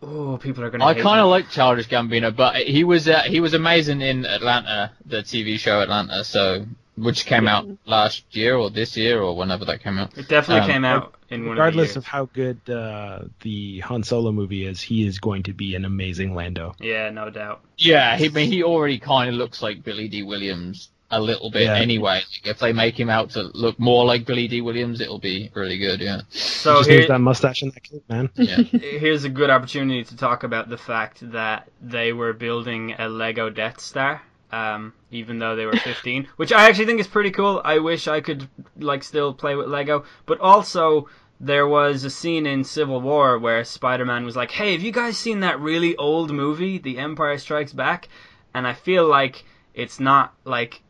Oh, 0.00 0.38
people 0.40 0.62
are 0.62 0.70
gonna. 0.70 0.84
I 0.84 0.94
kind 0.94 1.20
of 1.20 1.26
like 1.26 1.50
Childish 1.50 1.88
Gambino, 1.88 2.30
but 2.30 2.54
he 2.54 2.84
was 2.84 3.08
uh, 3.08 3.22
he 3.22 3.40
was 3.40 3.52
amazing 3.52 4.00
in 4.00 4.26
Atlanta, 4.26 4.92
the 5.04 5.24
TV 5.24 5.58
show 5.58 5.80
Atlanta. 5.80 6.22
So 6.22 6.66
which 7.02 7.26
came 7.26 7.46
out 7.48 7.66
last 7.86 8.24
year 8.36 8.56
or 8.56 8.70
this 8.70 8.96
year 8.96 9.20
or 9.20 9.36
whenever 9.36 9.64
that 9.66 9.82
came 9.82 9.98
out. 9.98 10.16
It 10.16 10.28
definitely 10.28 10.62
Um, 10.62 10.70
came 10.70 10.84
out 10.84 11.14
in 11.30 11.42
one 11.46 11.50
Regardless 11.52 11.96
of 11.96 11.98
of 11.98 12.04
the 12.04 12.06
years. 12.06 12.12
how 12.12 12.24
good 12.32 12.70
uh, 12.70 13.20
the 13.40 13.80
Han 13.80 14.02
Solo 14.02 14.32
movie 14.32 14.66
is, 14.66 14.80
he 14.80 15.06
is 15.06 15.18
going 15.18 15.42
to 15.44 15.52
be 15.52 15.74
an 15.74 15.84
amazing 15.84 16.34
Lando. 16.34 16.74
Yeah, 16.80 17.10
no 17.10 17.30
doubt. 17.30 17.60
Yeah, 17.76 18.16
he, 18.16 18.26
I 18.26 18.28
mean, 18.30 18.50
he 18.50 18.62
already 18.62 18.98
kind 18.98 19.28
of 19.30 19.36
looks 19.36 19.62
like 19.62 19.82
Billy 19.84 20.08
Dee 20.08 20.22
Williams 20.22 20.90
a 21.10 21.18
little 21.20 21.50
bit 21.50 21.62
Yeah. 21.62 21.76
anyway. 21.76 22.16
Like, 22.16 22.46
if 22.46 22.58
they 22.58 22.72
make 22.74 22.98
him 23.00 23.08
out 23.08 23.30
to 23.30 23.42
look 23.54 23.78
more 23.78 24.04
like 24.04 24.26
Billy 24.26 24.46
Dee 24.46 24.60
Williams, 24.60 25.00
it'll 25.00 25.18
be 25.18 25.50
really 25.54 25.78
good. 25.78 26.00
Yeah. 26.00 26.20
So 26.30 26.78
Just 26.78 26.90
here, 26.90 26.98
needs 26.98 27.08
that 27.08 27.20
mustache 27.20 27.62
and 27.62 27.72
that 27.72 27.82
cape, 27.82 28.04
man. 28.10 28.28
Yeah. 28.36 28.56
here's 28.78 29.24
a 29.24 29.30
good 29.30 29.48
opportunity 29.48 30.04
to 30.04 30.16
talk 30.16 30.42
about 30.44 30.68
the 30.68 30.76
fact 30.76 31.30
that 31.32 31.68
they 31.80 32.12
were 32.12 32.34
building 32.34 32.94
a 32.98 33.08
Lego 33.08 33.48
Death 33.48 33.80
Star, 33.80 34.20
um, 34.50 34.92
even 35.10 35.38
though 35.38 35.56
they 35.56 35.66
were 35.66 35.76
15, 35.76 36.28
which 36.36 36.52
I 36.52 36.68
actually 36.68 36.86
think 36.86 37.00
is 37.00 37.06
pretty 37.06 37.30
cool. 37.30 37.60
I 37.64 37.78
wish 37.78 38.08
I 38.08 38.20
could 38.20 38.48
like 38.78 39.04
still 39.04 39.34
play 39.34 39.54
with 39.54 39.68
Lego, 39.68 40.04
but 40.26 40.40
also 40.40 41.08
there 41.40 41.68
was 41.68 42.04
a 42.04 42.10
scene 42.10 42.46
in 42.46 42.64
Civil 42.64 43.00
War 43.00 43.38
where 43.38 43.64
Spider-Man 43.64 44.24
was 44.24 44.36
like, 44.36 44.50
"Hey, 44.50 44.72
have 44.72 44.82
you 44.82 44.92
guys 44.92 45.16
seen 45.16 45.40
that 45.40 45.60
really 45.60 45.96
old 45.96 46.30
movie, 46.30 46.78
The 46.78 46.98
Empire 46.98 47.38
Strikes 47.38 47.72
Back?" 47.72 48.08
And 48.54 48.66
I 48.66 48.72
feel 48.72 49.06
like 49.06 49.44
it's 49.74 50.00
not 50.00 50.34
like 50.44 50.82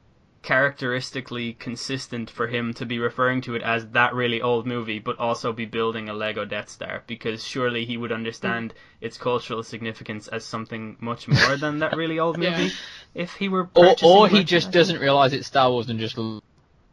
characteristically 0.42 1.52
consistent 1.54 2.30
for 2.30 2.46
him 2.46 2.72
to 2.74 2.86
be 2.86 2.98
referring 2.98 3.40
to 3.42 3.54
it 3.54 3.62
as 3.62 3.88
that 3.88 4.14
really 4.14 4.40
old 4.40 4.66
movie, 4.66 4.98
but 4.98 5.18
also 5.18 5.52
be 5.52 5.64
building 5.64 6.08
a 6.08 6.14
Lego 6.14 6.44
Death 6.44 6.68
Star 6.68 7.02
because 7.06 7.44
surely 7.44 7.84
he 7.84 7.96
would 7.96 8.12
understand 8.12 8.72
hmm. 8.72 9.04
its 9.04 9.18
cultural 9.18 9.62
significance 9.62 10.28
as 10.28 10.44
something 10.44 10.96
much 11.00 11.28
more 11.28 11.56
than 11.56 11.80
that 11.80 11.96
really 11.96 12.18
old 12.18 12.38
Yeah. 12.42 12.50
movie 12.50 12.74
if 13.14 13.34
he 13.34 13.48
were. 13.48 13.68
Or, 13.74 13.94
or 14.02 14.28
he 14.28 14.44
just 14.44 14.70
doesn't 14.70 15.00
realize 15.00 15.32
it's 15.32 15.46
Star 15.46 15.70
Wars 15.70 15.88
and 15.90 15.98
just 15.98 16.16
l- 16.16 16.42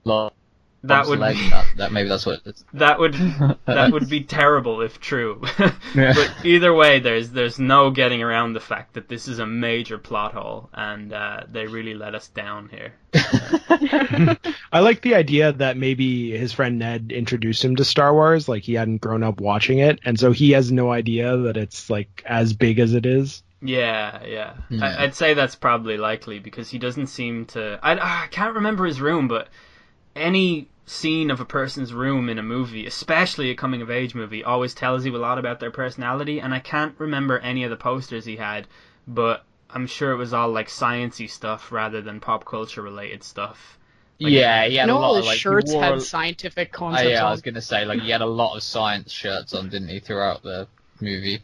loves 0.03 0.35
That 0.87 1.07
would 1.07 1.19
Lego. 1.19 1.39
be, 1.39 1.49
that, 1.49 1.65
that 1.77 1.91
maybe 1.91 2.09
that's 2.09 2.25
what. 2.25 2.41
It's, 2.45 2.63
that 2.73 2.99
would 2.99 3.13
that 3.65 3.91
would 3.91 4.09
be 4.09 4.23
terrible 4.23 4.81
if 4.81 4.99
true. 4.99 5.41
Yeah. 5.95 6.13
but 6.13 6.45
either 6.45 6.73
way, 6.73 6.99
there's 6.99 7.29
there's 7.31 7.57
no 7.57 7.89
getting 7.89 8.21
around 8.21 8.53
the 8.53 8.59
fact 8.59 8.93
that 8.95 9.07
this 9.07 9.27
is 9.27 9.39
a 9.39 9.45
major 9.45 9.97
plot 9.97 10.33
hole, 10.33 10.69
and 10.73 11.13
uh, 11.13 11.43
they 11.49 11.67
really 11.67 11.93
let 11.93 12.15
us 12.15 12.27
down 12.27 12.69
here. 12.69 12.93
I 14.73 14.79
like 14.79 15.01
the 15.01 15.15
idea 15.15 15.53
that 15.53 15.77
maybe 15.77 16.37
his 16.37 16.51
friend 16.51 16.79
Ned 16.79 17.11
introduced 17.13 17.63
him 17.63 17.77
to 17.77 17.85
Star 17.85 18.13
Wars, 18.13 18.49
like 18.49 18.63
he 18.63 18.73
hadn't 18.73 19.01
grown 19.01 19.23
up 19.23 19.39
watching 19.39 19.79
it, 19.79 19.99
and 20.03 20.19
so 20.19 20.31
he 20.31 20.51
has 20.51 20.71
no 20.71 20.91
idea 20.91 21.37
that 21.37 21.55
it's 21.57 21.89
like 21.89 22.23
as 22.25 22.53
big 22.53 22.79
as 22.79 22.93
it 22.93 23.05
is. 23.05 23.43
Yeah, 23.61 24.23
yeah. 24.25 24.53
Yeah. 24.69 24.85
I, 24.85 25.03
I'd 25.03 25.15
say 25.15 25.33
that's 25.33 25.55
probably 25.55 25.97
likely 25.97 26.39
because 26.39 26.69
he 26.69 26.77
doesn't 26.77 27.07
seem 27.07 27.45
to. 27.47 27.79
I, 27.81 28.23
I 28.23 28.27
can't 28.27 28.55
remember 28.55 28.85
his 28.85 29.01
room, 29.01 29.27
but 29.27 29.47
any 30.15 30.67
scene 30.85 31.31
of 31.31 31.39
a 31.41 31.45
person's 31.45 31.93
room 31.93 32.29
in 32.29 32.37
a 32.37 32.43
movie, 32.43 32.85
especially 32.85 33.49
a 33.49 33.55
coming 33.55 33.81
of 33.81 33.89
age 33.89 34.13
movie, 34.13 34.43
always 34.43 34.73
tells 34.73 35.05
you 35.05 35.15
a 35.15 35.17
lot 35.17 35.39
about 35.39 35.59
their 35.59 35.71
personality. 35.71 36.39
And 36.39 36.53
I 36.53 36.59
can't 36.59 36.93
remember 36.99 37.39
any 37.39 37.63
of 37.63 37.69
the 37.71 37.75
posters 37.75 38.25
he 38.25 38.35
had, 38.35 38.67
but 39.07 39.43
I'm 39.69 39.87
sure 39.87 40.11
it 40.11 40.17
was 40.17 40.33
all 40.33 40.49
like 40.49 40.67
sciency 40.69 41.29
stuff 41.29 41.71
rather 41.71 42.01
than 42.01 42.19
pop 42.19 42.45
culture 42.45 42.81
related 42.81 43.23
stuff. 43.23 43.77
Like- 44.19 44.31
yeah, 44.31 44.67
he 44.67 44.79
I 44.79 44.85
know 44.85 44.97
a 44.97 44.99
lot 44.99 45.03
all 45.07 45.15
of 45.15 45.23
his 45.23 45.27
like. 45.27 45.39
shirts 45.39 45.73
wore 45.73 45.83
had 45.83 45.93
a- 45.95 45.99
scientific 46.01 46.69
Oh, 46.75 46.77
concepts 46.77 47.09
yeah, 47.09 47.25
I 47.27 47.31
was 47.31 47.41
gonna 47.41 47.61
say 47.61 47.83
like 47.83 48.01
he 48.01 48.11
had 48.11 48.21
a 48.21 48.25
lot 48.25 48.55
of 48.55 48.63
science 48.63 49.11
shirts 49.11 49.53
on, 49.53 49.69
didn't 49.69 49.89
he, 49.89 49.99
throughout 49.99 50.43
the 50.43 50.67
movie? 51.01 51.39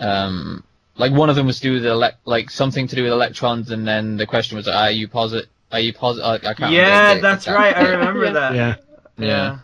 Um, 0.00 0.64
like 0.96 1.12
one 1.12 1.30
of 1.30 1.36
them 1.36 1.46
was 1.46 1.60
to 1.60 1.62
do 1.62 1.72
with 1.74 1.84
elec- 1.84 2.16
like 2.24 2.50
something 2.50 2.86
to 2.88 2.96
do 2.96 3.04
with 3.04 3.12
electrons, 3.12 3.70
and 3.70 3.86
then 3.86 4.16
the 4.16 4.26
question 4.26 4.56
was, 4.56 4.66
"Are 4.66 4.90
you 4.90 5.06
posit? 5.08 5.46
Are 5.72 5.80
you 5.80 5.92
positive? 5.92 6.24
I, 6.44 6.50
I 6.50 6.54
can't. 6.54 6.72
Yeah, 6.72 7.02
remember 7.08 7.22
that's 7.22 7.44
exact- 7.46 7.58
right. 7.58 7.76
I 7.76 7.88
remember 7.90 8.24
Yeah. 8.26 8.32
that. 8.32 8.54
Yeah. 8.54 8.74
Yeah. 9.18 9.26
Yeah. 9.26 9.58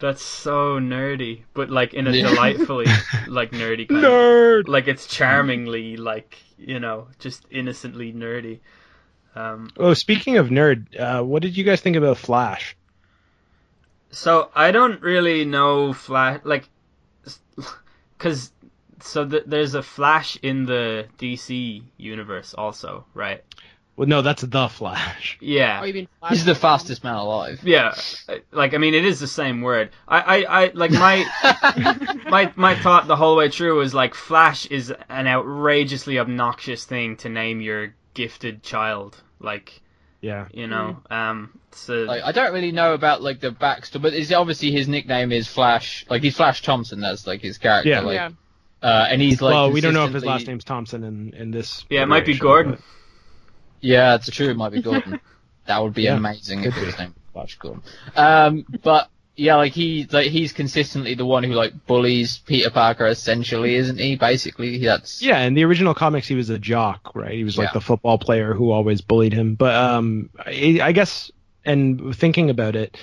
That's 0.00 0.22
so 0.22 0.78
nerdy, 0.80 1.44
but 1.54 1.70
like 1.70 1.94
in 1.94 2.06
a 2.06 2.10
Yeah. 2.10 2.28
delightfully 2.28 2.86
like 3.28 3.52
nerdy 3.52 3.88
kind 3.88 4.04
of 4.04 4.10
Nerd. 4.12 4.68
like 4.68 4.88
it's 4.88 5.06
charmingly 5.06 5.96
like 5.96 6.36
you 6.58 6.78
know 6.80 7.08
just 7.18 7.46
innocently 7.50 8.12
nerdy 8.12 8.58
um 9.34 9.70
Oh, 9.78 9.94
speaking 9.94 10.36
of 10.36 10.48
nerd, 10.48 10.86
uh, 10.98 11.22
what 11.24 11.42
did 11.42 11.56
you 11.56 11.64
guys 11.64 11.80
think 11.80 11.96
about 11.96 12.18
Flash? 12.18 12.76
so 14.10 14.48
i 14.54 14.70
don't 14.70 15.02
really 15.02 15.44
know 15.44 15.92
flash 15.92 16.40
like 16.44 16.68
because 18.16 18.52
so 19.00 19.28
th- 19.28 19.42
there's 19.46 19.74
a 19.74 19.82
flash 19.82 20.36
in 20.42 20.66
the 20.66 21.06
dc 21.18 21.82
universe 21.96 22.54
also 22.54 23.04
right 23.14 23.42
Well, 23.96 24.08
no, 24.08 24.22
that's 24.22 24.42
the 24.42 24.68
Flash. 24.68 25.38
yeah 25.40 25.78
Oh, 25.80 25.84
you 25.84 25.94
mean 25.94 26.08
Flash 26.20 26.32
He's 26.32 26.44
the 26.44 26.54
fastest 26.54 27.04
man 27.04 27.14
alive. 27.14 27.60
yeah 27.62 27.94
like 28.52 28.74
i 28.74 28.78
mean 28.78 28.94
it 28.94 29.04
is 29.04 29.20
the 29.20 29.26
same 29.28 29.62
word 29.62 29.90
i 30.08 30.20
i, 30.20 30.62
I 30.64 30.70
like 30.74 30.90
my 30.90 31.24
my 32.28 32.52
my 32.56 32.74
thought 32.74 33.06
the 33.06 33.16
whole 33.16 33.36
way 33.36 33.50
through 33.50 33.78
was 33.78 33.94
like 33.94 34.14
flash 34.14 34.66
is 34.66 34.92
an 35.08 35.26
outrageously 35.26 36.18
obnoxious 36.18 36.84
thing 36.84 37.16
to 37.18 37.28
name 37.28 37.60
your 37.60 37.94
gifted 38.14 38.62
child 38.62 39.20
like 39.40 39.80
Yeah. 40.20 40.48
you 40.52 40.66
know 40.66 40.98
um 41.10 41.58
so 41.70 41.94
Like 42.04 42.22
I 42.22 42.32
don't 42.32 42.52
really 42.52 42.70
know 42.72 42.94
about 42.94 43.20
like 43.20 43.40
the 43.40 43.50
backstory, 43.50 44.00
but 44.02 44.14
it's 44.14 44.30
obviously 44.32 44.70
his 44.70 44.86
nickname 44.86 45.32
is 45.32 45.48
Flash. 45.48 46.06
Like 46.08 46.22
he's 46.22 46.36
Flash 46.36 46.62
Thompson. 46.62 47.00
That's 47.00 47.26
like 47.26 47.40
his 47.40 47.58
character. 47.58 47.88
Yeah. 47.90 47.98
Like, 48.02 48.14
yeah. 48.14 48.30
Uh, 48.80 49.08
and 49.10 49.20
he's 49.20 49.42
like. 49.42 49.54
well, 49.54 49.72
we 49.72 49.80
don't 49.80 49.92
know 49.92 50.04
if 50.06 50.12
his 50.14 50.24
last 50.24 50.46
name's 50.46 50.62
Thompson 50.62 51.02
in 51.02 51.34
in 51.34 51.50
this. 51.50 51.84
yeah 51.90 52.02
it 52.04 52.06
might 52.06 52.24
be 52.24 52.38
gordon 52.38 52.72
but- 52.74 52.80
Yeah, 53.84 54.14
it's 54.14 54.30
true. 54.30 54.50
It 54.50 54.56
might 54.56 54.72
be 54.72 54.80
Gordon. 54.80 55.20
that 55.66 55.78
would 55.82 55.94
be 55.94 56.02
Yeah, 56.02 56.16
amazing 56.16 56.64
if 56.64 56.76
it 56.76 56.86
was 56.86 56.96
be. 56.96 57.02
named 57.02 57.14
Flash 57.32 57.58
Gordon. 57.58 57.82
Um, 58.16 58.64
but 58.82 59.10
yeah, 59.36 59.56
like 59.56 59.72
he, 59.72 60.06
like 60.10 60.28
he's 60.28 60.52
consistently 60.52 61.14
the 61.14 61.26
one 61.26 61.44
who 61.44 61.52
like 61.52 61.86
bullies 61.86 62.38
Peter 62.38 62.70
Parker, 62.70 63.06
essentially, 63.06 63.74
isn't 63.74 63.98
he? 63.98 64.16
Basically, 64.16 64.78
that's 64.78 65.20
Yeah, 65.20 65.40
in 65.40 65.54
the 65.54 65.64
original 65.64 65.94
comics, 65.94 66.26
he 66.26 66.34
was 66.34 66.50
a 66.50 66.58
jock, 66.58 67.12
right? 67.14 67.32
He 67.32 67.44
was 67.44 67.58
like 67.58 67.68
Yeah. 67.68 67.72
the 67.74 67.80
football 67.80 68.16
player 68.18 68.54
who 68.54 68.70
always 68.70 69.00
bullied 69.02 69.32
him. 69.34 69.54
But 69.54 69.74
um, 69.74 70.30
I, 70.38 70.78
I 70.82 70.92
guess, 70.92 71.30
and 71.64 72.16
thinking 72.16 72.48
about 72.48 72.76
it, 72.76 72.96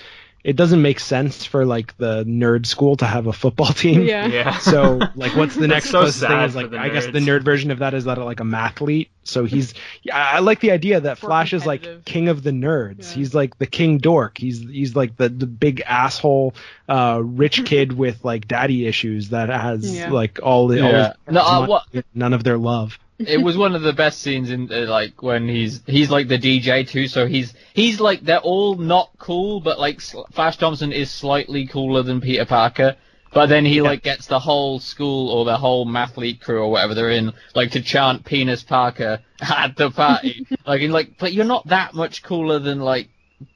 it 0.43 0.55
doesn't 0.55 0.81
make 0.81 0.99
sense 0.99 1.45
for 1.45 1.65
like 1.65 1.95
the 1.97 2.23
nerd 2.25 2.65
school 2.65 2.95
to 2.97 3.05
have 3.05 3.27
a 3.27 3.33
football 3.33 3.67
team. 3.73 4.03
Yeah. 4.03 4.25
yeah 4.27 4.57
So 4.59 4.99
like, 5.15 5.35
what's 5.35 5.55
the 5.55 5.67
next 5.67 5.89
so 5.89 5.99
closest 6.01 6.21
thing? 6.25 6.39
Is 6.41 6.55
like, 6.55 6.71
the 6.71 6.79
I 6.79 6.89
guess 6.89 7.05
the 7.05 7.19
nerd 7.19 7.43
version 7.43 7.71
of 7.71 7.79
that 7.79 7.93
is 7.93 8.05
that 8.05 8.17
like 8.17 8.39
a 8.39 8.43
mathlete. 8.43 9.09
So 9.23 9.45
he's, 9.45 9.75
yeah, 10.01 10.17
I 10.17 10.39
like 10.39 10.61
the 10.61 10.71
idea 10.71 10.99
that 10.99 11.21
More 11.21 11.29
Flash 11.29 11.53
is 11.53 11.65
like 11.65 12.05
king 12.05 12.27
of 12.29 12.41
the 12.41 12.49
nerds. 12.51 13.09
Yeah. 13.09 13.15
He's 13.15 13.35
like 13.35 13.57
the 13.59 13.67
king 13.67 13.99
dork. 13.99 14.37
He's 14.39 14.59
he's 14.61 14.95
like 14.95 15.15
the 15.17 15.29
the 15.29 15.45
big 15.45 15.81
asshole, 15.85 16.55
uh, 16.89 17.21
rich 17.23 17.63
kid 17.65 17.93
with 17.93 18.25
like 18.25 18.47
daddy 18.47 18.87
issues 18.87 19.29
that 19.29 19.49
has 19.49 19.95
Yeah. 19.95 20.09
like 20.09 20.39
all 20.41 20.67
the 20.67 20.81
all 20.81 20.91
his 20.91 21.15
No, 21.29 21.41
uh, 21.41 21.59
money, 21.59 21.69
what- 21.69 22.05
none 22.15 22.33
of 22.33 22.43
their 22.43 22.57
love. 22.57 22.97
It 23.27 23.41
was 23.41 23.57
one 23.57 23.75
of 23.75 23.81
the 23.81 23.93
best 23.93 24.21
scenes 24.21 24.49
in 24.51 24.71
uh, 24.71 24.85
like 24.89 25.21
when 25.21 25.47
he's 25.47 25.81
he's 25.85 26.09
like 26.09 26.27
the 26.27 26.37
DJ 26.39 26.87
too. 26.87 27.07
So 27.07 27.27
he's 27.27 27.53
he's 27.73 27.99
like 27.99 28.21
they're 28.21 28.39
all 28.39 28.75
not 28.75 29.09
cool, 29.17 29.59
but 29.59 29.79
like 29.79 30.01
Sl- 30.01 30.23
Flash 30.31 30.57
Thompson 30.57 30.91
is 30.91 31.09
slightly 31.11 31.67
cooler 31.67 32.03
than 32.03 32.21
Peter 32.21 32.45
Parker. 32.45 32.95
But 33.33 33.45
then 33.47 33.63
he 33.63 33.77
Yeah. 33.77 33.83
like 33.83 34.03
gets 34.03 34.27
the 34.27 34.39
whole 34.39 34.79
school 34.79 35.29
or 35.29 35.45
the 35.45 35.55
whole 35.57 35.85
mathlete 35.85 36.41
crew 36.41 36.61
or 36.61 36.69
whatever 36.69 36.93
they're 36.93 37.11
in 37.11 37.31
like 37.55 37.71
to 37.71 37.81
chant 37.81 38.25
penis 38.25 38.61
Parker 38.63 39.19
at 39.41 39.75
the 39.77 39.89
party. 39.89 40.45
like 40.67 40.81
and 40.81 40.91
like, 40.91 41.17
but 41.17 41.31
you're 41.31 41.45
not 41.45 41.65
that 41.67 41.93
much 41.93 42.23
cooler 42.23 42.59
than 42.59 42.79
like 42.81 43.07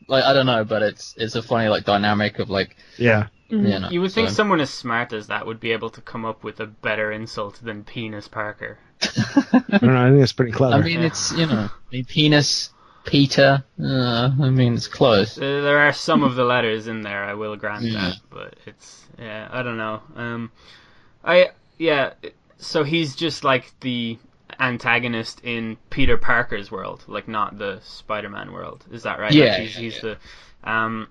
like 0.08 0.24
I 0.24 0.34
don't 0.34 0.46
know, 0.46 0.64
but 0.64 0.82
it's 0.82 1.14
it's 1.18 1.36
a 1.36 1.42
funny 1.44 1.68
like 1.68 1.84
dynamic 1.84 2.40
of 2.40 2.50
like 2.50 2.76
Yeah. 2.98 3.28
You 3.64 3.80
know. 3.80 3.90
You 3.90 4.02
would 4.02 4.12
think 4.12 4.30
so- 4.30 4.36
someone 4.36 4.60
as 4.62 4.70
smart 4.70 5.14
as 5.14 5.28
that 5.28 5.46
would 5.46 5.60
be 5.60 5.72
able 5.72 5.90
to 5.92 6.02
come 6.02 6.26
up 6.26 6.44
with 6.44 6.60
a 6.60 6.66
better 6.66 7.12
insult 7.12 7.60
than 7.64 7.84
penis 7.84 8.28
Parker. 8.28 8.78
I 9.02 9.78
don't 9.78 9.84
know. 9.84 10.06
I 10.06 10.10
think 10.10 10.24
it's 10.24 10.34
pretty 10.34 10.52
clever. 10.52 10.76
I 10.76 10.82
mean, 10.82 11.02
it's 11.02 11.32
you 11.34 11.46
know, 11.46 11.70
I 11.70 11.92
mean, 11.92 12.06
penis 12.06 12.70
Peter. 13.06 13.64
Uh, 13.82 14.32
I 14.42 14.50
mean, 14.50 14.74
it's 14.76 14.88
close. 14.88 15.38
Uh, 15.38 15.42
there 15.42 15.80
are 15.80 15.94
some 15.94 16.24
of 16.24 16.36
the 16.36 16.44
letters 16.46 16.88
in 16.88 17.02
there, 17.02 17.24
I 17.24 17.34
will 17.34 17.56
grant 17.56 17.84
Yeah. 17.84 18.00
that, 18.02 18.16
but 18.30 18.56
it's 18.66 19.06
yeah, 19.20 19.48
I 19.52 19.62
don't 19.64 19.78
know. 19.78 20.02
Um, 20.16 20.52
I 21.24 21.50
yeah, 21.78 22.14
so 22.58 22.84
he's 22.84 23.16
just 23.16 23.44
like 23.44 23.72
the 23.82 24.18
antagonist 24.60 25.42
in 25.44 25.78
Peter 25.90 26.18
Parker's 26.18 26.72
world, 26.72 27.04
like 27.08 27.28
not 27.28 27.58
the 27.58 27.80
Spider-Man 27.84 28.52
world. 28.54 28.86
Is 28.92 29.04
that 29.04 29.20
right? 29.20 29.32
Yeah, 29.34 29.46
like 29.46 29.60
he's, 29.62 29.76
yeah, 29.76 29.82
he's 29.82 29.96
yeah. 29.96 30.02
the. 30.64 30.72
Um, 30.72 31.08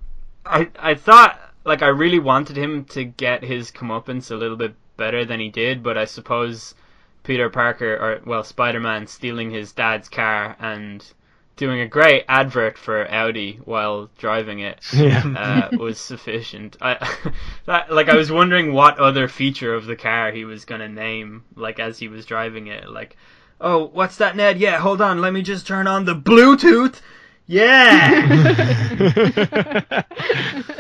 I 0.47 0.69
I 0.79 0.95
thought 0.95 1.39
like 1.65 1.83
I 1.83 1.89
really 1.89 2.19
wanted 2.19 2.57
him 2.57 2.85
to 2.87 3.05
get 3.05 3.43
his 3.43 3.71
comeuppance 3.71 4.31
a 4.31 4.37
little 4.37 4.57
bit 4.57 4.75
better 4.97 5.25
than 5.25 5.41
he 5.41 5.49
did, 5.49 5.83
but 5.83 5.99
I 5.99 6.05
suppose 6.05 6.75
Peter 7.23 7.49
Parker 7.51 7.97
or 7.97 8.21
well 8.25 8.45
Spider-Man 8.45 9.07
stealing 9.07 9.51
his 9.51 9.73
dad's 9.73 10.09
car 10.09 10.57
and 10.61 11.05
doing 11.57 11.81
a 11.81 11.87
great 11.87 12.25
advert 12.29 12.77
for 12.77 13.09
Audi 13.11 13.61
while 13.65 14.11
driving 14.19 14.59
it 14.59 14.81
yeah. 14.93 15.71
uh, 15.73 15.77
was 15.77 16.01
sufficient. 16.01 16.77
I 16.81 16.97
that, 17.67 17.93
like 17.93 18.09
I 18.09 18.17
was 18.17 18.31
wondering 18.31 18.73
what 18.73 18.99
other 18.99 19.29
feature 19.29 19.75
of 19.75 19.87
the 19.87 19.97
car 19.97 20.33
he 20.33 20.45
was 20.45 20.65
gonna 20.65 20.89
name 20.89 21.45
like 21.57 21.79
as 21.79 21.99
he 21.99 22.09
was 22.09 22.27
driving 22.27 22.67
it. 22.67 22.91
Like, 22.91 23.17
oh, 23.61 23.87
what's 23.87 24.17
that, 24.17 24.37
Ned? 24.37 24.59
Yeah, 24.59 24.79
hold 24.79 25.01
on, 25.01 25.21
let 25.21 25.33
me 25.33 25.43
just 25.43 25.67
turn 25.67 25.87
on 25.87 26.05
the 26.05 26.15
Bluetooth. 26.15 27.01
Yeah. 27.47 28.43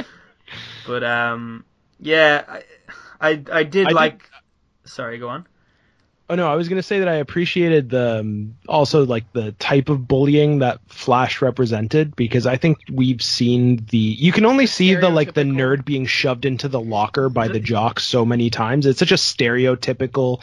but 0.87 1.05
um, 1.05 1.65
yeah, 2.01 2.45
I 2.49 2.63
I, 3.21 3.31
I 3.31 3.63
did 3.65 3.87
I 3.87 3.91
did- 3.91 3.93
like. 3.93 4.31
Sorry, 4.85 5.19
go 5.19 5.29
on. 5.31 5.47
Oh 6.29 6.37
no, 6.37 6.51
I 6.51 6.55
was 6.55 6.71
gonna 6.71 6.83
say 6.83 7.01
that 7.01 7.09
I 7.09 7.17
appreciated 7.17 7.91
the 7.91 8.21
um, 8.21 8.57
also 8.67 9.05
like 9.05 9.31
the 9.35 9.53
type 9.53 9.91
of 9.91 10.09
bullying 10.09 10.61
that 10.61 10.81
Flash 10.89 11.43
represented 11.43 12.17
because 12.17 12.47
I 12.47 12.57
think 12.57 12.79
we've 12.91 13.21
seen 13.21 13.85
the 13.91 13.99
you 13.99 14.33
can 14.33 14.47
only 14.47 14.67
see 14.67 14.95
the 14.95 15.11
like 15.11 15.35
the 15.35 15.43
nerd 15.43 15.85
being 15.85 16.07
shoved 16.07 16.47
into 16.47 16.69
the 16.69 16.81
locker 16.81 17.29
by 17.29 17.49
the 17.49 17.61
jock 17.61 18.01
so 18.01 18.25
many 18.25 18.49
times. 18.49 18.87
It's 18.87 18.99
such 18.99 19.13
a 19.13 19.17
stereotypical. 19.17 20.41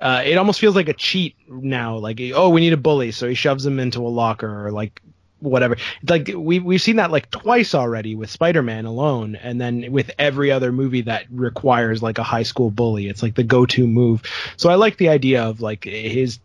Uh, 0.00 0.22
it 0.24 0.36
almost 0.36 0.58
feels 0.58 0.74
like 0.74 0.88
a 0.88 0.94
cheat 0.94 1.36
now. 1.48 1.98
Like 1.98 2.20
oh, 2.34 2.48
we 2.48 2.60
need 2.60 2.72
a 2.72 2.76
bully, 2.76 3.12
so 3.12 3.28
he 3.28 3.34
shoves 3.36 3.64
him 3.64 3.78
into 3.78 4.00
a 4.00 4.08
locker 4.08 4.66
or 4.66 4.72
like 4.72 5.00
whatever. 5.40 5.76
Like 6.08 6.30
we 6.34 6.58
we've 6.58 6.80
seen 6.80 6.96
that 6.96 7.10
like 7.10 7.30
twice 7.30 7.74
already 7.74 8.14
with 8.14 8.30
Spider-Man 8.30 8.84
alone, 8.84 9.36
and 9.36 9.60
then 9.60 9.90
with 9.92 10.10
every 10.18 10.50
other 10.50 10.72
movie 10.72 11.02
that 11.02 11.24
requires 11.30 12.02
like 12.02 12.18
a 12.18 12.22
high 12.22 12.44
school 12.44 12.70
bully, 12.70 13.08
it's 13.08 13.22
like 13.22 13.34
the 13.34 13.42
go-to 13.44 13.86
move. 13.86 14.22
So 14.56 14.70
I 14.70 14.74
like 14.74 14.96
the 14.96 15.08
idea 15.08 15.42
of 15.42 15.60
like 15.60 15.84
his 15.84 16.38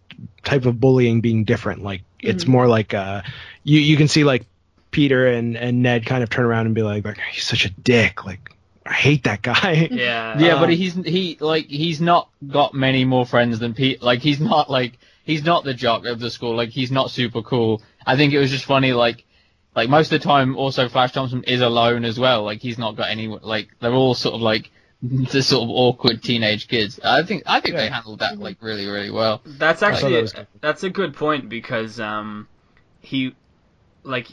type 0.43 0.65
of 0.65 0.79
bullying 0.79 1.21
being 1.21 1.43
different. 1.43 1.83
Like 1.83 2.01
it's 2.19 2.47
more 2.47 2.67
like 2.67 2.93
uh, 2.93 3.21
you 3.63 3.79
you 3.79 3.97
can 3.97 4.07
see 4.07 4.23
like 4.23 4.45
Peter 4.91 5.27
and 5.27 5.57
and 5.57 5.83
Ned 5.83 6.05
kind 6.05 6.23
of 6.23 6.29
turn 6.29 6.45
around 6.45 6.65
and 6.65 6.75
be 6.75 6.83
like, 6.83 7.05
like 7.05 7.19
he's 7.31 7.43
such 7.43 7.65
a 7.65 7.69
dick. 7.69 8.25
Like 8.25 8.51
I 8.85 8.93
hate 8.93 9.23
that 9.23 9.41
guy. 9.41 9.89
Yeah. 9.91 10.37
Yeah, 10.39 10.53
Um, 10.55 10.61
but 10.61 10.69
he's 10.69 10.93
he 10.93 11.37
like 11.39 11.65
he's 11.67 11.99
not 11.99 12.29
got 12.47 12.73
many 12.73 13.03
more 13.05 13.25
friends 13.25 13.59
than 13.59 13.73
Pete. 13.73 14.01
Like 14.01 14.19
he's 14.21 14.39
not 14.39 14.69
like 14.69 14.97
he's 15.23 15.43
not 15.43 15.63
the 15.63 15.73
jock 15.73 16.05
of 16.05 16.19
the 16.19 16.29
school. 16.29 16.55
Like 16.55 16.69
he's 16.69 16.91
not 16.91 17.09
super 17.11 17.41
cool. 17.41 17.81
I 18.05 18.15
think 18.15 18.33
it 18.33 18.39
was 18.39 18.51
just 18.51 18.65
funny. 18.65 18.93
Like 18.93 19.25
like 19.75 19.89
most 19.89 20.11
of 20.11 20.21
the 20.21 20.27
time, 20.27 20.55
also 20.55 20.87
Flash 20.87 21.11
Thompson 21.11 21.43
is 21.43 21.61
alone 21.61 22.05
as 22.05 22.19
well. 22.19 22.43
Like 22.43 22.61
he's 22.61 22.77
not 22.77 22.95
got 22.95 23.09
any. 23.09 23.27
Like 23.27 23.69
they're 23.79 23.93
all 23.93 24.13
sort 24.13 24.35
of 24.35 24.41
like 24.41 24.71
the 25.01 25.41
sort 25.41 25.63
of 25.63 25.69
awkward 25.69 26.23
teenage 26.23 26.67
kids. 26.67 26.99
I 27.03 27.23
think 27.23 27.43
I 27.45 27.59
think 27.59 27.75
they 27.75 27.85
Yeah. 27.85 27.93
handled 27.93 28.19
that 28.19 28.39
like 28.39 28.57
really 28.61 28.87
really 28.87 29.11
well. 29.11 29.41
That's 29.45 29.81
thought 29.81 29.93
actually 29.93 30.21
that 30.21 30.47
that's 30.61 30.83
a 30.83 30.89
good 30.89 31.15
point 31.15 31.49
because 31.49 31.99
um 31.99 32.47
he 33.01 33.35
like 34.03 34.27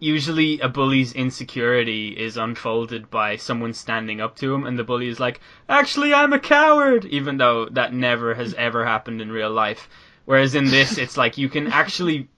usually 0.00 0.58
a 0.58 0.68
bully's 0.68 1.12
insecurity 1.12 2.08
is 2.08 2.36
unfolded 2.36 3.08
by 3.08 3.36
someone 3.36 3.72
standing 3.72 4.20
up 4.20 4.34
to 4.34 4.52
him 4.52 4.66
and 4.66 4.76
the 4.76 4.82
bully 4.82 5.06
is 5.06 5.20
like 5.20 5.40
actually 5.68 6.12
I'm 6.12 6.32
a 6.32 6.40
coward 6.40 7.04
even 7.04 7.36
though 7.36 7.66
that 7.66 7.92
never 7.94 8.34
has 8.34 8.52
ever 8.54 8.84
happened 8.84 9.20
in 9.20 9.30
real 9.30 9.50
life 9.50 9.88
whereas 10.24 10.56
in 10.56 10.64
this 10.64 10.98
it's 10.98 11.16
like 11.16 11.38
you 11.38 11.48
can 11.48 11.68
actually 11.68 12.28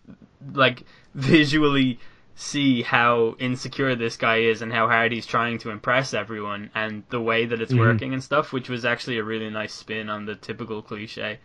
like 0.52 0.84
visually 1.14 1.98
see 2.36 2.82
how 2.82 3.36
insecure 3.38 3.94
this 3.94 4.16
guy 4.16 4.38
is 4.38 4.60
and 4.60 4.72
how 4.72 4.88
hard 4.88 5.12
he's 5.12 5.26
trying 5.26 5.56
to 5.56 5.70
impress 5.70 6.12
everyone 6.12 6.68
and 6.74 7.04
the 7.10 7.20
way 7.20 7.46
that 7.46 7.60
it's 7.60 7.72
Mhm. 7.72 7.78
working 7.78 8.12
and 8.12 8.24
stuff 8.24 8.52
which 8.52 8.68
was 8.68 8.84
actually 8.84 9.18
a 9.18 9.24
really 9.24 9.48
nice 9.50 9.72
spin 9.72 10.08
on 10.10 10.26
the 10.26 10.34
typical 10.34 10.82
cliche 10.82 11.38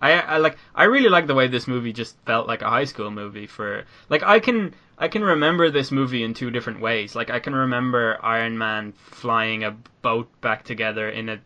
I, 0.00 0.12
I 0.18 0.36
like 0.38 0.56
I 0.74 0.84
really 0.84 1.08
like 1.08 1.28
the 1.28 1.34
way 1.34 1.46
this 1.46 1.68
movie 1.68 1.92
just 1.92 2.16
felt 2.26 2.48
like 2.48 2.60
a 2.60 2.68
high 2.68 2.84
school 2.84 3.10
movie 3.12 3.46
for 3.46 3.84
like 4.08 4.24
I 4.24 4.40
can 4.40 4.74
I 4.98 5.06
can 5.06 5.22
remember 5.22 5.70
this 5.70 5.92
movie 5.92 6.24
in 6.24 6.34
two 6.34 6.50
different 6.50 6.80
ways. 6.80 7.14
Like 7.14 7.30
I 7.30 7.38
can 7.38 7.54
remember 7.54 8.18
Iron 8.22 8.58
Man 8.58 8.92
flying 8.92 9.62
a 9.62 9.76
boat 10.02 10.28
back 10.40 10.64
together 10.64 11.08
in 11.08 11.28
a 11.28 11.38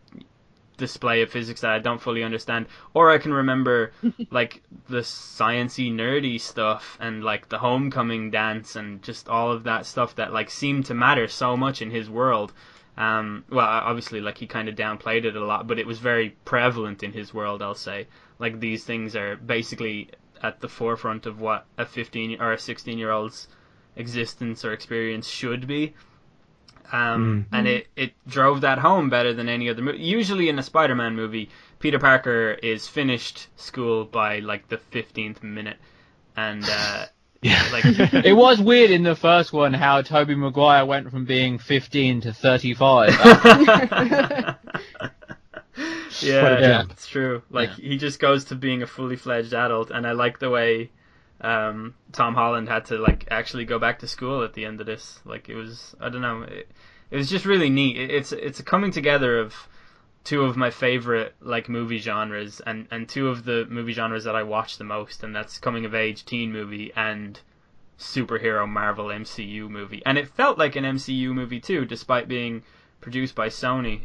display 0.77 1.21
of 1.21 1.31
physics 1.31 1.61
that 1.61 1.71
I 1.71 1.79
don't 1.79 2.01
fully 2.01 2.23
understand, 2.23 2.67
or 2.93 3.09
I 3.11 3.17
can 3.17 3.33
remember 3.33 3.91
like 4.31 4.61
the 4.87 4.99
sciency 4.99 5.91
nerdy 5.91 6.39
stuff 6.39 6.97
and 7.01 7.23
like 7.23 7.49
the 7.49 7.57
homecoming 7.57 8.31
dance 8.31 8.75
and 8.75 9.01
just 9.03 9.27
all 9.27 9.51
of 9.51 9.63
that 9.63 9.85
stuff 9.85 10.15
that 10.15 10.33
like 10.33 10.49
seemed 10.49 10.85
to 10.85 10.93
matter 10.93 11.27
so 11.27 11.57
much 11.57 11.81
in 11.81 11.91
his 11.91 12.09
world. 12.09 12.53
Um, 12.97 13.43
well, 13.49 13.67
obviously, 13.67 14.21
like 14.21 14.37
he 14.37 14.47
kind 14.47 14.69
of 14.69 14.75
downplayed 14.75 15.25
it 15.25 15.35
a 15.35 15.45
lot, 15.45 15.67
but 15.67 15.77
it 15.77 15.85
was 15.85 15.99
very 15.99 16.35
prevalent 16.45 17.03
in 17.03 17.11
his 17.11 17.33
world. 17.33 17.61
I'll 17.61 17.75
say, 17.75 18.07
like 18.39 18.59
these 18.59 18.83
things 18.83 19.15
are 19.15 19.35
basically 19.35 20.09
at 20.41 20.61
the 20.61 20.69
forefront 20.69 21.25
of 21.25 21.41
what 21.41 21.65
a 21.77 21.85
15 21.85 22.41
or 22.41 22.53
a 22.53 22.57
16 22.57 22.97
year 22.97 23.11
old's 23.11 23.47
existence 23.95 24.63
or 24.63 24.73
experience 24.73 25.27
should 25.27 25.67
be. 25.67 25.93
Um, 26.91 27.45
and 27.51 27.67
it, 27.67 27.87
it 27.95 28.13
drove 28.27 28.61
that 28.61 28.77
home 28.79 29.09
better 29.09 29.33
than 29.33 29.49
any 29.49 29.69
other 29.69 29.81
movie. 29.81 29.99
Usually 29.99 30.47
in 30.49 30.57
a 30.57 30.63
Spider-Man 30.63 31.15
movie, 31.15 31.49
Peter 31.79 31.99
Parker 31.99 32.51
is 32.63 32.87
finished 32.87 33.47
school 33.57 34.05
by 34.05 34.39
like 34.39 34.69
the 34.69 34.77
15th 34.93 35.43
minute, 35.43 35.77
and 36.37 36.63
uh, 36.67 37.05
Yeah. 37.41 37.61
like 37.71 37.83
It 37.85 38.35
was 38.35 38.59
weird 38.61 38.89
in 38.89 39.03
the 39.03 39.15
first 39.15 39.51
one 39.53 39.73
how 39.73 40.01
Tobey 40.01 40.33
Maguire 40.35 40.85
went 40.85 41.11
from 41.11 41.25
being 41.25 41.59
15 41.59 42.21
to 42.21 42.33
35. 42.33 43.09
yeah, 46.21 46.39
Quite 46.39 46.51
a 46.53 46.61
jump. 46.67 46.91
it's 46.91 47.07
true. 47.07 47.43
Like 47.49 47.69
Yeah. 47.77 47.89
he 47.89 47.97
just 47.97 48.19
goes 48.19 48.45
to 48.45 48.55
being 48.55 48.81
a 48.81 48.87
fully 48.87 49.15
fledged 49.17 49.53
adult, 49.53 49.91
and 49.91 50.07
I 50.07 50.13
like 50.13 50.39
the 50.39 50.49
way 50.49 50.89
um, 51.41 51.93
Tom 52.11 52.33
Holland 52.35 52.67
had 52.67 52.85
to 52.85 52.97
like 52.97 53.27
actually 53.29 53.65
go 53.65 53.79
back 53.79 53.99
to 53.99 54.07
school 54.07 54.43
at 54.43 54.53
the 54.53 54.65
end 54.65 54.79
of 54.79 54.85
this. 54.87 55.19
Like 55.25 55.49
it 55.49 55.55
was, 55.55 55.95
I 55.99 56.09
don't 56.09 56.21
know, 56.21 56.41
it, 56.43 56.69
it 57.11 57.17
was 57.17 57.29
just 57.29 57.45
really 57.45 57.69
neat. 57.69 57.97
It, 57.97 58.09
it's 58.11 58.31
it's 58.31 58.59
a 58.59 58.63
coming 58.63 58.91
together 58.91 59.39
of 59.39 59.55
two 60.23 60.43
of 60.43 60.57
my 60.57 60.69
favorite 60.71 61.35
like 61.41 61.69
movie 61.69 61.99
genres, 61.99 62.59
and 62.65 62.87
and 62.91 63.07
two 63.07 63.27
of 63.29 63.45
the 63.45 63.65
movie 63.69 63.93
genres 63.93 64.23
that 64.25 64.35
I 64.35 64.43
watch 64.43 64.77
the 64.77 64.83
most, 64.83 65.23
and 65.23 65.35
that's 65.35 65.57
coming 65.59 65.85
of 65.85 65.93
age 65.95 66.25
teen 66.25 66.51
movie 66.51 66.91
and 66.95 67.39
superhero 67.99 68.67
Marvel 68.67 69.05
MCU 69.07 69.69
movie. 69.69 70.01
And 70.05 70.17
it 70.17 70.27
felt 70.27 70.57
like 70.57 70.75
an 70.75 70.83
MCU 70.83 71.33
movie 71.33 71.59
too, 71.59 71.85
despite 71.85 72.27
being 72.27 72.63
produced 73.01 73.35
by 73.35 73.47
Sony. 73.49 74.01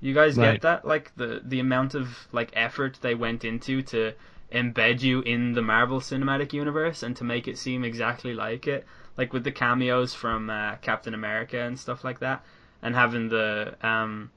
You 0.00 0.14
guys 0.14 0.36
Right. 0.36 0.52
get 0.52 0.62
that? 0.62 0.84
Like 0.84 1.14
the 1.16 1.40
the 1.44 1.60
amount 1.60 1.94
of 1.94 2.26
like 2.32 2.50
effort 2.54 2.98
they 3.02 3.14
went 3.14 3.44
into 3.44 3.82
to 3.82 4.12
embed 4.52 5.00
you 5.02 5.20
in 5.22 5.52
the 5.52 5.62
Marvel 5.62 6.00
Cinematic 6.00 6.52
Universe 6.52 7.02
and 7.02 7.16
to 7.16 7.24
make 7.24 7.46
it 7.48 7.56
seem 7.58 7.84
exactly 7.84 8.34
like 8.34 8.66
it, 8.66 8.84
like 9.16 9.32
with 9.32 9.44
the 9.44 9.52
cameos 9.52 10.14
from 10.14 10.50
uh, 10.50 10.76
Captain 10.76 11.14
America 11.14 11.60
and 11.60 11.78
stuff 11.78 12.04
like 12.04 12.20
that, 12.20 12.44
and 12.82 12.94
having 12.94 13.28
the 13.28 13.74
um 13.82 14.30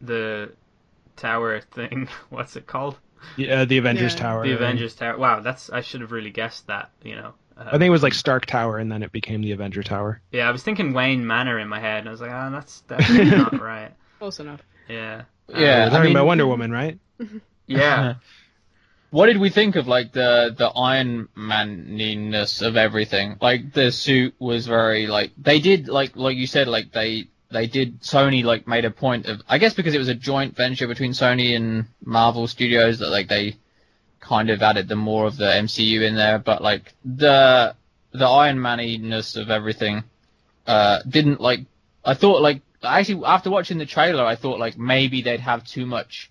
the 0.00 0.52
tower 1.16 1.60
thing. 1.60 2.08
What's 2.30 2.56
it 2.56 2.66
called? 2.66 2.98
Yeah, 3.36 3.64
the 3.64 3.78
Avengers 3.78 4.14
Yeah. 4.14 4.20
Tower. 4.20 4.46
The 4.46 4.54
Avengers 4.54 4.94
Tower. 4.94 5.16
Wow, 5.16 5.40
that's 5.40 5.70
I 5.70 5.80
should 5.80 6.00
have 6.00 6.12
really 6.12 6.30
guessed 6.30 6.66
that. 6.66 6.90
You 7.02 7.16
know. 7.16 7.34
Uh, 7.56 7.64
I 7.66 7.70
think 7.72 7.82
it 7.84 7.90
was 7.90 8.02
like 8.02 8.14
Stark 8.14 8.46
Tower, 8.46 8.78
and 8.78 8.90
then 8.90 9.02
it 9.02 9.12
became 9.12 9.42
the 9.42 9.52
Avenger 9.52 9.82
Tower. 9.82 10.20
Yeah, 10.32 10.48
I 10.48 10.50
was 10.50 10.62
thinking 10.62 10.92
Wayne 10.94 11.26
Manor 11.26 11.58
in 11.58 11.68
my 11.68 11.78
head, 11.80 11.98
and 12.00 12.08
I 12.08 12.10
was 12.10 12.20
like, 12.20 12.30
ah, 12.32 12.50
that's 12.50 12.80
definitely 12.88 13.30
not 13.36 13.60
right. 13.60 13.92
Close 14.18 14.40
enough. 14.40 14.62
Yeah. 14.88 15.22
Yeah, 15.48 15.56
We're 15.82 15.86
I 15.86 15.88
talking 15.90 16.02
mean- 16.04 16.16
about 16.16 16.26
Wonder 16.26 16.46
Woman, 16.46 16.70
right? 16.70 16.98
Yeah. 17.68 18.14
What 19.12 19.26
did 19.26 19.36
we 19.36 19.50
think 19.50 19.76
of 19.76 19.86
like 19.86 20.12
the 20.12 20.54
the 20.56 20.68
Iron 20.68 21.28
Maniness 21.36 22.66
of 22.66 22.78
everything? 22.78 23.36
Like 23.42 23.74
the 23.74 23.92
suit 23.92 24.34
was 24.38 24.66
very 24.66 25.06
like 25.06 25.32
they 25.36 25.60
did 25.60 25.86
like 25.86 26.16
like 26.16 26.38
you 26.38 26.46
said 26.46 26.66
like 26.66 26.92
they 26.92 27.28
they 27.50 27.66
did 27.66 28.00
Sony 28.00 28.42
like 28.42 28.66
made 28.66 28.86
a 28.86 28.90
point 28.90 29.26
of 29.26 29.42
I 29.46 29.58
guess 29.58 29.74
because 29.74 29.94
it 29.94 29.98
was 29.98 30.08
a 30.08 30.14
joint 30.14 30.56
venture 30.56 30.88
between 30.88 31.12
Sony 31.12 31.54
and 31.54 31.84
Marvel 32.02 32.46
Studios 32.46 33.00
that 33.00 33.10
like 33.10 33.28
they 33.28 33.56
kind 34.20 34.48
of 34.48 34.62
added 34.62 34.88
the 34.88 34.96
more 34.96 35.26
of 35.26 35.36
the 35.36 35.44
MCU 35.44 36.00
in 36.00 36.16
there, 36.16 36.38
but 36.38 36.62
like 36.62 36.94
the 37.04 37.76
the 38.12 38.26
Iron 38.26 38.56
Maniness 38.56 39.36
of 39.36 39.50
everything 39.50 40.04
uh 40.66 41.00
didn't 41.06 41.38
like 41.38 41.66
I 42.02 42.14
thought 42.14 42.40
like 42.40 42.62
actually 42.82 43.26
after 43.26 43.50
watching 43.50 43.76
the 43.76 43.84
trailer 43.84 44.24
I 44.24 44.36
thought 44.36 44.58
like 44.58 44.78
maybe 44.78 45.20
they'd 45.20 45.40
have 45.40 45.66
too 45.66 45.84
much 45.84 46.30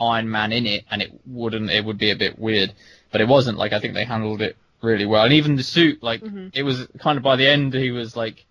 Iron 0.00 0.30
Man 0.30 0.52
in 0.52 0.66
it, 0.66 0.84
and 0.90 1.02
it 1.02 1.12
wouldn't. 1.26 1.70
It 1.70 1.84
would 1.84 1.98
be 1.98 2.10
a 2.10 2.16
bit 2.16 2.38
weird, 2.38 2.72
but 3.10 3.20
it 3.20 3.28
wasn't. 3.28 3.58
Like 3.58 3.72
I 3.72 3.80
think 3.80 3.94
they 3.94 4.04
handled 4.04 4.40
it 4.42 4.56
really 4.80 5.06
well, 5.06 5.24
and 5.24 5.32
even 5.32 5.56
the 5.56 5.62
suit, 5.62 6.02
like 6.02 6.20
Mhm. 6.22 6.50
it 6.54 6.62
was 6.62 6.86
kind 7.00 7.16
of 7.16 7.22
by 7.24 7.36
the 7.36 7.48
end, 7.48 7.74
he 7.74 7.90
was 7.90 8.16
like, 8.16 8.44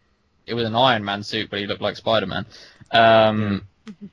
it 0.46 0.54
was 0.54 0.66
an 0.66 0.76
Iron 0.76 1.04
Man 1.06 1.24
suit, 1.24 1.50
but 1.50 1.60
he 1.60 1.68
looked 1.68 1.82
like 1.82 1.96
Spider 1.96 2.26
Man, 2.26 2.46
um, 2.92 3.68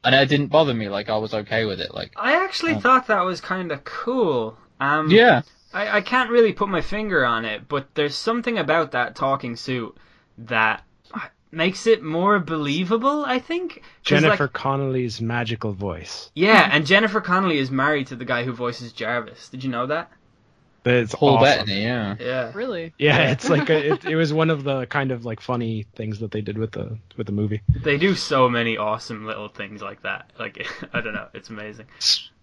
and 0.05 0.14
it 0.14 0.28
didn't 0.28 0.49
bother 0.49 0.74
me. 0.74 0.89
Like 0.89 1.09
I 1.09 1.16
was 1.16 1.35
okay 1.35 1.64
with 1.64 1.80
it. 1.80 1.93
Like 1.95 2.12
I 2.16 2.45
actually 2.45 2.74
Oh. 2.74 2.80
thought 2.80 3.07
that 3.09 3.22
was 3.24 3.41
kind 3.41 3.72
of 3.72 3.82
cool. 3.85 4.57
Um, 4.80 5.11
yeah, 5.11 5.43
I, 5.72 5.99
I 5.99 6.01
can't 6.03 6.30
really 6.30 6.53
put 6.53 6.68
my 6.68 6.80
finger 6.80 7.24
on 7.24 7.45
it, 7.45 7.68
but 7.68 7.89
there's 7.95 8.14
something 8.16 8.59
about 8.59 8.93
that 8.93 9.16
talking 9.16 9.57
suit 9.57 9.97
that 10.39 10.82
makes 11.55 11.86
it 11.86 12.02
more 12.02 12.38
believable, 12.38 13.24
I 13.26 13.38
think. 13.38 13.82
Jennifer 14.02 14.44
Like, 14.44 14.52
Connelly's 14.52 15.20
magical 15.20 15.72
voice. 15.72 16.30
yeah, 16.34 16.68
and 16.72 16.86
Jennifer 16.86 17.20
Connelly 17.20 17.59
is 17.59 17.70
married 17.70 18.07
to 18.09 18.16
the 18.16 18.24
guy 18.24 18.44
who 18.44 18.52
voices 18.52 18.92
Jarvis. 18.92 19.48
Did 19.48 19.64
you 19.64 19.70
know 19.70 19.86
that? 19.86 20.11
It's 20.86 21.14
Paul 21.14 21.36
awesome. 21.38 21.44
Bettany. 21.66 21.82
Yeah, 21.82 22.14
Yeah. 22.20 22.52
Really? 22.55 22.92
Yeah, 22.98 23.30
it's 23.30 23.48
like 23.48 23.70
a, 23.70 23.92
it, 23.94 24.05
it 24.12 24.16
was 24.16 24.34
one 24.34 24.50
of 24.50 24.64
the 24.64 24.84
kind 24.86 25.12
of 25.12 25.24
like 25.24 25.40
funny 25.40 25.86
things 25.96 26.18
that 26.18 26.30
they 26.30 26.42
did 26.42 26.59
with 26.59 26.72
the 26.72 26.98
with 27.16 27.26
the 27.26 27.32
movie. 27.32 27.62
They 27.70 27.96
do 27.96 28.14
so 28.14 28.50
many 28.50 28.76
awesome 28.76 29.24
little 29.24 29.48
things 29.48 29.80
like 29.80 30.02
that. 30.02 30.30
Like, 30.38 30.66
I 30.92 31.00
don't 31.00 31.14
know. 31.14 31.28
It's 31.32 31.48
amazing. 31.48 31.86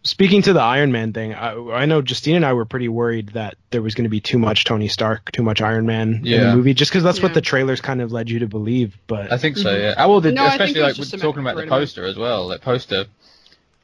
Speaking 0.04 0.42
to 0.44 0.54
the 0.54 0.62
Iron 0.62 0.92
Man 0.92 1.14
thing, 1.14 1.34
I, 1.34 1.54
I 1.54 1.86
know 1.86 2.02
Justine 2.02 2.36
and 2.36 2.46
I 2.46 2.54
were 2.54 2.66
pretty 2.66 2.88
worried 2.88 3.30
that 3.30 3.56
there 3.70 3.82
was 3.82 3.96
going 3.96 4.04
to 4.06 4.10
be 4.10 4.20
too 4.20 4.40
much 4.40 4.64
Tony 4.64 4.88
Stark, 4.88 5.32
too 5.32 5.44
much 5.44 5.62
Iron 5.62 5.86
Man 5.86 6.24
in 6.26 6.42
the 6.42 6.56
movie, 6.56 6.74
just 6.74 6.92
because 6.92 7.04
that's 7.04 7.22
what 7.22 7.34
the 7.34 7.42
trailers 7.42 7.82
kind 7.82 8.02
of 8.02 8.12
led 8.12 8.30
you 8.30 8.40
to 8.40 8.48
believe. 8.48 8.98
But 9.08 9.32
I 9.32 9.38
think 9.38 9.58
so. 9.58 9.76
Yeah. 9.76 9.96
Ah, 9.98 10.08
well, 10.08 10.22
the, 10.22 10.32
No, 10.32 10.46
I 10.46 10.50
think 10.58 10.62
especially 10.62 10.82
like 10.82 10.96
just 10.96 11.12
with 11.14 11.22
a 11.22 11.24
talking 11.24 11.42
about 11.42 11.58
the 11.58 11.68
poster 11.68 12.06
as 12.06 12.18
well. 12.18 12.48
That 12.50 12.62
poster, 12.62 13.06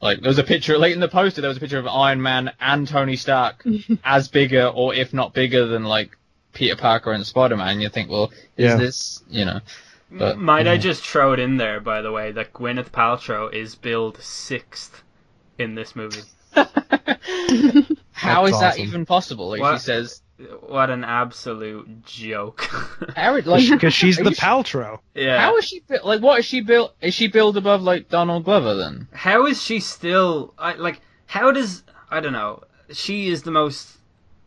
like 0.00 0.20
there 0.20 0.28
was 0.28 0.38
a 0.38 0.44
picture 0.44 0.78
late 0.78 0.92
in 0.92 1.00
the 1.00 1.08
poster. 1.08 1.40
There 1.40 1.48
was 1.48 1.56
a 1.56 1.60
picture 1.60 1.78
of 1.78 1.86
Iron 1.86 2.20
Man 2.20 2.52
and 2.60 2.86
Tony 2.86 3.16
Stark 3.16 3.64
as 4.04 4.28
bigger, 4.28 4.66
or 4.66 4.94
if 4.94 5.12
not 5.12 5.34
bigger 5.34 5.66
than 5.66 5.84
like 5.84 6.16
Peter 6.52 6.76
Parker 6.76 7.12
and 7.12 7.24
Spider 7.26 7.56
Man. 7.56 7.80
You 7.80 7.88
think, 7.88 8.10
well, 8.10 8.32
is 8.56 8.70
Yeah. 8.70 8.76
this 8.76 9.22
you 9.30 9.44
know? 9.44 9.60
But 10.10 10.38
Might 10.38 10.66
I 10.66 10.78
just 10.78 11.04
throw 11.06 11.34
it 11.34 11.38
in 11.38 11.58
there, 11.58 11.80
by 11.80 12.00
the 12.00 12.10
way, 12.10 12.32
that 12.32 12.54
Gwyneth 12.54 12.90
Paltrow 12.90 13.52
is 13.52 13.74
billed 13.74 14.16
sixth 14.22 15.02
in 15.58 15.74
this 15.74 15.94
movie. 15.96 16.22
How 18.12 18.44
That's 18.44 18.54
is 18.54 18.60
that 18.60 18.72
awesome. 18.74 18.82
even 18.82 19.06
possible? 19.06 19.48
Like 19.50 19.60
What? 19.60 19.74
she 19.78 19.84
says, 19.84 20.22
What 20.66 20.90
an 20.90 21.04
absolute 21.04 22.04
joke. 22.04 22.60
how 23.16 23.38
like 23.40 23.68
because 23.70 23.94
she's 23.94 24.18
Are 24.20 24.24
the 24.24 24.30
you 24.30 24.36
su- 24.36 24.42
Paltrow. 24.44 24.98
yeah. 25.14 25.40
How 25.40 25.56
is 25.56 25.64
she 25.64 25.80
bu- 25.80 25.98
like? 26.04 26.20
What 26.20 26.40
is 26.40 26.44
she 26.44 26.60
built? 26.60 26.94
Is 27.00 27.14
she 27.14 27.28
built 27.28 27.56
above 27.56 27.82
like 27.82 28.08
Donald 28.08 28.44
Glover 28.44 28.74
then? 28.74 29.08
How 29.12 29.46
is 29.46 29.62
she 29.62 29.80
still 29.80 30.54
I, 30.58 30.74
like? 30.74 31.00
How 31.26 31.52
does 31.52 31.82
I 32.10 32.20
don't 32.20 32.32
know? 32.32 32.62
She 32.92 33.28
is 33.28 33.42
the 33.42 33.50
most. 33.50 33.97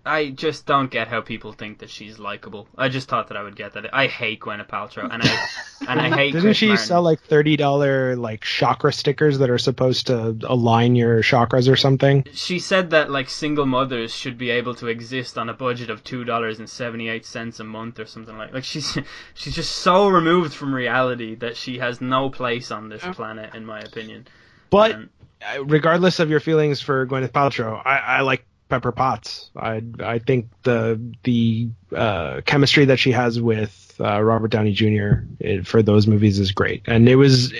I 0.03 0.31
just 0.31 0.65
don't 0.65 0.89
get 0.89 1.07
how 1.07 1.21
people 1.21 1.53
think 1.53 1.79
that 1.79 1.89
she's 1.91 2.17
likable. 2.17 2.67
I 2.75 2.89
just 2.89 3.07
thought 3.07 3.27
that 3.27 3.37
I 3.37 3.43
would 3.43 3.55
get 3.55 3.73
that. 3.73 3.93
I 3.93 4.07
hate 4.07 4.39
Gwyneth 4.39 4.67
Paltrow, 4.67 5.07
and 5.11 5.21
I 5.23 5.47
and 5.87 6.01
I 6.01 6.09
hate. 6.17 6.31
Didn't 6.31 6.41
Chris 6.41 6.57
she 6.57 6.67
Martin. 6.69 6.85
sell 6.85 7.01
like 7.03 7.21
thirty 7.21 7.55
dollar 7.55 8.15
like 8.15 8.41
chakra 8.41 8.91
stickers 8.91 9.37
that 9.37 9.49
are 9.51 9.59
supposed 9.59 10.07
to 10.07 10.35
align 10.43 10.95
your 10.95 11.21
chakras 11.21 11.71
or 11.71 11.75
something? 11.75 12.25
She 12.33 12.57
said 12.57 12.89
that 12.89 13.11
like 13.11 13.29
single 13.29 13.67
mothers 13.67 14.11
should 14.13 14.37
be 14.39 14.49
able 14.49 14.73
to 14.75 14.87
exist 14.87 15.37
on 15.37 15.49
a 15.49 15.53
budget 15.53 15.91
of 15.91 16.03
two 16.03 16.23
dollars 16.23 16.57
and 16.57 16.67
seventy 16.69 17.07
eight 17.07 17.25
cents 17.25 17.59
a 17.59 17.63
month 17.63 17.99
or 17.99 18.07
something 18.07 18.35
like. 18.37 18.53
Like 18.53 18.63
she's 18.63 18.97
she's 19.35 19.53
just 19.55 19.71
so 19.77 20.07
removed 20.07 20.53
from 20.53 20.73
reality 20.73 21.35
that 21.35 21.55
she 21.57 21.77
has 21.77 22.01
no 22.01 22.29
place 22.31 22.71
on 22.71 22.89
this 22.89 23.03
planet, 23.03 23.53
in 23.53 23.65
my 23.67 23.79
opinion. 23.79 24.27
But 24.71 24.91
And- 24.95 25.09
uh, 25.43 25.63
regardless 25.65 26.19
of 26.19 26.29
your 26.29 26.39
feelings 26.39 26.81
for 26.81 27.05
Gwyneth 27.07 27.31
Paltrow, 27.31 27.81
I, 27.83 27.97
I 27.97 28.21
like 28.21 28.45
Pepper 28.71 28.91
Potts. 28.91 29.51
I 29.55 29.83
I 29.99 30.17
think 30.17 30.47
the 30.63 30.99
the 31.23 31.69
uh, 31.95 32.41
chemistry 32.45 32.85
that 32.85 32.97
she 32.97 33.11
has 33.11 33.39
with 33.39 33.93
uh, 33.99 34.19
Robert 34.23 34.47
Downey 34.49 34.71
Jr. 34.71 35.25
it- 35.39 35.67
for 35.67 35.83
those 35.83 36.07
movies 36.07 36.39
is 36.39 36.51
great, 36.53 36.81
and 36.87 37.07
it 37.07 37.17
was 37.17 37.53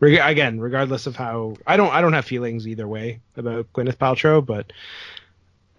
reg- 0.00 0.18
again 0.20 0.58
regardless 0.58 1.06
of 1.06 1.14
how 1.14 1.54
I 1.66 1.76
don't 1.76 1.92
I 1.92 2.00
don't 2.00 2.14
have 2.14 2.24
feelings 2.24 2.66
either 2.66 2.88
way 2.88 3.20
about 3.36 3.72
Gwyneth 3.72 3.98
Paltrow, 3.98 4.44
but 4.44 4.72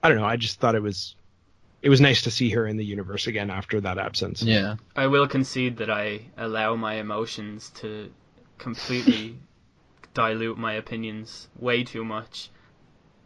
I 0.01 0.09
don't 0.09 0.19
know. 0.19 0.25
I 0.25 0.37
just 0.37 0.59
thought 0.59 0.75
it 0.75 0.81
was 0.83 1.15
it 1.81 1.89
was 1.89 1.99
nice 1.99 2.21
to 2.23 2.31
see 2.31 2.49
her 2.51 2.65
in 2.67 2.77
the 2.77 2.85
universe 2.85 3.27
again 3.27 3.49
after 3.49 3.81
that 3.81 3.97
absence. 3.97 4.41
Yeah. 4.43 4.75
I 4.95 5.07
will 5.07 5.27
concede 5.27 5.77
that 5.77 5.89
I 5.89 6.21
allow 6.37 6.75
my 6.75 6.95
emotions 6.95 7.71
to 7.81 8.11
completely 8.57 9.37
dilute 10.13 10.57
my 10.57 10.73
opinions 10.73 11.47
way 11.59 11.83
too 11.83 12.03
much. 12.05 12.49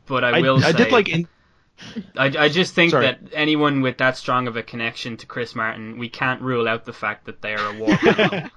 But 0.05 0.23
I 0.23 0.37
I, 0.37 0.41
will 0.41 0.57
I 0.57 0.71
say, 0.71 0.77
did 0.77 0.91
like 0.91 1.07
in, 1.09 1.27
I, 2.17 2.25
I 2.37 2.49
just 2.49 2.73
think 2.73 2.91
Sorry. 2.91 3.05
that 3.05 3.19
anyone 3.33 3.81
with 3.81 3.97
that 3.97 4.17
strong 4.17 4.47
of 4.47 4.55
a 4.55 4.63
connection 4.63 5.17
to 5.17 5.25
Chris 5.25 5.55
Martin, 5.55 5.97
we 5.97 6.09
can't 6.09 6.41
rule 6.41 6.67
out 6.67 6.85
the 6.85 6.93
fact 6.93 7.25
that 7.25 7.41
they 7.41 7.53
are 7.55 7.73
a 7.73 7.77
war 7.77 7.89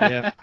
yeah. 0.00 0.32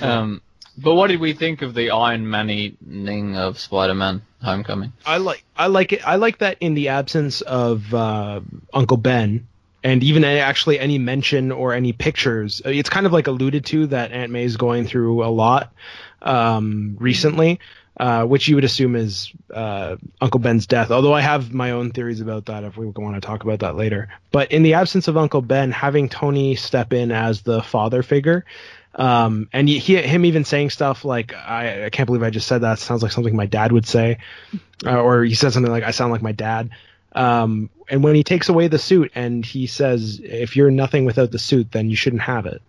Um, 0.00 0.42
but 0.76 0.94
what 0.94 1.06
did 1.06 1.20
we 1.20 1.34
think 1.34 1.62
of 1.62 1.72
the 1.74 1.90
Iron 1.90 2.28
Manning 2.28 3.36
of 3.36 3.60
Spider-Man: 3.60 4.22
Homecoming? 4.42 4.92
I 5.06 5.18
like 5.18 5.44
I 5.56 5.68
like 5.68 5.92
it. 5.92 6.06
I 6.06 6.16
like 6.16 6.38
that 6.38 6.56
in 6.60 6.74
the 6.74 6.88
absence 6.88 7.42
of 7.42 7.94
uh, 7.94 8.40
Uncle 8.72 8.96
Ben, 8.96 9.46
and 9.84 10.02
even 10.02 10.24
actually 10.24 10.80
any 10.80 10.98
mention 10.98 11.52
or 11.52 11.74
any 11.74 11.92
pictures. 11.92 12.60
uh, 12.66 12.70
It's 12.70 12.90
kind 12.90 13.06
of 13.06 13.12
like 13.12 13.28
alluded 13.28 13.66
to 13.66 13.86
that 13.88 14.10
Aunt 14.10 14.32
May's 14.32 14.56
going 14.56 14.84
through 14.84 15.24
a 15.24 15.30
lot 15.30 15.72
um, 16.22 16.96
recently, 16.98 17.60
uh, 17.98 18.24
which 18.24 18.48
you 18.48 18.54
would 18.56 18.64
assume 18.64 18.96
is 18.96 19.32
uh, 19.52 19.96
Uncle 20.20 20.40
Ben's 20.40 20.66
death. 20.66 20.90
Although 20.90 21.14
I 21.14 21.20
have 21.20 21.52
my 21.52 21.70
own 21.70 21.90
theories 21.90 22.20
about 22.20 22.46
that 22.46 22.64
if 22.64 22.76
we 22.76 22.86
want 22.86 23.14
to 23.14 23.20
talk 23.20 23.44
about 23.44 23.60
that 23.60 23.76
later. 23.76 24.08
But 24.32 24.50
in 24.52 24.62
the 24.62 24.74
absence 24.74 25.08
of 25.08 25.16
Uncle 25.16 25.42
Ben, 25.42 25.70
having 25.70 26.08
Tony 26.08 26.56
step 26.56 26.92
in 26.92 27.12
as 27.12 27.42
the 27.42 27.62
father 27.62 28.02
figure. 28.02 28.44
Um, 28.96 29.48
and 29.52 29.68
he, 29.68 29.96
him 29.96 30.24
even 30.24 30.44
saying 30.44 30.70
stuff 30.70 31.04
like, 31.04 31.34
I, 31.34 31.86
I 31.86 31.90
can't 31.90 32.06
believe 32.06 32.22
I 32.22 32.30
just 32.30 32.46
said 32.46 32.60
that. 32.60 32.78
Sounds 32.78 33.02
like 33.02 33.10
something 33.10 33.34
my 33.34 33.46
dad 33.46 33.72
would 33.72 33.86
say 33.86 34.18
uh, 34.86 35.00
or 35.00 35.24
he 35.24 35.34
says 35.34 35.54
something 35.54 35.72
like, 35.72 35.84
"I 35.84 35.90
sound 35.90 36.12
like 36.12 36.22
my 36.22 36.32
dad." 36.32 36.70
Um, 37.12 37.70
and 37.88 38.02
when 38.02 38.14
he 38.14 38.24
takes 38.24 38.48
away 38.48 38.68
the 38.68 38.78
suit 38.78 39.12
and 39.14 39.44
he 39.44 39.66
says, 39.66 40.20
"If 40.22 40.56
you're 40.56 40.70
nothing 40.70 41.04
without 41.04 41.30
the 41.30 41.38
suit, 41.38 41.72
then 41.72 41.90
you 41.90 41.96
shouldn't 41.96 42.22
have 42.22 42.46
it." 42.46 42.62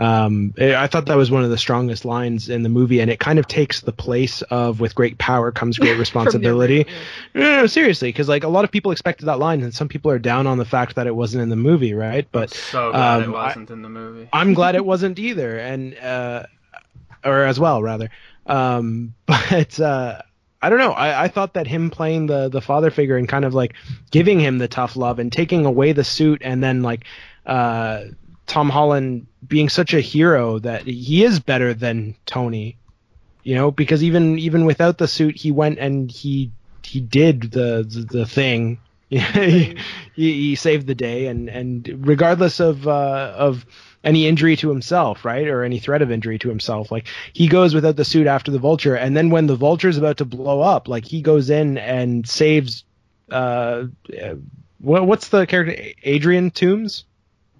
Um, 0.00 0.54
I 0.58 0.74
I 0.74 0.86
thought 0.86 1.06
that 1.06 1.16
was 1.18 1.30
one 1.30 1.44
of 1.44 1.50
the 1.50 1.58
strongest 1.58 2.04
lines 2.06 2.48
in 2.48 2.62
the 2.62 2.68
movie, 2.70 3.00
and 3.00 3.10
it 3.10 3.20
kind 3.20 3.38
of 3.38 3.46
takes 3.46 3.80
the 3.82 3.92
place 3.92 4.40
of 4.42 4.80
"With 4.80 4.94
great 4.94 5.18
power 5.18 5.52
comes 5.52 5.78
great 5.78 5.98
responsibility." 6.06 6.86
No, 7.34 7.40
no, 7.42 7.56
no, 7.60 7.66
seriously, 7.66 8.08
because 8.08 8.26
like 8.28 8.42
a 8.42 8.48
lot 8.48 8.64
of 8.64 8.70
people 8.72 8.92
expected 8.92 9.26
that 9.26 9.38
line, 9.38 9.62
and 9.62 9.74
some 9.74 9.88
people 9.88 10.10
are 10.10 10.18
down 10.18 10.46
on 10.46 10.56
the 10.56 10.64
fact 10.64 10.96
that 10.96 11.06
it 11.06 11.14
wasn't 11.14 11.42
in 11.42 11.50
the 11.50 11.56
movie, 11.56 11.92
right? 11.92 12.26
But 12.32 12.48
so 12.50 12.92
glad 12.92 13.20
it 13.20 13.26
Um, 13.28 13.34
I- 13.36 13.46
wasn't 13.48 13.70
in 13.70 13.82
the 13.82 13.90
movie. 13.90 14.28
I'm 14.32 14.54
glad 14.54 14.74
it 14.74 14.84
wasn't 14.92 15.18
either, 15.18 15.58
and 15.58 15.94
uh, 15.98 16.44
or 17.22 17.44
as 17.44 17.60
well 17.60 17.82
rather. 17.82 18.08
Um, 18.46 19.12
but 19.26 19.78
uh, 19.78 20.22
I 20.62 20.70
don't 20.70 20.78
know. 20.78 20.92
I, 20.92 21.24
I 21.24 21.28
thought 21.28 21.54
that 21.54 21.66
him 21.66 21.90
playing 21.90 22.26
the 22.26 22.48
the 22.48 22.62
father 22.62 22.90
figure 22.90 23.18
and 23.18 23.28
kind 23.28 23.44
of 23.44 23.52
like 23.52 23.74
giving 24.10 24.40
him 24.40 24.56
the 24.56 24.68
tough 24.68 24.96
love 24.96 25.18
and 25.18 25.30
taking 25.30 25.66
away 25.66 25.92
the 25.92 26.04
suit, 26.04 26.40
and 26.42 26.64
then 26.64 26.80
like 26.82 27.04
uh, 27.44 28.04
Tom 28.46 28.70
Holland 28.70 29.26
being 29.46 29.68
such 29.68 29.94
a 29.94 30.00
hero 30.00 30.58
that 30.58 30.82
he 30.82 31.24
is 31.24 31.40
better 31.40 31.74
than 31.74 32.16
Tony. 32.26 32.76
You 33.42 33.54
know, 33.54 33.70
because 33.70 34.02
even 34.02 34.38
even 34.38 34.66
without 34.66 34.98
the 34.98 35.08
suit, 35.08 35.36
he 35.36 35.50
went 35.50 35.78
and 35.78 36.10
he 36.10 36.50
he 36.84 37.00
did 37.00 37.52
the 37.52 37.86
the, 37.88 38.18
the 38.18 38.26
thing. 38.26 38.78
he, 39.08 39.76
he 40.14 40.54
saved 40.54 40.86
the 40.86 40.94
day, 40.94 41.26
and 41.26 41.48
and 41.48 42.06
regardless 42.06 42.60
of 42.60 42.86
uh, 42.86 43.34
of 43.36 43.66
any 44.04 44.26
injury 44.28 44.56
to 44.56 44.68
himself, 44.68 45.24
right, 45.24 45.48
or 45.48 45.64
any 45.64 45.78
threat 45.78 46.02
of 46.02 46.12
injury 46.12 46.38
to 46.38 46.48
himself, 46.48 46.92
like 46.92 47.08
he 47.32 47.48
goes 47.48 47.74
without 47.74 47.96
the 47.96 48.04
suit 48.04 48.26
after 48.26 48.50
the 48.50 48.58
vulture, 48.58 48.94
and 48.94 49.16
then 49.16 49.30
when 49.30 49.46
the 49.46 49.56
vulture 49.56 49.88
is 49.88 49.98
about 49.98 50.18
to 50.18 50.24
blow 50.24 50.60
up, 50.60 50.86
like 50.86 51.04
he 51.04 51.22
goes 51.22 51.50
in 51.50 51.78
and 51.78 52.28
saves. 52.28 52.84
Uh, 53.30 53.84
what, 54.80 55.06
what's 55.06 55.28
the 55.28 55.46
character? 55.46 55.76
Adrian 56.02 56.50
Toombs. 56.50 57.04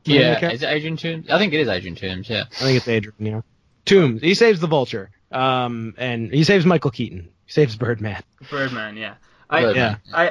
Yeah, 0.05 0.35
Okay. 0.39 0.55
is 0.55 0.63
it 0.63 0.67
Adrian 0.67 0.97
Toombs? 0.97 1.29
I 1.31 1.39
think 1.39 1.53
it 1.53 1.61
is 1.61 1.69
Adrian 1.69 1.95
Toombs. 1.95 2.29
Yeah. 2.29 2.45
I 2.51 2.65
think 2.65 2.77
it's 2.79 2.89
Adrian. 2.89 3.15
Yeah, 3.19 3.41
Toombs. 3.85 4.23
He 4.23 4.35
saves 4.35 4.61
the 4.61 4.67
vulture. 4.67 5.11
Um, 5.33 5.95
and 5.99 6.33
he 6.33 6.43
saves 6.45 6.67
Michael 6.67 6.91
Keaton. 6.91 7.29
He 7.47 7.53
saves 7.53 7.77
Birdman. 7.77 8.23
Birdman, 8.51 8.97
yeah. 8.97 9.15
I, 9.49 9.63
Birdman. 9.63 9.97
I, 10.13 10.29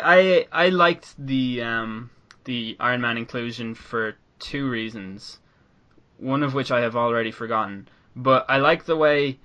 I 0.51 0.65
I 0.65 0.70
liked 0.70 1.13
the 1.17 1.61
um 1.61 2.09
the 2.45 2.76
Iron 2.80 3.01
Man 3.01 3.17
inclusion 3.17 3.76
for 3.76 4.15
two 4.39 4.70
reasons. 4.70 5.39
One 6.17 6.43
of 6.43 6.53
which 6.53 6.72
I 6.72 6.82
have 6.82 6.95
already 6.97 7.32
forgotten. 7.32 7.88
But 8.15 8.45
I 8.49 8.57
like 8.57 8.86
the 8.86 8.97
way 8.97 9.39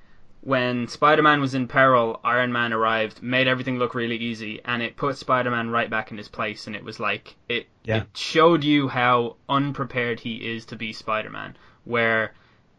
when 0.44 0.86
Spider-Man 0.88 1.40
was 1.40 1.54
in 1.54 1.66
peril, 1.66 2.20
Iron 2.22 2.52
Man 2.52 2.74
arrived, 2.74 3.22
made 3.22 3.48
everything 3.48 3.78
look 3.78 3.94
really 3.94 4.18
easy, 4.18 4.60
and 4.66 4.82
it 4.82 4.94
put 4.94 5.16
Spider-Man 5.16 5.70
right 5.70 5.88
back 5.88 6.10
in 6.10 6.18
his 6.18 6.28
place. 6.28 6.66
And 6.66 6.76
it 6.76 6.84
was 6.84 7.00
like 7.00 7.34
it 7.48 7.66
Yeah. 7.82 8.02
it 8.02 8.08
showed 8.14 8.62
you 8.62 8.88
how 8.88 9.36
unprepared 9.48 10.20
he 10.20 10.54
is 10.54 10.66
to 10.66 10.76
be 10.76 10.92
Spider-Man. 10.92 11.56
Where 11.84 12.34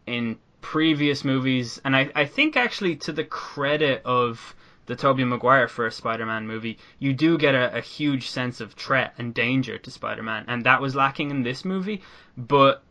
in 0.05 0.38
previous 0.61 1.26
movies, 1.26 1.82
and 1.84 1.95
I, 1.95 2.11
I 2.13 2.26
think 2.26 2.55
actually 2.55 2.97
to 2.97 3.11
the 3.11 3.24
credit 3.24 4.03
of 4.05 4.55
the 4.86 4.95
Tobey 4.95 5.24
Maguire 5.24 5.68
first 5.68 5.97
Spider-Man 5.97 6.45
movie, 6.45 6.78
you 6.99 7.13
do 7.13 7.36
get 7.36 7.55
a, 7.55 7.76
a 7.78 7.82
huge 7.82 8.30
sense 8.30 8.61
of 8.61 8.74
threat 8.74 9.16
and 9.18 9.34
danger 9.34 9.80
to 9.80 9.89
Spider-Man, 9.89 10.45
and 10.47 10.63
that 10.66 10.82
was 10.82 10.95
lacking 10.95 11.32
in 11.32 11.41
this 11.41 11.66
movie. 11.66 12.03
But 12.38 12.84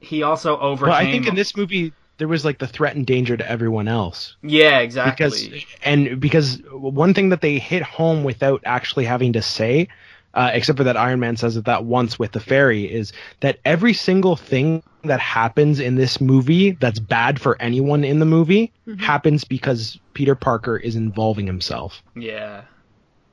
he 0.00 0.24
also 0.24 0.58
overcame. 0.58 0.90
Well, 0.90 0.98
I 0.98 1.12
think 1.12 1.28
in 1.28 1.36
this 1.36 1.56
movie 1.56 1.92
there 2.22 2.28
was 2.28 2.44
like 2.44 2.60
the 2.60 2.68
threat 2.68 2.94
and 2.94 3.04
danger 3.04 3.36
to 3.36 3.50
everyone 3.50 3.88
else. 3.88 4.36
yeah, 4.44 4.78
exactly. 4.78 5.10
because 5.10 5.64
and 5.82 6.20
because 6.20 6.62
one 6.70 7.14
thing 7.14 7.30
that 7.30 7.40
they 7.40 7.58
hit 7.58 7.82
home 7.82 8.22
without 8.22 8.62
actually 8.64 9.06
having 9.06 9.32
to 9.32 9.42
say 9.42 9.88
uh, 10.34 10.52
except 10.54 10.78
for 10.78 10.84
that 10.84 10.96
Iron 10.96 11.18
Man 11.18 11.36
says 11.36 11.56
it 11.56 11.64
that 11.64 11.84
once 11.84 12.20
with 12.20 12.30
the 12.30 12.38
ferry 12.38 12.84
is 12.84 13.12
that 13.40 13.58
every 13.64 13.92
single 13.92 14.36
thing 14.36 14.84
that 15.02 15.18
happens 15.18 15.80
in 15.80 15.96
this 15.96 16.20
movie 16.20 16.70
that's 16.70 17.00
bad 17.00 17.40
for 17.40 17.60
anyone 17.60 18.04
in 18.04 18.20
the 18.20 18.24
movie 18.24 18.72
happens 19.00 19.42
because 19.42 19.98
Peter 20.14 20.36
Parker 20.36 20.76
is 20.76 20.94
involving 20.94 21.48
himself. 21.48 22.04
yeah, 22.14 22.62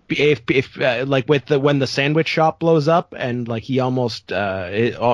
If 0.09 0.41
if 0.49 0.81
uh, 0.81 1.05
like 1.07 1.29
with 1.29 1.45
the 1.45 1.59
when 1.59 1.77
the 1.77 1.85
sandwich 1.85 2.27
shop 2.27 2.59
blows 2.59 2.87
up 2.87 3.13
and 3.15 3.47
like 3.47 3.61
he 3.61 3.79
almost 3.79 4.31
uh 4.31 4.67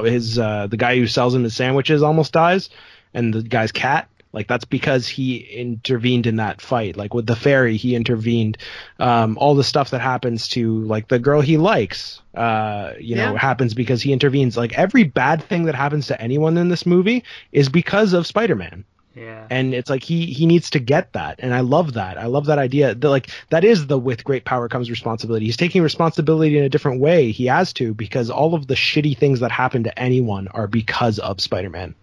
his 0.06 0.40
uh, 0.40 0.68
the 0.68 0.78
guy 0.78 0.96
who 0.98 1.08
sells 1.08 1.36
him 1.36 1.44
the 1.44 1.50
sandwiches 1.50 2.02
almost 2.02 2.32
dies 2.32 2.70
and 3.16 3.34
the 3.34 3.42
guy's 3.42 3.72
cat 3.72 4.08
Like 4.34 4.48
that's 4.48 4.66
because 4.66 5.08
he 5.08 5.38
intervened 5.38 6.28
in 6.28 6.36
that 6.36 6.60
fight. 6.62 6.98
Like 6.98 7.14
with 7.14 7.26
the 7.26 7.38
ferry, 7.38 7.78
he 7.78 7.96
intervened. 7.96 8.58
Um, 9.00 9.38
all 9.40 9.56
the 9.56 9.64
stuff 9.64 9.92
that 9.92 10.02
happens 10.02 10.50
to 10.50 10.82
like 10.84 11.08
the 11.08 11.20
girl 11.20 11.40
he 11.42 11.56
likes, 11.58 12.22
uh, 12.36 12.92
you 13.00 13.16
know, 13.16 13.38
happens 13.38 13.74
because 13.74 14.02
he 14.04 14.12
intervenes. 14.12 14.58
Like 14.58 14.74
every 14.78 15.04
bad 15.06 15.42
thing 15.42 15.64
that 15.68 15.76
happens 15.76 16.08
to 16.08 16.22
anyone 16.22 16.58
in 16.58 16.68
this 16.68 16.86
movie 16.86 17.24
is 17.54 17.70
because 17.70 18.12
of 18.12 18.28
Spider-Man 18.28 18.84
Yeah. 19.16 19.48
and 19.50 19.74
it's 19.74 19.90
like 19.90 20.04
he 20.04 20.26
he 20.26 20.46
needs 20.46 20.70
to 20.72 20.80
get 20.80 21.14
that 21.14 21.40
and 21.40 21.54
i 21.54 21.62
love 21.62 21.94
that 21.94 22.18
i 22.18 22.28
love 22.28 22.48
that 22.48 22.60
idea 22.60 22.94
that 22.94 23.10
like 23.10 23.28
that 23.52 23.64
is 23.64 23.88
the 23.88 23.98
with 23.98 24.26
great 24.26 24.44
power 24.44 24.68
comes 24.68 24.90
responsibility 24.90 25.46
he's 25.46 25.56
taking 25.66 25.82
responsibility 25.82 26.58
in 26.58 26.66
a 26.66 26.70
different 26.76 27.00
way 27.00 27.32
he 27.32 27.46
has 27.46 27.72
to 27.80 27.94
because 27.94 28.30
all 28.30 28.54
of 28.54 28.68
the 28.68 28.76
shitty 28.76 29.16
things 29.18 29.40
that 29.40 29.52
happen 29.52 29.84
to 29.84 29.94
anyone 29.98 30.50
are 30.50 30.68
because 30.68 31.18
of 31.20 31.40
spider-man 31.40 31.96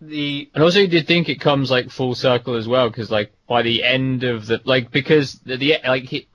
The 0.00 0.50
And 0.54 0.64
also, 0.64 0.80
you 0.80 0.88
did 0.88 1.06
think 1.06 1.28
it 1.28 1.40
comes 1.40 1.70
like 1.70 1.90
full 1.90 2.14
circle 2.14 2.54
as 2.54 2.66
well, 2.66 2.88
because 2.88 3.10
like 3.10 3.32
by 3.46 3.62
the 3.62 3.84
end 3.84 4.24
of 4.24 4.46
the 4.46 4.60
like 4.64 4.90
because 4.90 5.34
the, 5.40 5.56
the 5.56 5.76
like 5.86 6.04
he, 6.04 6.26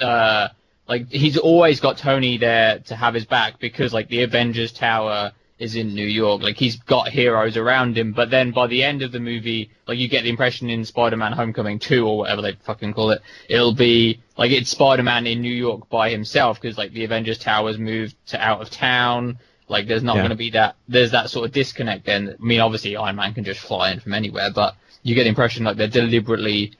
uh 0.00 0.48
like 0.86 1.10
he's 1.10 1.38
always 1.38 1.80
got 1.80 1.96
Tony 1.96 2.36
there 2.36 2.80
to 2.80 2.94
have 2.94 3.14
his 3.14 3.24
back 3.24 3.58
because 3.58 3.94
like 3.94 4.08
the 4.08 4.22
Avengers 4.22 4.72
Tower 4.72 5.32
is 5.58 5.74
in 5.74 5.94
New 5.94 6.06
York, 6.06 6.42
like 6.42 6.56
he's 6.56 6.76
got 6.76 7.08
heroes 7.08 7.56
around 7.56 7.96
him. 7.96 8.12
But 8.12 8.30
then 8.30 8.50
by 8.50 8.66
the 8.66 8.84
end 8.84 9.00
of 9.00 9.10
the 9.12 9.20
movie, 9.20 9.70
like 9.88 9.98
you 9.98 10.08
get 10.08 10.22
the 10.22 10.28
impression 10.28 10.68
in 10.68 10.84
Spider-Man: 10.84 11.32
Homecoming 11.32 11.78
2 11.78 12.06
or 12.06 12.18
whatever 12.18 12.42
they 12.42 12.52
fucking 12.52 12.92
call 12.92 13.10
it, 13.12 13.22
it'll 13.48 13.74
be 13.74 14.20
like 14.36 14.50
it's 14.50 14.70
Spider-Man 14.70 15.26
in 15.26 15.40
New 15.40 15.54
York 15.54 15.88
by 15.88 16.10
himself 16.10 16.60
because 16.60 16.76
like 16.76 16.92
the 16.92 17.04
Avengers 17.04 17.38
Tower's 17.38 17.78
moved 17.78 18.14
to 18.26 18.40
out 18.40 18.60
of 18.60 18.68
town. 18.68 19.38
Like 19.68 19.86
there's 19.88 20.02
not 20.02 20.16
Yeah. 20.16 20.22
going 20.22 20.30
to 20.30 20.36
be 20.36 20.50
that. 20.50 20.76
There's 20.88 21.10
that 21.10 21.30
sort 21.30 21.46
of 21.46 21.52
disconnect. 21.52 22.06
Then 22.06 22.36
I 22.40 22.44
mean, 22.44 22.60
obviously 22.60 22.96
Iron 22.96 23.16
Man 23.16 23.34
can 23.34 23.44
just 23.44 23.60
fly 23.60 23.90
in 23.90 24.00
from 24.00 24.14
anywhere, 24.14 24.50
but 24.50 24.76
you 25.02 25.14
get 25.14 25.24
the 25.24 25.28
impression 25.28 25.64
like 25.64 25.76
they're 25.76 25.88
deliberately 25.88 26.72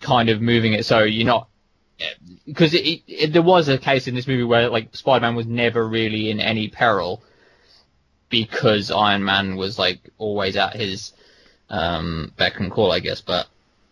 kind 0.00 0.28
of 0.28 0.40
moving 0.40 0.74
it 0.74 0.84
so 0.84 1.02
you're 1.02 1.26
not 1.26 1.48
because 2.46 2.74
it, 2.74 3.32
there 3.32 3.42
was 3.42 3.68
a 3.68 3.78
case 3.78 4.08
in 4.08 4.14
this 4.14 4.26
movie 4.26 4.42
where 4.42 4.68
like 4.68 4.94
Spider-Man 4.94 5.34
was 5.34 5.46
never 5.46 5.86
really 5.86 6.30
in 6.30 6.40
any 6.40 6.68
peril 6.68 7.22
because 8.28 8.90
Iron 8.90 9.24
Man 9.24 9.56
was 9.56 9.78
like 9.78 10.10
always 10.18 10.56
at 10.56 10.74
his 10.74 11.12
um, 11.70 12.32
beck 12.36 12.58
and 12.58 12.70
call, 12.70 12.92
I 12.92 12.98
guess. 12.98 13.20
But 13.20 13.46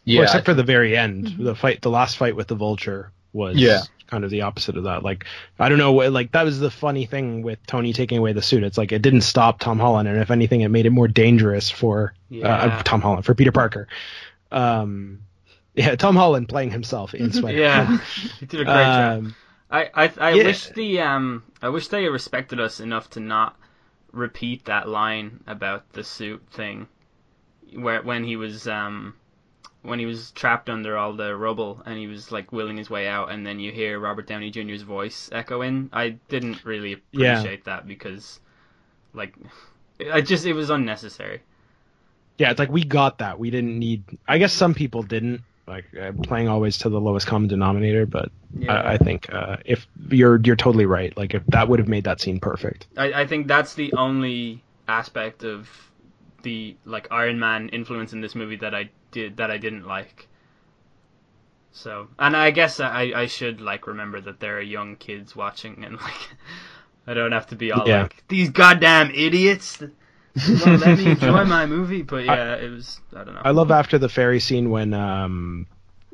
yeah, 0.05 0.20
well, 0.20 0.24
except 0.24 0.46
for 0.46 0.55
the 0.55 0.64
very 0.64 0.96
end 0.96 1.36
the 1.38 1.55
fight 1.55 1.80
the 1.80 1.90
last 1.90 2.16
fight 2.16 2.34
with 2.36 2.48
the 2.48 2.57
vulture 2.57 3.12
was 3.32 3.57
Yeah. 3.57 3.82
Kind 4.13 4.25
of 4.25 4.31
the 4.31 4.43
opposite 4.43 4.77
of 4.77 4.85
that 4.85 5.03
like 5.03 5.25
i 5.59 5.71
don't 5.71 5.79
know 5.79 5.95
like 5.95 6.33
that 6.33 6.43
was 6.45 6.61
the 6.61 6.71
funny 6.71 7.07
thing 7.07 7.41
with 7.41 7.59
tony 7.67 7.95
taking 7.95 8.19
away 8.19 8.35
the 8.35 8.43
suit 8.43 8.63
it's 8.63 8.77
like 8.77 8.93
it 8.93 9.01
didn't 9.01 9.23
stop 9.23 9.59
tom 9.59 9.79
holland 9.79 10.07
and 10.07 10.19
if 10.19 10.31
anything 10.31 10.61
it 10.61 10.69
made 10.69 10.85
it 10.85 10.91
more 10.91 11.09
dangerous 11.09 11.71
for 11.71 12.13
Yeah. 12.29 12.55
uh, 12.55 12.83
tom 12.83 13.01
holland 13.01 13.25
for 13.25 13.35
peter 13.35 13.53
parker 13.53 13.89
um 14.51 15.23
yeah 15.75 15.97
tom 15.97 16.15
holland 16.15 16.47
playing 16.47 16.71
himself 16.71 17.15
in 17.15 17.33
spider 17.39 17.57
yeah, 17.59 17.99
he 18.41 18.45
did 18.47 18.61
a 18.61 18.65
great 18.65 18.85
job. 18.85 19.19
um, 19.19 19.35
I 19.71 19.89
I, 19.95 20.13
I 20.19 20.31
yeah. 20.35 20.45
wish 20.45 20.67
the 20.69 21.01
um 21.01 21.43
I 21.63 21.71
wish 21.71 21.89
they 21.89 22.07
respected 22.09 22.61
us 22.61 22.81
enough 22.81 23.09
to 23.11 23.21
not 23.21 23.57
repeat 24.13 24.67
that 24.67 24.89
line 24.91 25.41
about 25.47 25.91
the 25.95 26.05
suit 26.05 26.43
thing, 26.51 26.87
where 27.75 28.03
when 28.03 28.25
he 28.25 28.37
was 28.37 28.69
um 28.69 29.15
when 29.83 29.99
he 29.99 30.07
was 30.07 30.30
trapped 30.33 30.70
under 30.70 30.97
all 30.97 31.12
the 31.14 31.37
rubble 31.37 31.83
and 31.87 31.99
he 31.99 32.07
was 32.07 32.33
like 32.33 32.53
willing 32.53 32.76
his 32.76 32.91
way 32.91 33.09
out, 33.09 33.30
and 33.30 33.47
then 33.47 33.61
you 33.61 33.72
hear 33.72 33.99
Robert 33.99 34.26
Downey 34.26 34.51
Jr.'s 34.51 34.83
voice 34.83 35.28
echo 35.33 35.62
in. 35.62 35.91
I 35.93 36.18
didn't 36.28 36.64
really 36.64 36.93
Yeah. 37.12 37.43
appreciate 37.43 37.64
that 37.64 37.87
because 37.87 38.41
like 39.14 39.35
I 40.12 40.20
just 40.20 40.47
it 40.47 40.55
was 40.55 40.70
unnecessary. 40.70 41.43
yeah 42.39 42.51
it's 42.51 42.59
like 42.59 42.70
we 42.70 42.85
got 42.85 43.18
that 43.18 43.39
we 43.39 43.51
didn't 43.51 43.78
need 43.78 44.05
i 44.26 44.39
guess 44.39 44.53
some 44.53 44.74
people 44.74 45.03
didn't 45.03 45.43
like 45.66 45.85
uh, 46.01 46.12
playing 46.22 46.49
always 46.49 46.78
to 46.78 46.89
the 46.89 47.01
lowest 47.01 47.26
common 47.26 47.49
denominator 47.49 48.07
but 48.07 48.30
Yeah. 48.59 48.72
I, 48.72 48.95
I 48.95 48.99
think 48.99 49.33
uh, 49.33 49.57
if 49.64 49.87
you're 50.11 50.41
you're 50.45 50.57
totally 50.57 50.87
right 50.87 51.16
like 51.16 51.35
if 51.35 51.43
that 51.49 51.68
would 51.68 51.78
have 51.78 51.89
made 51.89 52.05
that 52.05 52.20
scene 52.20 52.41
perfect 52.41 52.89
I, 52.97 53.22
I 53.22 53.26
think 53.26 53.47
that's 53.47 53.74
the 53.74 53.93
only 53.95 54.62
aspect 54.89 55.45
of 55.45 55.68
the 56.43 56.76
like 56.84 57.09
Iron 57.11 57.38
Man 57.38 57.68
influence 57.70 58.12
in 58.12 58.20
this 58.20 58.34
movie 58.34 58.57
that 58.57 58.74
I 58.74 58.90
did 59.11 59.36
that 59.38 59.51
I 59.51 59.59
didn't 59.59 59.86
like. 59.86 60.28
So, 61.72 62.09
and 62.18 62.36
I 62.36 62.51
guess 62.51 62.80
I 62.80 63.12
I 63.14 63.26
should 63.26 63.61
like 63.61 63.86
remember 63.86 64.20
that 64.20 64.40
there 64.40 64.59
are 64.59 64.61
young 64.62 64.97
kids 64.97 65.34
watching 65.34 65.84
and 65.84 65.97
like 66.01 66.28
I 67.07 67.14
don't 67.14 67.32
have 67.32 67.47
to 67.49 67.57
be 67.57 67.72
all 67.72 67.86
Yeah. 67.86 68.03
like 68.03 68.22
these 68.28 68.51
goddamn 68.51 69.11
idiots. 69.14 69.80
won't 69.80 70.80
let 70.80 70.97
me 70.99 71.07
enjoy 71.11 71.45
my 71.45 71.66
movie, 71.66 72.03
but 72.03 72.24
yeah, 72.24 72.55
it 72.55 72.70
was 72.70 73.01
I 73.14 73.24
don't 73.24 73.34
know. 73.34 73.43
I 73.45 73.51
love 73.51 73.70
after 73.70 73.99
the 73.99 74.09
ferry 74.09 74.40
scene 74.40 74.70
when 74.70 74.93
um 74.95 75.66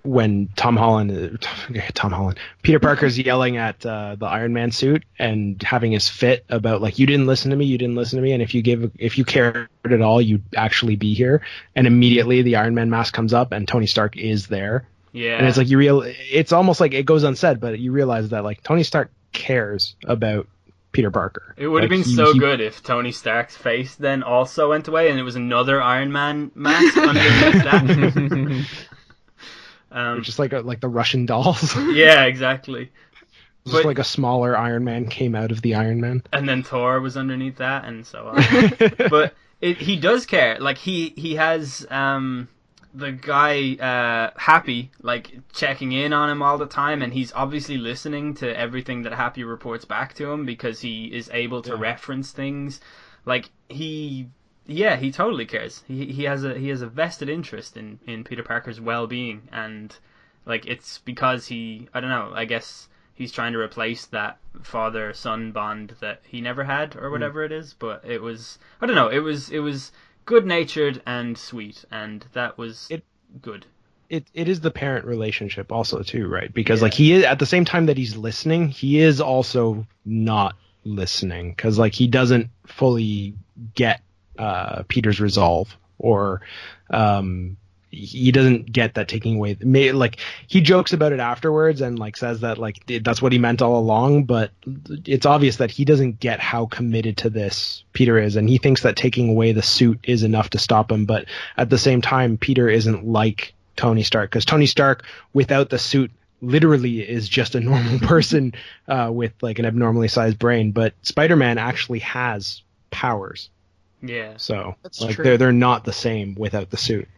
when 0.05 0.49
Tom 0.57 0.77
Holland 0.77 1.41
Tom 1.95 2.13
Holland 2.13 2.39
Peter 2.63 2.79
Parker's 2.79 3.19
yelling 3.19 3.57
at 3.57 3.85
uh, 3.85 4.15
the 4.17 4.27
Iron 4.27 4.53
Man 4.53 4.71
suit 4.71 5.05
and 5.19 5.63
having 5.63 5.93
his 5.93 6.09
fit 6.09 6.45
about 6.49 6.81
like 6.81 6.99
you 6.99 7.07
didn't 7.07 7.27
listen 7.27 7.51
to 7.51 7.57
me 7.57 7.65
you 7.67 7.77
didn't 7.79 7.97
listen 7.97 8.17
to 8.17 8.23
me 8.23 8.33
and 8.33 8.43
if 8.43 8.55
you 8.55 8.63
give 8.63 8.91
if 8.99 9.19
you 9.19 9.25
cared 9.25 9.69
at 9.85 10.01
all 10.01 10.21
you'd 10.23 10.43
actually 10.57 10.97
be 10.97 11.15
here. 11.15 11.43
And 11.75 11.87
immediately 11.87 12.43
the 12.43 12.57
Iron 12.57 12.75
Man 12.75 12.91
mask 12.91 13.13
comes 13.15 13.35
up 13.35 13.53
and 13.53 13.67
Tony 13.67 13.87
Stark 13.87 14.17
is 14.17 14.47
there. 14.47 14.87
Yeah, 15.13 15.39
and 15.39 15.47
it's 15.47 15.57
like 15.59 15.69
you 15.69 15.79
real 15.79 16.03
it's 16.05 16.53
almost 16.53 16.81
like 16.81 16.95
it 16.95 17.05
goes 17.07 17.25
unsaid 17.25 17.61
but 17.61 17.79
you 17.79 17.93
realize 17.93 18.29
that 18.31 18.45
like 18.45 18.63
Tony 18.63 18.83
Stark 18.85 19.11
cares 19.33 19.97
about 20.05 20.47
Peter 20.93 21.11
Parker. 21.11 21.55
It 21.59 21.69
would 21.69 21.83
have 21.83 21.91
Like, 21.91 22.01
been 22.01 22.09
he- 22.09 22.15
so 22.17 22.33
he- 22.33 22.39
good 22.39 22.61
if 22.63 22.83
Tony 22.83 23.13
Stark's 23.13 23.55
face 23.57 23.95
then 23.97 24.23
also 24.23 24.71
went 24.71 24.89
away 24.89 25.11
and 25.11 25.19
it 25.19 25.23
was 25.23 25.37
another 25.37 25.83
Iron 25.83 26.13
Man 26.13 26.51
mask 26.55 26.97
underneath 26.97 27.65
that. 27.65 28.58
Um, 29.91 30.23
just 30.23 30.39
like 30.39 30.53
a, 30.53 30.61
like 30.61 30.81
the 30.81 30.89
Russian 30.89 31.25
dolls 31.27 31.75
yeah, 31.93 32.25
exactly. 32.25 32.91
just 33.67 33.77
But- 33.77 33.85
like 33.85 33.99
a 33.99 34.05
smaller 34.05 34.57
Iron 34.57 34.85
Man 34.85 35.09
came 35.09 35.35
out 35.35 35.51
of 35.51 35.63
the 35.63 35.75
Iron 35.75 36.01
Man 36.01 36.23
And 36.33 36.49
then 36.49 36.63
Thor 36.63 37.01
was 37.01 37.17
underneath 37.17 37.57
that, 37.57 37.85
and 37.85 38.07
so 38.07 38.29
on. 38.29 38.37
but 39.11 39.35
it, 39.61 39.79
he 39.79 39.97
does 39.97 40.27
care. 40.27 40.59
Like 40.61 40.79
he 40.79 41.11
he 41.17 41.35
has 41.37 41.87
um 41.91 42.49
the 42.95 43.13
guy 43.13 43.75
uh 43.75 44.31
Happy 44.39 44.91
like 45.03 45.39
checking 45.53 45.93
in 45.93 46.13
on 46.13 46.31
him 46.31 46.43
all 46.43 46.59
the 46.59 46.67
time, 46.67 47.03
and 47.03 47.13
he's 47.13 47.33
obviously 47.33 47.77
listening 47.79 48.35
to 48.35 48.59
everything 48.59 49.03
that 49.03 49.13
Happy 49.15 49.45
reports 49.45 49.85
back 49.85 50.15
to 50.15 50.31
him 50.31 50.45
because 50.47 50.81
he 50.81 51.07
is 51.07 51.31
able 51.33 51.63
to 51.63 51.71
Yeah. 51.73 51.81
reference 51.81 52.31
things. 52.33 52.81
Like 53.25 53.51
he. 53.69 54.29
Yeah, 54.69 54.97
he 54.97 55.11
totally 55.11 55.47
cares. 55.47 55.83
He 55.89 56.13
he 56.13 56.25
has 56.25 56.45
a 56.45 56.55
he 56.57 56.69
has 56.69 56.83
a 56.83 56.87
vested 56.87 57.29
interest 57.29 57.77
in, 57.77 57.99
in 58.07 58.23
Peter 58.23 58.43
Parker's 58.43 58.81
well 58.81 59.07
being, 59.07 59.49
and 59.51 59.97
like 60.45 60.67
it's 60.67 60.99
because 60.99 61.47
he 61.47 61.89
I 61.95 62.01
don't 62.01 62.11
know 62.11 62.33
I 62.35 62.45
guess 62.45 62.89
he's 63.15 63.33
trying 63.33 63.53
to 63.55 63.59
replace 63.59 64.07
that 64.07 64.39
father 64.63 65.13
son 65.13 65.51
bond 65.53 65.95
that 66.01 66.23
he 66.27 66.41
never 66.41 66.65
had 66.65 66.95
or 66.97 67.07
hmm. 67.07 67.13
whatever 67.13 67.45
it 67.45 67.51
is 67.53 67.75
but 67.75 68.05
it 68.05 68.23
was 68.23 68.59
i 68.81 68.87
don't 68.87 68.95
know 68.95 69.09
it 69.09 69.19
was 69.19 69.51
it 69.51 69.59
was 69.59 69.91
good 70.25 70.47
natured 70.47 71.03
and 71.05 71.37
sweet 71.37 71.85
and 71.91 72.25
that 72.33 72.57
was 72.57 72.87
It- 72.91 73.05
good 73.43 73.67
it 74.09 74.25
it 74.35 74.49
is 74.49 74.61
the 74.61 74.71
parent 74.71 75.05
relationship 75.05 75.71
also 75.71 76.03
too, 76.03 76.29
right? 76.29 76.53
Because 76.55 76.81
Yeah. 76.81 76.85
like 76.85 76.95
he 76.95 77.13
is 77.13 77.25
at 77.25 77.39
the 77.39 77.45
same 77.45 77.67
time 77.67 77.85
that 77.87 77.99
he's 77.99 78.17
listening, 78.17 78.69
he 78.69 79.01
is 79.01 79.21
also 79.21 79.87
not 80.07 80.57
listening 80.85 81.51
because 81.51 81.79
like 81.79 81.93
he 81.93 82.07
doesn't 82.07 82.49
fully 82.67 83.35
get 83.75 84.01
uh, 84.39 84.83
Peter's 84.89 85.21
resolve 85.21 85.77
or 85.99 86.41
um 86.91 87.57
he 87.91 88.31
doesn't 88.33 88.71
get 88.71 88.95
that 88.95 89.09
taking 89.09 89.37
away 89.37 89.57
like 89.93 90.19
he 90.47 90.61
jokes 90.61 90.93
about 90.93 91.13
it 91.13 91.21
afterwards 91.21 91.81
and 91.81 91.99
like 91.99 92.17
says 92.17 92.41
that 92.41 92.59
like 92.59 92.85
that's 93.03 93.23
what 93.23 93.33
he 93.33 93.39
meant 93.39 93.63
all 93.63 93.79
along 93.79 94.25
but 94.25 94.51
it's 95.07 95.25
obvious 95.25 95.57
that 95.57 95.71
he 95.71 95.85
doesn't 95.85 96.21
get 96.21 96.39
how 96.39 96.67
committed 96.67 97.17
to 97.17 97.31
this 97.31 97.85
Peter 97.95 98.19
is 98.19 98.37
and 98.37 98.49
he 98.49 98.59
thinks 98.59 98.83
that 98.83 98.97
taking 98.97 99.31
away 99.31 99.53
the 99.53 99.63
suit 99.63 100.01
is 100.03 100.23
enough 100.23 100.51
to 100.51 100.59
stop 100.59 100.93
him 100.93 101.07
but 101.07 101.25
at 101.57 101.71
the 101.71 101.79
same 101.79 102.03
time 102.03 102.37
Peter 102.37 102.69
isn't 102.69 103.07
like 103.07 103.55
Tony 103.75 104.03
Stark 104.03 104.31
because 104.31 104.45
Tony 104.45 104.67
Stark 104.67 105.05
without 105.33 105.71
the 105.71 105.79
suit 105.79 106.11
literally 106.43 107.01
is 107.01 107.27
just 107.29 107.55
a 107.55 107.61
normal 107.61 107.99
person 108.07 108.53
uh, 108.87 109.11
with 109.11 109.33
like 109.41 109.59
an 109.59 109.65
abnormally 109.65 110.09
sized 110.09 110.39
brain 110.39 110.73
but 110.73 110.93
Spider-Man 111.03 111.57
actually 111.57 112.01
has 112.01 112.63
powers 112.91 113.49
yeah 114.03 114.35
so 114.37 114.75
That's 114.83 115.01
like 115.01 115.15
true. 115.17 115.25
they're 115.25 115.39
they're 115.39 115.53
not 115.53 115.85
the 115.85 115.93
same 115.93 116.35
without 116.37 116.71
the 116.71 116.77
suit. 116.77 117.09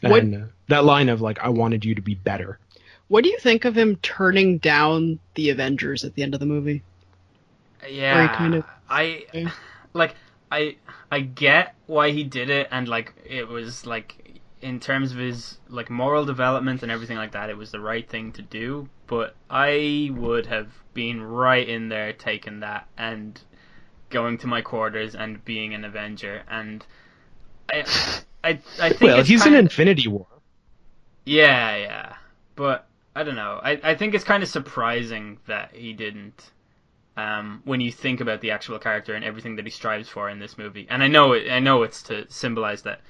What- 0.00 0.22
And 0.22 0.34
uh, 0.34 0.46
that 0.68 0.84
line 0.84 1.08
of 1.08 1.20
like 1.20 1.38
I 1.40 1.48
wanted 1.48 1.84
you 1.84 1.94
to 1.94 2.02
be 2.02 2.14
better. 2.14 2.58
What 3.08 3.24
do 3.24 3.30
you 3.30 3.38
think 3.38 3.64
of 3.64 3.76
him 3.76 3.96
turning 3.96 4.58
down 4.58 5.18
the 5.34 5.48
Avengers 5.50 6.04
at 6.04 6.14
the 6.14 6.22
end 6.22 6.34
of 6.34 6.40
the 6.40 6.46
movie? 6.46 6.82
yeah 7.88 8.34
kind 8.36 8.54
of- 8.56 8.64
i 8.90 9.24
Yeah. 9.32 9.50
like 9.94 10.14
i 10.50 10.76
i 11.12 11.20
get 11.20 11.74
why 11.86 12.10
he 12.10 12.24
did 12.24 12.50
it 12.50 12.68
and 12.70 12.88
like 12.88 13.14
it 13.24 13.46
was 13.46 13.86
like 13.86 14.40
in 14.60 14.80
terms 14.80 15.12
of 15.12 15.18
his 15.18 15.58
like 15.68 15.88
moral 15.88 16.24
development 16.24 16.82
and 16.82 16.90
everything 16.90 17.16
like 17.16 17.32
that 17.32 17.50
it 17.50 17.56
was 17.56 17.70
the 17.70 17.78
right 17.80 18.08
thing 18.08 18.32
to 18.32 18.42
do 18.42 18.88
but 19.06 19.36
i 19.48 20.10
would 20.12 20.46
have 20.46 20.68
been 20.92 21.22
right 21.22 21.68
in 21.68 21.88
there 21.88 22.12
taking 22.12 22.60
that 22.60 22.88
and 22.98 23.40
going 24.10 24.38
to 24.38 24.46
my 24.46 24.60
quarters 24.62 25.14
and 25.14 25.44
being 25.44 25.74
an 25.74 25.84
avenger 25.84 26.42
and 26.48 26.84
i 27.70 27.84
I 28.44 28.50
I 28.80 28.88
think 28.90 29.00
Well, 29.00 29.18
it's 29.20 29.28
he's 29.28 29.40
in 29.40 29.46
kinda- 29.52 29.58
Infinity 29.58 30.06
War. 30.08 30.26
Yeah, 31.24 31.76
yeah. 31.76 32.14
But 32.54 32.86
I 33.16 33.22
don't 33.24 33.34
know. 33.34 33.60
I, 33.62 33.80
I 33.82 33.94
think 33.96 34.14
it's 34.14 34.24
kind 34.24 34.42
of 34.42 34.48
surprising 34.48 35.38
that 35.46 35.74
he 35.74 35.92
didn't. 35.92 36.50
Um, 37.16 37.62
when 37.64 37.80
you 37.80 37.90
think 37.90 38.20
about 38.20 38.40
the 38.40 38.52
actual 38.52 38.78
character 38.78 39.14
and 39.14 39.24
everything 39.24 39.56
that 39.56 39.64
he 39.64 39.70
strives 39.72 40.08
for 40.08 40.30
in 40.30 40.38
this 40.38 40.56
movie, 40.56 40.86
and 40.88 41.02
I 41.02 41.08
know 41.08 41.32
it, 41.32 41.50
I 41.50 41.58
know 41.58 41.82
it's 41.82 42.00
to 42.04 42.30
symbolize 42.30 42.82
that, 42.82 43.00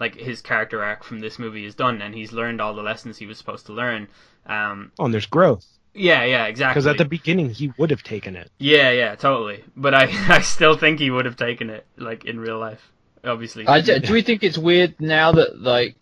like 0.00 0.14
his 0.16 0.40
character 0.40 0.82
arc 0.82 1.04
from 1.04 1.20
this 1.20 1.38
movie 1.38 1.66
is 1.66 1.74
done, 1.74 2.00
and 2.00 2.14
he's 2.14 2.32
learned 2.32 2.62
all 2.62 2.74
the 2.74 2.82
lessons 2.82 3.18
he 3.18 3.26
was 3.26 3.36
supposed 3.36 3.66
to 3.66 3.74
learn. 3.74 4.08
Um, 4.46 4.90
Oh, 4.98 5.04
and 5.04 5.12
there's 5.12 5.26
growth 5.26 5.66
yeah, 5.98 6.24
yeah, 6.24 6.46
exactly. 6.46 6.72
because 6.74 6.86
at 6.86 6.98
the 6.98 7.04
beginning 7.04 7.50
he 7.50 7.72
would 7.78 7.90
have 7.90 8.02
taken 8.02 8.36
it. 8.36 8.50
yeah, 8.58 8.90
yeah, 8.90 9.14
totally. 9.14 9.64
But 9.76 9.94
I, 9.94 10.08
I 10.28 10.40
still 10.40 10.76
think 10.76 10.98
he 10.98 11.10
would 11.10 11.24
have 11.24 11.36
taken 11.36 11.70
it, 11.70 11.86
like 11.96 12.24
in 12.24 12.38
real 12.40 12.58
life, 12.58 12.90
obviously. 13.24 13.66
I, 13.66 13.80
do, 13.80 13.98
do 13.98 14.12
we 14.12 14.22
think 14.22 14.42
it's 14.42 14.58
weird 14.58 14.94
now 15.00 15.32
that 15.32 15.60
like 15.60 15.96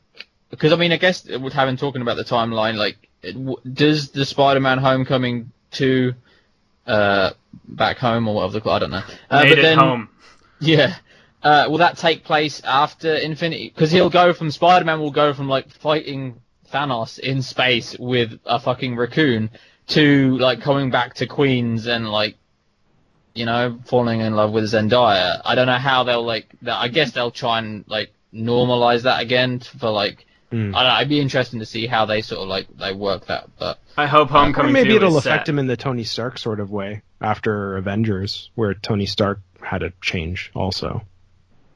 because 0.51 0.73
I 0.73 0.77
mean 0.77 0.93
I 0.93 0.97
guess 0.97 1.25
with 1.27 1.53
having 1.53 1.77
talking 1.77 2.03
about 2.03 2.17
the 2.17 2.25
timeline 2.25 2.75
like 2.77 2.97
it, 3.23 3.33
w- 3.33 3.57
does 3.73 4.11
the 4.11 4.25
Spider-Man 4.25 4.79
Homecoming 4.79 5.51
two 5.71 6.15
uh 6.87 7.31
back 7.67 7.99
home 7.99 8.29
or 8.29 8.37
whatever 8.37 8.53
they 8.55 8.61
call 8.61 8.73
I 8.75 8.79
don't 8.79 8.91
know 8.91 9.03
uh, 9.31 9.43
Made 9.43 9.49
but 9.49 9.59
it 9.59 9.63
then 9.63 9.79
home. 9.79 10.09
yeah 10.61 10.95
uh, 11.43 11.67
will 11.69 11.79
that 11.79 11.97
take 11.97 12.25
place 12.25 12.61
after 12.65 13.15
Infinity 13.15 13.71
because 13.75 13.91
he'll 13.91 14.11
go 14.11 14.33
from 14.33 14.51
Spider-Man 14.51 15.01
will 15.01 15.11
go 15.11 15.33
from 15.35 15.49
like 15.49 15.71
fighting 15.71 16.41
Thanos 16.73 17.19
in 17.19 17.43
space 17.43 17.97
with 17.99 18.39
a 18.47 18.59
fucking 18.59 18.97
raccoon 18.97 19.51
to 19.89 20.37
like 20.39 20.61
coming 20.61 20.91
back 20.91 21.15
to 21.15 21.27
Queens 21.27 21.87
and 21.87 22.09
like 22.09 22.37
you 23.35 23.45
know, 23.45 23.79
falling 23.85 24.21
in 24.21 24.35
love 24.35 24.51
with 24.53 24.65
Zendaya. 24.65 25.43
I 25.45 25.55
don't 25.55 25.67
know 25.67 25.77
how 25.77 26.05
they'll 26.05 26.25
like. 26.25 26.47
that- 26.63 26.81
I 26.81 26.89
guess 26.89 27.11
they'll 27.13 27.31
try 27.31 27.59
and 27.59 27.85
like 27.87 28.11
normalize 28.33 29.03
that 29.03 29.21
again 29.21 29.61
for 29.61 29.91
like. 29.91 30.27
Hmm. 30.51 30.75
I 30.75 30.83
don't 30.83 30.93
know. 30.93 30.97
It'd 30.99 31.09
be 31.09 31.21
interesting 31.21 31.59
to 31.61 31.67
see 31.67 31.87
how 31.87 32.07
they 32.07 32.23
sort 32.23 32.41
of 32.41 32.49
like 32.49 32.67
they 32.79 32.93
work 32.95 33.27
that. 33.27 33.51
But 33.59 33.79
I 33.97 34.07
hope 34.07 34.31
Or 34.31 34.39
Homecoming 34.39 34.73
maybe 34.73 34.95
it'll 34.97 35.11
is 35.19 35.27
affect 35.27 35.47
set. 35.47 35.53
him 35.53 35.59
in 35.59 35.67
the 35.67 35.77
Tony 35.77 36.05
Stark 36.05 36.39
sort 36.39 36.61
of 36.61 36.71
way 36.71 37.03
after 37.21 37.77
Avengers, 37.77 38.51
where 38.55 38.73
Tony 38.73 39.07
Stark 39.07 39.41
had 39.61 39.83
a 39.83 39.93
change 40.01 40.51
also. 40.55 41.03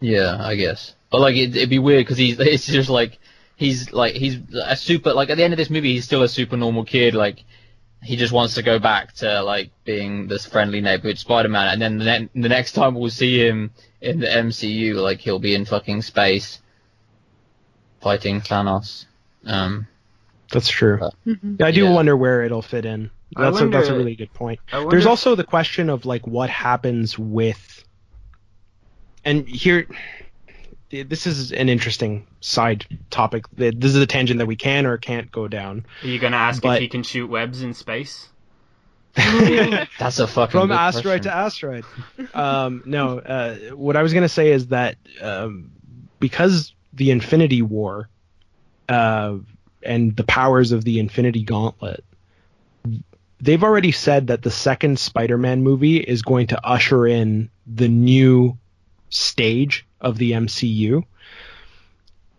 yeah, 0.00 0.36
I 0.40 0.54
guess. 0.54 0.94
But 1.10 1.20
like 1.20 1.34
it, 1.36 1.54
it'd 1.56 1.68
be 1.68 1.78
weird 1.80 2.06
because 2.06 2.16
he's 2.16 2.38
it's 2.40 2.66
just 2.66 2.88
like 2.88 3.18
he's 3.56 3.92
like 3.92 4.14
he's 4.14 4.38
a 4.64 4.76
super 4.76 5.12
like 5.12 5.28
at 5.28 5.36
the 5.36 5.44
end 5.44 5.52
of 5.52 5.58
this 5.58 5.68
movie 5.68 5.92
he's 5.92 6.04
still 6.06 6.22
a 6.22 6.28
super 6.28 6.56
normal 6.56 6.84
kid 6.86 7.12
like. 7.14 7.44
He 8.02 8.16
just 8.16 8.32
wants 8.32 8.54
to 8.54 8.62
go 8.62 8.78
back 8.78 9.12
to 9.16 9.42
like 9.42 9.70
being 9.84 10.26
this 10.26 10.46
friendly 10.46 10.80
neighborhood 10.80 11.18
Spider-Man, 11.18 11.68
and 11.68 11.82
then 11.82 11.98
the, 11.98 12.04
ne- 12.04 12.28
the 12.42 12.48
next 12.48 12.72
time 12.72 12.94
we'll 12.94 13.10
see 13.10 13.38
him 13.46 13.70
in 14.00 14.20
the 14.20 14.26
MCU, 14.26 14.94
like 14.96 15.20
he'll 15.20 15.38
be 15.38 15.54
in 15.54 15.64
fucking 15.66 16.00
space, 16.02 16.60
fighting 18.00 18.40
Thanos. 18.40 19.04
Um, 19.44 19.86
That's 20.50 20.68
true. 20.68 20.98
Uh, 21.02 21.10
Yeah, 21.26 21.66
I 21.66 21.70
do 21.70 21.84
yeah. 21.84 21.92
wonder 21.92 22.16
where 22.16 22.42
it'll 22.42 22.62
fit 22.62 22.84
in. 22.86 23.10
I 23.36 23.42
That's 23.44 23.60
a, 23.60 23.68
that's 23.68 23.88
a 23.88 23.94
really 23.96 24.16
good 24.16 24.32
point. 24.32 24.60
There's 24.72 25.04
if- 25.04 25.10
also 25.10 25.34
the 25.34 25.44
question 25.44 25.90
of 25.90 26.04
like 26.06 26.26
what 26.26 26.48
happens 26.50 27.18
with, 27.18 27.84
and 29.24 29.46
here, 29.46 29.86
this 30.90 31.26
is 31.26 31.52
an 31.52 31.68
interesting 31.68 32.26
side 32.40 32.86
topic. 33.10 33.44
This 33.54 33.94
is 33.94 33.96
a 33.96 34.06
tangent 34.06 34.38
that 34.38 34.46
we 34.46 34.56
can 34.56 34.86
or 34.86 34.96
can't 34.98 35.30
go 35.30 35.48
down. 35.48 35.86
Are 36.02 36.08
you 36.08 36.18
gonna 36.18 36.36
ask 36.36 36.62
but- 36.62 36.76
if 36.76 36.82
he 36.82 36.88
can 36.88 37.02
shoot 37.02 37.28
webs 37.28 37.62
in 37.62 37.74
space? 37.74 38.28
that's 39.14 40.20
a 40.20 40.26
fucking 40.28 40.52
From 40.52 40.68
good 40.68 40.74
asteroid 40.74 41.22
question. 41.22 41.32
to 41.32 41.34
asteroid. 41.34 41.84
um, 42.32 42.82
no, 42.86 43.18
uh, 43.18 43.56
what 43.74 43.96
I 43.96 44.02
was 44.02 44.14
gonna 44.14 44.28
say 44.28 44.52
is 44.52 44.68
that 44.68 44.96
um, 45.20 45.72
because 46.20 46.72
the 46.92 47.10
Infinity 47.10 47.60
War 47.62 48.08
uh, 48.88 49.38
and 49.82 50.16
the 50.16 50.22
powers 50.24 50.70
of 50.70 50.84
the 50.84 51.00
Infinity 51.00 51.42
Gauntlet, 51.42 52.04
they've 53.40 53.62
already 53.64 53.90
said 53.92 54.28
that 54.28 54.42
the 54.42 54.50
second 54.50 54.98
Spider-Man 55.00 55.62
movie 55.62 55.96
is 55.96 56.22
going 56.22 56.46
to 56.48 56.66
usher 56.66 57.04
in 57.06 57.50
the 57.66 57.88
new 57.88 58.56
stage 59.08 59.86
of 60.00 60.18
the 60.18 60.32
MCU. 60.32 61.04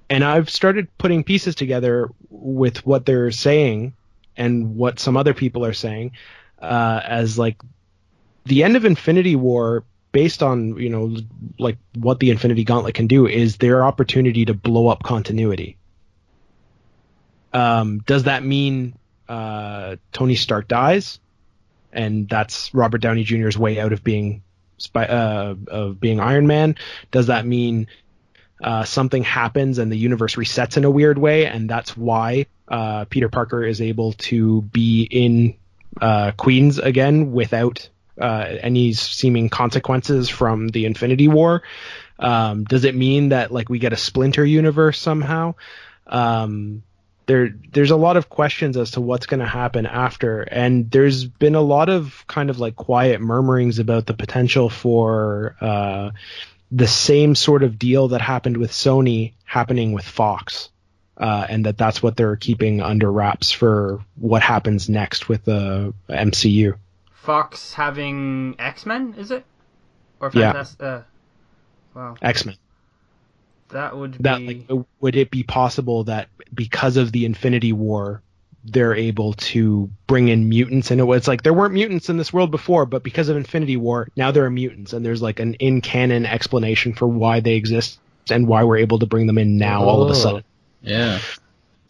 And 0.09 0.23
I've 0.23 0.49
started 0.49 0.87
putting 0.97 1.23
pieces 1.23 1.55
together 1.55 2.09
with 2.29 2.85
what 2.85 3.05
they're 3.05 3.31
saying 3.31 3.93
and 4.35 4.75
what 4.75 4.99
some 4.99 5.15
other 5.15 5.33
people 5.33 5.65
are 5.65 5.73
saying 5.73 6.11
uh, 6.61 7.01
as 7.03 7.37
like 7.37 7.61
the 8.45 8.63
end 8.63 8.75
of 8.75 8.85
Infinity 8.85 9.35
War, 9.35 9.83
based 10.11 10.43
on 10.43 10.77
you 10.77 10.89
know 10.89 11.15
like 11.59 11.77
what 11.95 12.19
the 12.19 12.29
Infinity 12.29 12.63
Gauntlet 12.63 12.95
can 12.95 13.07
do, 13.07 13.27
is 13.27 13.57
their 13.57 13.83
opportunity 13.83 14.45
to 14.45 14.53
blow 14.53 14.87
up 14.87 15.03
continuity. 15.03 15.77
Um, 17.53 17.99
does 17.99 18.23
that 18.23 18.43
mean 18.43 18.95
uh, 19.27 19.97
Tony 20.11 20.35
Stark 20.35 20.67
dies, 20.67 21.19
and 21.91 22.29
that's 22.29 22.73
Robert 22.73 22.99
Downey 22.99 23.23
Jr.'s 23.23 23.57
way 23.57 23.79
out 23.79 23.93
of 23.93 24.03
being 24.03 24.43
uh, 24.95 25.55
of 25.67 25.99
being 25.99 26.19
Iron 26.19 26.47
Man? 26.47 26.75
Does 27.11 27.27
that 27.27 27.45
mean 27.45 27.87
uh, 28.61 28.83
something 28.83 29.23
happens 29.23 29.77
and 29.77 29.91
the 29.91 29.97
universe 29.97 30.35
resets 30.35 30.77
in 30.77 30.85
a 30.85 30.91
weird 30.91 31.17
way, 31.17 31.45
and 31.45 31.69
that's 31.69 31.97
why 31.97 32.45
uh, 32.67 33.05
Peter 33.05 33.29
Parker 33.29 33.63
is 33.63 33.81
able 33.81 34.13
to 34.13 34.61
be 34.61 35.03
in 35.03 35.55
uh, 35.99 36.31
Queens 36.37 36.77
again 36.77 37.31
without 37.31 37.89
uh, 38.19 38.45
any 38.61 38.93
seeming 38.93 39.49
consequences 39.49 40.29
from 40.29 40.67
the 40.67 40.85
Infinity 40.85 41.27
War? 41.27 41.63
Um, 42.19 42.65
does 42.65 42.85
it 42.85 42.95
mean 42.95 43.29
that 43.29 43.51
like 43.51 43.69
we 43.69 43.79
get 43.79 43.93
a 43.93 43.97
Splinter 43.97 44.45
universe 44.45 44.99
somehow? 44.99 45.55
Um, 46.05 46.83
there, 47.25 47.53
there's 47.71 47.91
a 47.91 47.95
lot 47.95 48.17
of 48.17 48.29
questions 48.29 48.77
as 48.77 48.91
to 48.91 49.01
what's 49.01 49.25
going 49.25 49.39
to 49.39 49.45
happen 49.45 49.85
after, 49.85 50.41
and 50.41 50.89
there's 50.89 51.25
been 51.25 51.55
a 51.55 51.61
lot 51.61 51.89
of 51.89 52.25
kind 52.27 52.49
of 52.49 52.59
like 52.59 52.75
quiet 52.75 53.21
murmurings 53.21 53.79
about 53.79 54.05
the 54.05 54.13
potential 54.13 54.69
for 54.69 55.55
uh, 55.61 56.11
the 56.71 56.87
same 56.87 57.35
sort 57.35 57.63
of 57.63 57.77
deal 57.77 58.09
that 58.09 58.21
happened 58.21 58.57
with 58.57 58.71
Sony 58.71 59.33
happening 59.45 59.93
with 59.93 60.05
Fox. 60.05 60.69
Uh, 61.17 61.45
and 61.47 61.65
that 61.67 61.77
that's 61.77 62.01
what 62.01 62.17
they're 62.17 62.35
keeping 62.35 62.81
under 62.81 63.11
wraps 63.11 63.51
for 63.51 64.03
what 64.15 64.41
happens 64.41 64.89
next 64.89 65.29
with 65.29 65.45
the 65.45 65.93
MCU. 66.09 66.75
Fox 67.13 67.73
having 67.73 68.55
X 68.57 68.87
Men, 68.87 69.13
is 69.17 69.29
it? 69.29 69.45
Or 70.19 70.31
Yeah. 70.33 70.53
Fantastic? 70.53 70.81
Uh, 70.81 71.01
wow, 71.93 72.15
X 72.21 72.45
Men. 72.45 72.55
That 73.71 73.95
would 73.97 74.13
That 74.19 74.37
be. 74.39 74.65
like, 74.69 74.85
would 74.99 75.15
it 75.15 75.31
be 75.31 75.43
possible 75.43 76.03
that 76.05 76.27
because 76.53 76.97
of 76.97 77.11
the 77.11 77.25
Infinity 77.25 77.73
War, 77.73 78.21
they're 78.63 78.93
able 78.95 79.33
to 79.33 79.89
bring 80.07 80.27
in 80.27 80.47
mutants? 80.49 80.91
And 80.91 80.99
it 81.01 81.05
was 81.05 81.27
like 81.27 81.43
there 81.43 81.53
weren't 81.53 81.73
mutants 81.73 82.09
in 82.09 82.17
this 82.17 82.31
world 82.33 82.51
before, 82.51 82.85
but 82.85 83.03
because 83.03 83.29
of 83.29 83.37
Infinity 83.37 83.77
War, 83.77 84.07
now 84.15 84.31
there 84.31 84.45
are 84.45 84.49
mutants, 84.51 84.93
and 84.93 85.05
there's 85.05 85.21
like 85.21 85.39
an 85.39 85.55
in 85.55 85.81
canon 85.81 86.25
explanation 86.25 86.93
for 86.93 87.07
why 87.07 87.39
they 87.39 87.55
exist 87.55 87.99
and 88.29 88.47
why 88.47 88.63
we're 88.63 88.77
able 88.77 88.99
to 88.99 89.05
bring 89.05 89.27
them 89.27 89.37
in 89.37 89.57
now 89.57 89.83
all 89.83 90.03
of 90.03 90.09
a 90.09 90.11
Oh. 90.11 90.15
sudden. 90.15 90.43
Yeah. 90.83 91.19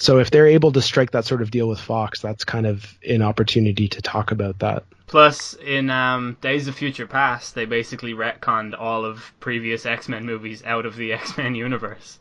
So 0.02 0.18
if 0.18 0.32
they're 0.32 0.48
able 0.48 0.72
to 0.72 0.82
strike 0.82 1.12
that 1.12 1.26
sort 1.26 1.44
of 1.44 1.52
deal 1.52 1.68
with 1.68 1.80
Fox, 1.80 2.22
that's 2.22 2.44
kind 2.44 2.66
of 2.66 2.98
an 3.08 3.22
opportunity 3.22 3.88
to 3.90 4.02
talk 4.02 4.32
about 4.32 4.58
that. 4.60 4.84
Plus, 5.06 5.54
in 5.54 5.92
um, 5.92 6.38
Days 6.42 6.68
of 6.68 6.74
Future 6.74 7.06
Past, 7.06 7.54
they 7.54 7.66
basically 7.66 8.16
retconned 8.16 8.74
all 8.80 9.06
of 9.06 9.32
previous 9.40 9.86
X 9.86 10.10
Men 10.10 10.26
movies 10.26 10.64
out 10.66 10.88
of 10.88 10.96
the 10.96 11.14
X 11.22 11.38
Men 11.38 11.54
universe. 11.54 12.18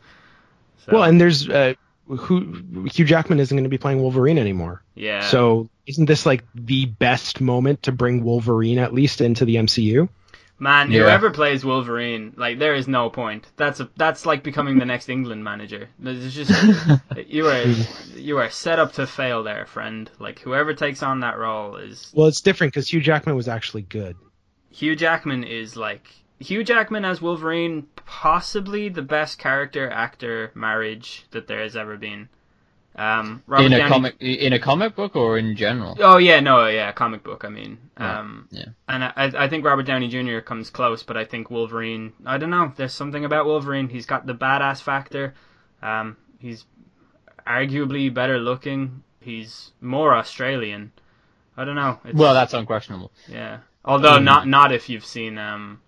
So, 0.85 0.91
Well, 0.93 1.03
and 1.05 1.19
there's 1.19 1.49
uh, 1.49 1.73
who 2.05 2.85
Hugh 2.91 3.05
Jackman 3.05 3.39
isn't 3.39 3.55
going 3.55 3.63
to 3.63 3.69
be 3.69 3.79
playing 3.79 3.99
Wolverine 3.99 4.37
anymore. 4.37 4.83
yeah. 4.93 5.21
So 5.21 5.67
isn't 5.87 6.05
this 6.05 6.25
like 6.25 6.43
the 6.53 6.85
best 6.85 7.41
moment 7.41 7.83
to 7.83 7.91
bring 7.91 8.23
Wolverine 8.23 8.77
at 8.77 8.93
least 8.93 9.21
into 9.21 9.43
the 9.43 9.55
MCU? 9.55 10.07
Man, 10.61 10.91
Yeah. 10.91 11.01
whoever 11.01 11.31
plays 11.31 11.65
Wolverine, 11.65 12.33
like 12.37 12.59
there 12.59 12.75
is 12.75 12.87
no 12.87 13.09
point. 13.09 13.47
That's 13.57 13.79
a 13.79 13.89
that's 13.97 14.27
like 14.27 14.43
becoming 14.43 14.77
the 14.77 14.85
next 14.85 15.09
England 15.09 15.43
manager. 15.43 15.89
There's 15.97 16.35
just 16.35 16.51
you 17.27 17.47
are 17.47 17.63
you 18.15 18.37
are 18.37 18.49
set 18.51 18.77
up 18.77 18.93
to 18.93 19.07
fail 19.07 19.41
there, 19.41 19.65
friend. 19.65 20.07
Like 20.19 20.39
whoever 20.39 20.75
takes 20.75 21.01
on 21.01 21.21
that 21.21 21.39
role 21.39 21.77
is 21.77 22.11
Well, 22.13 22.27
it's 22.27 22.41
different 22.41 22.73
because 22.73 22.93
Hugh 22.93 23.01
Jackman 23.01 23.35
was 23.35 23.47
actually 23.47 23.81
good. 23.81 24.15
Hugh 24.69 24.95
Jackman 24.95 25.43
is 25.43 25.75
like 25.75 26.07
Hugh 26.39 26.63
Jackman 26.63 27.05
as 27.05 27.23
Wolverine, 27.23 27.87
possibly 27.95 28.87
the 28.87 29.01
best 29.01 29.39
character 29.39 29.89
actor 29.89 30.51
marriage 30.53 31.25
that 31.31 31.47
there 31.47 31.61
has 31.61 31.75
ever 31.75 31.97
been. 31.97 32.29
Um, 32.93 33.41
Robert 33.47 33.65
in 33.67 33.73
a 33.73 33.77
Downey- 33.77 33.89
comic 33.89 34.15
in 34.19 34.51
a 34.53 34.59
comic 34.59 34.95
book 34.95 35.15
or 35.15 35.37
in 35.37 35.55
general. 35.55 35.95
Oh 35.99 36.17
yeah, 36.17 36.41
no, 36.41 36.67
yeah, 36.67 36.91
comic 36.91 37.23
book. 37.23 37.45
I 37.45 37.49
mean, 37.49 37.77
Yeah, 37.97 38.19
um, 38.19 38.47
yeah. 38.51 38.65
and 38.89 39.03
I, 39.05 39.31
I 39.37 39.47
think 39.47 39.63
Robert 39.63 39.83
Downey 39.85 40.09
Jr. 40.09 40.39
comes 40.39 40.69
close, 40.69 41.01
but 41.01 41.15
I 41.15 41.23
think 41.23 41.49
Wolverine. 41.49 42.11
I 42.25 42.37
don't 42.37 42.49
know. 42.49 42.73
There's 42.75 42.93
something 42.93 43.23
about 43.23 43.45
Wolverine. 43.45 43.87
He's 43.87 44.05
got 44.05 44.25
the 44.25 44.35
badass 44.35 44.81
factor. 44.81 45.33
Um, 45.81 46.17
he's 46.39 46.65
arguably 47.47 48.13
better 48.13 48.37
looking. 48.39 49.03
He's 49.21 49.71
more 49.79 50.13
Australian. 50.15 50.91
I 51.55 51.63
don't 51.63 51.75
know. 51.75 51.99
It's, 52.03 52.17
Well, 52.17 52.33
that's 52.33 52.53
unquestionable. 52.53 53.11
yeah. 53.29 53.59
Although 53.85 54.19
Mm. 54.19 54.23
not 54.23 54.47
not 54.47 54.71
if 54.73 54.89
you've 54.89 55.05
seen 55.05 55.37
um. 55.37 55.79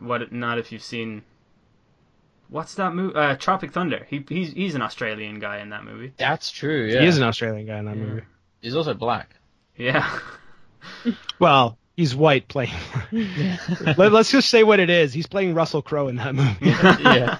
What 0.00 0.30
not 0.32 0.58
if 0.58 0.70
you've 0.70 0.82
seen 0.82 1.22
what's 2.48 2.74
that 2.74 2.94
movie? 2.94 3.14
Uh, 3.14 3.36
Tropic 3.36 3.72
Thunder. 3.72 4.06
He 4.08 4.24
he's 4.28 4.52
he's 4.52 4.74
an 4.74 4.82
Australian 4.82 5.38
guy 5.38 5.58
in 5.58 5.70
that 5.70 5.84
movie. 5.84 6.12
That's 6.16 6.50
true. 6.50 6.86
Yeah. 6.86 7.00
He 7.00 7.06
is 7.06 7.16
an 7.18 7.24
Australian 7.24 7.66
guy 7.66 7.78
in 7.78 7.84
that 7.86 7.96
Yeah. 7.96 8.02
movie. 8.04 8.22
He's 8.60 8.76
also 8.76 8.94
black. 8.94 9.30
Yeah. 9.76 10.08
Well, 11.40 11.78
he's 11.96 12.14
white 12.14 12.46
playing. 12.46 12.70
Let, 13.12 14.14
us 14.14 14.30
just 14.30 14.48
say 14.50 14.62
what 14.62 14.78
it 14.78 14.88
is. 14.88 15.12
He's 15.12 15.26
playing 15.26 15.52
Russell 15.54 15.82
Crowe 15.82 16.06
in 16.06 16.16
that 16.16 16.32
movie. 16.34 16.54
yeah. 16.62 17.38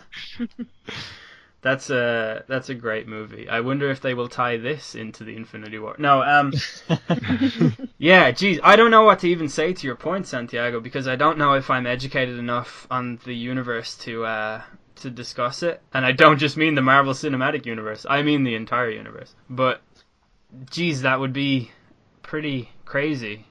That's 1.63 1.91
a 1.91 2.45
that's 2.49 2.69
a 2.69 2.75
great 2.75 3.09
movie. 3.09 3.49
I 3.49 3.61
wonder 3.61 3.91
if 3.91 4.01
they 4.01 4.15
will 4.15 4.29
tie 4.29 4.57
this 4.57 4.95
into 4.95 5.25
the 5.25 5.35
Infinity 5.37 5.79
War. 5.79 5.97
No, 5.99 6.23
um, 6.23 6.53
yeah, 7.99 8.31
geez, 8.31 8.61
I 8.63 8.77
don't 8.77 8.91
know 8.91 9.03
what 9.03 9.21
to 9.21 9.29
even 9.29 9.49
say 9.49 9.73
to 9.73 9.87
your 9.87 9.97
point, 9.97 10.27
Santiago, 10.27 10.79
because 10.81 11.09
I 11.09 11.17
don't 11.17 11.39
know 11.39 11.55
if 11.55 11.71
I'm 11.71 11.87
educated 11.87 12.39
enough 12.39 12.87
on 12.91 13.19
the 13.25 13.35
universe 13.35 13.97
to 13.99 14.25
uh 14.25 14.63
to 14.97 15.11
discuss 15.11 15.62
it, 15.62 15.80
and 15.92 16.05
I 16.05 16.12
don't 16.12 16.38
just 16.38 16.57
mean 16.57 16.74
the 16.74 16.82
Marvel 16.82 17.12
Cinematic 17.12 17.66
Universe. 17.66 18.07
I 18.09 18.22
mean 18.22 18.44
the 18.44 18.55
entire 18.55 18.90
universe. 18.90 19.34
But, 19.49 19.80
geez, 20.70 21.03
that 21.03 21.20
would 21.20 21.32
be 21.32 21.70
pretty 22.22 22.70
crazy. 22.84 23.47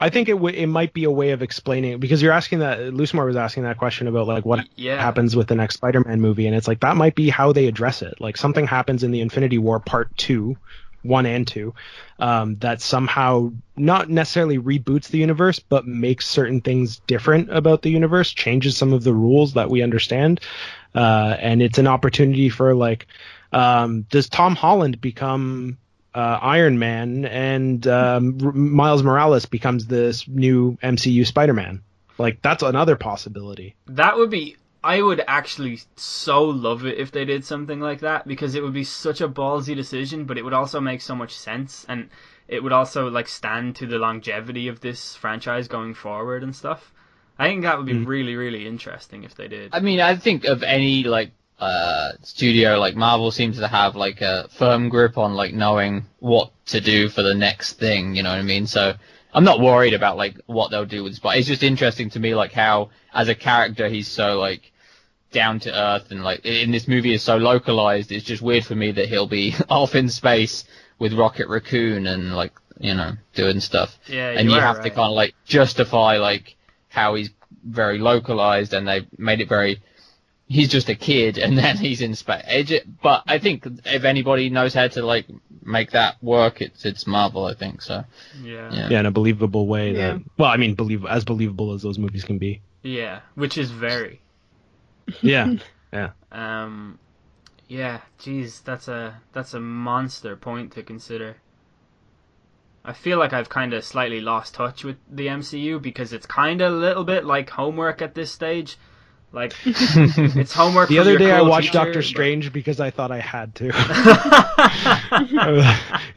I 0.00 0.10
think 0.10 0.28
it 0.28 0.32
w- 0.32 0.56
it 0.56 0.66
might 0.66 0.92
be 0.92 1.04
a 1.04 1.10
way 1.10 1.30
of 1.30 1.40
explaining 1.42 2.00
because 2.00 2.20
you're 2.20 2.32
asking 2.32 2.58
that. 2.60 2.78
Loosemore 2.80 3.26
was 3.26 3.36
asking 3.36 3.62
that 3.62 3.78
question 3.78 4.08
about 4.08 4.26
like 4.26 4.44
what 4.44 4.66
Yeah. 4.74 5.00
happens 5.00 5.36
with 5.36 5.46
the 5.46 5.54
next 5.54 5.76
Spider-Man 5.76 6.20
movie, 6.20 6.48
and 6.48 6.56
it's 6.56 6.66
like 6.66 6.80
that 6.80 6.96
might 6.96 7.14
be 7.14 7.28
how 7.28 7.52
they 7.52 7.66
address 7.68 8.02
it. 8.02 8.20
Like 8.20 8.36
something 8.36 8.66
happens 8.66 9.04
in 9.04 9.12
the 9.12 9.20
Infinity 9.20 9.58
War 9.58 9.78
Part 9.78 10.16
Two, 10.16 10.56
one 11.04 11.26
and 11.26 11.46
two, 11.46 11.74
um, 12.18 12.56
that 12.56 12.80
somehow 12.80 13.52
not 13.76 14.08
necessarily 14.08 14.58
reboots 14.58 15.08
the 15.08 15.18
universe, 15.18 15.58
but 15.60 15.86
makes 15.86 16.26
certain 16.26 16.60
things 16.60 17.00
different 17.06 17.54
about 17.54 17.82
the 17.82 17.90
universe, 17.90 18.32
changes 18.32 18.76
some 18.76 18.92
of 18.92 19.04
the 19.04 19.14
rules 19.14 19.54
that 19.54 19.70
we 19.70 19.82
understand, 19.82 20.40
uh, 20.94 21.36
and 21.38 21.62
it's 21.62 21.78
an 21.78 21.86
opportunity 21.86 22.48
for 22.48 22.74
like, 22.74 23.06
um, 23.52 24.02
does 24.10 24.28
Tom 24.28 24.56
Holland 24.56 25.00
become 25.00 25.78
uh, 26.14 26.38
Iron 26.40 26.78
Man 26.78 27.24
and 27.24 27.86
um, 27.86 28.38
R- 28.42 28.52
Miles 28.52 29.02
Morales 29.02 29.46
becomes 29.46 29.86
this 29.86 30.26
new 30.26 30.78
MCU 30.82 31.26
Spider-Man? 31.26 31.82
Like 32.18 32.40
that's 32.42 32.62
another 32.62 32.96
possibility. 32.96 33.74
That 33.86 34.16
would 34.16 34.30
be. 34.30 34.56
I 34.84 35.00
would 35.00 35.24
actually 35.26 35.80
so 35.96 36.44
love 36.44 36.84
it 36.84 36.98
if 36.98 37.10
they 37.10 37.24
did 37.24 37.42
something 37.44 37.80
like 37.80 38.00
that 38.00 38.28
because 38.28 38.54
it 38.54 38.62
would 38.62 38.74
be 38.74 38.84
such 38.84 39.22
a 39.22 39.28
ballsy 39.28 39.74
decision, 39.74 40.26
but 40.26 40.36
it 40.36 40.44
would 40.44 40.52
also 40.52 40.78
make 40.78 41.00
so 41.00 41.14
much 41.14 41.34
sense 41.34 41.86
and 41.88 42.10
it 42.48 42.62
would 42.62 42.72
also 42.72 43.08
like 43.08 43.26
stand 43.26 43.76
to 43.76 43.86
the 43.86 43.98
longevity 43.98 44.68
of 44.68 44.80
this 44.80 45.16
franchise 45.16 45.68
going 45.68 45.94
forward 45.94 46.42
and 46.42 46.54
stuff. 46.54 46.92
I 47.38 47.48
think 47.48 47.62
that 47.62 47.78
would 47.78 47.86
be 47.86 47.94
Mm. 47.94 48.06
really, 48.06 48.36
really 48.36 48.66
interesting 48.66 49.24
if 49.24 49.34
they 49.34 49.48
did. 49.48 49.70
I 49.72 49.80
mean, 49.80 50.00
I 50.00 50.16
think 50.16 50.44
of 50.44 50.62
any 50.62 51.04
like 51.04 51.30
uh 51.60 52.12
studio 52.22 52.78
like 52.78 52.94
Marvel 52.94 53.30
seems 53.30 53.58
to 53.58 53.68
have 53.68 53.96
like 53.96 54.20
a 54.20 54.48
firm 54.50 54.90
grip 54.90 55.16
on 55.16 55.32
like 55.34 55.54
knowing 55.54 56.04
what 56.18 56.50
to 56.66 56.80
do 56.82 57.08
for 57.08 57.22
the 57.22 57.34
next 57.34 57.78
thing. 57.78 58.14
You 58.14 58.22
know 58.22 58.30
what 58.30 58.38
I 58.38 58.42
mean? 58.42 58.66
So 58.66 58.92
I'm 59.32 59.44
not 59.44 59.60
worried 59.60 59.94
about 59.94 60.18
like 60.18 60.36
what 60.46 60.70
they'll 60.70 60.84
do 60.84 61.02
with 61.04 61.14
Spot. 61.14 61.36
It's 61.38 61.48
just 61.48 61.62
interesting 61.62 62.10
to 62.10 62.20
me 62.20 62.34
like 62.34 62.52
how 62.52 62.90
as 63.14 63.28
a 63.30 63.34
character 63.34 63.88
he's 63.88 64.08
so 64.08 64.38
like 64.38 64.72
down 65.34 65.60
to 65.60 65.70
earth 65.70 66.10
and 66.10 66.24
like 66.24 66.46
in 66.46 66.70
this 66.70 66.88
movie 66.88 67.12
is 67.12 67.22
so 67.22 67.36
localized. 67.36 68.10
It's 68.12 68.24
just 68.24 68.40
weird 68.42 68.64
for 68.64 68.74
me 68.74 68.92
that 68.92 69.08
he'll 69.10 69.26
be 69.26 69.54
off 69.68 69.94
in 69.94 70.08
space 70.08 70.64
with 70.98 71.12
Rocket 71.12 71.48
Raccoon 71.48 72.06
and 72.06 72.34
like 72.34 72.52
you 72.80 72.94
know 72.94 73.12
doing 73.34 73.60
stuff 73.60 73.98
yeah, 74.08 74.30
and 74.30 74.50
you 74.50 74.56
are 74.56 74.60
have 74.60 74.82
to 74.82 74.90
kind 74.90 75.10
of 75.10 75.14
like 75.14 75.34
justify 75.44 76.16
like 76.18 76.56
how 76.88 77.14
he's 77.14 77.30
very 77.64 77.98
localized 77.98 78.72
and 78.74 78.86
they 78.88 79.06
made 79.16 79.40
it 79.40 79.48
very 79.48 79.80
he's 80.48 80.68
just 80.68 80.88
a 80.88 80.94
kid 80.96 81.38
and 81.38 81.56
then 81.62 81.76
he's 81.76 82.00
in 82.00 82.14
space 82.16 82.72
but 83.00 83.22
i 83.28 83.38
think 83.38 83.64
if 83.84 84.02
anybody 84.04 84.50
knows 84.50 84.74
how 84.74 84.88
to 84.88 85.02
like 85.06 85.24
make 85.62 85.92
that 85.92 86.16
work 86.20 86.60
it's 86.60 86.84
it's 86.84 87.06
marvel 87.06 87.44
i 87.46 87.54
think 87.54 87.80
so 87.80 88.02
Yeah. 88.42 88.70
yeah 88.72 88.88
Yeah, 88.90 89.00
in 89.00 89.06
a 89.06 89.12
believable 89.12 89.66
way. 89.68 89.92
Yeah. 89.92 90.14
That 90.14 90.22
well, 90.36 90.50
I 90.50 90.56
mean, 90.56 90.74
believe 90.74 91.04
as 91.06 91.24
believable 91.24 91.72
as 91.74 91.82
those 91.82 91.98
movies 91.98 92.24
can 92.24 92.38
be. 92.38 92.60
Yeah, 92.82 93.20
which 93.36 93.56
is 93.56 93.70
very. 93.70 94.20
Yeah. 95.22 95.54
Yeah. 95.92 96.10
um, 96.32 96.98
yeah, 97.68 98.00
geez, 98.18 98.60
that's 98.62 98.88
a 98.88 99.14
that's 99.32 99.54
a 99.54 99.60
monster 99.60 100.34
point 100.34 100.72
to 100.72 100.82
consider. 100.82 101.36
I 102.84 102.94
feel 102.94 103.16
like 103.18 103.32
I've 103.32 103.48
kind 103.48 103.72
of 103.74 103.84
slightly 103.84 104.20
lost 104.20 104.54
touch 104.54 104.82
with 104.82 104.96
the 105.08 105.28
MCU 105.28 105.80
because 105.80 106.12
it's 106.12 106.26
kind 106.26 106.60
of 106.60 106.72
a 106.72 106.76
little 106.76 107.04
bit 107.04 107.24
like 107.24 107.48
homework 107.48 108.02
at 108.02 108.16
this 108.16 108.32
stage. 108.32 108.76
Like 109.32 109.54
it's 109.64 110.52
homework. 110.52 110.88
The 110.88 110.98
other 110.98 111.10
your 111.10 111.18
day 111.20 111.30
I 111.30 111.42
watched 111.42 111.66
teacher, 111.68 111.78
Doctor 111.78 111.98
but- 112.00 112.04
Strange 112.04 112.52
because 112.52 112.80
I 112.80 112.90
thought 112.90 113.12
I 113.12 113.20
had 113.20 113.54
to. 113.56 113.68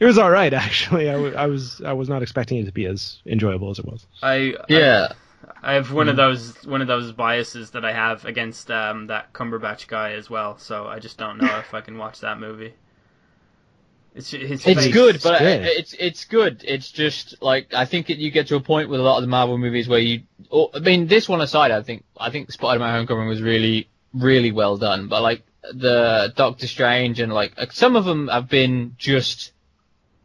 it 0.00 0.04
was 0.04 0.18
all 0.18 0.30
right 0.30 0.52
actually. 0.52 1.08
I, 1.08 1.12
w- 1.12 1.34
I 1.34 1.46
was 1.46 1.80
I 1.84 1.92
was 1.92 2.08
not 2.08 2.22
expecting 2.22 2.58
it 2.58 2.66
to 2.66 2.72
be 2.72 2.86
as 2.86 3.18
enjoyable 3.26 3.70
as 3.70 3.78
it 3.78 3.86
was. 3.86 4.06
I 4.22 4.54
yeah 4.68 5.08
I 5.12 5.14
have 5.62 5.92
one 5.92 6.08
of 6.08 6.16
Mm-hmm. 6.16 6.16
those 6.16 6.64
one 6.66 6.82
of 6.82 6.88
those 6.88 7.12
biases 7.12 7.70
that 7.72 7.84
I 7.84 7.92
have 7.92 8.24
against 8.24 8.70
um, 8.70 9.06
that 9.08 9.32
Cumberbatch 9.32 9.86
guy 9.88 10.12
as 10.12 10.28
well. 10.30 10.58
So 10.58 10.86
I 10.86 10.98
just 10.98 11.18
don't 11.18 11.38
know 11.38 11.58
if 11.58 11.74
I 11.74 11.80
can 11.80 11.98
watch 11.98 12.20
that 12.20 12.38
movie. 12.40 12.74
It's 14.14 14.30
ju- 14.30 14.44
his 14.46 14.66
it's 14.66 14.86
face. 14.86 14.92
good 14.92 15.20
but 15.22 15.38
good. 15.38 15.62
I- 15.62 15.66
it's 15.78 15.92
it's 15.94 16.24
good 16.24 16.64
it's 16.66 16.90
just 16.90 17.40
like 17.42 17.72
i 17.74 17.84
think 17.84 18.10
it, 18.10 18.18
you 18.18 18.30
get 18.30 18.48
to 18.48 18.56
a 18.56 18.60
point 18.60 18.88
with 18.88 19.00
a 19.00 19.02
lot 19.02 19.16
of 19.18 19.22
the 19.22 19.28
marvel 19.28 19.58
movies 19.58 19.86
where 19.88 20.00
you 20.00 20.22
or, 20.50 20.70
i 20.74 20.80
mean 20.80 21.06
this 21.06 21.28
one 21.28 21.40
aside 21.40 21.70
i 21.70 21.82
think 21.82 22.04
i 22.16 22.30
think 22.30 22.50
spider-man 22.50 22.92
homecoming 22.94 23.28
was 23.28 23.42
really 23.42 23.88
really 24.14 24.50
well 24.50 24.76
done 24.76 25.08
but 25.08 25.22
like 25.22 25.42
the 25.74 26.32
doctor 26.36 26.66
strange 26.66 27.20
and 27.20 27.32
like 27.32 27.56
like, 27.58 27.70
some 27.72 27.94
of 27.96 28.06
them 28.06 28.28
have 28.28 28.48
been 28.48 28.94
just 28.98 29.52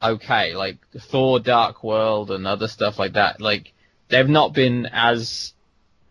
okay 0.02 0.56
like 0.56 0.78
thor 1.00 1.40
dark 1.40 1.84
world 1.84 2.32
and 2.32 2.48
other 2.48 2.68
stuff 2.70 2.98
like 2.98 3.14
that 3.14 3.42
like 3.42 3.73
they've 4.14 4.30
not 4.30 4.54
been 4.54 4.86
as 4.92 5.50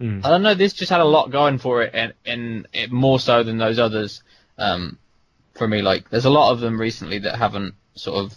Mm. 0.00 0.24
I 0.24 0.30
don't 0.30 0.42
know. 0.42 0.54
This 0.54 0.72
just 0.72 0.90
had 0.90 1.00
a 1.00 1.04
lot 1.04 1.30
going 1.30 1.58
for 1.58 1.82
it, 1.82 1.92
and 1.94 2.12
and 2.26 2.66
it 2.72 2.90
more 2.90 3.20
so 3.20 3.44
than 3.44 3.56
those 3.58 3.78
others. 3.78 4.22
Um, 4.58 4.98
for 5.54 5.68
me, 5.68 5.80
like 5.80 6.10
there's 6.10 6.24
a 6.24 6.30
lot 6.30 6.50
of 6.50 6.58
them 6.58 6.80
recently 6.80 7.20
that 7.20 7.36
haven't 7.36 7.74
sort 7.94 8.16
of. 8.24 8.34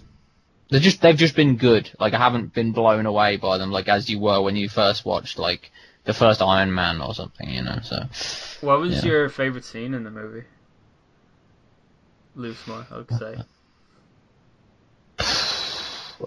They're 0.69 0.79
just 0.79 1.01
they've 1.01 1.17
just 1.17 1.35
been 1.35 1.55
good. 1.57 1.89
Like 1.99 2.13
I 2.13 2.19
haven't 2.19 2.53
been 2.53 2.71
blown 2.71 3.07
away 3.07 3.37
by 3.37 3.57
them, 3.57 3.71
like 3.71 3.87
as 3.87 4.07
you 4.09 4.19
were 4.19 4.41
when 4.41 4.55
you 4.55 4.69
first 4.69 5.05
watched 5.05 5.39
like 5.39 5.71
the 6.03 6.13
first 6.13 6.39
Iron 6.39 6.71
Man 6.71 7.01
or 7.01 7.15
something, 7.15 7.49
you 7.49 7.63
know. 7.63 7.79
So 7.81 7.97
What 8.61 8.79
was 8.79 8.97
Yeah. 9.03 9.09
your 9.11 9.29
favorite 9.29 9.65
scene 9.65 9.95
in 9.95 10.03
the 10.03 10.11
movie? 10.11 10.43
Loosemore, 12.37 12.85
I 12.91 12.97
would 12.97 13.09
say. 13.11 13.37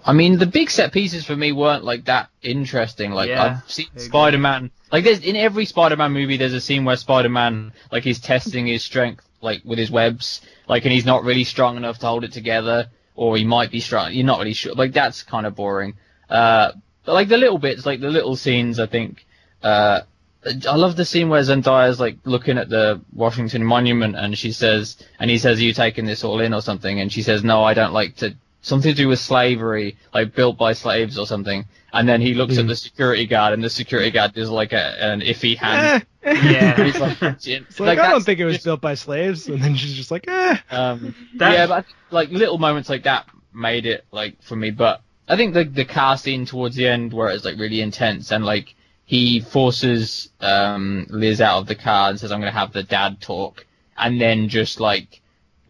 I 0.05 0.13
mean, 0.13 0.37
the 0.37 0.45
big 0.45 0.69
set 0.69 0.91
pieces 0.91 1.25
for 1.25 1.35
me 1.35 1.51
weren't 1.51 1.83
like 1.83 2.05
that 2.05 2.29
interesting. 2.41 3.11
Like 3.11 3.29
Yeah, 3.29 3.61
I've 3.63 3.71
seen 3.71 3.87
Spider-Man. 3.95 4.71
Like 4.91 5.03
there's 5.03 5.19
in 5.19 5.35
every 5.35 5.65
Spider-Man 5.65 6.11
movie, 6.11 6.37
there's 6.37 6.53
a 6.53 6.61
scene 6.61 6.85
where 6.85 6.97
Spider-Man 6.97 7.73
like 7.91 8.03
he's 8.03 8.19
testing 8.19 8.67
his 8.67 8.83
strength 8.83 9.25
like 9.41 9.61
with 9.63 9.79
his 9.79 9.91
webs, 9.91 10.41
like 10.67 10.85
and 10.85 10.93
he's 10.93 11.05
not 11.05 11.23
really 11.23 11.43
strong 11.43 11.77
enough 11.77 11.99
to 11.99 12.07
hold 12.07 12.23
it 12.23 12.31
together, 12.31 12.87
or 13.15 13.37
he 13.37 13.45
might 13.45 13.71
be 13.71 13.79
strong. 13.79 14.13
You're 14.13 14.25
not 14.25 14.39
really 14.39 14.53
sure. 14.53 14.73
Like 14.73 14.93
that's 14.93 15.23
kind 15.23 15.45
of 15.45 15.55
boring. 15.55 15.95
Uh, 16.29 16.73
but 17.05 17.13
like 17.13 17.27
the 17.27 17.37
little 17.37 17.57
bits, 17.57 17.85
like 17.85 18.01
the 18.01 18.09
little 18.09 18.35
scenes, 18.35 18.79
I 18.79 18.85
think. 18.85 19.25
Uh, 19.63 20.01
I 20.45 20.75
love 20.75 20.95
the 20.95 21.05
scene 21.05 21.27
where 21.27 21.41
Zendaya's 21.41 21.99
like 21.99 22.17
looking 22.23 22.57
at 22.57 22.69
the 22.69 23.01
Washington 23.13 23.65
Monument 23.65 24.15
and 24.15 24.37
she 24.37 24.51
says, 24.51 24.97
and 25.19 25.29
he 25.29 25.37
says, 25.37 25.59
"Are 25.59 25.63
you 25.63 25.73
taking 25.73 26.05
this 26.05 26.23
all 26.23 26.39
in 26.39 26.53
or 26.53 26.61
something?" 26.61 26.99
And 26.99 27.11
she 27.11 27.23
says, 27.23 27.43
"No, 27.43 27.63
I 27.63 27.73
don't 27.73 27.93
like 27.93 28.15
to." 28.17 28.35
Something 28.61 28.91
to 28.93 28.97
do 29.03 29.07
with 29.07 29.19
slavery, 29.19 29.97
like 30.13 30.35
built 30.35 30.57
by 30.57 30.73
slaves 30.73 31.17
or 31.17 31.25
something. 31.25 31.65
And 31.93 32.07
then 32.07 32.21
he 32.21 32.33
looks 32.33 32.57
at 32.57 32.65
Mm. 32.65 32.67
the 32.67 32.75
security 32.75 33.25
guard, 33.25 33.53
and 33.53 33.63
the 33.63 33.69
security 33.69 34.11
guard 34.11 34.33
does 34.33 34.49
like 34.49 34.73
a, 34.73 35.03
an 35.03 35.21
iffy 35.21 35.57
hand. 35.57 36.05
Eh. 36.23 36.33
Yeah. 36.51 36.83
He's 36.83 36.99
like, 36.99 37.17
It's 37.21 37.79
like, 37.79 37.97
I 37.97 38.09
don't 38.09 38.23
think 38.23 38.39
it 38.39 38.45
was 38.45 38.55
just, 38.55 38.65
built 38.65 38.81
by 38.81 38.95
slaves, 38.95 39.47
and 39.47 39.63
then 39.63 39.75
she's 39.75 39.93
just 39.95 40.11
like, 40.11 40.27
eh. 40.27 40.57
um, 40.71 41.15
That- 41.37 41.53
yeah, 41.53 41.67
but 41.67 41.85
think, 41.85 41.95
like 42.11 42.29
little 42.31 42.57
moments 42.57 42.89
like 42.89 43.03
that 43.03 43.25
made 43.53 43.85
it 43.85 44.03
like 44.11 44.41
for 44.43 44.55
me. 44.57 44.71
But 44.71 45.01
I 45.27 45.37
think 45.37 45.53
the 45.53 45.63
the 45.63 45.85
car 45.85 46.17
scene 46.17 46.45
towards 46.45 46.75
the 46.75 46.87
end 46.87 47.13
where 47.13 47.29
it's 47.29 47.45
like 47.45 47.57
really 47.57 47.81
intense 47.81 48.31
and 48.31 48.45
like 48.45 48.75
he 49.05 49.39
forces 49.39 50.29
um 50.41 51.07
Liz 51.09 51.39
out 51.41 51.59
of 51.59 51.67
the 51.67 51.75
car 51.75 52.09
and 52.09 52.19
says 52.19 52.31
I'm 52.31 52.39
gonna 52.41 52.51
have 52.51 52.73
the 52.73 52.83
dad 52.83 53.21
talk, 53.21 53.65
and 53.97 54.19
then 54.21 54.49
just 54.49 54.79
like 54.79 55.21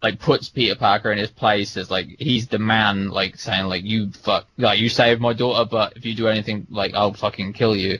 like 0.02 0.18
puts 0.18 0.48
Peter 0.48 0.74
Parker 0.74 1.12
in 1.12 1.18
his 1.18 1.30
place 1.30 1.76
as 1.76 1.90
like 1.90 2.16
he's 2.18 2.48
the 2.48 2.58
man, 2.58 3.10
like 3.10 3.38
saying 3.38 3.66
like 3.66 3.84
you 3.84 4.10
fuck 4.10 4.46
like 4.56 4.78
you 4.78 4.88
saved 4.88 5.20
my 5.20 5.32
daughter, 5.32 5.68
but 5.70 5.96
if 5.96 6.04
you 6.04 6.14
do 6.14 6.28
anything 6.28 6.66
like 6.70 6.94
I'll 6.94 7.12
fucking 7.12 7.52
kill 7.52 7.76
you. 7.76 7.98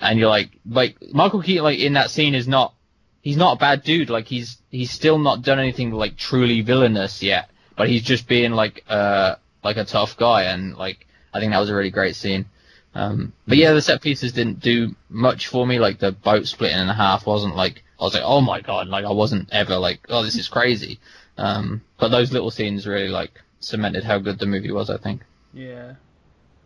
And 0.00 0.18
you're 0.18 0.28
like 0.28 0.50
like 0.68 0.96
Michael 1.12 1.42
Keaton 1.42 1.64
like 1.64 1.78
in 1.78 1.92
that 1.94 2.10
scene 2.10 2.34
is 2.34 2.48
not 2.48 2.74
he's 3.20 3.36
not 3.36 3.56
a 3.56 3.60
bad 3.60 3.82
dude. 3.82 4.10
Like 4.10 4.26
he's 4.26 4.58
he's 4.70 4.90
still 4.90 5.18
not 5.18 5.42
done 5.42 5.58
anything 5.58 5.92
like 5.92 6.16
truly 6.16 6.60
villainous 6.60 7.22
yet, 7.22 7.50
but 7.76 7.88
he's 7.88 8.02
just 8.02 8.26
being 8.26 8.52
like 8.52 8.84
uh 8.88 9.36
like 9.62 9.76
a 9.76 9.84
tough 9.84 10.16
guy, 10.16 10.44
and 10.44 10.76
like 10.76 11.06
I 11.32 11.40
think 11.40 11.52
that 11.52 11.60
was 11.60 11.70
a 11.70 11.74
really 11.74 11.90
great 11.90 12.16
scene. 12.16 12.46
Um, 12.94 13.32
but 13.46 13.56
yeah, 13.56 13.72
the 13.72 13.80
set 13.80 14.02
pieces 14.02 14.32
didn't 14.32 14.60
do 14.60 14.94
much 15.08 15.46
for 15.46 15.66
me. 15.66 15.78
Like 15.78 15.98
the 15.98 16.12
boat 16.12 16.46
splitting 16.46 16.78
in 16.78 16.88
half 16.88 17.26
wasn't 17.26 17.56
like 17.56 17.82
I 17.98 18.04
was 18.04 18.14
like, 18.14 18.24
oh 18.24 18.40
my 18.40 18.60
god, 18.60 18.88
like 18.88 19.04
I 19.04 19.12
wasn't 19.12 19.48
ever 19.52 19.76
like, 19.76 20.00
oh 20.08 20.24
this 20.24 20.36
is 20.36 20.48
crazy. 20.48 20.98
Um, 21.38 21.82
but 21.98 22.08
those 22.08 22.32
little 22.32 22.50
scenes 22.50 22.86
really 22.86 23.08
like 23.08 23.40
cemented 23.60 24.04
how 24.04 24.18
good 24.18 24.38
the 24.38 24.46
movie 24.46 24.72
was. 24.72 24.90
I 24.90 24.98
think. 24.98 25.22
Yeah. 25.52 25.94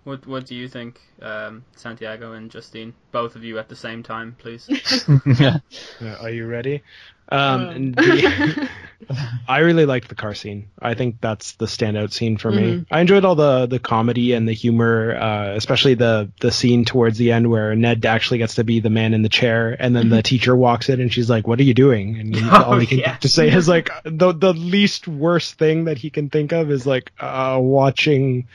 What 0.05 0.27
What 0.27 0.47
do 0.47 0.55
you 0.55 0.69
think, 0.69 1.01
um, 1.21 1.65
Santiago 1.75 2.33
and 2.33 2.49
Justine? 2.49 2.95
Both 3.11 3.35
of 3.35 3.43
you 3.43 3.59
at 3.59 3.69
the 3.69 3.75
same 3.77 4.03
time, 4.05 4.37
please. 4.39 4.69
yeah. 5.41 5.59
Uh, 6.01 6.17
are 6.21 6.31
you 6.31 6.47
ready? 6.47 6.83
Um, 7.29 7.61
and 7.69 7.95
the- 7.97 8.69
I 9.47 9.59
really 9.59 9.85
liked 9.85 10.09
the 10.09 10.15
car 10.15 10.35
scene. 10.35 10.71
I 10.81 10.95
think 10.95 11.21
that's 11.21 11.53
the 11.53 11.67
standout 11.67 12.13
scene 12.13 12.39
for 12.39 12.51
me. 12.51 12.63
Mhm. 12.63 12.87
I 12.91 13.01
enjoyed 13.01 13.27
all 13.27 13.35
the 13.35 13.67
the 13.67 13.79
comedy 13.79 14.33
and 14.33 14.49
the 14.49 14.55
humor, 14.55 15.15
uh, 15.15 15.55
especially 15.55 15.95
the 15.95 16.31
the 16.41 16.51
scene 16.51 16.87
towards 16.87 17.19
the 17.19 17.31
end 17.31 17.51
where 17.51 17.77
Ned 17.77 18.07
actually 18.07 18.39
gets 18.39 18.55
to 18.55 18.65
be 18.65 18.81
the 18.81 18.89
man 18.91 19.13
in 19.13 19.21
the 19.23 19.29
chair, 19.29 19.77
and 19.79 19.95
then 19.95 20.09
the 20.09 20.23
teacher 20.23 20.57
walks 20.57 20.89
in 20.89 21.01
and 21.03 21.13
she's 21.13 21.29
like, 21.29 21.47
"What 21.47 21.61
are 21.61 21.65
you 21.65 21.75
doing?" 21.75 22.19
And 22.19 22.35
he, 22.35 22.43
Oh, 22.51 22.63
all 22.63 22.79
he 22.79 22.87
can 22.87 22.99
yes. 22.99 23.21
to 23.21 23.29
say 23.29 23.51
is 23.53 23.69
like 23.69 23.91
the 24.05 24.33
the 24.33 24.55
least 24.55 25.07
worst 25.07 25.59
thing 25.59 25.85
that 25.85 25.99
he 25.99 26.09
can 26.09 26.31
think 26.31 26.53
of 26.53 26.71
is 26.71 26.87
like 26.87 27.13
uh, 27.21 27.59
watching 27.61 28.49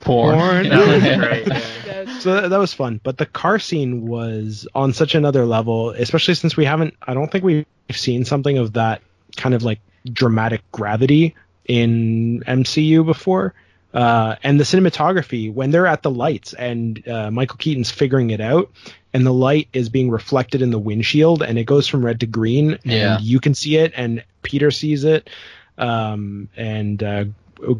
Porn. 0.00 0.38
Porn. 0.38 0.68
that 0.68 0.86
was 0.86 1.18
great. 1.26 1.46
Yeah. 1.86 2.18
So 2.18 2.34
that, 2.40 2.50
that 2.50 2.58
was 2.58 2.72
fun, 2.72 3.00
but 3.02 3.18
the 3.18 3.26
car 3.26 3.58
scene 3.58 4.06
was 4.06 4.66
on 4.74 4.92
such 4.92 5.14
another 5.14 5.44
level, 5.44 5.90
especially 5.90 6.34
since 6.34 6.56
we 6.56 6.64
haven't. 6.64 6.94
I 7.02 7.14
don't 7.14 7.30
think 7.30 7.44
we've 7.44 7.66
seen 7.90 8.24
something 8.24 8.58
of 8.58 8.72
that 8.74 9.02
kind 9.36 9.54
of 9.54 9.62
like 9.62 9.80
dramatic 10.12 10.62
gravity 10.72 11.34
in 11.66 12.42
MCU 12.46 13.04
before. 13.04 13.54
Uh, 13.94 14.36
and 14.42 14.60
the 14.60 14.64
cinematography 14.64 15.52
when 15.52 15.70
they're 15.70 15.86
at 15.86 16.02
the 16.02 16.10
lights 16.10 16.52
and 16.54 17.06
uh, 17.08 17.30
Michael 17.30 17.56
Keaton's 17.56 17.90
figuring 17.90 18.30
it 18.30 18.40
out, 18.42 18.70
and 19.14 19.24
the 19.24 19.32
light 19.32 19.68
is 19.72 19.88
being 19.88 20.10
reflected 20.10 20.60
in 20.60 20.70
the 20.70 20.78
windshield, 20.78 21.42
and 21.42 21.58
it 21.58 21.64
goes 21.64 21.88
from 21.88 22.04
red 22.04 22.20
to 22.20 22.26
green, 22.26 22.72
and 22.72 22.82
Yeah. 22.84 23.18
you 23.20 23.40
can 23.40 23.54
see 23.54 23.76
it, 23.78 23.92
and 23.96 24.22
Peter 24.42 24.70
sees 24.70 25.04
it, 25.04 25.30
um, 25.78 26.48
and 26.56 27.02
uh, 27.02 27.24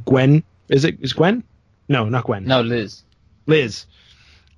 Gwen 0.07 0.43
is 0.71 0.85
it 0.87 0.97
is 1.01 1.13
Gwen? 1.13 1.43
No, 1.89 2.09
not 2.09 2.25
Gwen. 2.25 2.45
No, 2.45 2.63
Liz. 2.63 3.03
Liz. 3.47 3.87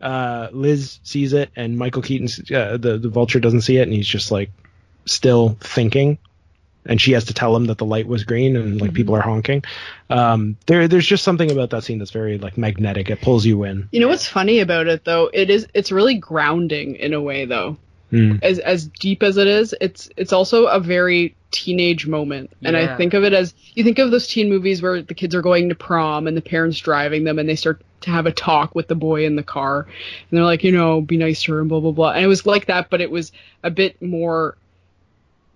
Uh, 0.00 0.48
Liz 0.52 1.00
sees 1.02 1.32
it, 1.32 1.50
and 1.56 1.76
Michael 1.76 2.02
Keaton, 2.02 2.28
uh, 2.54 2.76
the 2.76 2.98
the 2.98 3.08
vulture, 3.08 3.40
doesn't 3.40 3.62
see 3.62 3.78
it, 3.78 3.82
and 3.82 3.92
he's 3.92 4.06
just 4.06 4.30
like 4.30 4.50
still 5.06 5.56
thinking, 5.60 6.18
and 6.86 7.00
she 7.00 7.12
has 7.12 7.24
to 7.24 7.34
tell 7.34 7.54
him 7.56 7.66
that 7.66 7.78
the 7.78 7.84
light 7.84 8.06
was 8.06 8.24
green, 8.24 8.56
and 8.56 8.80
like 8.80 8.94
people 8.94 9.16
are 9.16 9.20
honking. 9.20 9.64
Um, 10.08 10.56
there, 10.66 10.86
there's 10.86 11.06
just 11.06 11.24
something 11.24 11.50
about 11.50 11.70
that 11.70 11.82
scene 11.82 11.98
that's 11.98 12.12
very 12.12 12.38
like 12.38 12.56
magnetic. 12.56 13.10
It 13.10 13.20
pulls 13.20 13.44
you 13.44 13.64
in. 13.64 13.88
You 13.90 14.00
know 14.00 14.08
what's 14.08 14.26
funny 14.26 14.60
about 14.60 14.86
it 14.86 15.04
though? 15.04 15.30
It 15.32 15.50
is 15.50 15.66
it's 15.74 15.90
really 15.90 16.14
grounding 16.14 16.94
in 16.96 17.12
a 17.12 17.20
way 17.20 17.44
though. 17.44 17.76
Hmm. 18.10 18.36
As 18.42 18.58
as 18.58 18.86
deep 18.86 19.22
as 19.22 19.36
it 19.36 19.46
is, 19.46 19.74
it's 19.80 20.08
it's 20.16 20.32
also 20.32 20.66
a 20.66 20.80
very 20.80 21.34
teenage 21.50 22.06
moment. 22.06 22.50
And 22.62 22.74
Yeah. 22.76 22.94
I 22.94 22.96
think 22.96 23.14
of 23.14 23.24
it 23.24 23.32
as 23.32 23.54
you 23.74 23.84
think 23.84 23.98
of 23.98 24.10
those 24.10 24.26
teen 24.26 24.48
movies 24.48 24.80
where 24.80 25.02
the 25.02 25.14
kids 25.14 25.34
are 25.34 25.42
going 25.42 25.68
to 25.68 25.74
prom 25.74 26.26
and 26.26 26.36
the 26.36 26.40
parents 26.42 26.78
driving 26.78 27.24
them 27.24 27.38
and 27.38 27.48
they 27.48 27.56
start 27.56 27.82
to 28.02 28.10
have 28.10 28.26
a 28.26 28.32
talk 28.32 28.74
with 28.74 28.88
the 28.88 28.94
boy 28.94 29.24
in 29.26 29.36
the 29.36 29.42
car 29.42 29.80
and 29.80 30.36
they're 30.38 30.44
like, 30.44 30.64
you 30.64 30.72
know, 30.72 31.00
be 31.00 31.16
nice 31.16 31.42
to 31.42 31.52
her 31.52 31.60
and 31.60 31.68
blah 31.68 31.80
blah 31.80 31.90
blah. 31.92 32.10
And 32.12 32.24
it 32.24 32.28
was 32.28 32.46
like 32.46 32.66
that, 32.66 32.88
but 32.90 33.00
it 33.00 33.10
was 33.10 33.32
a 33.62 33.70
bit 33.70 34.00
more 34.00 34.56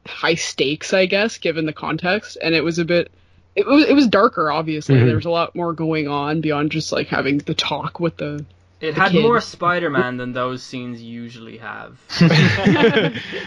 high 0.06 0.34
stakes, 0.34 0.92
I 0.92 1.06
guess, 1.06 1.38
given 1.38 1.66
the 1.66 1.72
context. 1.72 2.36
And 2.42 2.54
it 2.54 2.62
was 2.64 2.78
a 2.78 2.84
bit 2.84 3.10
it 3.54 3.66
was 3.66 3.84
it 3.84 3.94
was 3.94 4.06
darker, 4.08 4.50
obviously. 4.50 4.96
Mhm. 4.96 5.06
There 5.06 5.16
was 5.16 5.24
a 5.26 5.30
lot 5.30 5.54
more 5.54 5.72
going 5.72 6.08
on 6.08 6.40
beyond 6.40 6.70
just 6.72 6.92
like 6.92 7.08
having 7.08 7.38
the 7.38 7.54
talk 7.54 8.00
with 8.00 8.16
the 8.16 8.44
It 8.82 8.94
had 8.94 9.12
kid. 9.12 9.22
more 9.22 9.40
Spider-Man 9.40 10.16
than 10.16 10.32
those 10.32 10.62
scenes 10.62 11.00
usually 11.00 11.58
have. 11.58 12.00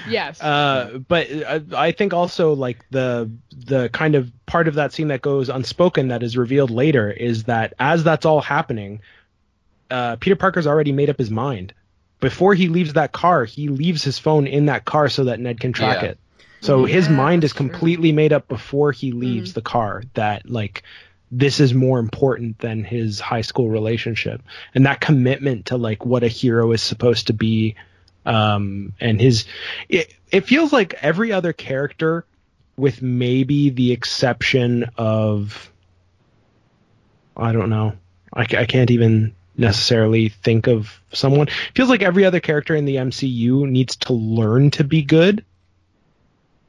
yes. 0.09 0.41
Uh, 0.41 0.99
but 1.07 1.27
I, 1.29 1.61
I 1.75 1.91
think 1.91 2.13
also 2.13 2.53
like 2.53 2.85
the 2.89 3.29
the 3.53 3.89
kind 3.89 4.15
of 4.15 4.31
part 4.45 4.67
of 4.69 4.75
that 4.75 4.93
scene 4.93 5.09
that 5.09 5.21
goes 5.21 5.49
unspoken 5.49 6.07
that 6.07 6.23
is 6.23 6.37
revealed 6.37 6.71
later 6.71 7.11
is 7.11 7.43
that 7.43 7.73
as 7.79 8.03
that's 8.03 8.25
all 8.25 8.39
happening, 8.39 9.01
uh, 9.91 10.15
Peter 10.15 10.37
Parker's 10.37 10.67
already 10.67 10.93
made 10.93 11.09
up 11.09 11.17
his 11.17 11.29
mind. 11.29 11.73
Before 12.21 12.53
he 12.53 12.69
leaves 12.69 12.93
that 12.93 13.11
car, 13.11 13.43
he 13.43 13.67
leaves 13.67 14.03
his 14.03 14.17
phone 14.17 14.47
in 14.47 14.67
that 14.67 14.85
car 14.85 15.09
so 15.09 15.25
that 15.25 15.39
Ned 15.41 15.59
can 15.59 15.73
track 15.73 16.01
Yeah. 16.01 16.09
it. 16.11 16.19
So 16.61 16.85
his 16.85 17.09
mind 17.09 17.43
is 17.43 17.51
that's 17.51 17.57
true. 17.57 17.69
completely 17.69 18.11
made 18.13 18.33
up 18.33 18.47
before 18.47 18.91
he 18.91 19.11
leaves 19.11 19.53
the 19.53 19.61
car 19.61 20.01
that 20.15 20.49
like 20.49 20.81
this 21.31 21.59
is 21.59 21.73
more 21.73 21.99
important 21.99 22.59
than 22.59 22.83
his 22.83 23.19
high 23.19 23.41
school 23.41 23.69
relationship. 23.69 24.41
And 24.73 24.85
that 24.85 25.01
commitment 25.01 25.67
to 25.67 25.77
like 25.77 26.05
what 26.05 26.23
a 26.23 26.27
hero 26.27 26.71
is 26.71 26.81
supposed 26.81 27.27
to 27.27 27.33
be 27.33 27.75
um 28.25 28.93
and 28.99 29.21
his 29.21 29.45
it, 29.87 30.11
it 30.31 30.47
feels 30.47 30.73
like 30.73 30.95
every 31.01 31.31
other 31.31 31.53
character 31.53 32.25
with 32.75 32.99
maybe 32.99 33.69
the 33.69 33.91
exception 33.91 34.89
of 34.97 35.71
i 37.37 37.51
don't 37.51 37.69
know 37.69 37.93
i, 38.33 38.41
I 38.41 38.65
can't 38.65 38.89
even 38.89 39.35
necessarily 39.57 40.29
think 40.29 40.67
of 40.67 40.99
someone. 41.11 41.47
Feels 41.73 41.89
like 41.89 42.01
every 42.01 42.25
other 42.25 42.39
character 42.39 42.75
in 42.75 42.85
the 42.85 42.95
mcu 42.95 43.69
needs 43.69 43.95
to 43.97 44.13
learn 44.13 44.71
to 44.71 44.83
be 44.83 45.01
good. 45.01 45.43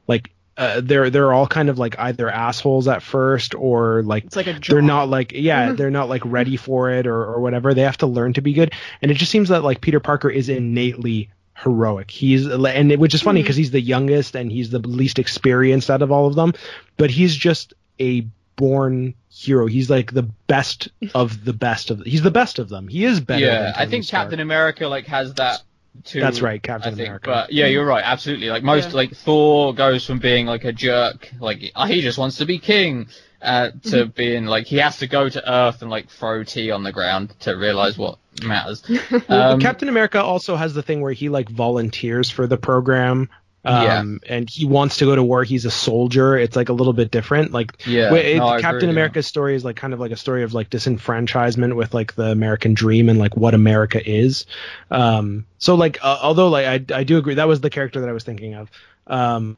Like 0.07 0.31
uh, 0.57 0.81
they're 0.83 1.09
they're 1.09 1.33
all 1.33 1.47
kind 1.47 1.69
of 1.69 1.77
like 1.77 1.97
either 1.99 2.29
assholes 2.29 2.87
at 2.87 3.03
first 3.03 3.53
or 3.53 4.01
like 4.03 4.25
it's 4.25 4.35
like 4.35 4.47
a 4.47 4.53
job. 4.53 4.73
they're 4.73 4.81
not 4.81 5.07
like 5.07 5.31
yeah 5.33 5.71
they're 5.73 5.91
not 5.91 6.09
like 6.09 6.23
ready 6.25 6.57
for 6.57 6.89
it 6.89 7.05
or, 7.05 7.23
or 7.23 7.39
whatever. 7.39 7.73
They 7.73 7.83
have 7.83 7.97
to 7.97 8.07
learn 8.07 8.33
to 8.33 8.41
be 8.41 8.53
good. 8.53 8.73
And 9.01 9.11
it 9.11 9.15
just 9.15 9.31
seems 9.31 9.49
that 9.49 9.63
like 9.63 9.81
peter 9.81 9.99
parker 9.99 10.29
is 10.29 10.49
innately 10.49 11.29
heroic. 11.55 12.09
He's 12.11 12.47
and 12.47 12.91
it, 12.91 12.99
which 12.99 13.13
is 13.13 13.21
funny 13.21 13.41
because 13.41 13.55
he's 13.55 13.71
the 13.71 13.81
youngest 13.81 14.35
and 14.35 14.51
he's 14.51 14.71
the 14.71 14.79
least 14.79 15.19
experienced 15.19 15.89
out 15.89 16.01
of 16.01 16.11
all 16.11 16.27
of 16.27 16.35
them 16.35 16.53
but 16.97 17.11
he's 17.11 17.35
just 17.35 17.73
a 17.99 18.25
born 18.55 19.13
hero. 19.29 19.67
He's 19.67 19.89
like 19.89 20.11
the 20.11 20.23
best 20.23 20.89
of 21.13 21.45
the 21.45 21.53
best 21.53 21.91
of 21.91 22.01
he's 22.01 22.23
the 22.23 22.31
best 22.31 22.59
of 22.59 22.67
them. 22.67 22.87
He 22.87 23.05
is 23.05 23.21
better 23.21 23.45
yeah, 23.45 23.61
than 23.61 23.73
I 23.75 23.85
think 23.85 24.03
Stark. 24.03 24.23
Captain 24.23 24.39
America 24.41 24.87
like 24.87 25.05
has 25.05 25.33
that 25.35 25.61
too. 26.03 26.19
That's 26.21 26.41
right, 26.41 26.61
Captain 26.61 26.95
think, 26.95 27.07
America. 27.07 27.29
But 27.29 27.51
yeah, 27.53 27.65
you're 27.67 27.85
right, 27.85 28.03
absolutely. 28.05 28.49
Like 28.49 28.63
most, 28.63 28.89
Yeah. 28.91 28.95
like 28.97 29.15
Thor 29.15 29.73
goes 29.73 30.05
from 30.05 30.19
being 30.19 30.45
like 30.45 30.63
a 30.65 30.71
jerk, 30.71 31.31
like 31.39 31.71
oh, 31.75 31.85
he 31.85 32.01
just 32.01 32.17
wants 32.17 32.37
to 32.37 32.45
be 32.45 32.59
king, 32.59 33.07
uh, 33.41 33.69
to 33.69 33.77
Mm-hmm. 34.05 34.09
being 34.11 34.45
like 34.45 34.65
he 34.67 34.77
has 34.77 34.97
to 34.99 35.07
go 35.07 35.27
to 35.29 35.51
Earth 35.51 35.81
and 35.81 35.91
like 35.91 36.09
throw 36.09 36.43
tea 36.43 36.71
on 36.71 36.83
the 36.83 36.91
ground 36.91 37.33
to 37.41 37.53
realize 37.53 37.97
what 37.97 38.17
matters. 38.43 38.83
Well, 39.29 39.53
Um, 39.53 39.59
Captain 39.59 39.89
America 39.89 40.21
also 40.21 40.55
has 40.55 40.73
the 40.73 40.81
thing 40.83 41.01
where 41.01 41.13
he 41.13 41.29
like 41.29 41.49
volunteers 41.49 42.29
for 42.29 42.47
the 42.47 42.57
program. 42.57 43.29
Um, 43.67 44.19
and 44.27 44.49
he 44.49 44.65
wants 44.65 44.97
to 44.97 45.05
go 45.05 45.15
to 45.15 45.23
war. 45.23 45.43
He's 45.43 45.65
a 45.65 45.71
soldier. 45.71 46.37
It's 46.37 46.55
like 46.55 46.69
a 46.69 46.73
little 46.73 46.93
bit 46.93 47.11
different. 47.11 47.51
Like, 47.51 47.73
Yeah, 47.85 48.13
it- 48.13 48.37
no, 48.37 48.47
I 48.47 48.51
agree, 48.55 48.61
Captain 48.61 48.89
yeah. 48.89 48.91
America's 48.93 49.27
story 49.27 49.55
is 49.55 49.65
like 49.65 49.75
kind 49.75 49.93
of 49.93 49.99
like 49.99 50.11
a 50.11 50.15
story 50.15 50.43
of 50.43 50.53
like 50.53 50.69
disenfranchisement 50.69 51.75
with 51.75 51.93
like 51.93 52.15
the 52.15 52.25
American 52.31 52.73
dream 52.73 53.09
and 53.09 53.19
like 53.19 53.35
what 53.35 53.53
America 53.53 53.99
is. 54.09 54.45
Um, 54.91 55.45
so 55.57 55.75
like, 55.75 55.97
uh, 56.03 56.19
although 56.21 56.49
like 56.49 56.65
I, 56.91 56.95
I 56.99 57.03
do 57.03 57.17
agree 57.17 57.35
that 57.35 57.47
was 57.47 57.61
the 57.61 57.69
character 57.69 57.99
that 58.01 58.09
I 58.09 58.13
was 58.13 58.23
thinking 58.23 58.53
of. 58.55 58.69
Um, 59.07 59.57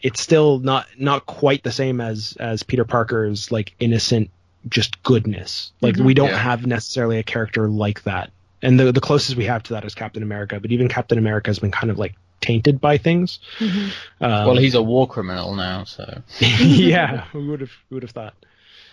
it's 0.00 0.20
still 0.20 0.58
not 0.58 0.86
not 0.98 1.24
quite 1.24 1.62
the 1.62 1.72
same 1.72 2.00
as 2.00 2.36
as 2.38 2.62
Peter 2.62 2.84
Parker's 2.84 3.50
like 3.50 3.74
innocent 3.80 4.30
just 4.68 5.02
goodness. 5.02 5.72
Like 5.80 5.96
we 5.96 6.12
don't 6.14 6.28
Yeah. 6.30 6.36
have 6.38 6.66
necessarily 6.66 7.18
a 7.18 7.22
character 7.22 7.68
like 7.68 8.02
that. 8.04 8.30
And 8.62 8.78
the 8.80 8.92
the 8.92 9.00
closest 9.00 9.36
we 9.36 9.44
have 9.46 9.62
to 9.64 9.74
that 9.74 9.84
is 9.84 9.94
Captain 9.94 10.22
America, 10.22 10.58
but 10.60 10.70
even 10.70 10.88
Captain 10.88 11.18
America 11.18 11.48
has 11.50 11.58
been 11.58 11.70
kind 11.70 11.90
of 11.90 11.98
like 11.98 12.14
tainted 12.44 12.80
by 12.80 12.98
things. 12.98 13.38
Um, 13.60 13.90
well, 14.20 14.56
he's 14.56 14.74
a 14.74 14.82
war 14.82 15.08
criminal 15.08 15.54
now, 15.54 15.84
so 15.84 16.22
yeah, 16.38 17.24
who 17.32 17.48
would 17.48 17.60
have 17.60 17.72
who 17.88 17.96
would 17.96 18.02
have 18.02 18.12
thought? 18.12 18.34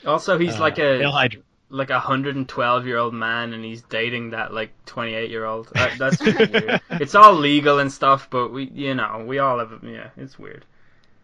Also, 0.06 0.38
he's 0.38 0.56
Uh, 0.56 0.62
like 0.62 0.80
a 0.80 0.98
Hail 1.00 1.42
like 1.70 1.90
a 1.90 2.00
hundred 2.00 2.36
and 2.36 2.48
twelve 2.48 2.86
year 2.86 2.98
old 2.98 3.14
man, 3.14 3.54
and 3.54 3.64
he's 3.64 3.82
dating 3.84 4.32
that 4.32 4.54
like 4.54 4.72
twenty 4.86 5.14
eight 5.14 5.30
year 5.30 5.46
old. 5.46 5.70
That, 5.74 5.98
that's 5.98 6.22
weird. 6.22 6.82
It's 6.90 7.16
all 7.16 7.34
legal 7.34 7.80
and 7.80 7.92
stuff, 7.92 8.30
but 8.30 8.52
we, 8.52 8.66
you 8.66 8.94
know, 8.96 9.24
we 9.26 9.40
all 9.40 9.60
have. 9.60 9.80
Yeah, 9.84 10.10
it's 10.18 10.38
weird. 10.38 10.66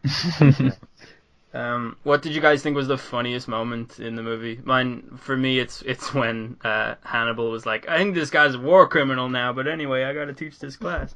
Um, 1.54 1.96
what 2.04 2.22
did 2.22 2.36
you 2.36 2.42
guys 2.42 2.62
think 2.62 2.76
was 2.76 2.90
the 2.90 2.98
funniest 2.98 3.48
moment 3.48 4.00
in 4.00 4.16
the 4.16 4.22
movie? 4.22 4.60
Mine, 4.64 5.18
for 5.18 5.36
me, 5.36 5.58
it's 5.60 5.82
it's 5.82 6.14
when 6.14 6.58
uh, 6.64 6.96
Hannibal 7.04 7.50
was 7.50 7.66
like, 7.66 7.88
"I 7.90 7.98
think 7.98 8.14
this 8.14 8.30
guy's 8.30 8.54
a 8.56 8.60
war 8.60 8.88
criminal 8.88 9.30
now, 9.30 9.54
but 9.54 9.66
anyway, 9.66 10.04
I 10.04 10.14
got 10.14 10.26
to 10.26 10.34
teach 10.34 10.60
this 10.60 10.76
class." 10.76 11.16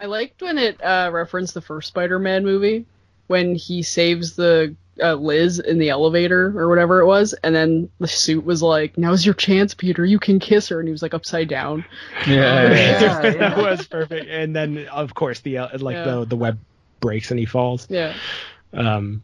I 0.00 0.06
liked 0.06 0.40
when 0.42 0.58
it 0.58 0.82
uh, 0.82 1.10
referenced 1.12 1.54
the 1.54 1.60
first 1.60 1.88
Spider-Man 1.88 2.44
movie 2.44 2.86
when 3.26 3.54
he 3.54 3.82
saves 3.82 4.36
the 4.36 4.74
uh, 5.02 5.14
Liz 5.14 5.58
in 5.58 5.78
the 5.78 5.90
elevator 5.90 6.58
or 6.58 6.68
whatever 6.68 7.00
it 7.00 7.06
was, 7.06 7.32
and 7.44 7.54
then 7.54 7.88
the 8.00 8.08
suit 8.08 8.44
was 8.44 8.62
like, 8.62 8.96
"Now's 8.98 9.24
your 9.24 9.34
chance, 9.34 9.74
Peter. 9.74 10.04
You 10.04 10.18
can 10.18 10.38
kiss 10.38 10.68
her," 10.68 10.78
and 10.80 10.88
he 10.88 10.92
was 10.92 11.02
like 11.02 11.14
upside 11.14 11.48
down. 11.48 11.84
yeah, 12.26 12.70
Yeah, 12.72 13.22
yeah. 13.22 13.30
that 13.38 13.56
was 13.58 13.86
perfect. 13.86 14.28
And 14.28 14.54
then 14.56 14.86
of 14.88 15.14
course 15.14 15.40
the 15.40 15.58
uh, 15.58 15.78
like 15.78 15.94
Yeah. 15.94 16.04
the 16.04 16.24
the 16.26 16.36
web 16.36 16.58
breaks 17.00 17.30
and 17.30 17.38
he 17.38 17.46
falls. 17.46 17.86
Yeah. 17.90 18.14
Um, 18.72 19.22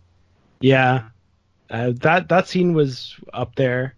yeah, 0.61 1.05
uh, 1.71 1.93
that 1.97 2.29
that 2.29 2.49
scene 2.49 2.73
was 2.75 3.15
up 3.33 3.55
there. 3.57 3.95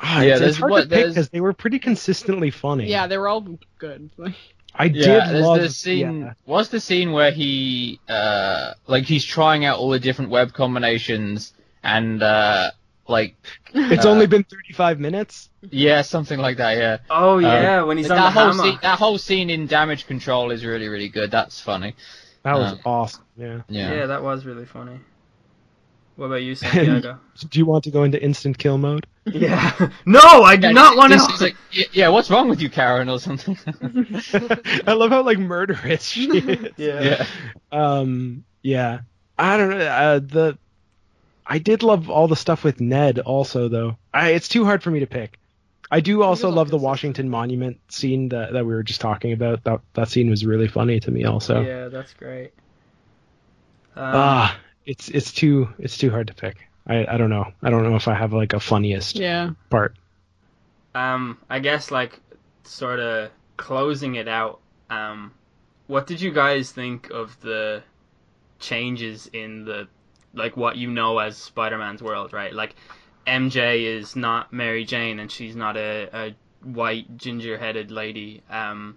Ah, 0.00 0.22
Yeah, 0.22 0.32
it's, 0.34 0.42
it's 0.42 0.56
hard 0.58 0.70
what- 0.70 0.82
to 0.84 0.88
pick 0.88 1.08
because 1.08 1.28
they 1.28 1.40
were 1.40 1.52
pretty 1.52 1.78
consistently 1.78 2.50
funny. 2.50 2.88
Yeah, 2.88 3.06
they 3.06 3.18
were 3.18 3.28
all 3.28 3.46
good. 3.78 4.10
I 4.74 4.84
Yeah, 4.86 5.30
did 5.32 5.42
love 5.42 5.60
the 5.60 5.68
scene. 5.70 6.20
yeah. 6.22 6.32
What's 6.44 6.68
the 6.70 6.80
scene 6.80 7.12
where 7.12 7.30
he, 7.30 8.00
uh, 8.08 8.72
like 8.86 9.04
he's 9.04 9.24
trying 9.24 9.64
out 9.64 9.78
all 9.78 9.90
the 9.90 10.00
different 10.00 10.30
web 10.30 10.52
combinations 10.52 11.52
and, 11.82 12.22
uh, 12.22 12.70
like, 13.08 13.34
It's 13.74 14.06
Uh, 14.06 14.10
only 14.10 14.26
been 14.26 14.44
35 14.44 14.98
minutes. 15.00 15.50
yeah, 15.70 16.02
something 16.02 16.38
like 16.38 16.56
that. 16.58 16.76
Yeah. 16.78 16.98
Oh 17.10 17.38
yeah, 17.38 17.82
when 17.82 17.98
he's 17.98 18.10
on 18.10 18.16
the 18.16 18.22
that 18.22 18.32
whole 18.32 18.42
hammer. 18.52 18.62
scene, 18.62 18.78
that 18.82 18.98
whole 18.98 19.18
scene 19.18 19.50
in 19.50 19.66
Damage 19.66 20.06
Control 20.06 20.50
is 20.50 20.64
really, 20.64 20.88
really 20.88 21.08
good. 21.08 21.30
That's 21.30 21.60
funny. 21.60 21.94
That 22.44 22.54
was 22.58 22.72
Uh, 22.72 22.76
awesome. 22.88 23.24
Yeah. 23.36 23.60
Yeah. 23.68 23.94
yeah. 23.94 24.06
that 24.06 24.22
was 24.22 24.44
really 24.46 24.66
funny. 24.66 24.98
What 26.16 26.26
about 26.26 26.42
you, 26.42 26.54
Santiago? 26.56 27.18
Do 27.48 27.58
you 27.58 27.64
want 27.66 27.84
to 27.84 27.90
go 27.90 28.02
into 28.04 28.22
instant 28.22 28.58
kill 28.58 28.78
mode? 28.78 29.06
yeah. 29.26 29.72
No, 30.06 30.20
I 30.20 30.56
do 30.56 30.66
Yeah, 30.68 30.72
not 30.72 30.96
want 30.96 31.12
to. 31.12 31.18
like, 31.44 31.56
y- 31.76 31.84
yeah, 31.92 32.08
what's 32.08 32.30
wrong 32.30 32.48
with 32.48 32.60
you, 32.60 32.68
Karen, 32.68 33.08
or 33.08 33.18
something? 33.18 33.56
I 34.86 34.92
love 34.92 35.10
how 35.10 35.22
like 35.22 35.38
murderous 35.38 36.04
she 36.04 36.26
is. 36.38 36.72
yeah. 36.76 37.24
Um. 37.70 38.44
Yeah. 38.62 39.00
I 39.38 39.56
don't 39.56 39.70
know. 39.70 39.78
Uh, 39.86 40.18
the 40.18 40.58
I 41.46 41.58
did 41.58 41.82
love 41.82 42.10
all 42.10 42.28
the 42.28 42.36
stuff 42.36 42.62
with 42.64 42.80
Ned 42.80 43.18
also 43.18 43.68
though. 43.68 43.96
I, 44.12 44.30
it's 44.30 44.48
too 44.48 44.64
hard 44.64 44.82
for 44.82 44.90
me 44.90 45.00
to 45.00 45.06
pick. 45.06 45.38
I 45.90 46.00
do 46.00 46.22
also 46.22 46.48
all 46.48 46.54
love 46.54 46.70
the. 46.70 46.78
Washington 46.78 47.28
Monument 47.28 47.78
scene 47.88 48.28
that, 48.30 48.52
that 48.52 48.64
we 48.64 48.72
were 48.74 48.82
just 48.82 49.00
talking 49.00 49.32
about. 49.32 49.64
That 49.64 49.80
that 49.94 50.08
scene 50.08 50.28
was 50.30 50.44
really 50.44 50.68
funny 50.68 51.00
to 51.00 51.10
me 51.10 51.24
also. 51.24 51.62
Yeah, 51.62 51.88
that's 51.88 52.12
great. 52.14 52.52
Um, 53.96 54.04
Ah, 54.14 54.58
it's 54.86 55.08
it's 55.08 55.32
too 55.32 55.68
it's 55.78 55.96
too 55.98 56.10
hard 56.10 56.26
to 56.28 56.34
pick. 56.34 56.56
I, 56.86 57.06
I 57.06 57.16
don't 57.16 57.30
know. 57.30 57.52
I 57.62 57.70
don't 57.70 57.84
know 57.84 57.94
if 57.96 58.08
I 58.08 58.14
have 58.14 58.32
like 58.32 58.52
a 58.52 58.60
funniest 58.60 59.16
Yeah. 59.16 59.50
part. 59.70 59.94
um, 60.94 61.38
I 61.48 61.60
guess 61.60 61.90
like 61.90 62.18
sort 62.64 62.98
of 63.00 63.30
closing 63.56 64.16
it 64.16 64.28
out. 64.28 64.58
Um, 64.90 65.32
what 65.86 66.06
did 66.06 66.20
you 66.20 66.32
guys 66.32 66.72
think 66.72 67.10
of 67.10 67.40
the 67.40 67.82
changes 68.58 69.28
in 69.32 69.64
the 69.64 69.88
like 70.34 70.56
what 70.56 70.76
you 70.76 70.90
know 70.90 71.18
as 71.18 71.36
Spider-Man's 71.36 72.02
world, 72.02 72.32
right? 72.32 72.52
Like 72.52 72.74
MJ 73.26 73.84
is 73.84 74.16
not 74.16 74.52
Mary 74.52 74.84
Jane 74.84 75.18
and 75.18 75.30
she's 75.30 75.54
not 75.54 75.76
a, 75.76 76.08
a 76.12 76.34
white 76.64 77.16
ginger-headed 77.16 77.90
lady. 77.90 78.42
Um, 78.50 78.96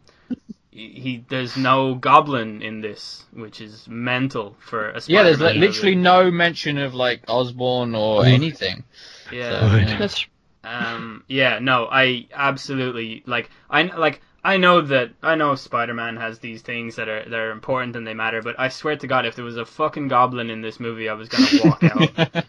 he, 0.76 0.90
he 0.90 1.26
there's 1.30 1.56
no 1.56 1.96
goblin 1.96 2.62
in 2.62 2.82
this, 2.82 3.24
which 3.32 3.62
is 3.62 3.88
mental 3.88 4.58
for 4.60 4.90
a 4.90 5.00
Spider-Man 5.00 5.08
Yeah, 5.08 5.24
there's 5.24 5.40
like, 5.40 5.56
literally 5.56 5.96
no 5.96 6.30
mention 6.30 6.78
of 6.78 6.94
like 6.94 7.24
Osborn 7.30 7.96
or 7.96 8.26
anything. 8.26 8.84
yeah. 9.32 9.72
So, 9.72 9.78
yeah. 9.78 9.98
That's 9.98 10.26
Um, 10.66 11.24
yeah, 11.28 11.60
no, 11.60 11.88
I 11.90 12.28
absolutely 12.34 13.24
like. 13.26 13.50
I 13.70 13.84
like. 13.84 14.22
I 14.44 14.58
know 14.58 14.82
that 14.82 15.12
I 15.24 15.36
know 15.36 15.56
Spider-Man 15.56 16.18
has 16.18 16.40
these 16.40 16.62
things 16.62 16.98
that 16.98 17.08
are 17.08 17.24
that 17.24 17.40
are 17.40 17.52
important 17.52 17.96
and 17.96 18.06
they 18.06 18.14
matter, 18.14 18.42
but 18.42 18.60
I 18.60 18.68
swear 18.68 18.98
to 18.98 19.08
God, 19.08 19.26
if 19.26 19.36
there 19.36 19.46
was 19.46 19.58
a 19.58 19.66
fucking 19.66 20.10
goblin 20.10 20.50
in 20.50 20.62
this 20.62 20.80
movie, 20.80 21.08
I 21.08 21.14
was 21.14 21.30
gonna 21.30 21.48
walk 21.64 21.84
out. 22.36 22.46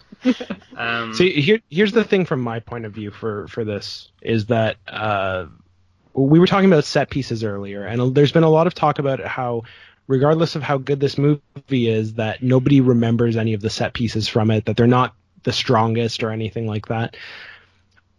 Um, 0.76 1.14
See, 1.14 1.40
here, 1.40 1.60
here's 1.70 1.92
the 1.92 2.04
thing 2.04 2.24
from 2.24 2.40
my 2.40 2.58
point 2.58 2.84
of 2.84 2.92
view 2.92 3.10
for 3.10 3.46
for 3.48 3.64
this 3.64 4.10
is 4.20 4.46
that 4.46 4.76
uh, 4.88 5.46
we 6.16 6.38
were 6.38 6.46
talking 6.46 6.70
about 6.70 6.84
set 6.84 7.10
pieces 7.10 7.44
earlier, 7.44 7.84
and 7.84 8.14
there's 8.14 8.32
been 8.32 8.42
a 8.42 8.50
lot 8.50 8.66
of 8.66 8.74
talk 8.74 8.98
about 8.98 9.20
how, 9.20 9.64
regardless 10.06 10.56
of 10.56 10.62
how 10.62 10.78
good 10.78 10.98
this 10.98 11.18
movie 11.18 11.88
is, 11.88 12.14
that 12.14 12.42
nobody 12.42 12.80
remembers 12.80 13.36
any 13.36 13.52
of 13.52 13.60
the 13.60 13.70
set 13.70 13.92
pieces 13.92 14.26
from 14.26 14.50
it, 14.50 14.64
that 14.64 14.76
they're 14.76 14.86
not 14.86 15.14
the 15.42 15.52
strongest 15.52 16.22
or 16.22 16.30
anything 16.30 16.66
like 16.66 16.86
that. 16.88 17.16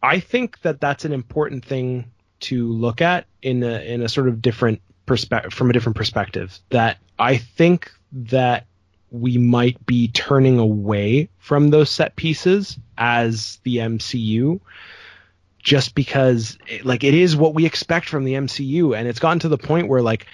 I 0.04 0.20
think 0.20 0.62
that 0.62 0.80
that's 0.80 1.06
an 1.06 1.12
important 1.12 1.66
thing 1.66 2.12
to 2.40 2.72
look 2.72 3.02
at 3.02 3.26
in 3.42 3.64
a 3.64 3.80
in 3.80 4.04
a 4.04 4.10
sort 4.10 4.28
of 4.28 4.44
different 4.44 4.82
perspective 5.08 5.54
from 5.54 5.72
a 5.72 5.74
different 5.74 5.96
perspective. 5.96 6.60
That 6.70 6.98
I 7.18 7.38
think 7.38 7.92
that 8.12 8.68
we 9.10 9.40
might 9.40 9.84
be 9.88 10.10
turning 10.10 10.60
away 10.60 11.30
from 11.40 11.70
those 11.70 11.90
set 11.90 12.16
pieces 12.16 12.78
as 12.98 13.60
the 13.64 13.78
MCU 13.78 14.60
just 15.62 15.96
because 15.96 16.58
like 16.84 17.04
it 17.04 17.14
is 17.14 17.36
what 17.36 17.54
we 17.54 17.66
expect 17.66 18.10
from 18.10 18.24
the 18.24 18.34
MCU 18.34 18.98
and 18.98 19.08
it's 19.08 19.20
gotten 19.20 19.40
to 19.40 19.50
the 19.50 19.58
point 19.58 19.88
where 19.88 20.02
like 20.02 20.26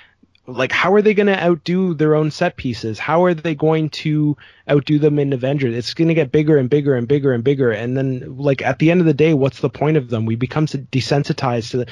like 0.46 0.72
how 0.72 0.94
are 0.94 1.02
they 1.02 1.14
going 1.14 1.28
to 1.28 1.42
outdo 1.42 1.94
their 1.94 2.16
own 2.16 2.30
set 2.30 2.58
pieces? 2.58 3.00
How 3.00 3.24
are 3.24 3.34
they 3.34 3.56
going 3.56 3.90
to 3.92 4.36
outdo 4.70 5.00
them 5.00 5.18
in 5.18 5.32
avengers? 5.32 5.74
It's 5.74 5.94
going 5.94 6.10
to 6.10 6.14
get 6.14 6.32
bigger 6.32 6.58
and 6.58 6.70
bigger 6.70 6.96
and 6.96 7.08
bigger 7.08 7.34
and 7.34 7.44
bigger 7.44 7.72
and 7.72 7.96
then 7.98 8.38
like 8.38 8.62
at 8.62 8.80
the 8.80 8.92
end 8.92 9.00
of 9.00 9.06
the 9.06 9.14
day 9.14 9.34
what's 9.34 9.62
the 9.62 9.70
point 9.70 9.98
of 9.98 10.10
them? 10.10 10.26
We 10.26 10.36
become 10.36 10.68
desensitized 10.68 11.72
to 11.72 11.86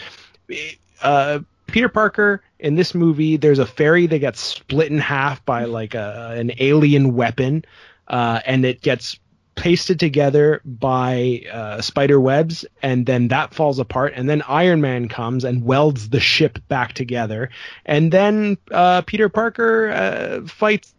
the 0.47 0.77
uh 1.01 1.39
Peter 1.67 1.89
Parker 1.89 2.43
in 2.59 2.75
this 2.75 2.93
movie, 2.93 3.37
there's 3.37 3.59
a 3.59 3.65
ferry 3.65 4.05
that 4.07 4.19
gets 4.19 4.39
split 4.39 4.91
in 4.91 4.99
half 4.99 5.43
by 5.45 5.65
like 5.65 5.95
a, 5.95 6.35
an 6.37 6.51
alien 6.59 7.15
weapon, 7.15 7.65
uh, 8.07 8.39
and 8.45 8.65
it 8.65 8.81
gets 8.81 9.19
pasted 9.61 9.99
together 9.99 10.59
by 10.65 11.43
uh, 11.53 11.81
spider 11.81 12.19
webs, 12.19 12.65
and 12.81 13.05
then 13.05 13.27
that 13.27 13.53
falls 13.53 13.77
apart, 13.77 14.13
and 14.15 14.27
then 14.27 14.41
Iron 14.47 14.81
Man 14.81 15.07
comes 15.07 15.43
and 15.43 15.63
welds 15.63 16.09
the 16.09 16.19
ship 16.19 16.57
back 16.67 16.93
together, 16.93 17.49
and 17.85 18.11
then 18.11 18.57
uh, 18.71 19.01
Peter 19.03 19.29
Parker 19.29 19.89
uh, 19.91 20.47
fights 20.47 20.93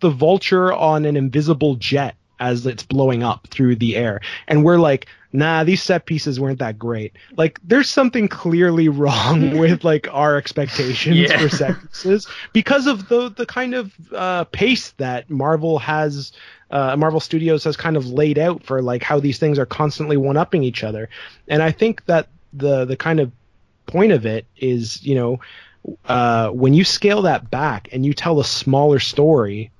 the 0.00 0.10
Vulture 0.10 0.72
on 0.72 1.04
an 1.04 1.16
invisible 1.16 1.74
jet 1.74 2.14
as 2.38 2.64
it's 2.66 2.82
blowing 2.84 3.22
up 3.22 3.48
through 3.48 3.74
the 3.76 3.96
air, 3.96 4.20
and 4.46 4.64
we're 4.64 4.78
like, 4.78 5.06
nah, 5.32 5.64
these 5.64 5.82
set 5.82 6.06
pieces 6.06 6.38
weren't 6.38 6.60
that 6.60 6.78
great. 6.78 7.12
Like, 7.36 7.58
there's 7.64 7.90
something 7.90 8.28
clearly 8.28 8.88
wrong 9.00 9.58
with 9.58 9.82
like 9.84 10.06
our 10.12 10.36
expectations 10.36 11.16
Yeah. 11.16 11.38
for 11.38 11.48
set 11.48 11.74
pieces 11.82 12.28
because 12.52 12.86
of 12.86 13.08
the 13.08 13.30
the 13.30 13.46
kind 13.46 13.74
of 13.74 13.92
uh, 14.14 14.44
pace 14.44 14.92
that 14.98 15.28
Marvel 15.28 15.78
has. 15.80 16.30
Uh, 16.70 16.96
Marvel 16.96 17.20
Studios 17.20 17.64
has 17.64 17.76
kind 17.76 17.96
of 17.96 18.08
laid 18.08 18.38
out 18.38 18.64
for 18.64 18.82
like 18.82 19.02
how 19.02 19.20
these 19.20 19.38
things 19.38 19.58
are 19.58 19.66
constantly 19.66 20.16
one 20.16 20.36
upping 20.36 20.62
each 20.62 20.82
other, 20.82 21.08
and 21.48 21.62
I 21.62 21.70
think 21.70 22.04
that 22.06 22.28
the 22.52 22.84
the 22.84 22.96
kind 22.96 23.20
of 23.20 23.30
point 23.86 24.12
of 24.12 24.26
it 24.26 24.46
is 24.56 25.02
you 25.04 25.14
know 25.14 25.40
uh, 26.06 26.50
when 26.50 26.74
you 26.74 26.84
scale 26.84 27.22
that 27.22 27.50
back 27.50 27.88
and 27.92 28.04
you 28.04 28.12
tell 28.12 28.40
a 28.40 28.44
smaller 28.44 28.98
story 28.98 29.70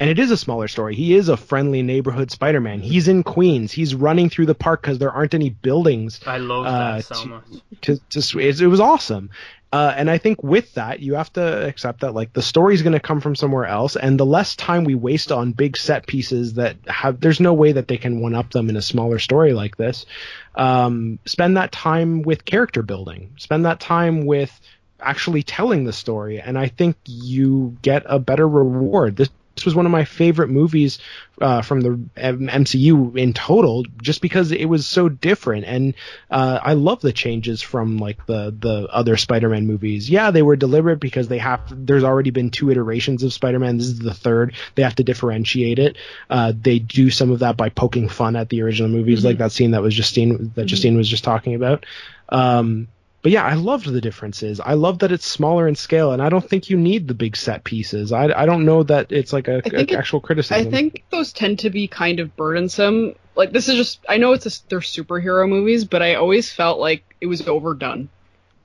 and 0.00 0.10
it 0.10 0.18
is 0.18 0.30
a 0.30 0.36
smaller 0.36 0.68
story. 0.68 0.94
He 0.94 1.14
is 1.14 1.28
a 1.28 1.36
friendly 1.36 1.82
neighborhood 1.82 2.30
Spider-Man. 2.30 2.80
He's 2.80 3.06
in 3.06 3.22
Queens. 3.22 3.70
He's 3.72 3.94
running 3.94 4.28
through 4.28 4.46
the 4.46 4.54
park 4.54 4.82
because 4.82 4.98
there 4.98 5.12
aren't 5.12 5.34
any 5.34 5.50
buildings 5.50 6.20
I 6.26 6.38
love 6.38 6.66
uh, 6.66 6.96
that 6.96 7.04
so 7.04 7.22
to- 7.22 7.28
much. 7.28 7.44
to, 7.82 7.96
to 8.10 8.38
it, 8.40 8.60
it 8.60 8.66
was 8.66 8.80
awesome. 8.80 9.30
Uh, 9.74 9.92
and 9.96 10.08
I 10.08 10.18
think 10.18 10.40
with 10.40 10.72
that, 10.74 11.00
you 11.00 11.14
have 11.14 11.32
to 11.32 11.66
accept 11.66 12.02
that 12.02 12.14
like 12.14 12.32
the 12.32 12.42
story's 12.42 12.82
going 12.82 12.92
to 12.92 13.00
come 13.00 13.20
from 13.20 13.34
somewhere 13.34 13.64
else, 13.64 13.96
and 13.96 14.20
the 14.20 14.24
less 14.24 14.54
time 14.54 14.84
we 14.84 14.94
waste 14.94 15.32
on 15.32 15.50
big 15.50 15.76
set 15.76 16.06
pieces 16.06 16.54
that 16.54 16.76
have, 16.86 17.18
there's 17.18 17.40
no 17.40 17.52
way 17.52 17.72
that 17.72 17.88
they 17.88 17.96
can 17.96 18.20
one 18.20 18.36
up 18.36 18.52
them 18.52 18.68
in 18.68 18.76
a 18.76 18.82
smaller 18.82 19.18
story 19.18 19.52
like 19.52 19.76
this. 19.76 20.06
Um, 20.54 21.18
spend 21.26 21.56
that 21.56 21.72
time 21.72 22.22
with 22.22 22.44
character 22.44 22.84
building. 22.84 23.32
Spend 23.36 23.64
that 23.64 23.80
time 23.80 24.26
with 24.26 24.60
actually 25.00 25.42
telling 25.42 25.82
the 25.82 25.92
story, 25.92 26.40
and 26.40 26.56
I 26.56 26.68
think 26.68 26.96
you 27.06 27.76
get 27.82 28.04
a 28.06 28.20
better 28.20 28.48
reward. 28.48 29.16
This. 29.16 29.30
This 29.54 29.64
was 29.64 29.74
one 29.74 29.86
of 29.86 29.92
my 29.92 30.04
favorite 30.04 30.48
movies 30.50 30.98
uh, 31.40 31.62
from 31.62 31.80
the 31.80 31.90
MCU 32.16 33.16
in 33.16 33.32
total, 33.32 33.84
just 34.02 34.20
because 34.20 34.52
it 34.52 34.66
was 34.66 34.86
so 34.86 35.08
different, 35.08 35.64
and 35.64 35.94
uh, 36.30 36.58
I 36.62 36.74
love 36.74 37.00
the 37.00 37.12
changes 37.12 37.62
from 37.62 37.98
like 37.98 38.24
the 38.26 38.54
the 38.56 38.88
other 38.90 39.16
Spider-Man 39.16 39.66
movies. 39.66 40.08
Yeah, 40.10 40.30
they 40.30 40.42
were 40.42 40.56
deliberate 40.56 41.00
because 41.00 41.28
they 41.28 41.38
have. 41.38 41.60
There's 41.70 42.04
already 42.04 42.30
been 42.30 42.50
two 42.50 42.70
iterations 42.70 43.22
of 43.22 43.32
Spider-Man. 43.32 43.78
This 43.78 43.86
is 43.86 43.98
the 43.98 44.14
third. 44.14 44.54
They 44.74 44.82
have 44.82 44.96
to 44.96 45.04
differentiate 45.04 45.78
it. 45.78 45.96
Uh, 46.30 46.52
they 46.54 46.78
do 46.78 47.10
some 47.10 47.30
of 47.30 47.40
that 47.40 47.56
by 47.56 47.68
poking 47.68 48.08
fun 48.08 48.36
at 48.36 48.48
the 48.48 48.62
original 48.62 48.90
movies, 48.90 49.24
like 49.24 49.38
that 49.38 49.52
scene 49.52 49.72
that 49.72 49.82
was 49.82 49.94
Justine 49.94 50.52
that 50.54 50.66
Justine 50.66 50.96
was 50.96 51.08
just 51.08 51.24
talking 51.24 51.54
about. 51.54 51.86
Um, 52.28 52.88
but 53.24 53.32
yeah, 53.32 53.42
I 53.42 53.54
loved 53.54 53.86
the 53.86 54.02
differences. 54.02 54.60
I 54.60 54.74
love 54.74 54.98
that 54.98 55.10
it's 55.10 55.24
smaller 55.24 55.66
in 55.66 55.76
scale, 55.76 56.12
and 56.12 56.20
I 56.20 56.28
don't 56.28 56.46
think 56.46 56.68
you 56.68 56.76
need 56.76 57.08
the 57.08 57.14
big 57.14 57.36
set 57.38 57.64
pieces. 57.64 58.12
I, 58.12 58.24
I 58.26 58.44
don't 58.44 58.66
know 58.66 58.82
that 58.82 59.12
it's 59.12 59.32
like 59.32 59.48
a, 59.48 59.62
a 59.64 59.80
it- 59.80 59.92
actual 59.92 60.20
criticism. 60.20 60.68
I 60.68 60.70
think 60.70 61.02
those 61.08 61.32
tend 61.32 61.60
to 61.60 61.70
be 61.70 61.88
kind 61.88 62.20
of 62.20 62.36
burdensome. 62.36 63.14
Like 63.34 63.50
this 63.50 63.70
is 63.70 63.76
just 63.76 64.00
I 64.10 64.18
know 64.18 64.32
it's 64.32 64.44
a, 64.44 64.68
they're 64.68 64.80
superhero 64.80 65.48
movies, 65.48 65.86
but 65.86 66.02
I 66.02 66.16
always 66.16 66.52
felt 66.52 66.78
like 66.78 67.16
it 67.22 67.26
was 67.26 67.48
overdone. 67.48 68.10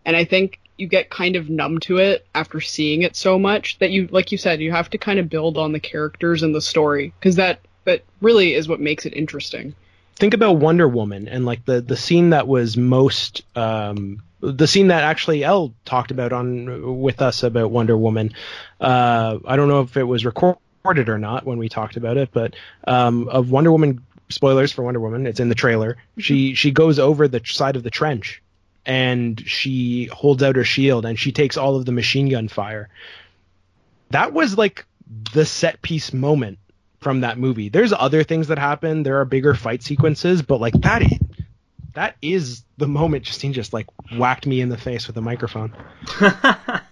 And 0.04 0.18
I 0.18 0.26
think 0.26 0.60
you 0.78 0.88
get 0.88 1.10
kind 1.10 1.38
of 1.38 1.50
numb 1.50 1.80
to 1.82 2.00
it 2.00 2.28
after 2.36 2.60
seeing 2.60 3.04
it 3.04 3.16
so 3.16 3.40
much 3.40 3.80
that 3.80 3.92
you 3.92 4.10
like 4.12 4.34
you 4.34 4.38
said 4.38 4.60
you 4.60 4.72
have 4.74 4.90
to 4.90 4.98
kind 4.98 5.20
of 5.20 5.30
build 5.30 5.58
on 5.58 5.72
the 5.72 5.80
characters 5.80 6.44
and 6.44 6.54
the 6.54 6.62
story 6.62 7.14
because 7.18 7.38
that 7.38 7.62
that 7.86 8.04
really 8.20 8.56
is 8.56 8.68
what 8.68 8.82
makes 8.82 9.06
it 9.06 9.14
interesting. 9.14 9.74
Think 10.20 10.34
about 10.34 10.58
Wonder 10.58 10.88
Woman 10.88 11.28
and 11.28 11.46
like 11.46 11.66
the 11.66 11.82
the 11.82 11.98
scene 11.98 12.32
that 12.32 12.48
was 12.48 12.78
most 12.78 13.44
um 13.56 14.22
the 14.42 14.68
scene 14.68 14.88
that 14.88 15.04
actually 15.04 15.44
Elle 15.44 15.74
talked 15.86 16.12
about 16.12 16.32
on 16.32 17.02
with 17.02 17.22
us 17.22 17.44
about 17.44 17.72
Wonder 17.72 17.98
Woman. 17.98 18.32
Uh, 18.80 19.38
I 19.46 19.58
don't 19.58 19.68
know 19.68 19.82
if 19.82 19.98
it 19.98 20.04
was 20.04 20.26
recorded 20.26 21.10
or 21.10 21.18
not 21.18 21.46
when 21.46 21.58
we 21.58 21.68
talked 21.68 21.98
about 21.98 22.16
it, 22.16 22.30
but 22.32 22.56
um, 22.88 23.28
of 23.28 23.52
Wonder 23.52 23.70
Woman 23.72 24.06
spoilers 24.30 24.72
for 24.72 24.84
Wonder 24.84 25.02
Woman, 25.02 25.28
it's 25.28 25.42
in 25.42 25.50
the 25.50 25.56
trailer. 25.56 25.98
She 26.18 26.54
she 26.54 26.72
goes 26.72 27.00
over 27.00 27.28
the 27.28 27.42
side 27.44 27.76
of 27.76 27.84
the 27.84 27.90
trench 27.90 28.42
and 28.86 29.42
she 29.46 30.06
holds 30.06 30.42
out 30.42 30.56
her 30.56 30.64
shield 30.64 31.06
and 31.06 31.20
she 31.20 31.32
takes 31.32 31.58
all 31.58 31.76
of 31.76 31.86
the 31.86 31.92
machine 31.92 32.30
gun 32.30 32.48
fire. 32.48 32.90
That 34.12 34.32
was 34.34 34.58
like 34.58 34.86
the 35.34 35.46
set 35.46 35.82
piece 35.82 36.14
moment 36.14 36.60
from 37.00 37.22
that 37.22 37.38
movie. 37.38 37.70
There's 37.70 37.94
other 37.94 38.24
things 38.24 38.48
that 38.48 38.60
happen. 38.60 39.04
There 39.04 39.20
are 39.22 39.26
bigger 39.26 39.54
fight 39.54 39.84
sequences, 39.84 40.42
but 40.42 40.60
like 40.60 40.74
that 40.82 41.04
that 41.94 42.16
is 42.22 42.64
the 42.78 42.88
moment 42.88 43.24
Justine 43.24 43.54
just 43.54 43.74
like 43.74 43.88
whacked 44.16 44.46
me 44.46 44.62
in 44.62 44.70
the 44.70 44.78
face 44.78 45.08
with 45.08 45.18
a 45.18 45.22
microphone. 45.22 45.74
that 46.20 46.84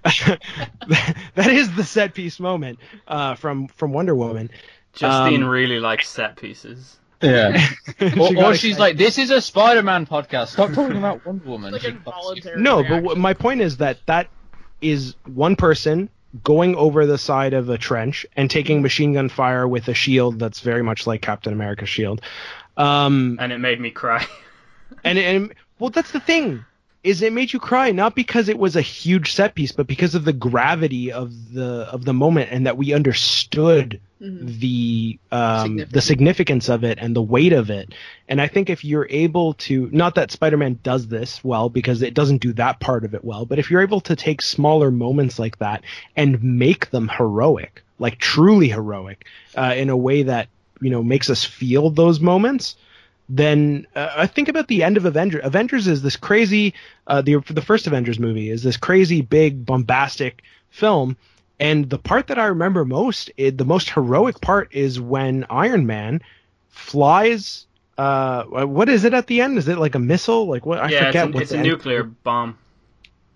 is 1.38 1.76
the 1.76 1.84
set 1.84 2.14
piece 2.14 2.40
moment 2.40 2.80
uh, 3.08 3.36
from 3.36 3.68
from 3.68 3.94
Wonder 3.94 4.16
Woman. 4.16 4.50
Justine 4.94 5.44
Um, 5.44 5.50
really 5.50 5.80
likes 5.80 6.10
set 6.10 6.38
pieces. 6.38 6.98
Yeah. 7.22 7.68
She 8.00 8.06
or, 8.20 8.34
got 8.34 8.44
or 8.44 8.56
she's 8.56 8.74
excited. 8.74 8.80
like, 8.80 8.98
this 8.98 9.18
is 9.18 9.32
a 9.32 9.42
Spider-Man 9.42 10.06
podcast. 10.06 10.50
Stop 10.50 10.72
talking 10.74 10.98
about 10.98 11.26
Wonder 11.26 11.46
Woman. 11.50 11.74
Like 11.74 11.82
She- 11.82 11.88
involuntary. 11.90 12.62
No, 12.62 12.84
but 12.84 12.90
reaction. 12.90 13.04
what, 13.06 13.18
my 13.18 13.34
point 13.34 13.62
is 13.62 13.78
that 13.78 13.98
that 14.06 14.28
is 14.82 15.16
one 15.26 15.56
person 15.56 16.10
going 16.44 16.76
over 16.76 17.06
the 17.06 17.18
side 17.18 17.54
of 17.54 17.70
a 17.70 17.78
trench 17.78 18.26
and 18.36 18.50
taking 18.50 18.82
machine 18.82 19.14
gun 19.14 19.30
fire 19.30 19.68
with 19.68 19.88
a 19.88 19.94
shield 19.94 20.40
that's 20.40 20.60
very 20.60 20.84
much 20.84 21.08
like 21.08 21.22
Captain 21.22 21.54
America's 21.54 21.90
shield. 21.90 22.22
Um, 22.76 23.38
And 23.42 23.52
it 23.52 23.60
made 23.60 23.80
me 23.80 23.90
cry. 23.92 24.26
and 25.04 25.18
and 25.18 25.54
well, 25.80 25.90
that's 25.90 26.12
the 26.12 26.20
thing 26.20 26.64
is 27.08 27.22
it 27.22 27.32
made 27.32 27.54
you 27.54 27.60
cry 27.60 27.92
not 27.92 28.16
because 28.16 28.50
it 28.50 28.60
was 28.60 28.76
a 28.76 28.82
huge 28.82 29.32
set 29.32 29.56
piece, 29.56 29.72
but 29.72 29.88
because 29.88 30.14
of 30.14 30.26
the 30.26 30.34
gravity 30.34 31.14
of 31.14 31.54
the 31.54 31.88
of 31.90 32.04
the 32.04 32.14
moment 32.14 32.50
and 32.52 32.66
that 32.66 32.76
we 32.76 32.94
understood 32.94 34.02
the 34.20 35.18
um, 35.32 35.78
the 35.78 36.02
Significance. 36.02 36.06
significance 36.06 36.70
of 36.70 36.84
it 36.84 36.98
and 37.00 37.16
the 37.16 37.22
weight 37.22 37.54
of 37.54 37.70
it. 37.70 37.94
And 38.28 38.42
I 38.42 38.48
think 38.48 38.70
if 38.70 38.84
you're 38.84 39.08
able 39.10 39.54
to, 39.54 39.90
not 39.94 40.16
that 40.16 40.32
Spider-Man 40.32 40.80
does 40.84 41.08
this 41.08 41.42
well 41.46 41.70
because 41.70 42.02
it 42.02 42.14
doesn't 42.14 42.40
do 42.40 42.52
that 42.54 42.82
part 42.82 43.06
of 43.06 43.14
it 43.14 43.24
well, 43.24 43.46
but 43.46 43.58
if 43.58 43.72
you're 43.72 43.84
able 43.84 44.02
to 44.02 44.16
take 44.18 44.42
smaller 44.42 44.92
moments 44.92 45.40
like 45.40 45.60
that 45.60 45.84
and 46.16 46.44
make 46.44 46.90
them 46.90 47.08
heroic, 47.08 47.84
like 48.00 48.18
truly 48.18 48.68
heroic, 48.68 49.26
uh, 49.56 49.74
in 49.78 49.90
a 49.90 49.98
way 49.98 50.24
that 50.24 50.50
you 50.82 50.90
know 50.90 51.04
makes 51.04 51.30
us 51.30 51.46
feel 51.46 51.90
those 51.90 52.20
moments, 52.20 52.76
then 53.30 53.88
uh, 53.96 54.14
I 54.16 54.28
think 54.28 54.48
about 54.48 54.68
the 54.68 54.84
end 54.84 54.98
of 54.98 55.06
Avengers. 55.06 55.42
Avengers 55.44 55.88
is 55.88 56.02
this 56.02 56.16
crazy, 56.16 56.74
uh, 57.08 57.22
the 57.22 57.38
the 57.50 57.62
first 57.62 57.88
Avengers 57.88 58.20
movie 58.20 58.50
is 58.50 58.64
this 58.64 58.78
crazy 58.78 59.22
big 59.22 59.66
bombastic 59.66 60.44
film, 60.70 61.18
and 61.60 61.90
the 61.90 61.98
part 61.98 62.28
that 62.28 62.40
I 62.40 62.46
remember 62.46 62.86
most, 62.86 63.32
it, 63.38 63.58
the 63.58 63.66
most 63.66 63.90
heroic 63.90 64.40
part, 64.42 64.74
is 64.74 65.00
when 65.00 65.46
Iron 65.50 65.86
Man 65.86 66.22
flies. 66.70 67.66
Uh, 67.98 68.44
what 68.44 68.90
is 68.90 69.04
it 69.04 69.14
at 69.14 69.26
the 69.26 69.42
end? 69.42 69.58
Is 69.58 69.68
it 69.68 69.80
like 69.80 69.96
a 69.96 70.00
missile? 70.00 70.46
Like 70.48 70.66
what? 70.66 70.80
I 70.80 70.90
yeah, 70.90 71.08
forget 71.08 71.28
it's, 71.28 71.32
a, 71.32 71.34
what 71.34 71.44
it's 71.44 71.52
a 71.52 71.58
end- 71.58 71.68
nuclear 71.68 72.04
bomb. 72.04 72.58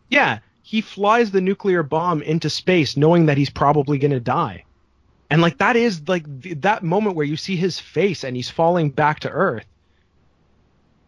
Yeah, 0.09 0.39
he 0.61 0.81
flies 0.81 1.31
the 1.31 1.41
nuclear 1.41 1.83
bomb 1.83 2.21
into 2.21 2.49
space, 2.49 2.95
knowing 2.95 3.25
that 3.25 3.37
he's 3.37 3.49
probably 3.49 3.97
gonna 3.97 4.19
die. 4.19 4.63
And 5.29 5.41
like 5.41 5.57
that 5.57 5.75
is 5.75 6.07
like 6.07 6.41
th- 6.43 6.57
that 6.61 6.83
moment 6.83 7.15
where 7.15 7.25
you 7.25 7.37
see 7.37 7.55
his 7.55 7.79
face 7.79 8.23
and 8.23 8.35
he's 8.35 8.49
falling 8.49 8.89
back 8.91 9.21
to 9.21 9.29
Earth. 9.29 9.65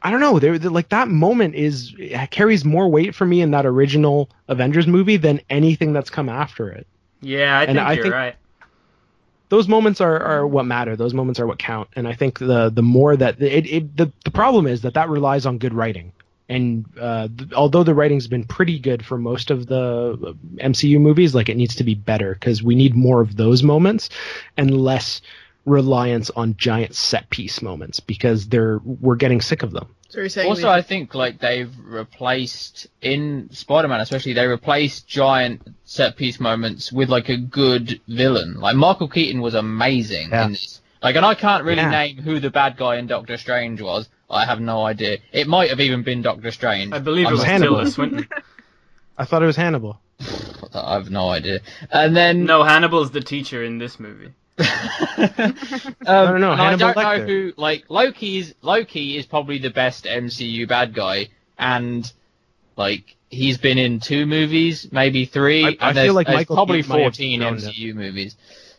I 0.04 0.12
don't 0.12 0.20
know. 0.20 0.38
There, 0.38 0.60
like 0.60 0.90
that 0.90 1.08
moment 1.08 1.56
is 1.56 1.96
carries 2.30 2.66
more 2.66 2.90
weight 2.90 3.16
for 3.16 3.26
me 3.26 3.42
in 3.42 3.52
that 3.52 3.66
original 3.66 4.30
Avengers 4.50 4.86
movie 4.86 5.18
than 5.18 5.40
anything 5.50 5.94
that's 5.94 6.10
come 6.10 6.28
after 6.30 6.70
it. 6.70 6.86
Yeah, 7.22 7.58
I 7.58 7.64
And 7.64 7.78
think 7.78 7.88
I 7.88 7.94
you're 7.94 8.04
think- 8.04 8.14
right. 8.14 8.36
Those 9.50 9.68
moments 9.68 10.02
are, 10.02 10.20
are 10.20 10.48
what 10.48 10.66
matter. 10.66 10.96
Those 10.96 11.14
moments 11.14 11.40
are 11.40 11.46
what 11.46 11.60
count. 11.60 11.88
And 11.96 12.08
I 12.08 12.14
think 12.14 12.40
the 12.40 12.70
the 12.70 12.82
more 12.82 13.16
that 13.16 13.40
it, 13.42 13.66
it 13.68 13.98
the 13.98 14.12
the 14.26 14.32
problem 14.32 14.66
is 14.68 14.82
that 14.82 14.96
that 14.96 15.10
relies 15.10 15.46
on 15.46 15.58
good 15.60 15.74
writing. 15.74 16.12
And 16.50 16.86
uh, 17.00 17.28
th- 17.38 17.54
although 17.54 17.84
the 17.84 17.94
writing's 17.94 18.28
been 18.28 18.44
pretty 18.46 18.78
good 18.80 19.06
for 19.06 19.18
most 19.18 19.52
of 19.52 19.68
the 19.68 20.36
MCU 20.56 21.00
movies, 21.00 21.34
like 21.36 21.50
it 21.50 21.56
needs 21.58 21.76
to 21.76 21.84
be 21.84 21.94
better 21.96 22.34
because 22.34 22.62
we 22.64 22.76
need 22.76 22.96
more 22.96 23.22
of 23.22 23.38
those 23.38 23.64
moments 23.64 24.10
and 24.58 24.76
less 24.76 25.22
reliance 25.66 26.30
on 26.32 26.56
giant 26.58 26.94
set 26.96 27.30
piece 27.30 27.62
moments 27.62 28.00
because 28.00 28.48
they're 28.50 28.80
we're 28.84 29.16
getting 29.16 29.40
sick 29.42 29.64
of 29.64 29.72
them. 29.72 29.88
So 30.10 30.20
you're 30.20 30.30
saying 30.30 30.50
Also, 30.50 30.64
we- 30.68 30.74
I 30.74 30.82
think 30.82 31.16
like 31.16 31.40
they've 31.40 31.72
replaced 31.84 32.88
in 33.02 33.50
Spider-Man, 33.52 34.00
especially 34.02 34.34
they 34.34 34.46
replaced 34.46 35.08
giant 35.08 35.62
set 35.86 36.18
piece 36.18 36.40
moments 36.40 36.92
with 36.92 37.10
like 37.10 37.30
a 37.30 37.38
good 37.38 38.00
villain. 38.08 38.60
Like 38.60 38.76
Michael 38.76 39.08
Keaton 39.08 39.42
was 39.42 39.54
amazing 39.56 40.30
Yeah. 40.30 40.46
in 40.46 40.52
this. 40.52 40.82
Like, 41.02 41.16
and 41.16 41.26
I 41.26 41.34
can't 41.36 41.64
really 41.64 41.82
Yeah. 41.82 41.90
name 41.90 42.18
who 42.18 42.40
the 42.40 42.50
bad 42.50 42.78
guy 42.78 42.98
in 42.98 43.08
Doctor 43.08 43.38
Strange 43.38 43.82
was. 43.82 44.08
I 44.30 44.46
have 44.46 44.60
no 44.62 44.86
idea. 44.86 45.18
It 45.32 45.48
might 45.48 45.70
have 45.70 45.80
even 45.80 46.02
been 46.04 46.22
Doctor 46.22 46.52
Strange. 46.52 46.94
I 46.94 47.00
believe 47.00 47.28
it 47.28 47.32
was 47.32 47.44
Hannibal. 47.44 47.84
Tilda 47.90 48.26
I 49.18 49.26
thought 49.26 49.44
it 49.44 49.46
was 49.48 49.56
Hannibal. 49.56 50.00
I 50.74 50.94
have 50.96 51.10
no 51.10 51.30
idea. 51.30 51.60
And 51.92 52.16
then 52.16 52.46
No, 52.46 52.64
Hannibal's 52.64 53.12
the 53.12 53.22
teacher 53.22 53.64
in 53.64 53.78
this 53.80 54.00
movie. 54.00 54.30
um, 54.60 54.66
I 56.06 56.26
don't 56.26 56.42
know, 56.42 56.52
and 56.52 56.62
I 56.62 56.76
don't 56.76 56.96
know 56.96 57.26
who. 57.26 57.54
Like 57.58 57.86
Loki 57.90 58.38
is 58.38 58.54
Loki 58.62 59.18
is 59.18 59.26
probably 59.26 59.58
the 59.58 59.70
best 59.72 60.06
MCU 60.06 60.68
bad 60.68 60.94
guy, 60.94 61.30
and 61.58 62.12
like 62.76 63.16
he's 63.30 63.58
been 63.58 63.78
in 63.78 64.00
two 64.00 64.26
movies, 64.26 64.92
maybe 64.92 65.26
three. 65.26 65.64
I- 65.66 65.70
and 65.70 65.78
I 65.82 65.94
there's, 65.94 66.08
feel 66.08 66.14
like 66.14 66.28
there's 66.28 66.38
Michael 66.38 66.56
probably 66.56 66.84
Keaton 66.84 67.00
fourteen 67.00 67.42
thrown 67.42 67.58
him. 67.58 67.62
MCU 67.72 67.96
movies. 67.96 68.36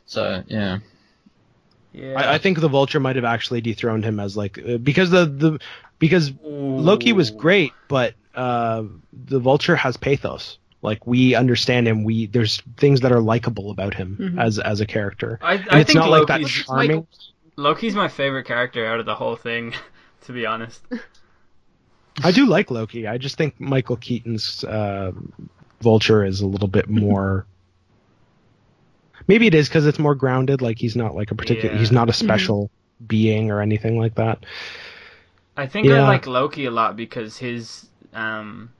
So 0.06 0.44
yeah, 0.46 0.78
Yeah. 1.92 2.14
I, 2.20 2.34
I 2.34 2.38
think 2.38 2.60
the 2.60 2.68
Vulture 2.68 3.00
might 3.00 3.16
have 3.16 3.24
actually 3.24 3.60
dethroned 3.60 4.04
him 4.04 4.20
as 4.20 4.36
like 4.36 4.58
uh, 4.58 4.76
because 4.76 5.10
the 5.10 5.26
the 5.26 5.58
because 5.98 6.32
Loki 6.42 7.12
was 7.12 7.30
great, 7.30 7.72
but 7.88 8.14
uh, 8.34 8.84
the 9.12 9.38
Vulture 9.40 9.76
has 9.76 9.96
pathos. 9.96 10.58
Like 10.84 11.06
we 11.06 11.34
understand 11.34 11.88
him. 11.88 12.04
We 12.04 12.26
there's 12.26 12.60
things 12.76 13.00
that 13.00 13.10
are 13.10 13.20
likable 13.20 13.70
about 13.70 13.94
him 13.94 14.18
Mhm. 14.20 14.40
as 14.40 14.58
as 14.58 14.80
a 14.82 14.86
character. 14.86 15.38
I, 15.42 15.54
And 15.54 15.70
I 15.70 15.80
it's 15.80 15.88
think 15.88 15.98
not 15.98 16.10
like 16.10 16.28
Loki's, 16.28 16.58
that 16.58 16.64
charming. 16.66 17.06
Loki's 17.56 17.94
my 17.94 18.08
favorite 18.08 18.44
character 18.44 18.84
out 18.86 19.00
of 19.00 19.06
the 19.06 19.14
whole 19.14 19.34
thing, 19.34 19.72
to 20.26 20.32
be 20.32 20.44
honest. 20.44 20.82
I 22.22 22.32
do 22.32 22.44
like 22.46 22.70
Loki. 22.70 23.06
I 23.08 23.16
just 23.16 23.36
think 23.36 23.58
Michael 23.58 23.96
Keaton's 23.96 24.62
uh, 24.64 25.12
Vulture 25.80 26.22
is 26.24 26.42
a 26.42 26.46
little 26.46 26.68
bit 26.68 26.88
more. 26.90 27.46
Maybe 29.26 29.46
it 29.46 29.54
is 29.54 29.68
because 29.68 29.86
it's 29.86 29.98
more 29.98 30.14
grounded. 30.14 30.60
Like 30.60 30.78
he's 30.78 30.96
not 30.96 31.14
like 31.14 31.30
a 31.30 31.34
particular. 31.34 31.72
Yeah. 31.74 31.78
He's 31.80 31.92
not 31.92 32.10
a 32.10 32.12
special 32.12 32.70
being 33.06 33.50
or 33.50 33.62
anything 33.62 33.98
like 33.98 34.16
that. 34.16 34.44
I 35.56 35.66
think 35.66 35.88
I 35.88 36.02
like 36.02 36.26
Loki 36.26 36.66
a 36.66 36.70
lot 36.70 36.94
because 36.94 37.38
his 37.38 37.88
um 38.12 38.70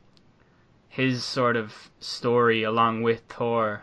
his 0.95 1.25
sort 1.25 1.57
of 1.57 1.91
story 2.01 2.63
along 2.63 3.03
with 3.03 3.21
Thor 3.29 3.83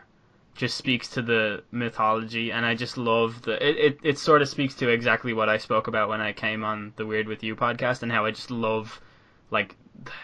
just 0.56 0.78
speaks 0.78 1.08
to 1.10 1.22
the 1.22 1.64
mythology 1.72 2.52
and 2.52 2.66
I 2.66 2.76
just 2.76 2.98
love 2.98 3.42
the 3.42 3.54
it, 3.66 3.78
it, 3.78 4.00
it 4.04 4.18
sort 4.18 4.42
of 4.42 4.50
speaks 4.50 4.76
to 4.76 4.90
exactly 4.90 5.34
what 5.34 5.50
I 5.50 5.58
spoke 5.58 5.88
about 5.88 6.10
when 6.10 6.22
I 6.22 6.34
came 6.34 6.64
on 6.64 6.94
the 6.96 7.06
Weird 7.06 7.28
With 7.28 7.44
You 7.44 7.56
podcast 7.56 8.04
and 8.04 8.12
how 8.12 8.26
I 8.26 8.32
just 8.32 8.52
love 8.52 9.02
like 9.50 9.76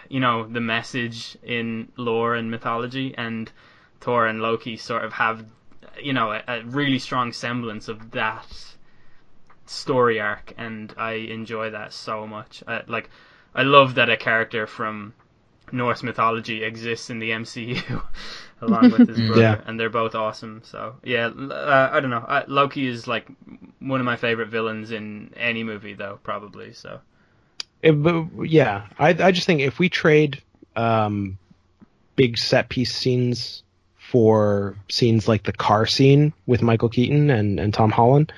you 0.09 0.19
know 0.19 0.47
the 0.47 0.61
message 0.61 1.37
in 1.43 1.91
lore 1.97 2.35
and 2.35 2.49
mythology 2.49 3.13
and 3.17 3.51
Thor 3.99 4.27
and 4.27 4.41
Loki 4.41 4.77
sort 4.77 5.03
of 5.03 5.13
have 5.13 5.45
you 6.01 6.13
know 6.13 6.31
a, 6.31 6.43
a 6.47 6.63
really 6.63 6.99
strong 6.99 7.33
semblance 7.33 7.87
of 7.87 8.11
that 8.11 8.75
story 9.69 10.19
arc, 10.19 10.53
and 10.57 10.93
I 10.97 11.13
enjoy 11.13 11.71
that 11.71 11.93
so 11.93 12.25
much. 12.25 12.63
I, 12.67 12.83
like, 12.87 13.09
I 13.53 13.63
love 13.63 13.95
that 13.95 14.09
a 14.09 14.17
character 14.17 14.67
from 14.67 15.13
Norse 15.71 16.03
mythology 16.03 16.63
exists 16.63 17.09
in 17.09 17.19
the 17.19 17.31
MCU 17.31 18.01
along 18.61 18.91
with 18.91 19.07
his 19.09 19.17
brother, 19.27 19.41
Yeah. 19.41 19.61
and 19.65 19.79
they're 19.79 19.89
both 19.89 20.15
awesome. 20.15 20.61
So 20.63 20.95
yeah, 21.03 21.27
uh, 21.27 21.89
I 21.91 21.99
don't 21.99 22.09
know. 22.09 22.25
I, 22.27 22.43
Loki 22.47 22.87
is 22.87 23.07
like 23.07 23.27
one 23.79 23.99
of 23.99 24.05
my 24.05 24.15
favorite 24.15 24.49
villains 24.49 24.91
in 24.91 25.33
any 25.37 25.63
movie, 25.63 25.93
though 25.93 26.19
probably. 26.23 26.73
So 26.73 26.99
It- 27.81 27.95
yeah, 28.49 28.87
I 28.97 29.09
I 29.09 29.31
just 29.31 29.45
think 29.47 29.61
if 29.61 29.77
we 29.79 29.89
trade 29.89 30.41
um, 30.75 31.37
big 32.15 32.37
set 32.37 32.69
piece 32.69 32.93
scenes 32.95 33.63
for 33.97 34.75
scenes 34.89 35.27
like 35.27 35.43
the 35.43 35.51
car 35.51 35.85
scene 35.85 36.31
with 36.45 36.61
Michael 36.61 36.87
Keaton 36.89 37.29
and, 37.29 37.59
and 37.59 37.73
Tom 37.73 37.91
Holland, 37.91 38.31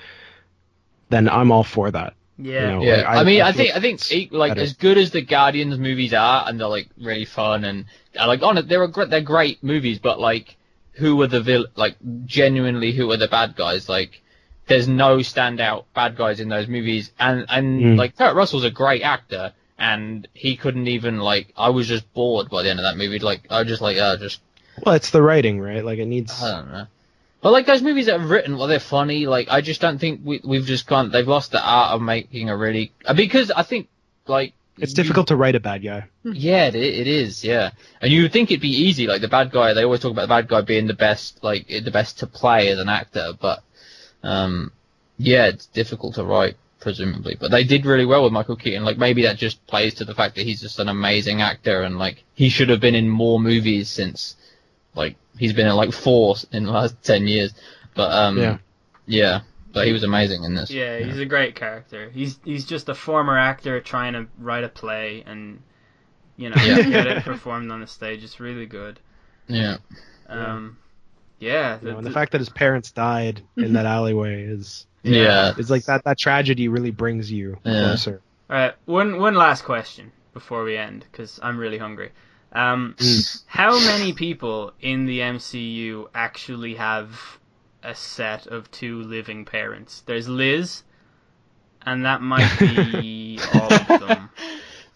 then 1.10 1.30
I'm 1.30 1.52
all 1.52 1.64
for 1.64 1.92
that. 1.92 2.14
Yeah, 2.42 2.72
know, 2.72 2.82
yeah. 2.84 2.96
like, 2.98 3.06
I, 3.06 3.20
I- 3.20 3.24
mean, 3.24 3.42
I 3.42 3.48
I, 3.50 3.52
think 3.52 3.76
I 3.76 3.80
think 3.80 4.12
e- 4.12 4.30
like 4.32 4.52
better. 4.52 4.62
as 4.62 4.74
good 4.74 4.98
as 4.98 5.12
the 5.12 5.22
Guardians 5.22 5.78
movies 5.78 6.14
are, 6.14 6.48
and 6.48 6.60
they're 6.60 6.68
like 6.68 6.90
really 7.00 7.26
fun 7.26 7.64
and 7.66 7.86
uh, 8.20 8.28
like 8.28 8.42
on 8.44 8.58
it, 8.58 8.68
they're 8.68 8.88
great, 8.88 9.10
they're 9.10 9.22
great 9.22 9.64
movies, 9.64 10.00
but 10.00 10.20
like 10.20 10.56
who 10.94 11.22
are 11.22 11.28
the 11.28 11.42
vil- 11.42 11.68
like 11.76 11.96
genuinely 12.26 12.92
who 12.92 13.12
are 13.12 13.18
the 13.18 13.28
bad 13.28 13.56
guys? 13.56 13.88
Like 13.90 14.22
there's 14.68 14.88
no 14.88 15.18
standout 15.18 15.86
bad 15.94 16.16
guys 16.16 16.40
in 16.40 16.50
those 16.50 16.68
movies, 16.68 17.12
and 17.20 17.46
and 17.50 17.82
Mm. 17.82 17.98
like 17.98 18.18
Kurt 18.18 18.36
Russell's 18.36 18.64
a 18.66 18.72
great 18.72 19.02
actor, 19.02 19.54
and 19.78 20.28
he 20.34 20.56
couldn't 20.58 20.88
even 20.88 21.18
like 21.20 21.54
I 21.58 21.70
was 21.70 21.88
just 21.88 22.12
bored 22.14 22.50
by 22.50 22.64
the 22.64 22.70
end 22.70 22.80
of 22.80 22.84
that 22.84 22.98
movie. 22.98 23.20
Like 23.20 23.48
I 23.50 23.60
was 23.60 23.68
just 23.68 23.82
like 23.82 23.98
uh, 23.98 24.18
just 24.18 24.42
Well, 24.86 24.96
it's 24.96 25.10
the 25.12 25.22
writing, 25.22 25.60
right? 25.60 25.84
Like 25.84 26.00
it 26.00 26.06
needs. 26.06 26.42
I 26.42 26.52
don't 26.52 26.72
know. 26.72 26.86
But 27.42 27.52
like 27.52 27.66
those 27.66 27.82
movies 27.82 28.08
that 28.08 28.20
are 28.20 28.28
written, 28.28 28.58
well, 28.58 28.68
they're 28.68 28.80
funny. 28.80 29.26
Like 29.26 29.48
I 29.50 29.62
just 29.62 29.80
don't 29.82 29.98
think 29.98 30.22
we 30.24 30.42
we've 30.44 30.66
just 30.66 30.88
gone. 30.88 31.12
They've 31.12 31.28
lost 31.28 31.52
the 31.52 31.64
art 31.64 31.94
of 31.94 32.02
making 32.02 32.50
a 32.50 32.58
really 32.58 32.92
uh, 33.06 33.14
because 33.14 33.50
I 33.52 33.64
think 33.64 33.88
like 34.28 34.54
It's 34.78 34.94
difficult 34.94 35.28
to 35.28 35.36
write 35.36 35.56
a 35.56 35.60
bad 35.60 35.84
guy. 35.84 36.06
Yeah, 36.24 36.68
it, 36.68 36.76
it 36.76 37.08
is. 37.08 37.44
Yeah, 37.44 37.72
and 38.02 38.12
you 38.12 38.24
would 38.24 38.34
think 38.34 38.52
it'd 38.52 38.62
be 38.62 38.70
easy. 38.88 39.08
Like 39.08 39.22
the 39.22 39.28
bad 39.28 39.52
guy, 39.52 39.74
they 39.74 39.84
always 39.84 40.02
talk 40.02 40.12
about 40.12 40.24
the 40.24 40.36
bad 40.36 40.48
guy 40.48 40.62
being 40.62 40.88
the 40.88 40.94
best, 40.94 41.44
like 41.44 41.68
the 41.68 41.92
best 41.92 42.20
to 42.20 42.28
play 42.28 42.70
as 42.70 42.80
an 42.80 42.90
actor. 42.90 43.32
But 43.40 43.64
um, 44.24 44.72
yeah, 45.18 45.48
it's 45.48 45.66
difficult 45.68 46.16
to 46.16 46.26
write, 46.26 46.58
presumably. 46.82 47.36
But 47.40 47.52
they 47.52 47.64
did 47.64 47.86
really 47.86 48.06
well 48.06 48.24
with 48.24 48.34
Michael 48.34 48.56
Keaton. 48.58 48.84
Like 48.84 48.98
maybe 48.98 49.24
that 49.24 49.38
just 49.38 49.66
plays 49.68 49.94
to 49.96 50.06
the 50.06 50.16
fact 50.16 50.36
that 50.36 50.46
he's 50.46 50.62
just 50.62 50.80
an 50.80 50.90
amazing 50.90 51.42
actor, 51.42 51.84
and 51.84 51.98
like 51.98 52.24
he 52.36 52.50
should 52.50 52.70
have 52.70 52.82
been 52.82 52.96
in 52.96 53.08
more 53.10 53.40
movies 53.40 53.90
since, 53.90 54.36
like 54.96 55.16
he's 55.38 55.54
been 55.54 55.68
in 55.68 55.76
like 55.76 55.94
four 55.94 56.36
in 56.52 56.66
the 56.66 56.72
last 56.72 57.02
ten 57.04 57.28
years. 57.28 57.54
But 57.96 58.12
um, 58.12 58.38
Yeah. 58.38 58.58
yeah, 59.06 59.42
but 59.74 59.86
he 59.88 59.94
was 59.94 60.04
amazing 60.04 60.44
in 60.44 60.56
this. 60.56 60.70
Yeah, 60.72 61.00
he's 61.00 61.18
a 61.20 61.26
great 61.26 61.56
character. 61.56 62.10
He's 62.10 62.40
he's 62.46 62.66
just 62.66 62.90
a 62.90 62.96
former 62.96 63.38
actor 63.38 63.80
trying 63.82 64.14
to 64.14 64.28
write 64.38 64.64
a 64.64 64.70
play 64.70 65.24
and 65.26 65.62
you 66.38 66.50
know 66.50 66.56
Yeah. 66.64 66.82
get 66.84 67.08
it 67.08 67.24
performed 67.24 67.72
on 67.72 67.82
the 67.82 67.88
stage. 67.88 68.24
It's 68.24 68.40
really 68.40 68.66
good. 68.66 69.00
yeah. 69.48 69.78
Um, 70.28 70.78
yeah, 71.40 71.80
You 71.82 71.86
know, 71.88 71.92
the- 71.92 71.98
and 71.98 72.06
the 72.06 72.10
the- 72.10 72.14
fact 72.14 72.34
that 72.34 72.40
his 72.42 72.50
parents 72.50 72.92
died 72.92 73.42
in 73.58 73.74
that 73.74 73.86
alleyway 73.98 74.44
is 74.44 74.86
Yeah. 75.04 75.54
It's 75.58 75.70
like 75.70 75.86
that 75.86 76.04
that 76.04 76.18
tragedy 76.20 76.68
really 76.68 76.92
brings 76.92 77.32
you 77.32 77.58
Yeah. 77.64 77.84
closer. 77.86 78.22
All 78.50 78.56
right, 78.58 78.74
one 78.86 79.20
one 79.20 79.36
last 79.36 79.64
question 79.64 80.12
before 80.34 80.64
we 80.64 80.78
end 80.78 81.06
because 81.12 81.40
I'm 81.42 81.58
really 81.58 81.78
hungry. 81.78 82.12
Um, 82.52 82.96
Mm. 82.98 83.44
how 83.46 83.80
many 83.80 84.14
people 84.14 84.74
in 84.82 85.06
the 85.06 85.20
MCU 85.20 86.08
actually 86.16 86.76
have 86.76 87.40
a 87.84 87.94
set 87.94 88.48
of 88.48 88.70
two 88.72 89.04
living 89.04 89.46
parents? 89.46 90.02
There's 90.06 90.28
Liz, 90.28 90.84
and 91.86 92.06
that 92.06 92.22
might 92.22 92.52
be 92.60 93.40
all 93.54 93.74
of 93.74 93.88
them. 94.00 94.30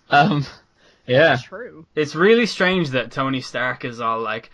Um, 0.09 0.45
yeah. 1.05 1.37
True. 1.43 1.85
It's 1.95 2.15
really 2.15 2.45
strange 2.45 2.89
that 2.91 3.11
Tony 3.11 3.41
Stark 3.41 3.85
is 3.85 3.99
all 4.01 4.19
like, 4.19 4.49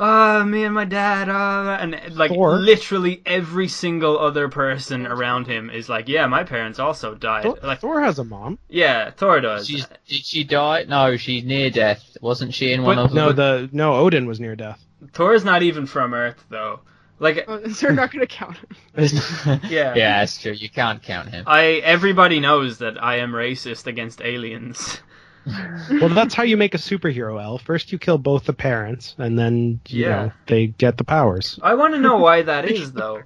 "Oh, 0.00 0.42
me 0.44 0.64
and 0.64 0.74
my 0.74 0.86
dad," 0.86 1.28
uh, 1.28 1.76
and 1.80 2.00
like 2.16 2.30
Thor. 2.30 2.56
literally 2.58 3.20
every 3.26 3.68
single 3.68 4.18
other 4.18 4.48
person 4.48 5.06
around 5.06 5.46
him 5.46 5.68
is 5.70 5.88
like, 5.88 6.08
"Yeah, 6.08 6.26
my 6.26 6.42
parents 6.42 6.78
also 6.78 7.14
died." 7.14 7.42
Thor, 7.44 7.58
Like, 7.62 7.80
Thor 7.80 8.00
has 8.00 8.18
a 8.18 8.24
mom. 8.24 8.58
yeah, 8.68 9.10
Thor 9.10 9.40
does. 9.40 9.66
She's, 9.68 9.86
did 10.08 10.24
she 10.24 10.42
die? 10.44 10.86
No, 10.88 11.16
she's 11.18 11.44
near 11.44 11.68
death. 11.70 12.16
Wasn't 12.22 12.54
she 12.54 12.72
in 12.72 12.82
one 12.82 12.96
But 12.96 13.04
of 13.04 13.14
No, 13.14 13.28
the? 13.32 13.68
the 13.68 13.68
no 13.72 13.94
Odin 13.96 14.26
was 14.26 14.40
near 14.40 14.56
death. 14.56 14.82
Thor's 15.12 15.44
not 15.44 15.62
even 15.62 15.84
from 15.86 16.14
Earth 16.14 16.44
though. 16.48 16.80
Like, 17.18 17.44
Oh, 17.48 17.62
so 17.68 17.86
they're 17.86 17.92
not 17.94 18.10
going 18.10 18.26
to 18.26 18.34
count 18.34 18.56
him. 18.56 18.68
Yeah. 19.68 19.94
yeah, 19.94 20.20
that's 20.20 20.40
true. 20.40 20.52
You 20.52 20.70
can't 20.70 21.02
count 21.02 21.28
him. 21.28 21.44
I 21.46 21.82
everybody 21.84 22.40
knows 22.40 22.78
that 22.78 23.02
I 23.02 23.16
am 23.18 23.32
racist 23.32 23.86
against 23.86 24.22
aliens. 24.22 25.00
Well, 25.46 26.08
that's 26.10 26.34
how 26.34 26.42
you 26.42 26.56
make 26.56 26.74
a 26.74 26.78
superhero, 26.78 27.42
L. 27.42 27.58
First, 27.58 27.92
you 27.92 27.98
kill 27.98 28.18
both 28.18 28.44
the 28.44 28.52
parents, 28.52 29.14
and 29.18 29.38
then 29.38 29.80
you 29.88 30.04
Yeah. 30.04 30.08
know 30.08 30.32
they 30.46 30.66
get 30.68 30.96
the 30.98 31.04
powers. 31.04 31.58
I 31.62 31.74
want 31.74 31.94
to 31.94 32.00
know 32.00 32.16
why 32.18 32.42
that 32.42 32.64
is 32.70 32.92
though. 32.92 33.22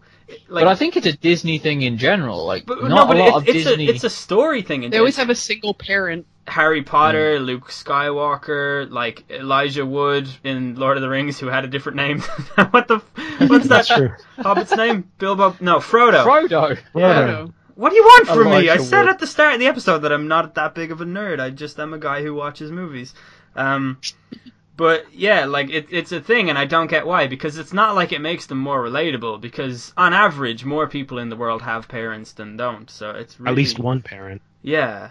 Like, 0.48 0.64
but 0.64 0.68
I 0.68 0.74
think 0.74 0.96
it's 0.96 1.06
a 1.06 1.12
Disney 1.12 1.58
thing 1.58 1.82
in 1.82 1.98
general. 1.98 2.46
Like, 2.46 2.64
but- 2.66 2.80
not 2.82 2.88
no, 2.88 3.06
but 3.06 3.16
a 3.16 3.20
lot 3.20 3.28
it- 3.28 3.34
of 3.34 3.48
it's 3.48 3.64
Disney. 3.64 3.88
a 3.88 3.90
it's 3.90 4.04
a 4.04 4.10
story 4.10 4.62
thing. 4.62 4.82
In 4.84 4.90
general. 4.90 4.90
They 4.92 4.98
always 4.98 5.16
have 5.16 5.30
a 5.30 5.34
single 5.34 5.74
parent. 5.74 6.26
Harry 6.46 6.82
Potter, 6.82 7.38
mm. 7.38 7.44
Luke 7.46 7.70
Skywalker, 7.70 8.90
like 8.90 9.24
Elijah 9.30 9.84
Wood 9.86 10.28
in 10.44 10.74
Lord 10.76 10.98
of 10.98 11.02
the 11.02 11.08
Rings, 11.08 11.38
who 11.38 11.46
had 11.46 11.64
a 11.64 11.68
different 11.68 11.96
name. 11.96 12.20
what 12.70 12.86
the? 12.86 12.98
What's 13.46 13.68
that? 13.68 13.86
That's 13.86 13.88
true. 13.88 14.12
Hobbit's 14.38 14.76
name? 14.76 15.10
Bilbo? 15.18 15.56
No, 15.60 15.78
Frodo. 15.78 16.22
Frodo. 16.24 16.78
Yeah. 16.94 17.14
Frodo. 17.22 17.52
What 17.74 17.90
do 17.90 17.96
you 17.96 18.02
want 18.02 18.28
from 18.28 18.50
me? 18.50 18.68
I 18.68 18.76
said 18.76 19.02
Wood. 19.02 19.10
at 19.10 19.18
the 19.18 19.26
start 19.26 19.54
of 19.54 19.60
the 19.60 19.66
episode 19.66 19.98
that 19.98 20.12
I'm 20.12 20.28
not 20.28 20.54
that 20.54 20.74
big 20.74 20.92
of 20.92 21.00
a 21.00 21.04
nerd. 21.04 21.40
I 21.40 21.50
just 21.50 21.78
am 21.80 21.92
a 21.92 21.98
guy 21.98 22.22
who 22.22 22.34
watches 22.34 22.70
movies. 22.70 23.14
Um, 23.56 23.98
but 24.76 25.06
yeah, 25.12 25.44
like 25.46 25.70
it, 25.70 25.88
it's 25.90 26.12
a 26.12 26.20
thing, 26.20 26.50
and 26.50 26.58
I 26.58 26.66
don't 26.66 26.86
get 26.86 27.06
why. 27.06 27.26
Because 27.26 27.58
it's 27.58 27.72
not 27.72 27.96
like 27.96 28.12
it 28.12 28.20
makes 28.20 28.46
them 28.46 28.58
more 28.58 28.82
relatable. 28.82 29.40
Because 29.40 29.92
on 29.96 30.12
average, 30.12 30.64
more 30.64 30.86
people 30.88 31.18
in 31.18 31.30
the 31.30 31.36
world 31.36 31.62
have 31.62 31.88
parents 31.88 32.32
than 32.32 32.56
don't. 32.56 32.88
So 32.90 33.10
it's 33.10 33.40
really, 33.40 33.50
At 33.50 33.56
least 33.56 33.78
one 33.80 34.02
parent. 34.02 34.40
Yeah, 34.62 35.10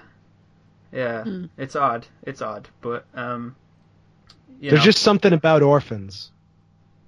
yeah. 0.91 1.23
Hmm. 1.23 1.45
It's 1.57 1.76
odd. 1.76 2.07
It's 2.23 2.41
odd, 2.41 2.69
but 2.81 3.06
um, 3.14 3.57
you 4.61 4.69
There's 4.69 4.81
know, 4.81 4.85
just 4.85 4.99
something 4.99 5.34
about 5.34 5.64
orphans. 5.64 6.31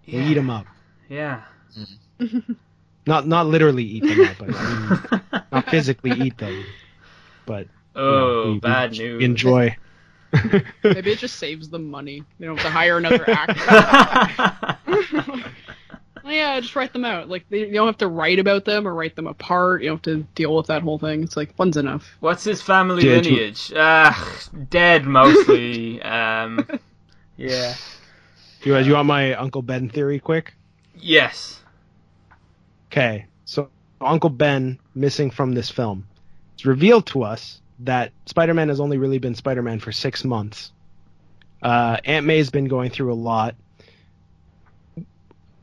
We 0.06 0.14
yeah, 0.14 0.30
eat 0.30 0.34
them 0.34 0.50
up. 0.50 0.66
Yeah. 1.08 1.44
Not 3.08 3.28
not 3.28 3.46
literally 3.48 3.84
eat 3.84 4.04
them 4.04 4.22
up, 4.22 4.36
but 4.40 4.56
I 4.56 4.74
mean, 4.80 5.22
not 5.52 5.70
physically 5.70 6.12
eat 6.12 6.38
them. 6.38 6.66
But 7.46 7.68
you 7.96 8.02
know, 8.02 8.28
oh, 8.28 8.44
we- 8.48 8.54
we 8.54 8.60
bad 8.60 8.92
news. 8.94 9.24
enjoy. 9.24 9.76
Maybe 10.84 11.12
it 11.12 11.20
just 11.20 11.36
saves 11.38 11.70
them 11.70 11.90
money. 11.90 12.24
They 12.40 12.46
don't 12.48 12.58
have 12.58 12.66
to 12.66 12.72
hire 12.72 12.98
another 12.98 13.24
actor. 13.30 14.78
Well, 16.24 16.34
yeah, 16.34 16.60
just 16.60 16.76
write 16.76 16.92
them 16.92 17.06
out. 17.06 17.30
Like 17.30 17.46
they, 17.50 17.60
you 17.60 17.74
don't 17.74 17.86
have 17.86 18.00
to 18.00 18.08
write 18.08 18.40
about 18.40 18.66
them 18.66 18.88
or 18.88 18.94
write 18.96 19.16
them 19.16 19.28
apart. 19.28 19.84
You 19.84 19.90
don't 19.90 19.98
have 19.98 20.02
to 20.16 20.24
deal 20.34 20.56
with 20.56 20.66
that 20.68 20.82
whole 20.82 20.98
thing. 20.98 21.22
It's 21.22 21.38
like 21.38 21.54
one's 21.58 21.78
enough. 21.78 22.18
What's 22.20 22.44
his 22.44 22.62
family 22.64 23.08
Yeah, 23.08 23.18
lineage? 23.18 23.72
Ah, 23.76 24.40
dead 24.72 25.06
mostly. 25.06 26.02
um, 26.02 26.68
yeah. 27.38 27.76
You, 28.64 28.74
do 28.74 28.88
you 28.88 28.94
want 28.94 29.06
my 29.06 29.36
Uncle 29.36 29.62
Ben 29.62 29.88
theory 29.88 30.20
quick? 30.20 30.56
Yes. 30.98 31.62
Okay, 32.92 33.26
so 33.46 33.70
Uncle 34.00 34.30
Ben 34.30 34.80
missing 34.94 35.32
from 35.32 35.54
this 35.54 35.70
film. 35.70 36.08
It's 36.54 36.66
revealed 36.66 37.08
to 37.08 37.24
us 37.24 37.62
that 37.80 38.12
Spider-Man 38.26 38.70
has 38.70 38.80
only 38.80 38.98
really 38.98 39.20
been 39.20 39.36
Spider-Man 39.36 39.80
for 39.80 39.92
six 39.92 40.24
months. 40.24 40.72
Uh, 41.62 41.98
Aunt 42.06 42.26
May's 42.26 42.50
been 42.50 42.66
going 42.66 42.90
through 42.90 43.12
a 43.12 43.16
lot. 43.16 43.56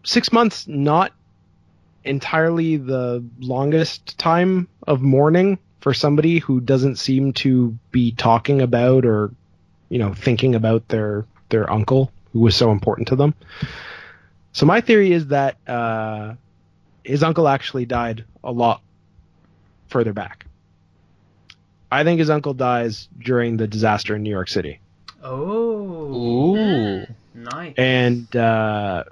Six 0.04 0.32
months, 0.32 0.66
not 0.66 1.12
entirely 2.04 2.76
the 2.76 3.24
longest 3.38 4.18
time 4.18 4.68
of 4.86 5.00
mourning 5.00 5.58
for 5.80 5.94
somebody 5.94 6.38
who 6.38 6.60
doesn't 6.60 6.96
seem 6.96 7.32
to 7.32 7.78
be 7.90 8.12
talking 8.12 8.60
about 8.60 9.04
or, 9.04 9.32
you 9.88 9.98
know, 9.98 10.12
thinking 10.12 10.54
about 10.54 10.88
their 10.88 11.24
their 11.48 11.70
uncle 11.70 12.10
who 12.32 12.40
was 12.40 12.56
so 12.56 12.70
important 12.70 13.08
to 13.08 13.16
them. 13.16 13.34
So 14.52 14.66
my 14.66 14.80
theory 14.80 15.12
is 15.12 15.28
that 15.28 15.56
uh, 15.66 16.34
his 17.04 17.22
uncle 17.22 17.48
actually 17.48 17.86
died 17.86 18.24
a 18.44 18.52
lot 18.52 18.82
further 19.88 20.12
back. 20.12 20.46
I 21.90 22.04
think 22.04 22.18
his 22.18 22.30
uncle 22.30 22.54
dies 22.54 23.08
during 23.18 23.58
the 23.58 23.66
disaster 23.66 24.16
in 24.16 24.22
New 24.22 24.30
York 24.30 24.48
City. 24.48 24.80
Oh. 25.22 26.56
Ooh. 26.56 27.06
Nice. 27.34 27.74
And 27.76 28.34
uh, 28.34 29.04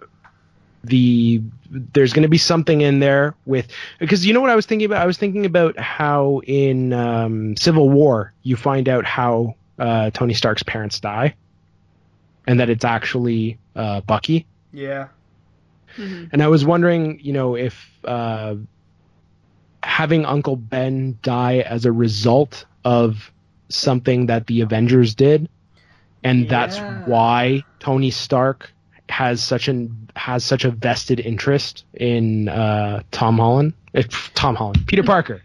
the 0.84 1.42
there's 1.70 2.12
going 2.12 2.22
to 2.22 2.28
be 2.28 2.38
something 2.38 2.80
in 2.80 2.98
there 2.98 3.34
with 3.46 3.68
because 3.98 4.26
you 4.26 4.34
know 4.34 4.40
what 4.40 4.50
I 4.50 4.56
was 4.56 4.66
thinking 4.66 4.86
about. 4.86 5.02
I 5.02 5.06
was 5.06 5.18
thinking 5.18 5.46
about 5.46 5.78
how 5.78 6.40
in 6.46 6.92
um, 6.92 7.56
Civil 7.56 7.88
War 7.88 8.32
you 8.42 8.56
find 8.56 8.88
out 8.88 9.04
how 9.04 9.54
uh, 9.78 10.10
Tony 10.10 10.34
Stark's 10.34 10.62
parents 10.62 11.00
die, 11.00 11.34
and 12.46 12.60
that 12.60 12.70
it's 12.70 12.84
actually 12.84 13.58
uh, 13.76 14.00
Bucky. 14.02 14.46
yeah. 14.72 15.08
And 15.96 16.42
I 16.42 16.48
was 16.48 16.64
wondering, 16.64 17.20
you 17.20 17.32
know, 17.32 17.54
if 17.56 17.90
uh, 18.04 18.56
having 19.82 20.24
Uncle 20.24 20.56
Ben 20.56 21.18
die 21.22 21.58
as 21.58 21.84
a 21.84 21.92
result 21.92 22.64
of 22.84 23.30
something 23.68 24.26
that 24.26 24.46
the 24.46 24.60
Avengers 24.60 25.14
did, 25.14 25.48
and 26.22 26.48
that's 26.48 26.78
why 27.06 27.64
Tony 27.78 28.10
Stark 28.10 28.72
has 29.08 29.42
such 29.42 29.68
an 29.68 30.10
has 30.16 30.44
such 30.44 30.64
a 30.64 30.70
vested 30.70 31.18
interest 31.20 31.84
in 31.94 32.48
uh, 32.48 33.02
Tom 33.10 33.38
Holland, 33.38 33.74
Tom 34.34 34.54
Holland, 34.54 34.86
Peter 34.86 35.02
Parker. 35.02 35.42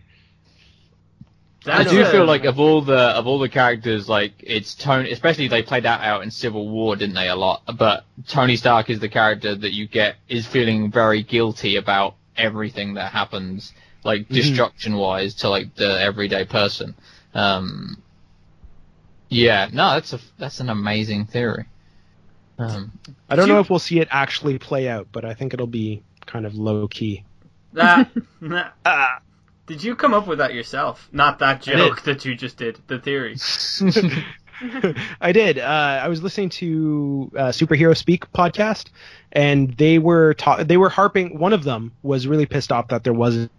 I 1.68 1.84
do 1.84 2.02
a- 2.02 2.06
feel 2.06 2.26
like 2.26 2.46
of 2.46 2.60
all 2.60 2.82
the 2.82 2.98
of 2.98 3.28
all 3.28 3.40
the 3.40 3.50
characters, 3.50 4.08
like 4.10 4.34
it's 4.40 4.76
Tony. 4.76 5.12
Especially 5.12 5.48
they 5.48 5.64
played 5.64 5.84
that 5.84 6.02
out 6.02 6.24
in 6.24 6.32
Civil 6.32 6.70
War, 6.70 6.96
didn't 6.96 7.16
they? 7.16 7.30
A 7.30 7.36
lot, 7.36 7.64
but 7.78 8.06
Tony 8.28 8.56
Stark 8.56 8.90
is 8.90 9.00
the 9.00 9.10
character 9.10 9.56
that 9.56 9.74
you 9.74 9.88
get 9.88 10.16
is 10.30 10.46
feeling 10.46 10.92
very 10.92 11.24
guilty 11.24 11.76
about 11.78 12.16
everything 12.38 12.96
that 12.96 13.12
happens, 13.12 13.74
like 14.04 14.28
destruction 14.30 14.96
wise, 14.96 15.34
to 15.36 15.50
like 15.50 15.74
the 15.76 16.00
everyday 16.02 16.46
person. 16.46 16.94
Um, 17.34 18.02
yeah, 19.30 19.70
no, 19.74 19.92
that's 19.92 20.14
a 20.14 20.20
that's 20.38 20.60
an 20.60 20.70
amazing 20.70 21.26
theory. 21.26 21.66
Um, 22.58 22.92
I 23.30 23.36
don't 23.36 23.48
You- 23.48 23.54
know 23.54 23.60
if 23.60 23.70
we'll 23.70 23.80
see 23.80 24.00
it 24.00 24.08
actually 24.12 24.58
play 24.60 24.88
out, 24.88 25.08
but 25.12 25.26
I 25.26 25.34
think 25.34 25.54
it'll 25.54 25.68
be 25.68 26.04
kind 26.26 26.46
of 26.46 26.56
low 26.56 26.88
key. 26.88 27.24
that. 27.74 28.10
Ah. 28.86 29.20
Did 29.68 29.84
you 29.84 29.96
come 29.96 30.14
up 30.14 30.28
with 30.28 30.38
that 30.40 30.54
yourself? 30.54 31.10
Not 31.12 31.40
that 31.40 31.62
joke 31.62 32.04
that 32.04 32.26
you 32.26 32.36
just 32.36 32.58
did. 32.58 32.80
The 32.88 33.00
theory. 33.00 33.36
I 35.22 35.32
did. 35.32 35.60
Uh, 35.60 36.00
I 36.04 36.08
was 36.08 36.24
listening 36.24 36.50
to 36.50 37.32
uh, 37.36 37.42
Superhero 37.48 37.96
Speak 37.98 38.32
podcast, 38.32 38.90
and 39.32 39.76
they 39.78 40.00
were 40.00 40.34
ta- 40.36 40.64
they 40.64 40.78
were 40.78 40.90
harping. 40.90 41.40
One 41.40 41.52
of 41.52 41.64
them 41.64 41.92
was 42.04 42.28
really 42.28 42.46
pissed 42.46 42.72
off 42.72 42.88
that 42.90 43.04
there 43.04 43.14
wasn't 43.14 43.52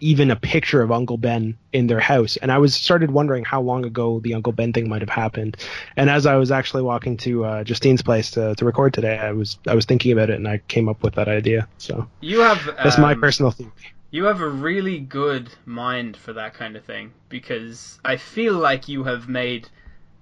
even 0.00 0.30
a 0.30 0.36
picture 0.36 0.82
of 0.82 0.92
Uncle 0.92 1.16
Ben 1.16 1.56
in 1.72 1.86
their 1.86 2.00
house. 2.00 2.36
And 2.36 2.52
I 2.52 2.58
was 2.58 2.74
started 2.74 3.10
wondering 3.10 3.44
how 3.44 3.60
long 3.62 3.84
ago 3.84 4.20
the 4.20 4.34
Uncle 4.34 4.52
Ben 4.52 4.72
thing 4.72 4.88
might 4.88 5.00
have 5.00 5.08
happened. 5.08 5.56
And 5.96 6.10
as 6.10 6.26
I 6.26 6.36
was 6.36 6.50
actually 6.50 6.82
walking 6.82 7.16
to 7.18 7.44
uh, 7.44 7.64
Justine's 7.64 8.02
place 8.02 8.30
to, 8.32 8.54
to 8.56 8.64
record 8.64 8.92
today, 8.92 9.18
I 9.18 9.32
was 9.32 9.58
I 9.66 9.74
was 9.74 9.84
thinking 9.84 10.12
about 10.12 10.30
it 10.30 10.36
and 10.36 10.46
I 10.46 10.58
came 10.68 10.88
up 10.88 11.02
with 11.02 11.14
that 11.14 11.28
idea. 11.28 11.68
So 11.78 12.06
You 12.20 12.40
have 12.40 12.64
that's 12.76 12.98
my 12.98 13.12
um, 13.12 13.20
personal 13.20 13.50
theory. 13.50 13.72
You 14.16 14.24
have 14.24 14.40
a 14.40 14.48
really 14.48 14.98
good 14.98 15.50
mind 15.66 16.16
for 16.16 16.32
that 16.32 16.54
kind 16.54 16.74
of 16.74 16.82
thing 16.82 17.12
because 17.28 17.98
I 18.02 18.16
feel 18.16 18.54
like 18.56 18.88
you 18.88 19.04
have 19.04 19.28
made 19.28 19.68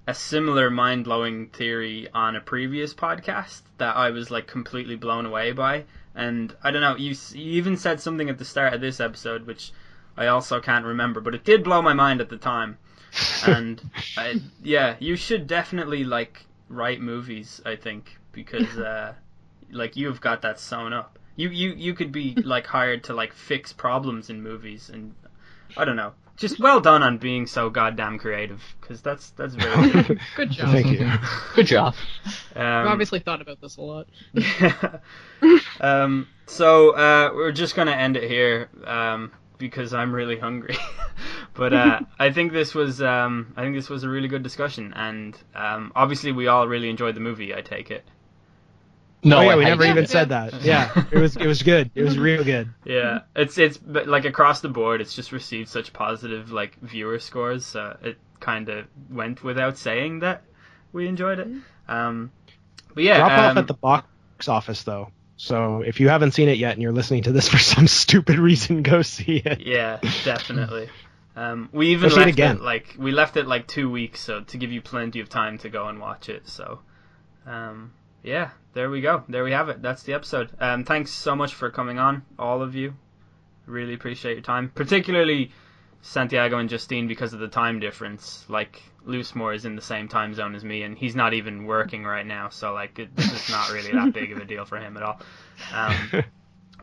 a 0.09 0.13
similar 0.13 0.69
mind 0.69 1.05
blowing 1.05 1.47
theory 1.47 2.09
on 2.13 2.35
a 2.35 2.41
previous 2.41 2.93
podcast 2.93 3.63
that 3.79 3.95
I 3.95 4.11
was 4.11 4.33
like 4.33 4.49
completely 4.49 4.97
blown 4.97 5.27
away 5.27 5.53
by. 5.53 5.85
And 6.13 6.53
I 6.65 6.73
don't 6.73 6.81
know, 6.81 6.97
you, 6.97 7.15
you 7.35 7.53
even 7.53 7.77
said 7.77 8.01
something 8.01 8.29
at 8.29 8.37
the 8.37 8.45
start 8.45 8.73
of 8.73 8.81
this 8.81 8.99
episode 8.99 9.47
which 9.47 9.71
I 10.17 10.27
also 10.27 10.59
can't 10.59 10.85
remember, 10.85 11.21
but 11.21 11.33
it 11.37 11.45
did 11.45 11.63
blow 11.63 11.81
my 11.81 11.93
mind 11.93 12.21
at 12.21 12.29
the 12.29 12.37
time. 12.37 12.79
And 13.47 13.81
I, 14.17 14.41
yeah, 14.61 14.97
you 14.99 15.15
should 15.15 15.47
definitely 15.47 16.03
like 16.03 16.47
write 16.69 17.01
movies, 17.01 17.61
I 17.65 17.77
think, 17.77 18.19
because 18.33 18.77
uh, 18.93 19.15
like 19.71 19.95
you've 19.95 20.21
got 20.21 20.43
that 20.43 20.59
sewn 20.59 20.93
up. 20.93 21.17
You 21.37 21.49
you 21.49 21.75
you 21.75 21.95
could 21.95 22.13
be 22.13 22.35
like 22.45 22.67
hired 22.67 23.05
to 23.05 23.15
like 23.15 23.33
fix 23.33 23.73
problems 23.73 24.31
in 24.31 24.43
movies, 24.43 24.91
and 24.93 25.15
I 25.77 25.85
don't 25.85 25.97
know. 25.97 26.13
Just 26.37 26.59
well 26.59 26.81
done 26.81 27.05
on 27.05 27.19
being 27.19 27.47
so 27.47 27.71
goddamn 27.71 28.19
creative, 28.19 28.61
because 28.81 29.01
that's 29.01 29.31
that's 29.31 29.55
very 29.55 29.91
good. 30.03 30.21
Good 30.37 30.51
job. 30.51 30.71
Thank 30.73 30.87
you. 30.89 31.11
Good 31.55 31.67
job. 31.67 31.95
I've 32.57 32.87
Um, 32.87 32.89
obviously 32.89 33.21
thought 33.21 33.41
about 33.41 33.61
this 33.61 33.77
a 33.77 33.83
lot. 33.83 34.09
um, 35.81 36.27
so 36.47 36.91
uh, 36.91 37.31
we're 37.35 37.53
just 37.53 37.77
gonna 37.77 37.93
end 37.93 38.17
it 38.17 38.29
here 38.29 38.69
um, 38.85 39.33
because 39.59 39.95
I'm 39.95 40.13
really 40.13 40.39
hungry. 40.39 40.77
but 41.55 41.73
uh, 41.73 42.01
I 42.19 42.33
think 42.33 42.53
this 42.53 42.75
was 42.75 43.01
um, 43.03 43.53
I 43.57 43.63
think 43.63 43.77
this 43.77 43.89
was 43.89 44.03
a 44.05 44.09
really 44.09 44.29
good 44.29 44.43
discussion, 44.43 44.93
and 44.95 45.37
um, 45.55 45.93
obviously 45.95 46.33
we 46.33 46.49
all 46.49 46.67
really 46.67 46.91
enjoyed 46.91 47.15
the 47.15 47.21
movie. 47.21 47.55
I 47.55 47.61
take 47.61 47.91
it. 47.91 48.05
No, 49.25 49.39
oh 49.39 49.41
yeah, 49.43 49.57
we 49.57 49.65
hate 49.65 49.71
never 49.71 49.85
it. 49.85 49.91
even 49.91 50.07
said 50.07 50.29
that. 50.31 50.63
Yeah, 50.63 51.05
it 51.11 51.19
was 51.19 51.37
it 51.37 51.47
was 51.47 51.63
good. 51.63 51.91
It 51.95 52.03
was 52.03 52.19
real 52.19 52.45
good. 52.45 52.69
Yeah, 52.85 53.21
it's 53.35 53.57
it's 53.59 53.79
but 53.79 54.07
like 54.07 54.25
across 54.25 54.61
the 54.61 54.69
board, 54.69 55.01
it's 55.01 55.15
just 55.15 55.33
received 55.33 55.69
such 55.69 55.93
positive 55.93 56.53
like 56.53 56.79
viewer 56.81 57.19
scores. 57.19 57.65
So 57.65 57.97
it 58.03 58.19
kind 58.41 58.69
of 58.69 58.87
went 59.11 59.43
without 59.43 59.79
saying 59.79 60.21
that 60.21 60.43
we 60.93 61.09
enjoyed 61.09 61.39
it. 61.39 61.49
Um, 61.89 62.31
but 62.95 63.05
yeah, 63.05 63.17
Drop 63.19 63.33
off 63.33 63.51
um, 63.53 63.59
at 63.59 63.67
the 63.67 63.75
box 63.75 64.49
office 64.49 64.83
though. 64.83 65.11
So 65.37 65.83
if 65.83 65.99
you 66.01 66.09
haven't 66.09 66.33
seen 66.33 66.49
it 66.49 66.59
yet 66.59 66.75
and 66.75 66.83
you're 66.83 66.93
listening 66.93 67.25
to 67.25 67.33
this 67.33 67.49
for 67.53 67.59
some 67.59 67.87
stupid 67.87 68.39
reason, 68.39 68.83
go 68.83 69.03
see 69.03 69.37
it. 69.45 69.61
Yeah, 69.67 69.99
definitely. 70.25 70.89
Um, 71.37 71.69
we 71.73 71.89
even 71.89 72.09
Go 72.11 72.15
see 72.15 72.21
it 72.21 72.27
left 72.27 72.33
again. 72.39 72.59
like 72.63 72.95
we 72.97 73.11
left 73.11 73.37
it 73.37 73.47
like 73.49 73.67
two 73.67 73.91
weeks, 73.91 74.21
so 74.21 74.43
to 74.43 74.57
give 74.57 74.71
you 74.71 74.81
plenty 74.81 75.19
of 75.21 75.29
time 75.29 75.59
to 75.59 75.69
go 75.69 75.89
and 75.89 75.99
watch 75.99 76.29
it. 76.29 76.47
So, 76.49 76.79
um, 77.47 77.93
yeah, 78.25 78.51
there 78.73 78.91
we 78.91 79.03
go. 79.03 79.23
There 79.29 79.45
we 79.45 79.53
have 79.53 79.69
it. 79.69 79.83
That's 79.83 80.03
the 80.03 80.15
episode. 80.15 80.51
Um, 80.59 80.85
thanks 80.85 81.13
so 81.13 81.37
much 81.37 81.55
for 81.55 81.71
coming 81.71 81.99
on, 81.99 82.23
all 82.39 82.63
of 82.63 82.75
you. 82.75 82.95
Really 83.67 83.95
appreciate 83.95 84.33
your 84.33 84.43
time, 84.43 84.73
particularly 84.75 85.53
Santiago 86.01 86.59
and 86.59 86.69
Justine 86.69 87.07
because 87.07 87.35
of 87.35 87.41
the 87.41 87.49
time 87.49 87.81
difference. 87.81 88.45
Like 88.49 88.83
Loosemore 89.07 89.55
is 89.55 89.67
in 89.67 89.77
the 89.77 89.83
same 89.83 90.09
time 90.09 90.35
zone 90.35 90.55
as 90.55 90.65
me, 90.65 90.83
and 90.83 90.97
he's 90.97 91.15
not 91.15 91.35
even 91.35 91.67
working 91.67 92.05
right 92.05 92.27
now, 92.27 92.49
so 92.49 92.73
like 92.73 92.99
it, 92.99 93.11
it's 93.17 93.51
not 93.51 93.71
really 93.73 93.93
that 93.93 94.13
big 94.13 94.33
of 94.33 94.39
a 94.39 94.45
deal 94.45 94.65
for 94.65 94.79
him 94.79 94.97
at 94.97 95.03
all. 95.03 95.21
Um, 95.73 96.25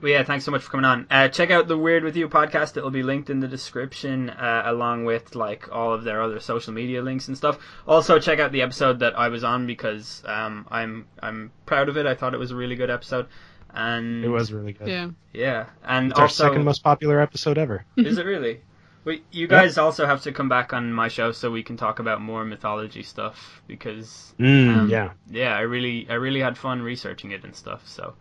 but 0.02 0.10
yeah, 0.10 0.23
thanks 0.23 0.44
so 0.45 0.52
much 0.52 0.64
for 0.64 0.72
coming 0.72 0.86
on. 0.86 1.07
Uh, 1.10 1.28
check 1.28 1.52
out 1.52 1.68
the 1.68 1.78
Weird 1.78 2.03
with 2.03 2.15
You 2.18 2.28
podcast. 2.28 2.76
It'll 2.76 2.90
be 2.91 3.03
linked 3.03 3.30
in 3.30 3.40
the 3.40 3.48
description, 3.48 4.30
uh, 4.32 4.64
along 4.65 5.06
with 5.06 5.36
like 5.36 5.69
all 5.72 5.94
of 5.94 6.03
their 6.03 6.22
other 6.22 6.40
social 6.40 6.73
media 6.73 7.02
links 7.02 7.28
and 7.28 7.38
stuff. 7.38 7.60
Also, 7.88 8.19
check 8.19 8.40
out 8.40 8.52
the 8.52 8.61
episode 8.64 8.99
that 8.99 9.18
I 9.18 9.30
was 9.30 9.44
on 9.44 9.68
because 9.68 10.23
um, 10.26 10.68
I'm 10.72 11.07
I'm 11.22 11.52
proud 11.65 11.88
of 11.88 11.98
it. 11.98 12.06
I 12.06 12.15
thought 12.15 12.34
it 12.34 12.40
was 12.40 12.52
a 12.52 12.56
really 12.56 12.76
good 12.76 12.90
episode, 12.90 13.28
and 13.73 14.23
It 14.26 14.30
was 14.30 14.52
really 14.52 14.73
good. 14.73 14.88
Yeah. 14.88 15.10
yeah, 15.34 15.65
and 15.84 16.11
It's 16.11 16.19
our 16.19 16.26
also 16.26 16.45
second 16.45 16.65
most 16.65 16.84
popular 16.84 17.19
episode 17.22 17.57
ever. 17.57 17.86
is 17.98 18.18
it 18.18 18.26
really? 18.26 18.61
Wait, 19.03 19.23
you 19.32 19.48
guys 19.48 19.80
also 19.80 20.06
have 20.06 20.22
to 20.22 20.32
come 20.32 20.48
back 20.48 20.73
on 20.73 20.94
my 20.94 21.07
show 21.07 21.32
so 21.32 21.49
we 21.49 21.64
can 21.64 21.76
talk 21.76 21.98
about 21.98 22.22
more 22.22 22.45
mythology 22.45 23.02
stuff 23.02 23.64
because 23.68 24.36
Mm, 24.40 24.76
Um, 24.78 24.90
yeah. 24.90 25.11
yeah, 25.30 25.56
I 25.57 25.61
really 25.61 26.07
I 26.10 26.14
really 26.14 26.40
had 26.40 26.56
fun 26.57 26.82
researching 26.84 27.32
it 27.32 27.44
and 27.44 27.56
stuff. 27.56 27.88
So 27.88 28.14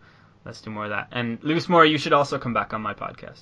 let's 0.45 0.61
do 0.61 0.69
more 0.69 0.85
of 0.85 0.89
that. 0.91 1.07
And 1.11 1.39
Loosemore, 1.41 1.89
you 1.89 1.97
should 1.97 2.13
also 2.13 2.37
come 2.39 2.53
back 2.53 2.73
on 2.73 2.81
my 2.81 2.93
podcast. 2.93 3.41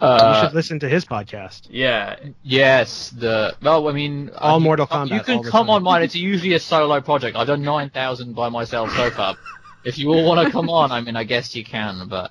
you 0.00 0.06
Uh, 0.06 0.42
should 0.44 0.54
listen 0.54 0.78
to 0.80 0.88
his 0.88 1.04
podcast. 1.04 1.66
Yeah, 1.70 2.16
yes, 2.42 3.10
the 3.10 3.56
well, 3.62 3.88
I 3.88 3.92
mean, 3.92 4.30
All 4.38 4.54
uh, 4.54 4.58
you- 4.58 4.64
Mortal 4.64 4.86
uh, 4.90 4.94
Kombat 5.06 5.10
You 5.10 5.20
can 5.22 5.42
come 5.42 5.66
time. 5.66 5.70
on 5.70 5.82
mine. 5.82 6.02
It's 6.02 6.14
usually 6.14 6.54
a 6.54 6.60
solo 6.60 7.00
project. 7.00 7.36
I've 7.36 7.46
done 7.48 7.62
nine 7.62 7.90
thousand 7.90 8.34
by 8.34 8.48
myself 8.48 8.94
so 8.94 9.10
far. 9.10 9.36
if 9.84 9.98
you 9.98 10.10
all 10.12 10.24
want 10.24 10.44
to 10.46 10.52
come 10.52 10.68
on, 10.70 10.92
I 10.92 11.00
mean, 11.00 11.16
I 11.16 11.24
guess 11.24 11.54
you 11.56 11.64
can, 11.64 12.08
but 12.08 12.30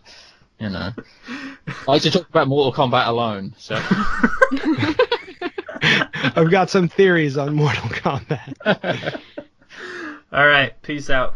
you 0.60 0.70
know, 0.70 0.92
I 1.28 1.76
like 1.88 2.02
to 2.04 2.12
talk 2.12 2.28
about 2.30 2.48
Mortal 2.48 2.74
Kombat 2.74 3.08
alone. 3.08 3.54
So 3.58 3.76
I've 5.82 6.50
got 6.52 6.70
some 6.70 6.88
theories 6.88 7.38
on 7.38 7.54
Mortal 7.56 7.90
Kombat. 7.90 9.20
All 10.32 10.46
right, 10.48 10.80
peace 10.82 11.10
out. 11.10 11.36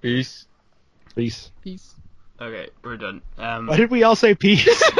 peace. 0.00 0.46
Peace. 1.14 1.50
Peace. 1.62 1.94
Okay, 2.40 2.68
we're 2.82 2.96
done. 2.96 3.22
Um, 3.38 3.66
Why 3.68 3.76
did 3.76 3.90
we 3.90 4.02
all 4.02 4.16
say 4.16 4.34
peace? 4.34 4.66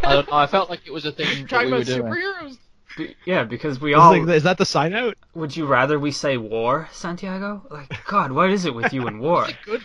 I 0.00 0.14
don't 0.14 0.28
know. 0.30 0.36
I 0.36 0.46
felt 0.46 0.70
like 0.70 0.80
it 0.86 0.92
was 0.92 1.04
a 1.04 1.12
thing 1.12 1.26
that 1.42 1.48
Talking 1.48 1.66
we 1.66 1.72
were 1.72 1.76
about 1.82 1.86
doing. 1.86 2.02
superheroes. 2.12 2.58
be- 2.96 3.14
yeah, 3.26 3.44
because 3.44 3.78
we 3.80 3.92
Is 3.92 3.98
all. 3.98 4.18
like- 4.18 4.28
is 4.34 4.42
that 4.44 4.56
the 4.58 4.64
sign 4.64 4.94
out? 4.94 5.16
Would 5.34 5.54
you 5.56 5.66
rather 5.66 5.98
we 5.98 6.10
say 6.12 6.36
war, 6.38 6.88
Santiago? 6.92 7.62
Like, 7.70 8.04
God, 8.06 8.32
what 8.32 8.50
is 8.50 8.64
it 8.64 8.74
with 8.74 8.92
you 8.94 9.06
and 9.06 9.20
war? 9.28 9.46
Good. 9.66 9.82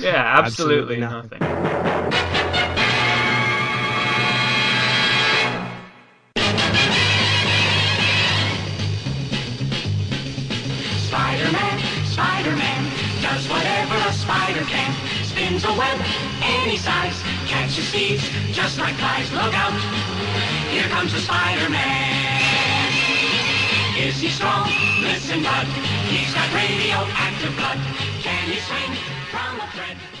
Yeah, 0.00 0.38
absolutely, 0.38 1.00
Absolutely 1.00 1.00
nothing. 1.00 1.38
Spider-Man, 1.38 2.39
spider 14.60 14.70
can. 14.70 15.24
Spins 15.24 15.64
a 15.64 15.72
web 15.72 16.00
any 16.42 16.76
size, 16.76 17.22
catches 17.46 17.90
thieves 17.90 18.28
just 18.52 18.78
like 18.78 18.94
flies. 18.94 19.32
Look 19.32 19.54
out, 19.54 19.72
here 20.70 20.88
comes 20.88 21.12
the 21.12 21.20
Spider-Man. 21.20 22.92
Is 23.98 24.20
he 24.20 24.28
strong? 24.28 24.70
Listen, 25.00 25.42
bud, 25.42 25.66
he's 26.08 26.32
got 26.34 26.52
radioactive 26.54 27.56
blood. 27.56 27.78
Can 28.22 28.48
he 28.48 28.60
swing 28.60 28.96
from 29.30 29.60
a 29.60 29.66
thread? 29.72 30.19